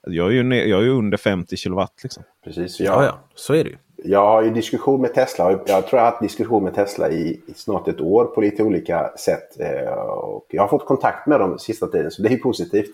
Jag 0.07 0.27
är 0.27 0.31
ju, 0.31 0.69
jag 0.69 0.79
är 0.79 0.83
ju 0.83 0.89
under 0.89 1.17
50 1.17 1.57
kilowatt. 1.57 1.99
Liksom. 2.03 2.23
Precis, 2.43 2.79
jag, 2.79 2.93
ja, 2.93 3.05
ja, 3.05 3.19
så 3.35 3.53
är 3.53 3.63
det 3.63 3.69
ju. 3.69 3.77
Jag 4.05 4.25
har 4.25 4.41
ju 4.41 4.49
diskussion 4.49 5.01
med 5.01 5.13
Tesla. 5.13 5.51
Jag 5.51 5.65
tror 5.65 5.85
jag 5.91 5.99
har 5.99 6.11
haft 6.11 6.21
diskussion 6.21 6.63
med 6.63 6.75
Tesla 6.75 7.09
i, 7.09 7.41
i 7.47 7.53
snart 7.55 7.87
ett 7.87 8.01
år 8.01 8.25
på 8.25 8.41
lite 8.41 8.63
olika 8.63 9.11
sätt. 9.17 9.59
Eh, 9.59 9.93
och 9.93 10.45
jag 10.49 10.61
har 10.61 10.67
fått 10.67 10.85
kontakt 10.85 11.27
med 11.27 11.39
dem 11.39 11.59
sista 11.59 11.87
tiden 11.87 12.11
så 12.11 12.21
det 12.21 12.33
är 12.33 12.37
positivt. 12.37 12.91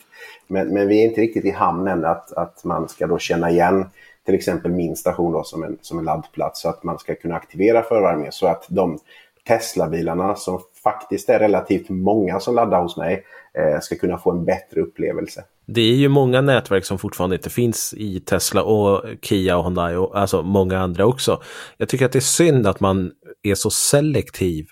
Men, 0.48 0.74
men 0.74 0.88
vi 0.88 1.02
är 1.02 1.06
inte 1.10 1.22
riktigt 1.22 1.46
i 1.46 1.52
hamn 1.52 1.88
än 1.88 2.06
att, 2.06 2.34
att 2.34 2.64
man 2.64 2.90
ska 2.90 3.08
då 3.08 3.18
känna 3.18 3.50
igen 3.50 3.86
till 4.26 4.36
exempel 4.36 4.72
min 4.72 4.96
station 4.96 5.34
då 5.34 5.44
som 5.44 5.64
en, 5.64 5.78
som 5.82 6.00
en 6.00 6.06
laddplats 6.06 6.62
så 6.62 6.70
att 6.70 6.84
man 6.84 7.00
ska 7.00 7.16
kunna 7.16 7.36
aktivera 7.36 7.82
förvärmningen 7.82 8.32
så 8.32 8.48
att 8.48 8.66
de 8.70 9.00
Tesla-bilarna 9.48 10.36
som 10.36 10.60
faktiskt 10.84 11.30
är 11.30 11.40
relativt 11.40 11.90
många 11.90 12.40
som 12.40 12.56
laddar 12.56 12.82
hos 12.82 12.98
mig 12.98 13.24
eh, 13.54 13.80
ska 13.80 13.96
kunna 13.96 14.18
få 14.18 14.32
en 14.32 14.46
bättre 14.46 14.82
upplevelse. 14.82 15.44
Det 15.74 15.82
är 15.82 15.96
ju 15.96 16.08
många 16.08 16.42
nätverk 16.42 16.86
som 16.86 16.98
fortfarande 16.98 17.36
inte 17.36 17.50
finns 17.50 17.94
i 17.98 18.20
Tesla 18.20 18.64
och 18.64 19.06
Kia 19.22 19.58
och 19.58 19.64
Hyundai 19.64 19.96
och 19.96 20.20
alltså 20.20 20.44
många 20.44 20.80
andra 20.80 21.06
också. 21.06 21.42
Jag 21.78 21.90
tycker 21.90 22.06
att 22.06 22.12
det 22.12 22.20
är 22.20 22.22
synd 22.22 22.68
att 22.68 22.80
man 22.80 23.12
är 23.44 23.56
så 23.56 23.70
selektiv 23.70 24.68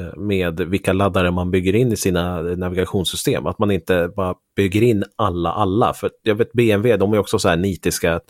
eh, 0.00 0.16
med 0.16 0.60
vilka 0.60 0.92
laddare 0.92 1.30
man 1.30 1.50
bygger 1.50 1.74
in 1.74 1.92
i 1.92 1.96
sina 1.96 2.38
eh, 2.38 2.56
navigationssystem. 2.56 3.46
Att 3.46 3.58
man 3.58 3.70
inte 3.70 4.10
bara 4.16 4.34
bygger 4.56 4.82
in 4.82 5.04
alla, 5.16 5.52
alla. 5.52 5.94
För 5.94 6.10
jag 6.22 6.34
vet 6.34 6.52
BMW, 6.52 6.96
de 6.96 7.12
är 7.12 7.18
också 7.18 7.38
så 7.38 7.48
här 7.48 7.56
nitiska. 7.56 8.20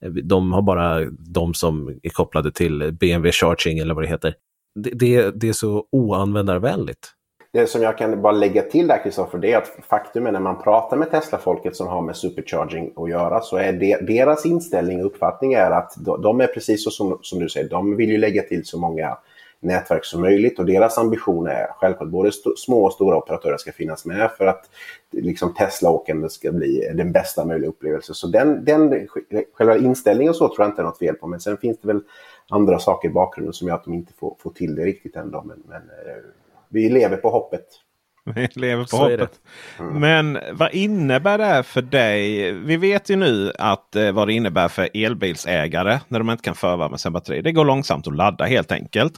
Eh, 0.00 0.10
de 0.10 0.52
har 0.52 0.62
bara 0.62 1.04
de 1.10 1.54
som 1.54 1.88
är 2.02 2.10
kopplade 2.10 2.52
till 2.52 2.78
BMW 2.78 3.32
Charging 3.32 3.78
eller 3.78 3.94
vad 3.94 4.04
det 4.04 4.08
heter 4.08 4.34
det, 4.74 4.90
det, 4.90 5.40
det 5.40 5.48
är 5.48 5.52
så 5.52 5.86
oanvändarvänligt. 5.92 7.13
Det 7.54 7.66
som 7.66 7.82
jag 7.82 7.98
kan 7.98 8.22
bara 8.22 8.32
lägga 8.32 8.62
till 8.62 8.86
där 8.86 9.02
Kristoffer, 9.02 9.38
det 9.38 9.52
är 9.52 9.58
att 9.58 9.68
faktum 9.88 10.26
är 10.26 10.32
när 10.32 10.40
man 10.40 10.62
pratar 10.62 10.96
med 10.96 11.10
Tesla-folket 11.10 11.76
som 11.76 11.86
har 11.86 12.02
med 12.02 12.16
supercharging 12.16 12.92
att 12.96 13.10
göra 13.10 13.40
så 13.40 13.56
är 13.56 13.72
det, 13.72 13.96
deras 13.96 14.46
inställning 14.46 15.00
och 15.00 15.06
uppfattning 15.06 15.52
är 15.52 15.70
att 15.70 15.92
de 16.22 16.40
är 16.40 16.46
precis 16.46 16.84
så 16.84 16.90
som, 16.90 17.18
som 17.22 17.38
du 17.38 17.48
säger, 17.48 17.68
de 17.68 17.96
vill 17.96 18.10
ju 18.10 18.18
lägga 18.18 18.42
till 18.42 18.64
så 18.64 18.78
många 18.78 19.18
nätverk 19.60 20.04
som 20.04 20.20
möjligt 20.20 20.58
och 20.58 20.66
deras 20.66 20.98
ambition 20.98 21.46
är 21.46 21.66
självklart 21.78 22.08
både 22.08 22.30
små 22.56 22.84
och 22.84 22.92
stora 22.92 23.16
operatörer 23.16 23.56
ska 23.56 23.72
finnas 23.72 24.04
med 24.04 24.30
för 24.38 24.46
att 24.46 24.70
liksom 25.12 25.54
Tesla-åkandet 25.54 26.32
ska 26.32 26.52
bli 26.52 26.90
den 26.94 27.12
bästa 27.12 27.44
möjliga 27.44 27.70
upplevelsen. 27.70 28.14
Så 28.14 28.26
den, 28.26 28.64
den, 28.64 29.08
själva 29.54 29.76
inställningen 29.76 30.34
så 30.34 30.48
tror 30.48 30.60
jag 30.60 30.68
inte 30.68 30.82
är 30.82 30.86
något 30.86 30.98
fel 30.98 31.14
på 31.14 31.26
men 31.26 31.40
sen 31.40 31.56
finns 31.56 31.78
det 31.80 31.88
väl 31.88 32.00
andra 32.48 32.78
saker 32.78 33.08
i 33.08 33.12
bakgrunden 33.12 33.52
som 33.52 33.68
gör 33.68 33.74
att 33.74 33.84
de 33.84 33.94
inte 33.94 34.12
får, 34.12 34.36
får 34.38 34.50
till 34.50 34.74
det 34.74 34.84
riktigt 34.84 35.16
ändå. 35.16 35.42
Men, 35.46 35.62
men 35.68 35.82
eh, 35.82 36.43
vi 36.70 36.88
lever 36.88 37.16
på 37.16 37.30
hoppet. 37.30 37.64
Vi 38.34 38.48
lever 38.54 38.82
på 38.82 38.88
Så 38.88 38.96
hoppet. 38.96 39.40
Mm. 39.78 40.00
Men 40.00 40.38
vad 40.52 40.74
innebär 40.74 41.38
det 41.38 41.62
för 41.62 41.82
dig? 41.82 42.52
Vi 42.52 42.76
vet 42.76 43.10
ju 43.10 43.16
nu 43.16 43.52
att 43.58 43.96
eh, 43.96 44.12
vad 44.12 44.28
det 44.28 44.32
innebär 44.32 44.68
för 44.68 44.88
elbilsägare 44.94 46.00
när 46.08 46.18
de 46.18 46.30
inte 46.30 46.44
kan 46.44 46.54
förvärma 46.54 46.98
sina 46.98 47.10
batterier. 47.10 47.42
Det 47.42 47.52
går 47.52 47.64
långsamt 47.64 48.06
att 48.06 48.16
ladda 48.16 48.44
helt 48.44 48.72
enkelt. 48.72 49.12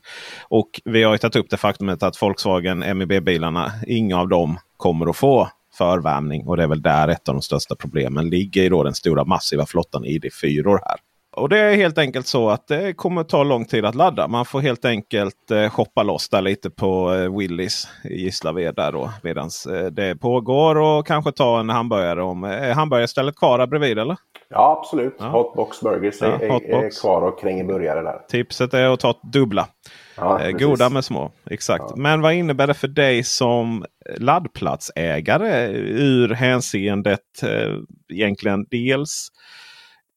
Och 0.48 0.80
vi 0.84 1.02
har 1.02 1.12
ju 1.12 1.18
tagit 1.18 1.36
upp 1.36 1.50
det 1.50 1.56
faktumet 1.56 2.02
att 2.02 2.22
Volkswagen 2.22 2.78
MEB-bilarna, 2.78 3.72
inga 3.86 4.20
av 4.20 4.28
dem 4.28 4.58
kommer 4.76 5.10
att 5.10 5.16
få 5.16 5.48
förvärmning. 5.78 6.46
Och 6.46 6.56
det 6.56 6.62
är 6.62 6.68
väl 6.68 6.82
där 6.82 7.08
ett 7.08 7.28
av 7.28 7.34
de 7.34 7.42
största 7.42 7.74
problemen 7.74 8.30
ligger 8.30 8.62
i 8.62 8.68
då 8.68 8.82
den 8.82 8.94
stora 8.94 9.24
massiva 9.24 9.66
flottan 9.66 10.04
ID4 10.04 10.78
här. 10.84 10.96
Och 11.36 11.48
det 11.48 11.58
är 11.58 11.76
helt 11.76 11.98
enkelt 11.98 12.26
så 12.26 12.50
att 12.50 12.66
det 12.66 12.92
kommer 12.92 13.24
ta 13.24 13.42
lång 13.44 13.64
tid 13.64 13.84
att 13.84 13.94
ladda. 13.94 14.28
Man 14.28 14.44
får 14.44 14.60
helt 14.60 14.84
enkelt 14.84 15.50
eh, 15.50 15.70
shoppa 15.70 16.02
loss 16.02 16.28
där 16.28 16.42
lite 16.42 16.70
på 16.70 17.14
eh, 17.14 17.38
Willys 17.38 17.88
i 18.04 18.22
Gislaved 18.22 18.74
där 18.74 18.92
då. 18.92 19.10
Medan 19.22 19.50
eh, 19.72 19.86
det 19.86 20.16
pågår 20.16 20.78
och 20.78 21.06
kanske 21.06 21.32
ta 21.32 21.60
en 21.60 21.70
hamburgare. 21.70 22.22
Om, 22.22 22.44
är 22.44 22.74
hamburgarstället 22.74 23.36
kvar 23.36 23.58
där 23.58 23.66
bredvid 23.66 23.98
eller? 23.98 24.16
Ja 24.48 24.80
absolut. 24.80 25.16
Ja. 25.18 25.26
Hotbox 25.26 25.80
Burgers 25.80 26.14
ja, 26.20 26.26
är, 26.26 26.48
hotbox. 26.48 26.96
är, 26.96 27.00
kvar 27.00 27.22
och 27.22 27.40
kränger 27.40 27.64
burgare 27.64 28.02
där. 28.02 28.20
Tipset 28.28 28.74
är 28.74 28.88
att 28.88 29.00
ta 29.00 29.14
dubbla. 29.32 29.68
Ja, 30.16 30.40
eh, 30.40 30.50
goda 30.50 30.88
med 30.88 31.04
små. 31.04 31.32
Exakt. 31.50 31.84
Ja. 31.88 31.94
Men 31.96 32.20
vad 32.20 32.34
innebär 32.34 32.66
det 32.66 32.74
för 32.74 32.88
dig 32.88 33.22
som 33.22 33.84
laddplatsägare 34.16 35.66
ur 35.76 36.28
hänseendet 36.28 37.42
eh, 37.42 37.74
egentligen 38.12 38.66
dels 38.70 39.28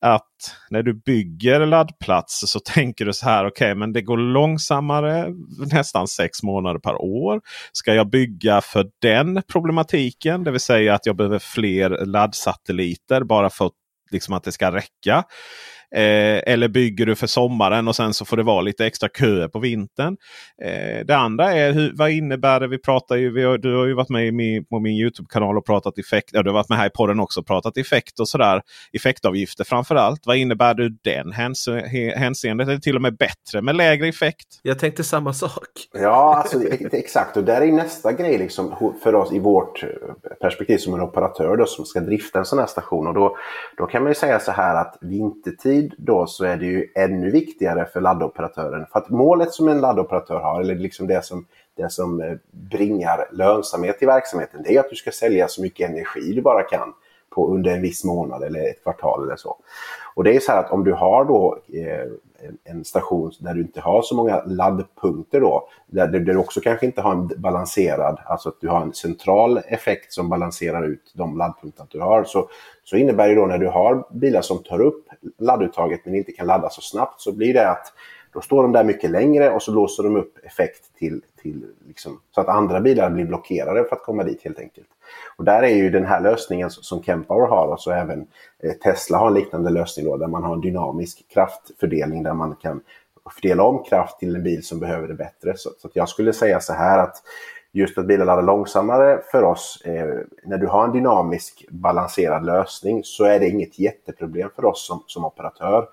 att 0.02 0.56
när 0.70 0.84
du 0.84 0.94
bygger 0.94 1.66
laddplatser 1.66 2.48
så 2.48 2.60
tänker 2.60 3.06
du 3.06 3.14
så 3.14 3.26
här. 3.26 3.46
Okej, 3.46 3.72
okay, 3.72 3.76
men 3.76 3.94
det 3.94 4.02
går 4.02 4.18
långsammare 4.18 5.28
nästan 5.74 6.08
sex 6.08 6.44
månader 6.44 6.80
per 6.80 7.02
år. 7.02 7.42
Ska 7.72 7.94
jag 7.94 8.10
bygga 8.10 8.62
för 8.62 8.86
den 9.02 9.42
problematiken? 9.52 10.44
Det 10.44 10.52
vill 10.52 10.60
säga 10.60 10.96
att 10.96 11.06
jag 11.06 11.16
behöver 11.16 11.40
fler 11.40 12.06
laddsatelliter 12.06 13.24
bara 13.24 13.50
för 13.50 13.70
liksom 14.12 14.34
att 14.34 14.44
det 14.44 14.52
ska 14.52 14.72
räcka. 14.72 15.24
Eh, 15.96 16.54
eller 16.54 16.68
bygger 16.68 17.06
du 17.06 17.16
för 17.16 17.28
sommaren 17.28 17.88
och 17.88 17.96
sen 17.96 18.14
så 18.14 18.26
får 18.26 18.38
det 18.38 18.44
vara 18.44 18.62
lite 18.62 18.86
extra 18.86 19.10
köer 19.10 19.48
på 19.48 19.60
vintern. 19.60 20.18
Eh, 20.64 21.06
det 21.06 21.16
andra 21.16 21.54
är 21.54 21.72
hur, 21.72 21.94
vad 21.96 22.12
innebär 22.12 22.60
det? 22.60 22.68
Vi 22.68 22.78
pratar 22.78 23.16
ju, 23.16 23.34
vi 23.34 23.44
har, 23.44 23.58
du 23.58 23.76
har 23.76 23.86
ju 23.86 23.94
varit 23.94 24.10
med 24.10 24.34
min, 24.34 24.66
på 24.66 24.80
min 24.80 24.94
Youtube-kanal 24.94 25.58
och 25.58 25.66
pratat 25.66 25.98
effekt. 25.98 26.30
Ja, 26.32 26.44
du 26.44 26.50
har 26.50 26.54
varit 26.54 26.70
med 26.70 26.78
här 26.78 26.88
i 26.88 26.90
podden 26.90 27.20
också 27.20 27.40
och 27.40 27.48
pratat 27.48 27.78
effekt 27.78 28.20
och 28.20 28.30
sådär. 28.30 28.62
Effektavgifter 28.94 29.64
framförallt. 29.64 30.22
Vad 30.26 30.38
innebär 30.38 30.74
du 30.74 30.90
den 30.90 31.32
hänseendet? 32.16 32.68
Är 32.68 32.74
det 32.74 32.82
till 32.82 32.96
och 32.96 33.02
med 33.02 33.18
bättre 33.18 33.62
med 33.62 33.76
lägre 33.76 34.08
effekt? 34.08 34.48
Jag 34.62 34.80
tänkte 34.80 35.04
samma 35.04 35.34
sak. 35.34 35.68
Ja, 35.94 36.36
alltså, 36.36 36.64
exakt. 36.92 37.38
Och 37.38 37.44
där 37.44 37.62
är 37.62 37.72
nästa 37.72 38.14
grej 38.14 38.38
liksom, 38.38 38.94
för 39.04 39.16
oss 39.16 39.34
i 39.34 39.40
vårt 39.40 39.84
perspektiv 40.42 40.78
som 40.78 40.94
en 40.94 41.02
operatör 41.02 41.58
då, 41.58 41.66
som 41.66 41.86
ska 41.86 42.00
drifta 42.00 42.40
en 42.40 42.46
sån 42.46 42.60
här 42.60 42.66
station. 42.66 43.08
Och 43.08 43.14
då, 43.14 43.38
då 43.78 43.86
kan 43.86 44.04
man 44.04 44.12
ju 44.12 44.16
säga 44.16 44.40
så 44.40 44.52
här 44.52 44.76
att 44.76 44.98
vintertid 45.02 45.79
tid 45.80 45.96
då 45.98 46.28
så 46.28 46.46
är 46.46 46.58
det 46.58 46.66
ju 46.66 46.88
ännu 46.96 47.32
viktigare 47.32 47.86
för 47.86 48.02
laddoperatören. 48.02 48.86
För 48.92 49.00
att 49.00 49.10
målet 49.10 49.54
som 49.54 49.68
en 49.68 49.82
laddoperatör 49.82 50.40
har, 50.40 50.62
eller 50.62 50.76
liksom 50.76 51.08
det 51.08 51.26
som, 51.26 51.46
det 51.76 51.92
som 51.92 52.22
eh, 52.22 52.34
bringar 52.52 53.28
lönsamhet 53.32 54.04
i 54.04 54.06
verksamheten, 54.06 54.64
det 54.64 54.76
är 54.76 54.80
att 54.80 54.90
du 54.90 54.96
ska 54.96 55.12
sälja 55.12 55.48
så 55.48 55.62
mycket 55.62 55.90
energi 55.90 56.34
du 56.34 56.42
bara 56.42 56.64
kan 56.64 56.94
på 57.30 57.54
under 57.54 57.72
en 57.72 57.82
viss 57.82 58.04
månad 58.04 58.44
eller 58.44 58.70
ett 58.70 58.84
kvartal 58.84 59.24
eller 59.24 59.36
så. 59.36 59.58
Och 60.16 60.24
det 60.24 60.36
är 60.36 60.40
så 60.40 60.52
här 60.52 60.60
att 60.60 60.72
om 60.72 60.84
du 60.84 60.94
har 60.94 61.26
då 61.26 61.58
eh, 61.74 62.12
en 62.64 62.86
station 62.86 63.32
där 63.40 63.54
du 63.54 63.62
inte 63.62 63.82
har 63.82 64.02
så 64.02 64.16
många 64.16 64.44
laddpunkter 64.46 65.42
då, 65.42 65.70
där 65.88 66.08
du 66.08 66.38
också 66.38 66.62
kanske 66.62 66.86
inte 66.86 67.02
har 67.02 67.12
en 67.12 67.28
balanserad, 67.38 68.20
alltså 68.26 68.50
att 68.50 68.62
du 68.62 68.68
har 68.68 68.82
en 68.82 68.94
central 68.94 69.58
effekt 69.58 70.14
som 70.14 70.30
balanserar 70.30 70.88
ut 70.88 71.12
de 71.16 71.38
laddpunkter 71.38 71.86
du 71.90 72.00
har, 72.00 72.24
så, 72.24 72.50
så 72.84 72.96
innebär 72.96 73.30
det 73.30 73.36
då 73.36 73.46
när 73.46 73.58
du 73.58 73.68
har 73.68 74.08
bilar 74.12 74.42
som 74.42 74.64
tar 74.64 74.82
upp 74.82 75.08
ladduttaget 75.40 76.06
men 76.06 76.16
inte 76.16 76.32
kan 76.32 76.48
ladda 76.48 76.70
så 76.70 76.82
snabbt 76.82 77.22
så 77.22 77.32
blir 77.32 77.54
det 77.54 77.70
att 77.70 77.94
då 78.34 78.42
står 78.42 78.64
de 78.64 78.72
där 78.72 78.84
mycket 78.84 79.10
längre 79.10 79.50
och 79.50 79.62
så 79.62 79.72
låser 79.72 80.04
de 80.04 80.16
upp 80.16 80.38
effekt 80.44 80.98
till, 80.98 81.22
till 81.42 81.66
liksom, 81.88 82.22
så 82.32 82.42
att 82.42 82.48
andra 82.48 82.82
bilar 82.82 83.10
blir 83.10 83.26
blockerade 83.26 83.84
för 83.84 83.96
att 83.96 84.04
komma 84.04 84.24
dit 84.24 84.44
helt 84.44 84.60
enkelt. 84.60 84.88
Och 85.38 85.44
där 85.44 85.64
är 85.64 85.76
ju 85.76 85.90
den 85.90 86.06
här 86.06 86.22
lösningen 86.22 86.70
som 86.70 87.04
Kempower 87.04 87.48
har 87.48 87.68
och 87.68 87.82
så 87.82 87.92
även 87.92 88.28
eh, 88.64 88.74
Tesla 88.74 89.18
har 89.18 89.28
en 89.28 89.34
liknande 89.34 89.70
lösning 89.70 90.06
då, 90.06 90.18
där 90.18 90.28
man 90.28 90.44
har 90.44 90.54
en 90.54 90.62
dynamisk 90.62 91.26
kraftfördelning 91.34 92.24
där 92.24 92.34
man 92.34 92.56
kan 92.56 92.82
fördela 93.36 93.64
om 93.64 93.84
kraft 93.84 94.20
till 94.20 94.36
en 94.36 94.44
bil 94.44 94.64
som 94.64 94.80
behöver 94.80 95.08
det 95.08 95.14
bättre. 95.14 95.58
Så, 95.58 95.70
så 95.78 95.90
jag 95.94 96.10
skulle 96.10 96.34
säga 96.34 96.60
så 96.60 96.74
här 96.74 97.00
att 97.00 97.16
just 97.72 97.98
att 97.98 98.06
bilar 98.06 98.26
laddar 98.26 98.44
långsammare 98.44 99.22
för 99.32 99.44
oss, 99.44 99.82
eh, 99.86 100.16
när 100.44 100.58
du 100.58 100.68
har 100.68 100.84
en 100.84 100.92
dynamisk 100.92 101.66
balanserad 101.70 102.46
lösning 102.46 103.04
så 103.04 103.24
är 103.24 103.40
det 103.40 103.50
inget 103.50 103.80
jätteproblem 103.80 104.50
för 104.56 104.66
oss 104.66 104.88
som, 104.88 105.04
som 105.08 105.26
operatör. 105.26 105.88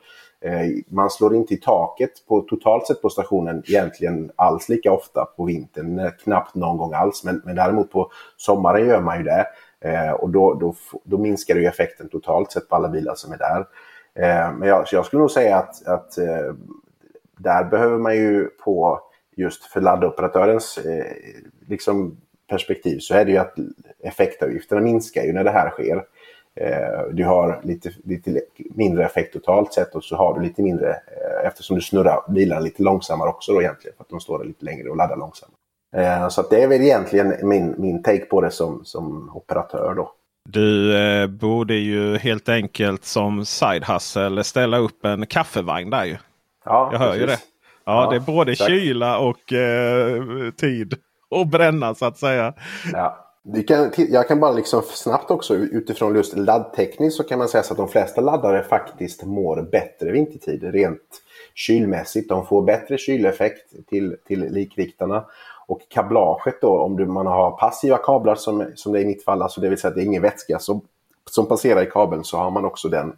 Eh, 0.46 0.70
man 0.88 1.10
slår 1.10 1.34
inte 1.34 1.54
i 1.54 1.56
taket 1.56 2.10
på, 2.28 2.40
totalt 2.40 2.86
sett 2.86 3.02
på 3.02 3.10
stationen 3.10 3.62
egentligen 3.66 4.30
alls 4.36 4.68
lika 4.68 4.92
ofta 4.92 5.24
på 5.24 5.44
vintern, 5.44 5.98
eh, 5.98 6.10
knappt 6.10 6.54
någon 6.54 6.76
gång 6.76 6.92
alls. 6.92 7.24
Men, 7.24 7.42
men 7.44 7.56
däremot 7.56 7.90
på 7.90 8.10
sommaren 8.36 8.88
gör 8.88 9.00
man 9.00 9.18
ju 9.18 9.24
det. 9.24 9.46
Eh, 9.80 10.10
och 10.10 10.30
då, 10.30 10.54
då, 10.54 10.74
då 11.04 11.18
minskar 11.18 11.56
ju 11.56 11.66
effekten 11.66 12.08
totalt 12.08 12.52
sett 12.52 12.68
på 12.68 12.76
alla 12.76 12.88
bilar 12.88 13.14
som 13.14 13.32
är 13.32 13.38
där. 13.38 13.66
Eh, 14.14 14.52
men 14.52 14.68
jag, 14.68 14.84
jag 14.92 15.06
skulle 15.06 15.20
nog 15.20 15.30
säga 15.30 15.56
att, 15.56 15.86
att 15.86 16.14
där 17.38 17.64
behöver 17.64 17.98
man 17.98 18.16
ju 18.16 18.46
på 18.46 19.00
just 19.36 19.64
för 19.64 19.80
laddoperatörens 19.80 20.78
liksom 21.66 22.16
perspektiv 22.50 22.98
så 22.98 23.14
är 23.14 23.24
det 23.24 23.30
ju 23.30 23.38
att 23.38 23.54
effektavgifterna 24.02 24.80
minskar 24.80 25.22
ju 25.22 25.32
när 25.32 25.44
det 25.44 25.50
här 25.50 25.70
sker. 25.70 26.04
Eh, 26.60 27.12
du 27.12 27.24
har 27.24 27.60
lite, 27.62 27.90
lite 28.04 28.40
mindre 28.56 29.04
effekt 29.04 29.32
totalt 29.32 29.72
sett 29.72 29.94
och 29.94 30.04
så 30.04 30.16
har 30.16 30.38
du 30.38 30.46
lite 30.46 30.62
mindre 30.62 30.90
eh, 30.90 31.46
eftersom 31.46 31.76
du 31.76 31.82
snurrar 31.82 32.32
bilarna 32.32 32.60
lite 32.60 32.82
långsammare 32.82 33.28
också 33.28 33.52
då 33.52 33.62
egentligen 33.62 33.96
för 33.96 34.04
att 34.04 34.10
de 34.10 34.20
står 34.20 34.44
lite 34.44 34.64
längre 34.64 34.88
och 34.88 34.96
laddar 34.96 35.16
långsammare. 35.16 35.56
Eh, 35.96 36.28
så 36.28 36.42
det 36.42 36.62
är 36.62 36.68
väl 36.68 36.82
egentligen 36.82 37.34
min, 37.42 37.74
min 37.78 38.02
take 38.02 38.24
på 38.24 38.40
det 38.40 38.50
som, 38.50 38.84
som 38.84 39.30
operatör 39.34 39.94
då. 39.94 40.12
Du 40.48 40.98
eh, 40.98 41.26
borde 41.26 41.74
ju 41.74 42.16
helt 42.18 42.48
enkelt 42.48 43.04
som 43.04 43.44
side 43.44 43.84
hustle 43.84 44.44
ställa 44.44 44.78
upp 44.78 45.04
en 45.04 45.26
kaffevagn 45.26 45.90
där 45.90 46.04
ju. 46.04 46.16
Ja, 46.64 46.88
Jag 46.92 46.98
hör 46.98 47.06
precis. 47.06 47.22
ju 47.22 47.26
det. 47.26 47.38
Ja, 47.84 48.04
ja, 48.04 48.10
det 48.10 48.16
är 48.16 48.20
både 48.20 48.52
exakt. 48.52 48.70
kyla 48.70 49.18
och 49.18 49.52
eh, 49.52 50.22
tid 50.50 50.94
att 51.30 51.48
bränna 51.48 51.94
så 51.94 52.04
att 52.06 52.18
säga. 52.18 52.54
Ja. 52.92 53.25
Kan, 53.68 53.92
jag 53.96 54.28
kan 54.28 54.40
bara 54.40 54.52
liksom 54.52 54.82
snabbt 54.82 55.30
också 55.30 55.54
utifrån 55.54 56.14
just 56.14 56.36
laddtekniskt 56.36 57.16
så 57.16 57.24
kan 57.24 57.38
man 57.38 57.48
säga 57.48 57.62
så 57.62 57.72
att 57.72 57.78
de 57.78 57.88
flesta 57.88 58.20
laddare 58.20 58.62
faktiskt 58.62 59.24
mår 59.24 59.62
bättre 59.72 60.10
vintertid 60.12 60.64
rent 60.64 61.22
kylmässigt. 61.54 62.28
De 62.28 62.46
får 62.46 62.62
bättre 62.62 62.98
kyleffekt 62.98 63.88
till, 63.88 64.16
till 64.26 64.40
likriktarna. 64.40 65.24
Och 65.66 65.80
kablaget 65.88 66.60
då, 66.60 66.78
om 66.78 66.96
du, 66.96 67.06
man 67.06 67.26
har 67.26 67.50
passiva 67.50 67.96
kablar 67.96 68.34
som, 68.34 68.66
som 68.74 68.92
det 68.92 68.98
är 68.98 69.02
i 69.02 69.06
mitt 69.06 69.24
fall, 69.24 69.42
alltså 69.42 69.60
det 69.60 69.68
vill 69.68 69.78
säga 69.78 69.88
att 69.88 69.94
det 69.94 70.02
är 70.02 70.06
ingen 70.06 70.22
vätska 70.22 70.58
som, 70.58 70.80
som 71.30 71.46
passerar 71.46 71.82
i 71.82 71.90
kabeln, 71.90 72.24
så 72.24 72.36
har 72.36 72.50
man 72.50 72.64
också 72.64 72.88
den 72.88 73.16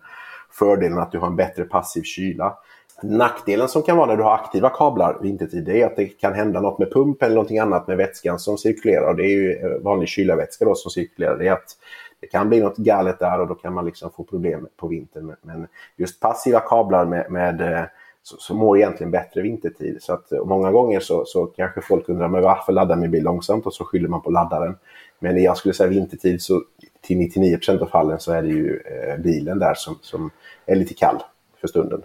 fördelen 0.50 0.98
att 0.98 1.12
du 1.12 1.18
har 1.18 1.26
en 1.26 1.36
bättre 1.36 1.64
passiv 1.64 2.02
kyla. 2.02 2.58
Nackdelen 3.02 3.68
som 3.68 3.82
kan 3.82 3.96
vara 3.96 4.06
när 4.06 4.16
du 4.16 4.22
har 4.22 4.34
aktiva 4.34 4.70
kablar 4.70 5.18
vintertid 5.22 5.64
det 5.64 5.82
är 5.82 5.86
att 5.86 5.96
det 5.96 6.06
kan 6.06 6.34
hända 6.34 6.60
något 6.60 6.78
med 6.78 6.92
pump 6.92 7.22
eller 7.22 7.34
någonting 7.34 7.58
annat 7.58 7.86
med 7.86 7.96
vätskan 7.96 8.38
som 8.38 8.58
cirkulerar. 8.58 9.14
Det 9.14 9.22
är 9.22 9.30
ju 9.30 9.52
eh, 9.52 9.78
vanlig 9.80 10.08
kylarvätska 10.08 10.64
då 10.64 10.74
som 10.74 10.90
cirkulerar. 10.90 11.38
Det, 11.38 11.48
är 11.48 11.52
att 11.52 11.76
det 12.20 12.26
kan 12.26 12.48
bli 12.48 12.60
något 12.60 12.76
galet 12.76 13.18
där 13.18 13.40
och 13.40 13.48
då 13.48 13.54
kan 13.54 13.74
man 13.74 13.84
liksom 13.84 14.10
få 14.10 14.24
problem 14.24 14.68
på 14.76 14.88
vintern. 14.88 15.36
Men 15.42 15.66
just 15.96 16.20
passiva 16.20 16.60
kablar 16.60 17.04
med, 17.04 17.30
med 17.30 17.60
eh, 17.60 17.84
så, 18.22 18.36
så 18.38 18.54
mår 18.54 18.78
egentligen 18.78 19.10
bättre 19.10 19.42
vintertid. 19.42 19.98
Så 20.00 20.12
att, 20.12 20.32
eh, 20.32 20.44
många 20.44 20.70
gånger 20.70 21.00
så, 21.00 21.24
så 21.24 21.46
kanske 21.46 21.80
folk 21.80 22.08
undrar 22.08 22.28
men 22.28 22.42
varför 22.42 22.72
laddar 22.72 22.96
min 22.96 23.10
bil 23.10 23.24
långsamt 23.24 23.66
och 23.66 23.74
så 23.74 23.84
skyller 23.84 24.08
man 24.08 24.22
på 24.22 24.30
laddaren. 24.30 24.76
Men 25.18 25.42
jag 25.42 25.56
skulle 25.56 25.74
säga 25.74 25.90
vintertid 25.90 26.42
så 26.42 26.62
till 27.00 27.16
99% 27.16 27.80
av 27.80 27.86
fallen 27.86 28.20
så 28.20 28.32
är 28.32 28.42
det 28.42 28.48
ju 28.48 28.80
eh, 28.80 29.18
bilen 29.18 29.58
där 29.58 29.74
som, 29.74 29.98
som 30.02 30.30
är 30.66 30.76
lite 30.76 30.94
kall 30.94 31.22
för 31.60 31.68
stunden 31.68 32.02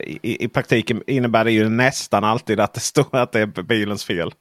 i, 0.00 0.44
i 0.44 0.48
praktiken 0.48 1.02
innebär 1.06 1.44
det 1.44 1.52
ju 1.52 1.68
nästan 1.68 2.24
alltid 2.24 2.60
att 2.60 2.74
det 2.74 2.80
står 2.80 3.16
att 3.16 3.32
det 3.32 3.40
är 3.40 3.62
bilens 3.62 4.04
fel. 4.04 4.32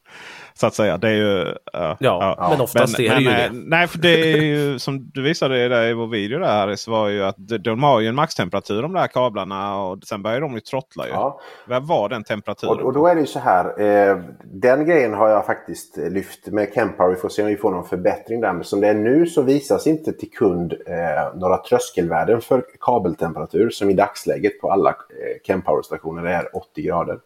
Så 0.53 0.67
att 0.67 0.73
säga. 0.73 0.97
Det 0.97 1.07
är 1.07 1.13
ju, 1.13 1.41
uh, 1.41 1.55
ja, 1.73 1.95
ja, 1.99 2.47
men 2.49 2.61
oftast 2.61 2.99
men, 2.99 3.07
är 3.07 3.15
det 3.15 3.21
ju 3.21 3.29
det. 3.29 3.49
Nej, 3.53 3.87
för 3.87 3.97
det 3.97 4.33
är 4.33 4.41
ju 4.41 4.79
som 4.79 5.11
du 5.13 5.21
visade 5.21 5.67
där 5.67 5.87
i 5.87 5.93
vår 5.93 6.07
video 6.07 6.39
där. 6.39 6.75
Så 6.75 6.91
var 6.91 7.09
ju 7.09 7.23
att 7.23 7.35
de 7.37 7.83
har 7.83 7.99
ju 7.99 8.07
en 8.07 8.15
maxtemperatur 8.15 8.81
de 8.81 8.93
där 8.93 9.07
kablarna 9.07 9.81
och 9.83 10.03
sen 10.03 10.23
börjar 10.23 10.41
de 10.41 10.53
ju 10.53 10.59
trottla. 10.59 11.05
Ju. 11.07 11.11
Ja. 11.11 11.39
Vad 11.67 11.87
var 11.87 12.09
den 12.09 12.23
temperaturen? 12.23 12.79
Och, 12.79 12.85
och, 12.85 12.93
då 12.93 13.07
är 13.07 13.15
det 13.15 13.21
ju 13.21 13.27
så 13.27 13.39
här. 13.39 13.81
Eh, 13.81 14.17
den 14.43 14.85
grejen 14.85 15.13
har 15.13 15.29
jag 15.29 15.45
faktiskt 15.45 15.97
lyft 15.97 16.47
med 16.47 16.73
Kempower. 16.75 17.09
Vi 17.09 17.15
får 17.15 17.29
se 17.29 17.41
om 17.41 17.47
vi 17.47 17.57
får 17.57 17.71
någon 17.71 17.85
förbättring 17.85 18.41
där. 18.41 18.53
Men 18.53 18.63
som 18.63 18.81
det 18.81 18.87
är 18.87 18.93
nu 18.93 19.25
så 19.25 19.41
visas 19.41 19.87
inte 19.87 20.13
till 20.13 20.31
kund 20.31 20.73
eh, 20.73 21.35
några 21.35 21.57
tröskelvärden 21.57 22.41
för 22.41 22.63
kabeltemperatur 22.81 23.69
som 23.69 23.89
i 23.89 23.93
dagsläget 23.93 24.61
på 24.61 24.71
alla 24.71 24.89
eh, 24.89 24.95
Kempower-stationer 25.43 26.23
är 26.23 26.57
80 26.57 26.81
grader. 26.81 27.19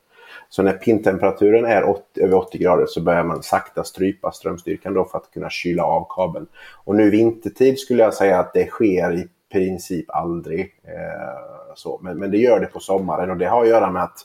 Så 0.50 0.64
när 0.64 0.74
pintemperaturen 0.74 1.66
är 1.66 1.90
80, 1.90 2.22
över 2.22 2.36
80 2.36 2.58
grader 2.58 2.86
så 2.86 3.02
börjar 3.02 3.24
man 3.24 3.44
sakta 3.44 3.84
strypa 3.84 4.32
strömstyrkan 4.32 4.94
då 4.94 5.06
för 5.06 5.18
att 5.18 5.32
kunna 5.32 5.50
kyla 5.50 5.84
av 5.84 6.08
kabeln. 6.10 6.48
Och 6.86 6.96
nu 6.96 7.10
vintertid 7.10 7.80
skulle 7.80 8.04
jag 8.04 8.14
säga 8.14 8.40
att 8.40 8.54
det 8.54 8.66
sker 8.66 9.14
i 9.14 9.28
princip 9.52 10.06
aldrig. 10.10 10.80
Eh, 10.84 11.74
så. 11.76 12.00
Men, 12.04 12.20
men 12.20 12.32
det 12.32 12.38
gör 12.38 12.60
det 12.60 12.66
på 12.66 12.80
sommaren 12.80 13.32
och 13.32 13.38
det 13.38 13.46
har 13.46 13.62
att 13.62 13.70
göra 13.70 13.92
med 13.92 14.04
att 14.04 14.18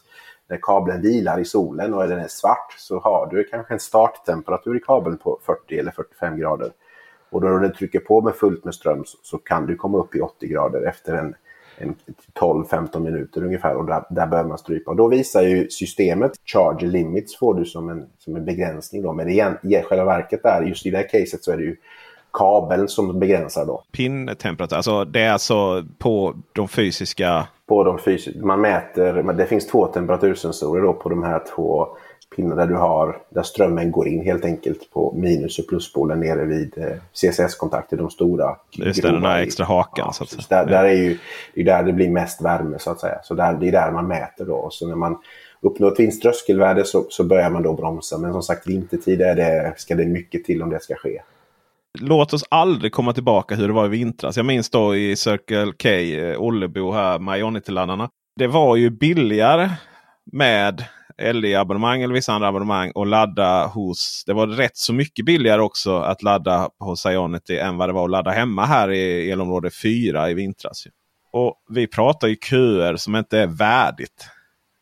när 0.48 0.58
kabeln 0.62 1.02
vilar 1.02 1.38
i 1.38 1.44
solen 1.44 1.94
och 1.94 2.08
den 2.08 2.18
är 2.18 2.28
svart 2.28 2.74
så 2.78 2.98
har 2.98 3.26
du 3.26 3.44
kanske 3.44 3.74
en 3.74 3.80
starttemperatur 3.80 4.76
i 4.76 4.80
kabeln 4.80 5.18
på 5.18 5.38
40 5.42 5.78
eller 5.78 5.90
45 5.90 6.38
grader. 6.38 6.70
Och 7.30 7.40
då 7.40 7.48
när 7.48 7.58
du 7.58 7.68
trycker 7.68 8.00
på 8.00 8.20
med 8.20 8.34
fullt 8.34 8.64
med 8.64 8.74
ström 8.74 9.04
så, 9.04 9.18
så 9.22 9.38
kan 9.38 9.66
du 9.66 9.76
komma 9.76 9.98
upp 9.98 10.14
i 10.14 10.20
80 10.20 10.46
grader 10.46 10.82
efter 10.82 11.14
en 11.14 11.34
12-15 12.40 13.00
minuter 13.00 13.44
ungefär 13.44 13.76
och 13.76 13.86
där, 13.86 14.04
där 14.10 14.26
börjar 14.26 14.44
man 14.44 14.58
strypa. 14.58 14.90
Och 14.90 14.96
då 14.96 15.08
visar 15.08 15.42
ju 15.42 15.68
systemet 15.68 16.32
charge 16.44 16.86
limits 16.86 17.38
får 17.38 17.54
du 17.54 17.64
som 17.64 17.88
en, 17.88 18.06
som 18.18 18.36
en 18.36 18.44
begränsning 18.44 19.02
då. 19.02 19.12
Men 19.12 19.28
igen, 19.28 19.58
i 19.62 19.82
själva 19.82 20.04
verket 20.04 20.42
där, 20.42 20.62
just 20.62 20.86
i 20.86 20.90
det 20.90 20.96
här 20.96 21.08
caset 21.08 21.44
så 21.44 21.52
är 21.52 21.56
det 21.56 21.62
ju 21.62 21.76
kabeln 22.32 22.88
som 22.88 23.18
begränsar 23.20 23.66
då. 23.66 23.82
Pin-temperatur, 23.92 24.76
alltså 24.76 25.04
det 25.04 25.20
är 25.20 25.32
alltså 25.32 25.84
på 25.98 26.34
de 26.52 26.68
fysiska... 26.68 27.46
På 27.66 27.84
de 27.84 27.98
fysiska, 27.98 28.46
man 28.46 28.60
mäter, 28.60 29.32
det 29.32 29.46
finns 29.46 29.66
två 29.66 29.86
temperatursensorer 29.86 30.82
då 30.82 30.92
på 30.92 31.08
de 31.08 31.22
här 31.22 31.42
två 31.54 31.88
pinnar 32.36 32.56
där 32.56 32.66
du 32.66 32.74
har 32.74 33.18
där 33.28 33.42
strömmen 33.42 33.90
går 33.90 34.08
in 34.08 34.24
helt 34.24 34.44
enkelt 34.44 34.90
på 34.90 35.12
minus 35.16 35.58
och 35.58 35.68
pluspolen 35.68 36.20
nere 36.20 36.44
vid 36.44 36.78
eh, 36.78 36.96
CCS-kontakter, 37.12 37.96
de 37.96 38.10
stora. 38.10 38.56
Just 38.70 39.02
det, 39.02 39.10
den 39.10 39.22
här 39.22 39.42
extra 39.42 39.66
hakan. 39.66 40.04
Ja, 40.06 40.12
så 40.12 40.24
att 40.24 40.30
säga. 40.30 40.64
Där, 40.64 40.66
där, 40.66 40.84
är 40.84 40.92
ju 40.92 41.18
det 41.54 41.60
är 41.60 41.64
där 41.64 41.82
det 41.82 41.92
blir 41.92 42.10
mest 42.10 42.42
värme 42.42 42.78
så 42.78 42.90
att 42.90 43.00
säga. 43.00 43.18
Så 43.22 43.34
där, 43.34 43.52
det 43.52 43.68
är 43.68 43.72
där 43.72 43.90
man 43.90 44.08
mäter 44.08 44.44
då. 44.44 44.68
Så 44.70 44.88
när 44.88 44.96
man 44.96 45.18
uppnår 45.60 45.92
ett 45.92 46.00
visst 46.00 46.22
tröskelvärde 46.22 46.84
så, 46.84 47.06
så 47.08 47.24
börjar 47.24 47.50
man 47.50 47.62
då 47.62 47.72
bromsa. 47.72 48.18
Men 48.18 48.32
som 48.32 48.42
sagt 48.42 48.66
vintertid 48.66 49.22
är 49.22 49.34
det, 49.34 49.74
ska 49.76 49.94
det 49.94 50.06
mycket 50.06 50.44
till 50.44 50.62
om 50.62 50.70
det 50.70 50.82
ska 50.82 50.94
ske. 50.94 51.22
Låt 52.00 52.32
oss 52.32 52.44
aldrig 52.48 52.92
komma 52.92 53.12
tillbaka 53.12 53.54
hur 53.54 53.66
det 53.66 53.74
var 53.74 53.86
i 53.86 53.88
vintras. 53.88 54.36
Jag 54.36 54.46
minns 54.46 54.70
då 54.70 54.96
i 54.96 55.16
Circle 55.16 55.72
K, 55.82 55.88
eh, 55.88 56.40
Ollebo 56.40 56.92
här, 56.92 57.18
Majonity-laddarna. 57.18 58.08
Det 58.36 58.46
var 58.46 58.76
ju 58.76 58.90
billigare 58.90 59.70
med 60.32 60.84
LE-abonnemang 61.18 62.02
eller 62.02 62.14
vissa 62.14 62.32
andra 62.32 62.48
abonnemang 62.48 62.90
och 62.90 63.06
ladda 63.06 63.66
hos. 63.66 64.22
Det 64.26 64.32
var 64.32 64.46
rätt 64.46 64.76
så 64.76 64.92
mycket 64.92 65.24
billigare 65.24 65.60
också 65.60 65.98
att 65.98 66.22
ladda 66.22 66.68
hos 66.78 67.06
Ionity 67.06 67.56
än 67.56 67.76
vad 67.76 67.88
det 67.88 67.92
var 67.92 68.04
att 68.04 68.10
ladda 68.10 68.30
hemma 68.30 68.64
här 68.64 68.90
i 68.90 69.30
elområde 69.30 69.70
4 69.70 70.30
i 70.30 70.34
vintras. 70.34 70.84
Och 71.32 71.54
Vi 71.68 71.86
pratar 71.86 72.28
ju 72.28 72.36
köer 72.36 72.96
som 72.96 73.16
inte 73.16 73.38
är 73.38 73.46
värdigt. 73.46 74.26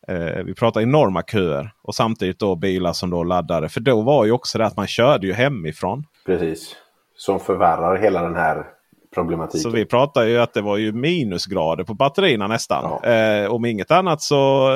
Eh, 0.07 0.43
vi 0.45 0.53
pratar 0.53 0.81
enorma 0.81 1.23
köer 1.23 1.71
och 1.83 1.95
samtidigt 1.95 2.39
då 2.39 2.55
bilar 2.55 2.93
som 2.93 3.09
då 3.09 3.23
laddade. 3.23 3.69
För 3.69 3.79
då 3.79 4.01
var 4.01 4.25
ju 4.25 4.31
också 4.31 4.57
det 4.57 4.65
att 4.65 4.77
man 4.77 4.87
körde 4.87 5.27
ju 5.27 5.33
hemifrån. 5.33 6.03
Precis. 6.25 6.75
Som 7.15 7.39
förvärrar 7.39 7.97
hela 7.97 8.23
den 8.23 8.35
här 8.35 8.65
problematiken. 9.13 9.61
Så 9.61 9.69
vi 9.69 9.85
pratar 9.85 10.23
ju 10.23 10.37
att 10.37 10.53
det 10.53 10.61
var 10.61 10.77
ju 10.77 10.91
minusgrader 10.91 11.83
på 11.83 11.93
batterierna 11.93 12.47
nästan. 12.47 12.99
Ja. 13.03 13.09
Eh, 13.09 13.51
om 13.51 13.65
inget 13.65 13.91
annat 13.91 14.21
så 14.21 14.71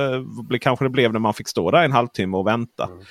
eh, 0.51 0.57
kanske 0.61 0.85
det 0.85 0.89
blev 0.89 1.13
när 1.13 1.19
man 1.19 1.33
fick 1.33 1.47
stå 1.47 1.71
där 1.71 1.83
en 1.83 1.91
halvtimme 1.91 2.37
och 2.37 2.47
vänta. 2.47 2.85
Mm. 2.85 3.05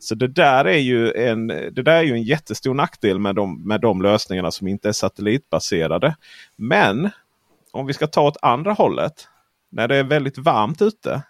Så 0.00 0.14
det 0.14 0.28
där 0.28 0.64
är 0.64 0.78
ju 0.78 1.12
en, 1.12 1.46
det 1.46 1.82
där 1.82 1.96
är 1.96 2.02
ju 2.02 2.12
en 2.12 2.22
jättestor 2.22 2.74
nackdel 2.74 3.18
med 3.18 3.34
de, 3.34 3.62
med 3.62 3.80
de 3.80 4.02
lösningarna 4.02 4.50
som 4.50 4.68
inte 4.68 4.88
är 4.88 4.92
satellitbaserade. 4.92 6.16
Men 6.56 7.10
om 7.72 7.86
vi 7.86 7.92
ska 7.92 8.06
ta 8.06 8.22
åt 8.22 8.36
andra 8.42 8.72
hållet. 8.72 9.28
När 9.72 9.88
det 9.88 9.96
är 9.96 10.04
väldigt 10.04 10.38
varmt 10.38 10.82
ute. 10.82 11.22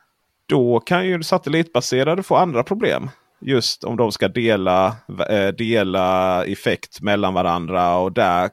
Då 0.46 0.80
kan 0.80 1.06
ju 1.06 1.22
satellitbaserade 1.22 2.22
få 2.22 2.36
andra 2.36 2.62
problem 2.62 3.10
just 3.40 3.84
om 3.84 3.96
de 3.96 4.12
ska 4.12 4.28
dela, 4.28 4.86
eh, 5.30 5.48
dela 5.48 6.44
effekt 6.44 7.02
mellan 7.02 7.34
varandra. 7.34 7.98
Och 7.98 8.12
där 8.12 8.50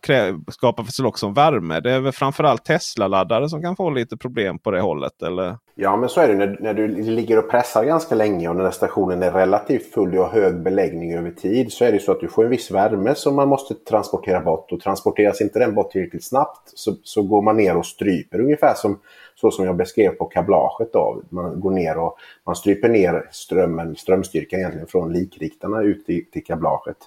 skapar 0.52 0.84
väl 0.84 1.08
också 1.08 1.30
värme. 1.30 1.80
Det 1.80 1.92
är 1.92 2.00
väl 2.00 2.12
framförallt 2.12 2.66
Tesla-laddare 2.66 3.50
som 3.50 3.62
kan 3.62 3.76
få 3.76 3.90
lite 3.90 4.18
problem 4.18 4.60
på 4.60 4.72
det 4.72 4.82
hållet. 4.82 5.22
Eller? 5.22 5.58
Ja 5.76 5.98
men 5.98 6.10
så 6.10 6.22
är 6.22 6.28
det 6.28 6.36
när, 6.36 6.58
när 6.60 6.74
du 6.74 6.88
ligger 6.88 7.38
och 7.38 7.50
pressar 7.50 7.84
ganska 7.84 8.16
länge 8.16 8.50
och 8.50 8.56
när 8.56 8.72
stationen 8.72 9.24
är 9.24 9.32
relativt 9.32 9.94
full 9.94 10.18
och 10.18 10.30
hög 10.30 10.64
beläggning 10.64 11.14
över 11.14 11.32
tid. 11.32 11.72
Så 11.72 11.86
är 11.86 11.92
det 11.92 12.00
så 12.00 12.12
att 12.12 12.20
du 12.20 12.28
får 12.28 12.44
en 12.44 12.50
viss 12.50 12.72
värme 12.72 13.16
som 13.16 13.36
man 13.36 13.48
måste 13.48 13.74
transportera 13.74 14.40
bort. 14.40 14.72
Och 14.72 14.80
transporteras 14.80 15.42
inte 15.42 15.60
den 15.60 15.76
bort 15.76 15.92
tillräckligt 15.92 16.28
snabbt 16.28 16.72
så, 16.76 16.96
så 17.04 17.24
går 17.24 17.42
man 17.42 17.58
ner 17.58 17.78
och 17.78 17.86
stryper 17.86 18.40
ungefär 18.40 18.74
som 18.74 19.00
så 19.42 19.52
som 19.52 19.66
jag 19.66 19.76
beskrev 19.76 20.10
på 20.10 20.26
kablaget. 20.26 20.94
Då. 20.94 21.22
Man 21.30 21.60
går 21.60 21.72
ner 21.72 21.98
och 21.98 22.18
man 22.46 22.56
stryper 22.56 22.90
ner 22.90 23.30
strömmen, 23.32 23.96
strömstyrkan 23.96 24.60
egentligen 24.60 24.88
från 24.88 25.14
likriktarna 25.14 25.82
ut 25.82 26.06
till, 26.06 26.26
till 26.32 26.44
kablaget. 26.44 26.98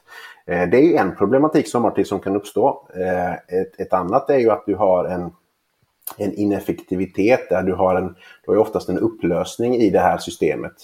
Eh, 0.46 0.68
det 0.68 0.76
är 0.76 1.00
en 1.00 1.16
problematik 1.16 1.68
sommartid 1.68 2.06
som 2.06 2.20
kan 2.20 2.36
uppstå. 2.36 2.88
Eh, 2.94 3.32
ett, 3.32 3.80
ett, 3.80 3.92
annat 3.92 4.30
är 4.30 4.38
ju 4.38 4.50
att 4.50 4.66
du 4.66 4.74
har 4.74 5.04
en, 5.04 5.30
en 6.16 6.34
ineffektivitet 6.34 7.48
där 7.48 7.62
du 7.62 7.72
har, 7.72 7.94
en, 7.94 8.14
du 8.46 8.52
har 8.52 8.56
oftast 8.56 8.88
en 8.88 8.98
upplösning 8.98 9.74
i 9.74 9.90
det 9.90 10.00
här 10.00 10.18
systemet. 10.18 10.74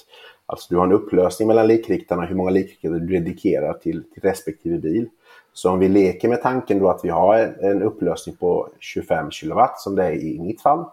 Alltså 0.46 0.66
du 0.70 0.76
har 0.76 0.86
en 0.86 0.92
upplösning 0.92 1.48
mellan 1.48 1.66
likriktarna, 1.66 2.22
hur 2.22 2.36
många 2.36 2.50
likriktare 2.50 2.98
du 2.98 3.06
dedikerar 3.06 3.72
till, 3.72 4.02
till 4.12 4.22
respektive 4.22 4.78
bil. 4.78 5.08
Så 5.52 5.70
om 5.70 5.78
vi 5.78 5.88
leker 5.88 6.28
med 6.28 6.42
tanken 6.42 6.78
då 6.78 6.88
att 6.88 7.04
vi 7.04 7.08
har 7.08 7.38
en, 7.38 7.54
en 7.60 7.82
upplösning 7.82 8.36
på 8.36 8.68
25 8.78 9.30
kW 9.30 9.60
som 9.76 9.94
det 9.94 10.04
är 10.04 10.12
i 10.12 10.40
mitt 10.40 10.60
fall 10.60 10.84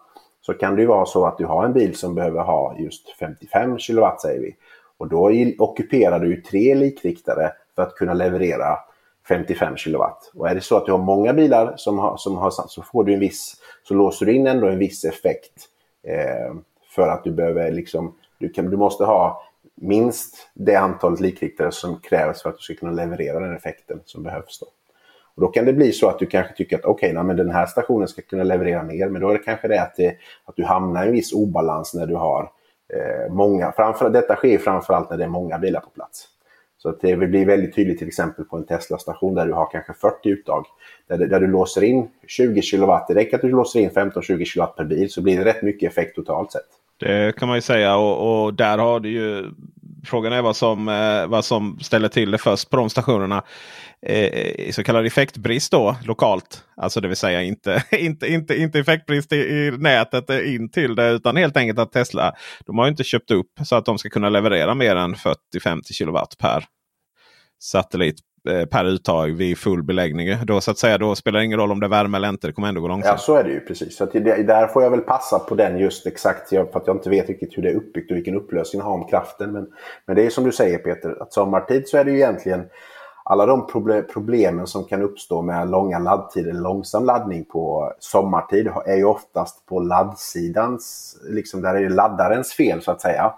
så 0.46 0.54
kan 0.54 0.76
det 0.76 0.82
ju 0.82 0.88
vara 0.88 1.06
så 1.06 1.26
att 1.26 1.38
du 1.38 1.46
har 1.46 1.66
en 1.66 1.74
bil 1.74 1.96
som 1.96 2.16
behöver 2.16 2.42
ha 2.42 2.76
just 2.80 3.10
55 3.20 3.78
kW 3.78 4.06
säger 4.22 4.42
vi. 4.42 4.56
Och 4.98 5.08
då 5.08 5.32
ockuperar 5.60 6.20
du 6.20 6.42
tre 6.42 6.76
likriktare 6.76 7.52
för 7.76 7.82
att 7.82 7.96
kunna 7.96 8.14
leverera 8.14 8.78
55 9.28 9.76
kW. 9.76 10.04
Och 10.34 10.50
är 10.50 10.56
det 10.56 10.62
så 10.62 10.78
att 10.78 10.86
du 10.86 10.92
har 10.92 11.00
många 11.00 11.34
bilar 11.34 11.74
som 11.78 12.00
har, 12.00 12.18
som 12.18 12.38
har 12.38 12.52
så 12.52 12.82
får 12.82 13.04
du 13.04 13.14
en 13.14 13.20
viss, 13.20 13.56
så 13.84 13.94
låser 13.94 14.26
du 14.26 14.34
in 14.34 14.48
ändå 14.48 14.68
en 14.68 14.80
viss 14.80 15.06
effekt. 15.06 15.70
Eh, 16.08 16.56
för 16.96 17.08
att 17.08 17.24
du 17.24 17.32
behöver 17.32 17.72
liksom, 17.72 18.16
du, 18.38 18.50
kan, 18.50 18.70
du 18.70 18.78
måste 18.78 19.04
ha 19.04 19.44
minst 19.76 20.50
det 20.54 20.76
antalet 20.76 21.20
likriktare 21.20 21.72
som 21.72 22.00
krävs 22.00 22.42
för 22.42 22.50
att 22.50 22.58
du 22.58 22.62
ska 22.62 22.74
kunna 22.74 22.92
leverera 22.92 23.40
den 23.40 23.56
effekten 23.56 24.00
som 24.06 24.24
behövs. 24.24 24.60
Då. 24.60 24.66
Och 25.36 25.42
då 25.42 25.48
kan 25.48 25.66
det 25.66 25.74
bli 25.74 25.92
så 25.92 26.10
att 26.10 26.20
du 26.20 26.26
kanske 26.26 26.54
tycker 26.54 26.76
att 26.76 26.86
okej, 26.86 27.18
okay, 27.18 27.36
den 27.36 27.52
här 27.52 27.66
stationen 27.66 28.08
ska 28.08 28.22
kunna 28.22 28.44
leverera 28.44 28.84
mer. 28.84 29.10
Men 29.10 29.22
då 29.22 29.30
är 29.30 29.34
det 29.34 29.44
kanske 29.44 29.68
det 29.68 29.82
att, 29.82 29.96
det, 29.96 30.16
att 30.46 30.56
du 30.56 30.64
hamnar 30.64 31.04
i 31.04 31.08
en 31.08 31.14
viss 31.14 31.34
obalans 31.34 31.94
när 31.94 32.08
du 32.08 32.16
har 32.16 32.52
eh, 32.94 33.34
många. 33.34 33.72
Framför, 33.72 34.10
detta 34.10 34.36
sker 34.36 34.58
framförallt 34.58 35.10
när 35.10 35.18
det 35.18 35.24
är 35.24 35.28
många 35.28 35.60
bilar 35.60 35.80
på 35.80 35.90
plats. 35.90 36.28
Så 36.78 36.90
att 36.90 37.02
det 37.02 37.16
blir 37.16 37.46
väldigt 37.46 37.76
tydligt 37.76 38.00
till 38.00 38.08
exempel 38.08 38.46
på 38.46 38.58
en 38.58 38.66
Tesla-station 38.66 39.36
där 39.36 39.46
du 39.46 39.54
har 39.54 39.72
kanske 39.72 39.94
40 39.94 40.30
uttag. 40.30 40.66
Där, 41.08 41.18
där 41.18 41.40
du 41.40 41.48
låser 41.48 41.84
in 41.84 42.08
20 42.28 42.62
kW. 42.62 43.00
Det 43.08 43.16
räcker 43.16 43.36
att 43.36 43.42
du 43.42 43.50
låser 43.50 43.80
in 43.80 43.90
15-20 43.90 44.54
kW 44.54 44.66
per 44.78 44.84
bil 44.84 45.10
så 45.10 45.22
blir 45.22 45.38
det 45.38 45.46
rätt 45.46 45.62
mycket 45.62 45.92
effekt 45.92 46.16
totalt 46.16 46.52
sett. 46.52 46.62
Det 47.00 47.36
kan 47.36 47.48
man 47.48 47.58
ju 47.58 47.62
säga 47.62 47.96
och, 47.96 48.44
och 48.44 48.54
där 48.54 48.78
har 48.78 49.00
du 49.00 49.10
ju 49.10 49.46
Frågan 50.06 50.34
är 50.34 50.42
vad 50.42 50.56
som, 50.56 50.88
eh, 50.88 51.28
vad 51.28 51.46
som 51.46 51.80
ställer 51.82 52.10
till 52.10 52.32
det 52.32 52.38
först 52.38 52.70
på 52.70 52.78
de 52.78 52.90
stationerna. 52.90 53.44
Eh, 54.06 54.72
så 54.72 54.84
kallad 54.84 55.06
effektbrist 55.06 55.72
då 55.72 55.96
lokalt. 56.04 56.64
Alltså 56.78 57.02
det 57.02 57.08
vill 57.08 57.18
säga 57.18 57.42
inte, 57.42 57.84
inte, 57.92 58.28
inte, 58.28 58.56
inte 58.56 58.80
effektbrist 58.80 59.34
i, 59.34 59.36
i 59.36 59.72
nätet 59.78 60.30
eh, 60.30 60.56
in 60.56 60.70
till 60.72 60.96
det 60.96 61.10
utan 61.10 61.38
helt 61.38 61.58
enkelt 61.58 61.80
att 61.80 61.92
Tesla 61.92 62.34
de 62.66 62.78
har 62.78 62.88
inte 62.88 63.04
köpt 63.04 63.32
upp 63.32 63.52
så 63.66 63.76
att 63.76 63.86
de 63.86 63.98
ska 63.98 64.10
kunna 64.10 64.30
leverera 64.30 64.76
mer 64.76 64.96
än 64.96 65.16
40-50 65.16 65.82
kilowatt 65.92 66.38
per 66.38 66.66
satellit 67.60 68.16
Eh, 68.50 68.66
per 68.66 68.86
uttag 68.86 69.28
vid 69.28 69.58
full 69.58 69.84
beläggning. 69.84 70.46
Då, 70.46 70.62
så 70.62 70.72
att 70.72 70.78
säga, 70.78 70.98
då 70.98 71.16
spelar 71.16 71.40
det 71.40 71.46
ingen 71.46 71.60
roll 71.60 71.72
om 71.72 71.80
det 71.80 71.86
är 71.86 71.90
värme 71.90 72.18
eller 72.18 72.30
inte. 72.30 72.48
Det 72.48 72.54
kommer 72.54 72.68
ändå 72.68 72.82
gå 72.82 72.88
långsamt. 72.88 73.14
Ja, 73.14 73.18
så 73.18 73.36
är 73.36 73.44
det 73.44 73.50
ju 73.50 73.60
precis. 73.60 73.98
Så 73.98 74.06
det, 74.06 74.20
där 74.20 74.68
får 74.68 74.84
jag 74.84 74.90
väl 74.90 75.02
passa 75.02 75.40
på 75.40 75.56
den 75.56 75.78
just 75.78 76.08
exakt. 76.08 76.50
För 76.50 76.62
att 76.74 76.88
jag 76.88 76.96
inte 76.96 77.10
vet 77.10 77.30
riktigt 77.30 77.58
hur 77.58 77.64
det 77.64 77.70
är 77.70 77.76
uppbyggt 77.76 78.12
och 78.12 78.18
vilken 78.18 78.36
upplösning 78.36 78.80
det 78.80 78.86
har 78.86 78.94
om 78.94 79.08
kraften. 79.08 79.52
Men, 79.52 79.68
men 80.06 80.16
det 80.16 80.26
är 80.26 80.30
som 80.30 80.44
du 80.44 80.52
säger 80.52 80.78
Peter, 80.78 81.22
att 81.22 81.34
sommartid 81.34 81.88
så 81.88 81.98
är 81.98 82.04
det 82.04 82.12
ju 82.12 82.18
egentligen 82.18 82.64
alla 83.26 83.46
de 83.46 83.68
problemen 84.14 84.68
som 84.68 84.84
kan 84.84 85.02
uppstå 85.02 85.42
med 85.42 85.70
långa 85.70 86.00
laddtider, 86.00 86.54
långsam 86.54 87.06
laddning 87.06 87.46
på 87.46 87.94
sommartid 88.00 88.70
är 88.86 88.96
ju 88.96 89.06
oftast 89.06 89.66
på 89.66 89.80
laddsidans, 89.80 91.16
liksom 91.30 91.62
där 91.62 91.76
är 91.76 91.82
det 91.82 91.90
laddarens 91.90 92.54
fel 92.54 92.82
så 92.82 92.92
att 92.92 93.02
säga. 93.02 93.34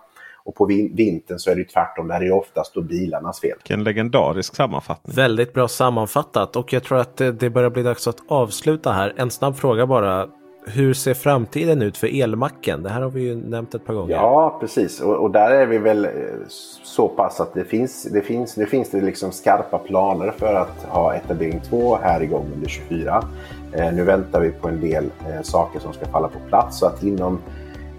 Och 0.46 0.56
på 0.56 0.66
vintern 0.66 1.40
så 1.40 1.52
är 1.52 1.56
det 1.56 1.64
tvärtom. 1.64 2.08
Där 2.08 2.16
är 2.16 2.26
det 2.26 2.32
oftast 2.32 2.74
då 2.74 2.82
bilarnas 2.82 3.40
fel. 3.40 3.58
Vilken 3.58 3.84
legendarisk 3.84 4.56
sammanfattning. 4.56 5.16
Väldigt 5.16 5.54
bra 5.54 5.68
sammanfattat 5.68 6.56
och 6.56 6.74
jag 6.74 6.84
tror 6.84 6.98
att 6.98 7.18
det 7.18 7.50
börjar 7.50 7.70
bli 7.70 7.84
dags 7.84 8.08
att 8.08 8.18
avsluta 8.28 8.92
här. 8.92 9.14
En 9.18 9.32
snabb 9.32 9.56
fråga 9.56 9.88
bara. 9.88 10.28
Hur 10.68 10.94
ser 10.94 11.14
framtiden 11.14 11.82
ut 11.82 11.98
för 11.98 12.22
elmacken? 12.22 12.84
Det 12.84 12.90
här 12.90 13.02
har 13.02 13.10
vi 13.10 13.22
ju 13.22 13.36
nämnt 13.36 13.76
ett 13.76 13.86
par 13.86 13.94
gånger. 13.94 14.16
Ja, 14.16 14.58
precis. 14.60 15.02
Och, 15.02 15.16
och 15.16 15.32
där 15.32 15.52
är 15.52 15.66
vi 15.66 15.78
väl 15.78 16.06
eh, 16.06 16.12
så 16.84 17.08
pass 17.08 17.40
att 17.40 17.54
det 17.54 17.66
finns, 17.66 18.04
det 18.04 18.22
finns, 18.22 18.58
nu 18.58 18.66
finns 18.66 18.90
det 18.90 19.02
liksom 19.02 19.32
skarpa 19.32 19.78
planer 19.78 20.32
för 20.32 20.54
att 20.54 20.84
ha 20.84 21.16
etablering 21.16 21.62
2 21.70 21.96
här 21.96 22.24
igång 22.24 22.52
under 22.54 22.68
24. 22.68 23.24
Eh, 23.74 23.94
nu 23.94 24.04
väntar 24.04 24.40
vi 24.40 24.52
på 24.52 24.68
en 24.68 24.82
del 24.82 25.06
eh, 25.06 25.42
saker 25.42 25.80
som 25.80 25.94
ska 25.94 26.06
falla 26.06 26.28
på 26.28 26.40
plats 26.50 26.80
så 26.80 26.86
att 26.86 27.04
inom 27.04 27.40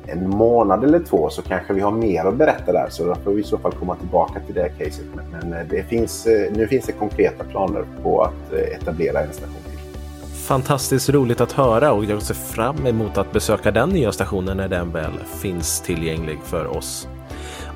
en 0.06 0.28
månad 0.30 0.84
eller 0.84 1.00
två 1.00 1.30
så 1.30 1.42
kanske 1.42 1.72
vi 1.72 1.80
har 1.80 1.90
mer 1.90 2.24
att 2.24 2.34
berätta 2.34 2.72
där. 2.72 2.86
Så 2.90 3.04
då 3.04 3.14
får 3.14 3.32
vi 3.32 3.40
i 3.40 3.44
så 3.44 3.58
fall 3.58 3.72
komma 3.72 3.96
tillbaka 3.96 4.40
till 4.40 4.54
det 4.54 4.68
caset. 4.68 5.04
Men 5.14 5.26
men 5.40 5.52
eh, 5.52 5.66
det 5.70 5.82
finns, 5.82 6.26
eh, 6.26 6.52
nu 6.52 6.66
finns 6.66 6.86
det 6.86 6.92
konkreta 6.92 7.44
planer 7.44 7.84
på 8.02 8.22
att 8.22 8.52
eh, 8.52 8.76
etablera 8.76 9.20
en 9.20 9.32
station 9.32 9.54
till. 9.70 10.00
Fantastiskt 10.34 11.08
roligt 11.08 11.40
att 11.40 11.52
höra 11.52 11.92
och 11.92 12.04
jag 12.04 12.22
ser 12.22 12.34
fram 12.34 12.86
emot 12.86 13.18
att 13.18 13.32
besöka 13.32 13.70
den 13.70 13.88
nya 13.88 14.12
stationen 14.12 14.56
när 14.56 14.68
den 14.68 14.92
väl 14.92 15.12
finns 15.40 15.80
tillgänglig 15.80 16.38
för 16.44 16.76
oss. 16.76 17.08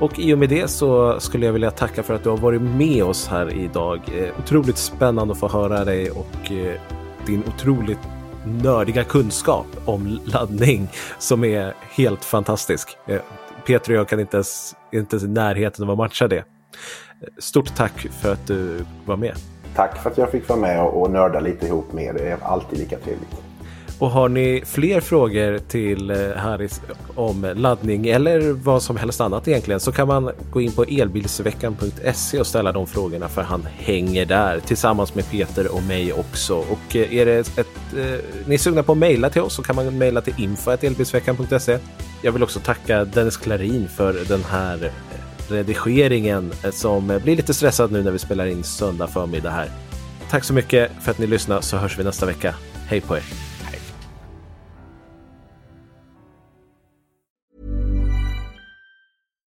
Och 0.00 0.18
i 0.18 0.34
och 0.34 0.38
med 0.38 0.48
det 0.48 0.70
så 0.70 1.20
skulle 1.20 1.46
jag 1.46 1.52
vilja 1.52 1.70
tacka 1.70 2.02
för 2.02 2.14
att 2.14 2.22
du 2.22 2.30
har 2.30 2.36
varit 2.36 2.62
med 2.62 3.04
oss 3.04 3.28
här 3.28 3.54
idag. 3.54 4.00
Otroligt 4.38 4.76
spännande 4.76 5.32
att 5.32 5.38
få 5.38 5.48
höra 5.48 5.84
dig 5.84 6.10
och 6.10 6.52
din 7.26 7.42
otroligt 7.48 7.98
nördiga 8.44 9.04
kunskap 9.04 9.66
om 9.84 10.20
laddning 10.24 10.88
som 11.18 11.44
är 11.44 11.74
helt 11.90 12.24
fantastisk. 12.24 12.96
Eh, 13.06 13.20
Peter 13.66 13.92
och 13.92 13.98
jag 13.98 14.08
kan 14.08 14.20
inte 14.20 14.36
ens, 14.36 14.76
inte 14.92 15.16
ens 15.16 15.24
i 15.24 15.28
närheten 15.28 15.84
av 15.84 15.90
att 15.90 15.98
matcha 15.98 16.28
det. 16.28 16.36
Eh, 16.36 16.44
stort 17.38 17.76
tack 17.76 18.06
för 18.20 18.32
att 18.32 18.46
du 18.46 18.84
var 19.04 19.16
med. 19.16 19.34
Tack 19.74 20.02
för 20.02 20.10
att 20.10 20.18
jag 20.18 20.30
fick 20.30 20.48
vara 20.48 20.60
med 20.60 20.84
och 20.84 21.10
nörda 21.10 21.40
lite 21.40 21.66
ihop 21.66 21.92
med 21.92 22.04
er. 22.04 22.12
Det 22.12 22.30
är 22.30 22.38
alltid 22.42 22.78
lika 22.78 22.98
trevligt. 22.98 23.49
Och 24.00 24.10
har 24.10 24.28
ni 24.28 24.62
fler 24.66 25.00
frågor 25.00 25.58
till 25.58 26.10
eh, 26.10 26.16
Harris 26.36 26.80
om 27.14 27.52
laddning 27.56 28.06
eller 28.06 28.52
vad 28.52 28.82
som 28.82 28.96
helst 28.96 29.20
annat 29.20 29.48
egentligen 29.48 29.80
så 29.80 29.92
kan 29.92 30.08
man 30.08 30.30
gå 30.52 30.60
in 30.60 30.72
på 30.72 30.84
elbilsveckan.se 30.84 32.40
och 32.40 32.46
ställa 32.46 32.72
de 32.72 32.86
frågorna 32.86 33.28
för 33.28 33.42
han 33.42 33.68
hänger 33.76 34.26
där 34.26 34.60
tillsammans 34.60 35.14
med 35.14 35.30
Peter 35.30 35.74
och 35.74 35.82
mig 35.82 36.12
också. 36.12 36.54
Och 36.54 36.96
eh, 36.96 37.14
är 37.14 37.26
det 37.26 37.38
ett, 37.38 37.58
eh, 37.96 38.24
ni 38.46 38.54
är 38.54 38.58
sugna 38.58 38.82
på 38.82 38.92
att 38.92 38.98
mejla 38.98 39.30
till 39.30 39.42
oss 39.42 39.54
så 39.54 39.62
kan 39.62 39.76
man 39.76 39.98
mejla 39.98 40.20
till 40.20 40.34
info.elbilsveckan.se. 40.38 41.78
Jag 42.22 42.32
vill 42.32 42.42
också 42.42 42.60
tacka 42.60 43.04
Dennis 43.04 43.36
Klarin 43.36 43.88
för 43.88 44.12
den 44.28 44.44
här 44.44 44.84
eh, 44.84 45.52
redigeringen 45.52 46.52
som 46.70 47.06
blir 47.06 47.36
lite 47.36 47.54
stressad 47.54 47.92
nu 47.92 48.02
när 48.02 48.10
vi 48.10 48.18
spelar 48.18 48.46
in 48.46 48.64
söndag 48.64 49.06
förmiddag 49.06 49.50
här. 49.50 49.70
Tack 50.30 50.44
så 50.44 50.54
mycket 50.54 50.90
för 51.00 51.10
att 51.10 51.18
ni 51.18 51.26
lyssnade 51.26 51.62
så 51.62 51.76
hörs 51.76 51.98
vi 51.98 52.04
nästa 52.04 52.26
vecka. 52.26 52.54
Hej 52.86 53.00
på 53.00 53.16
er! 53.16 53.49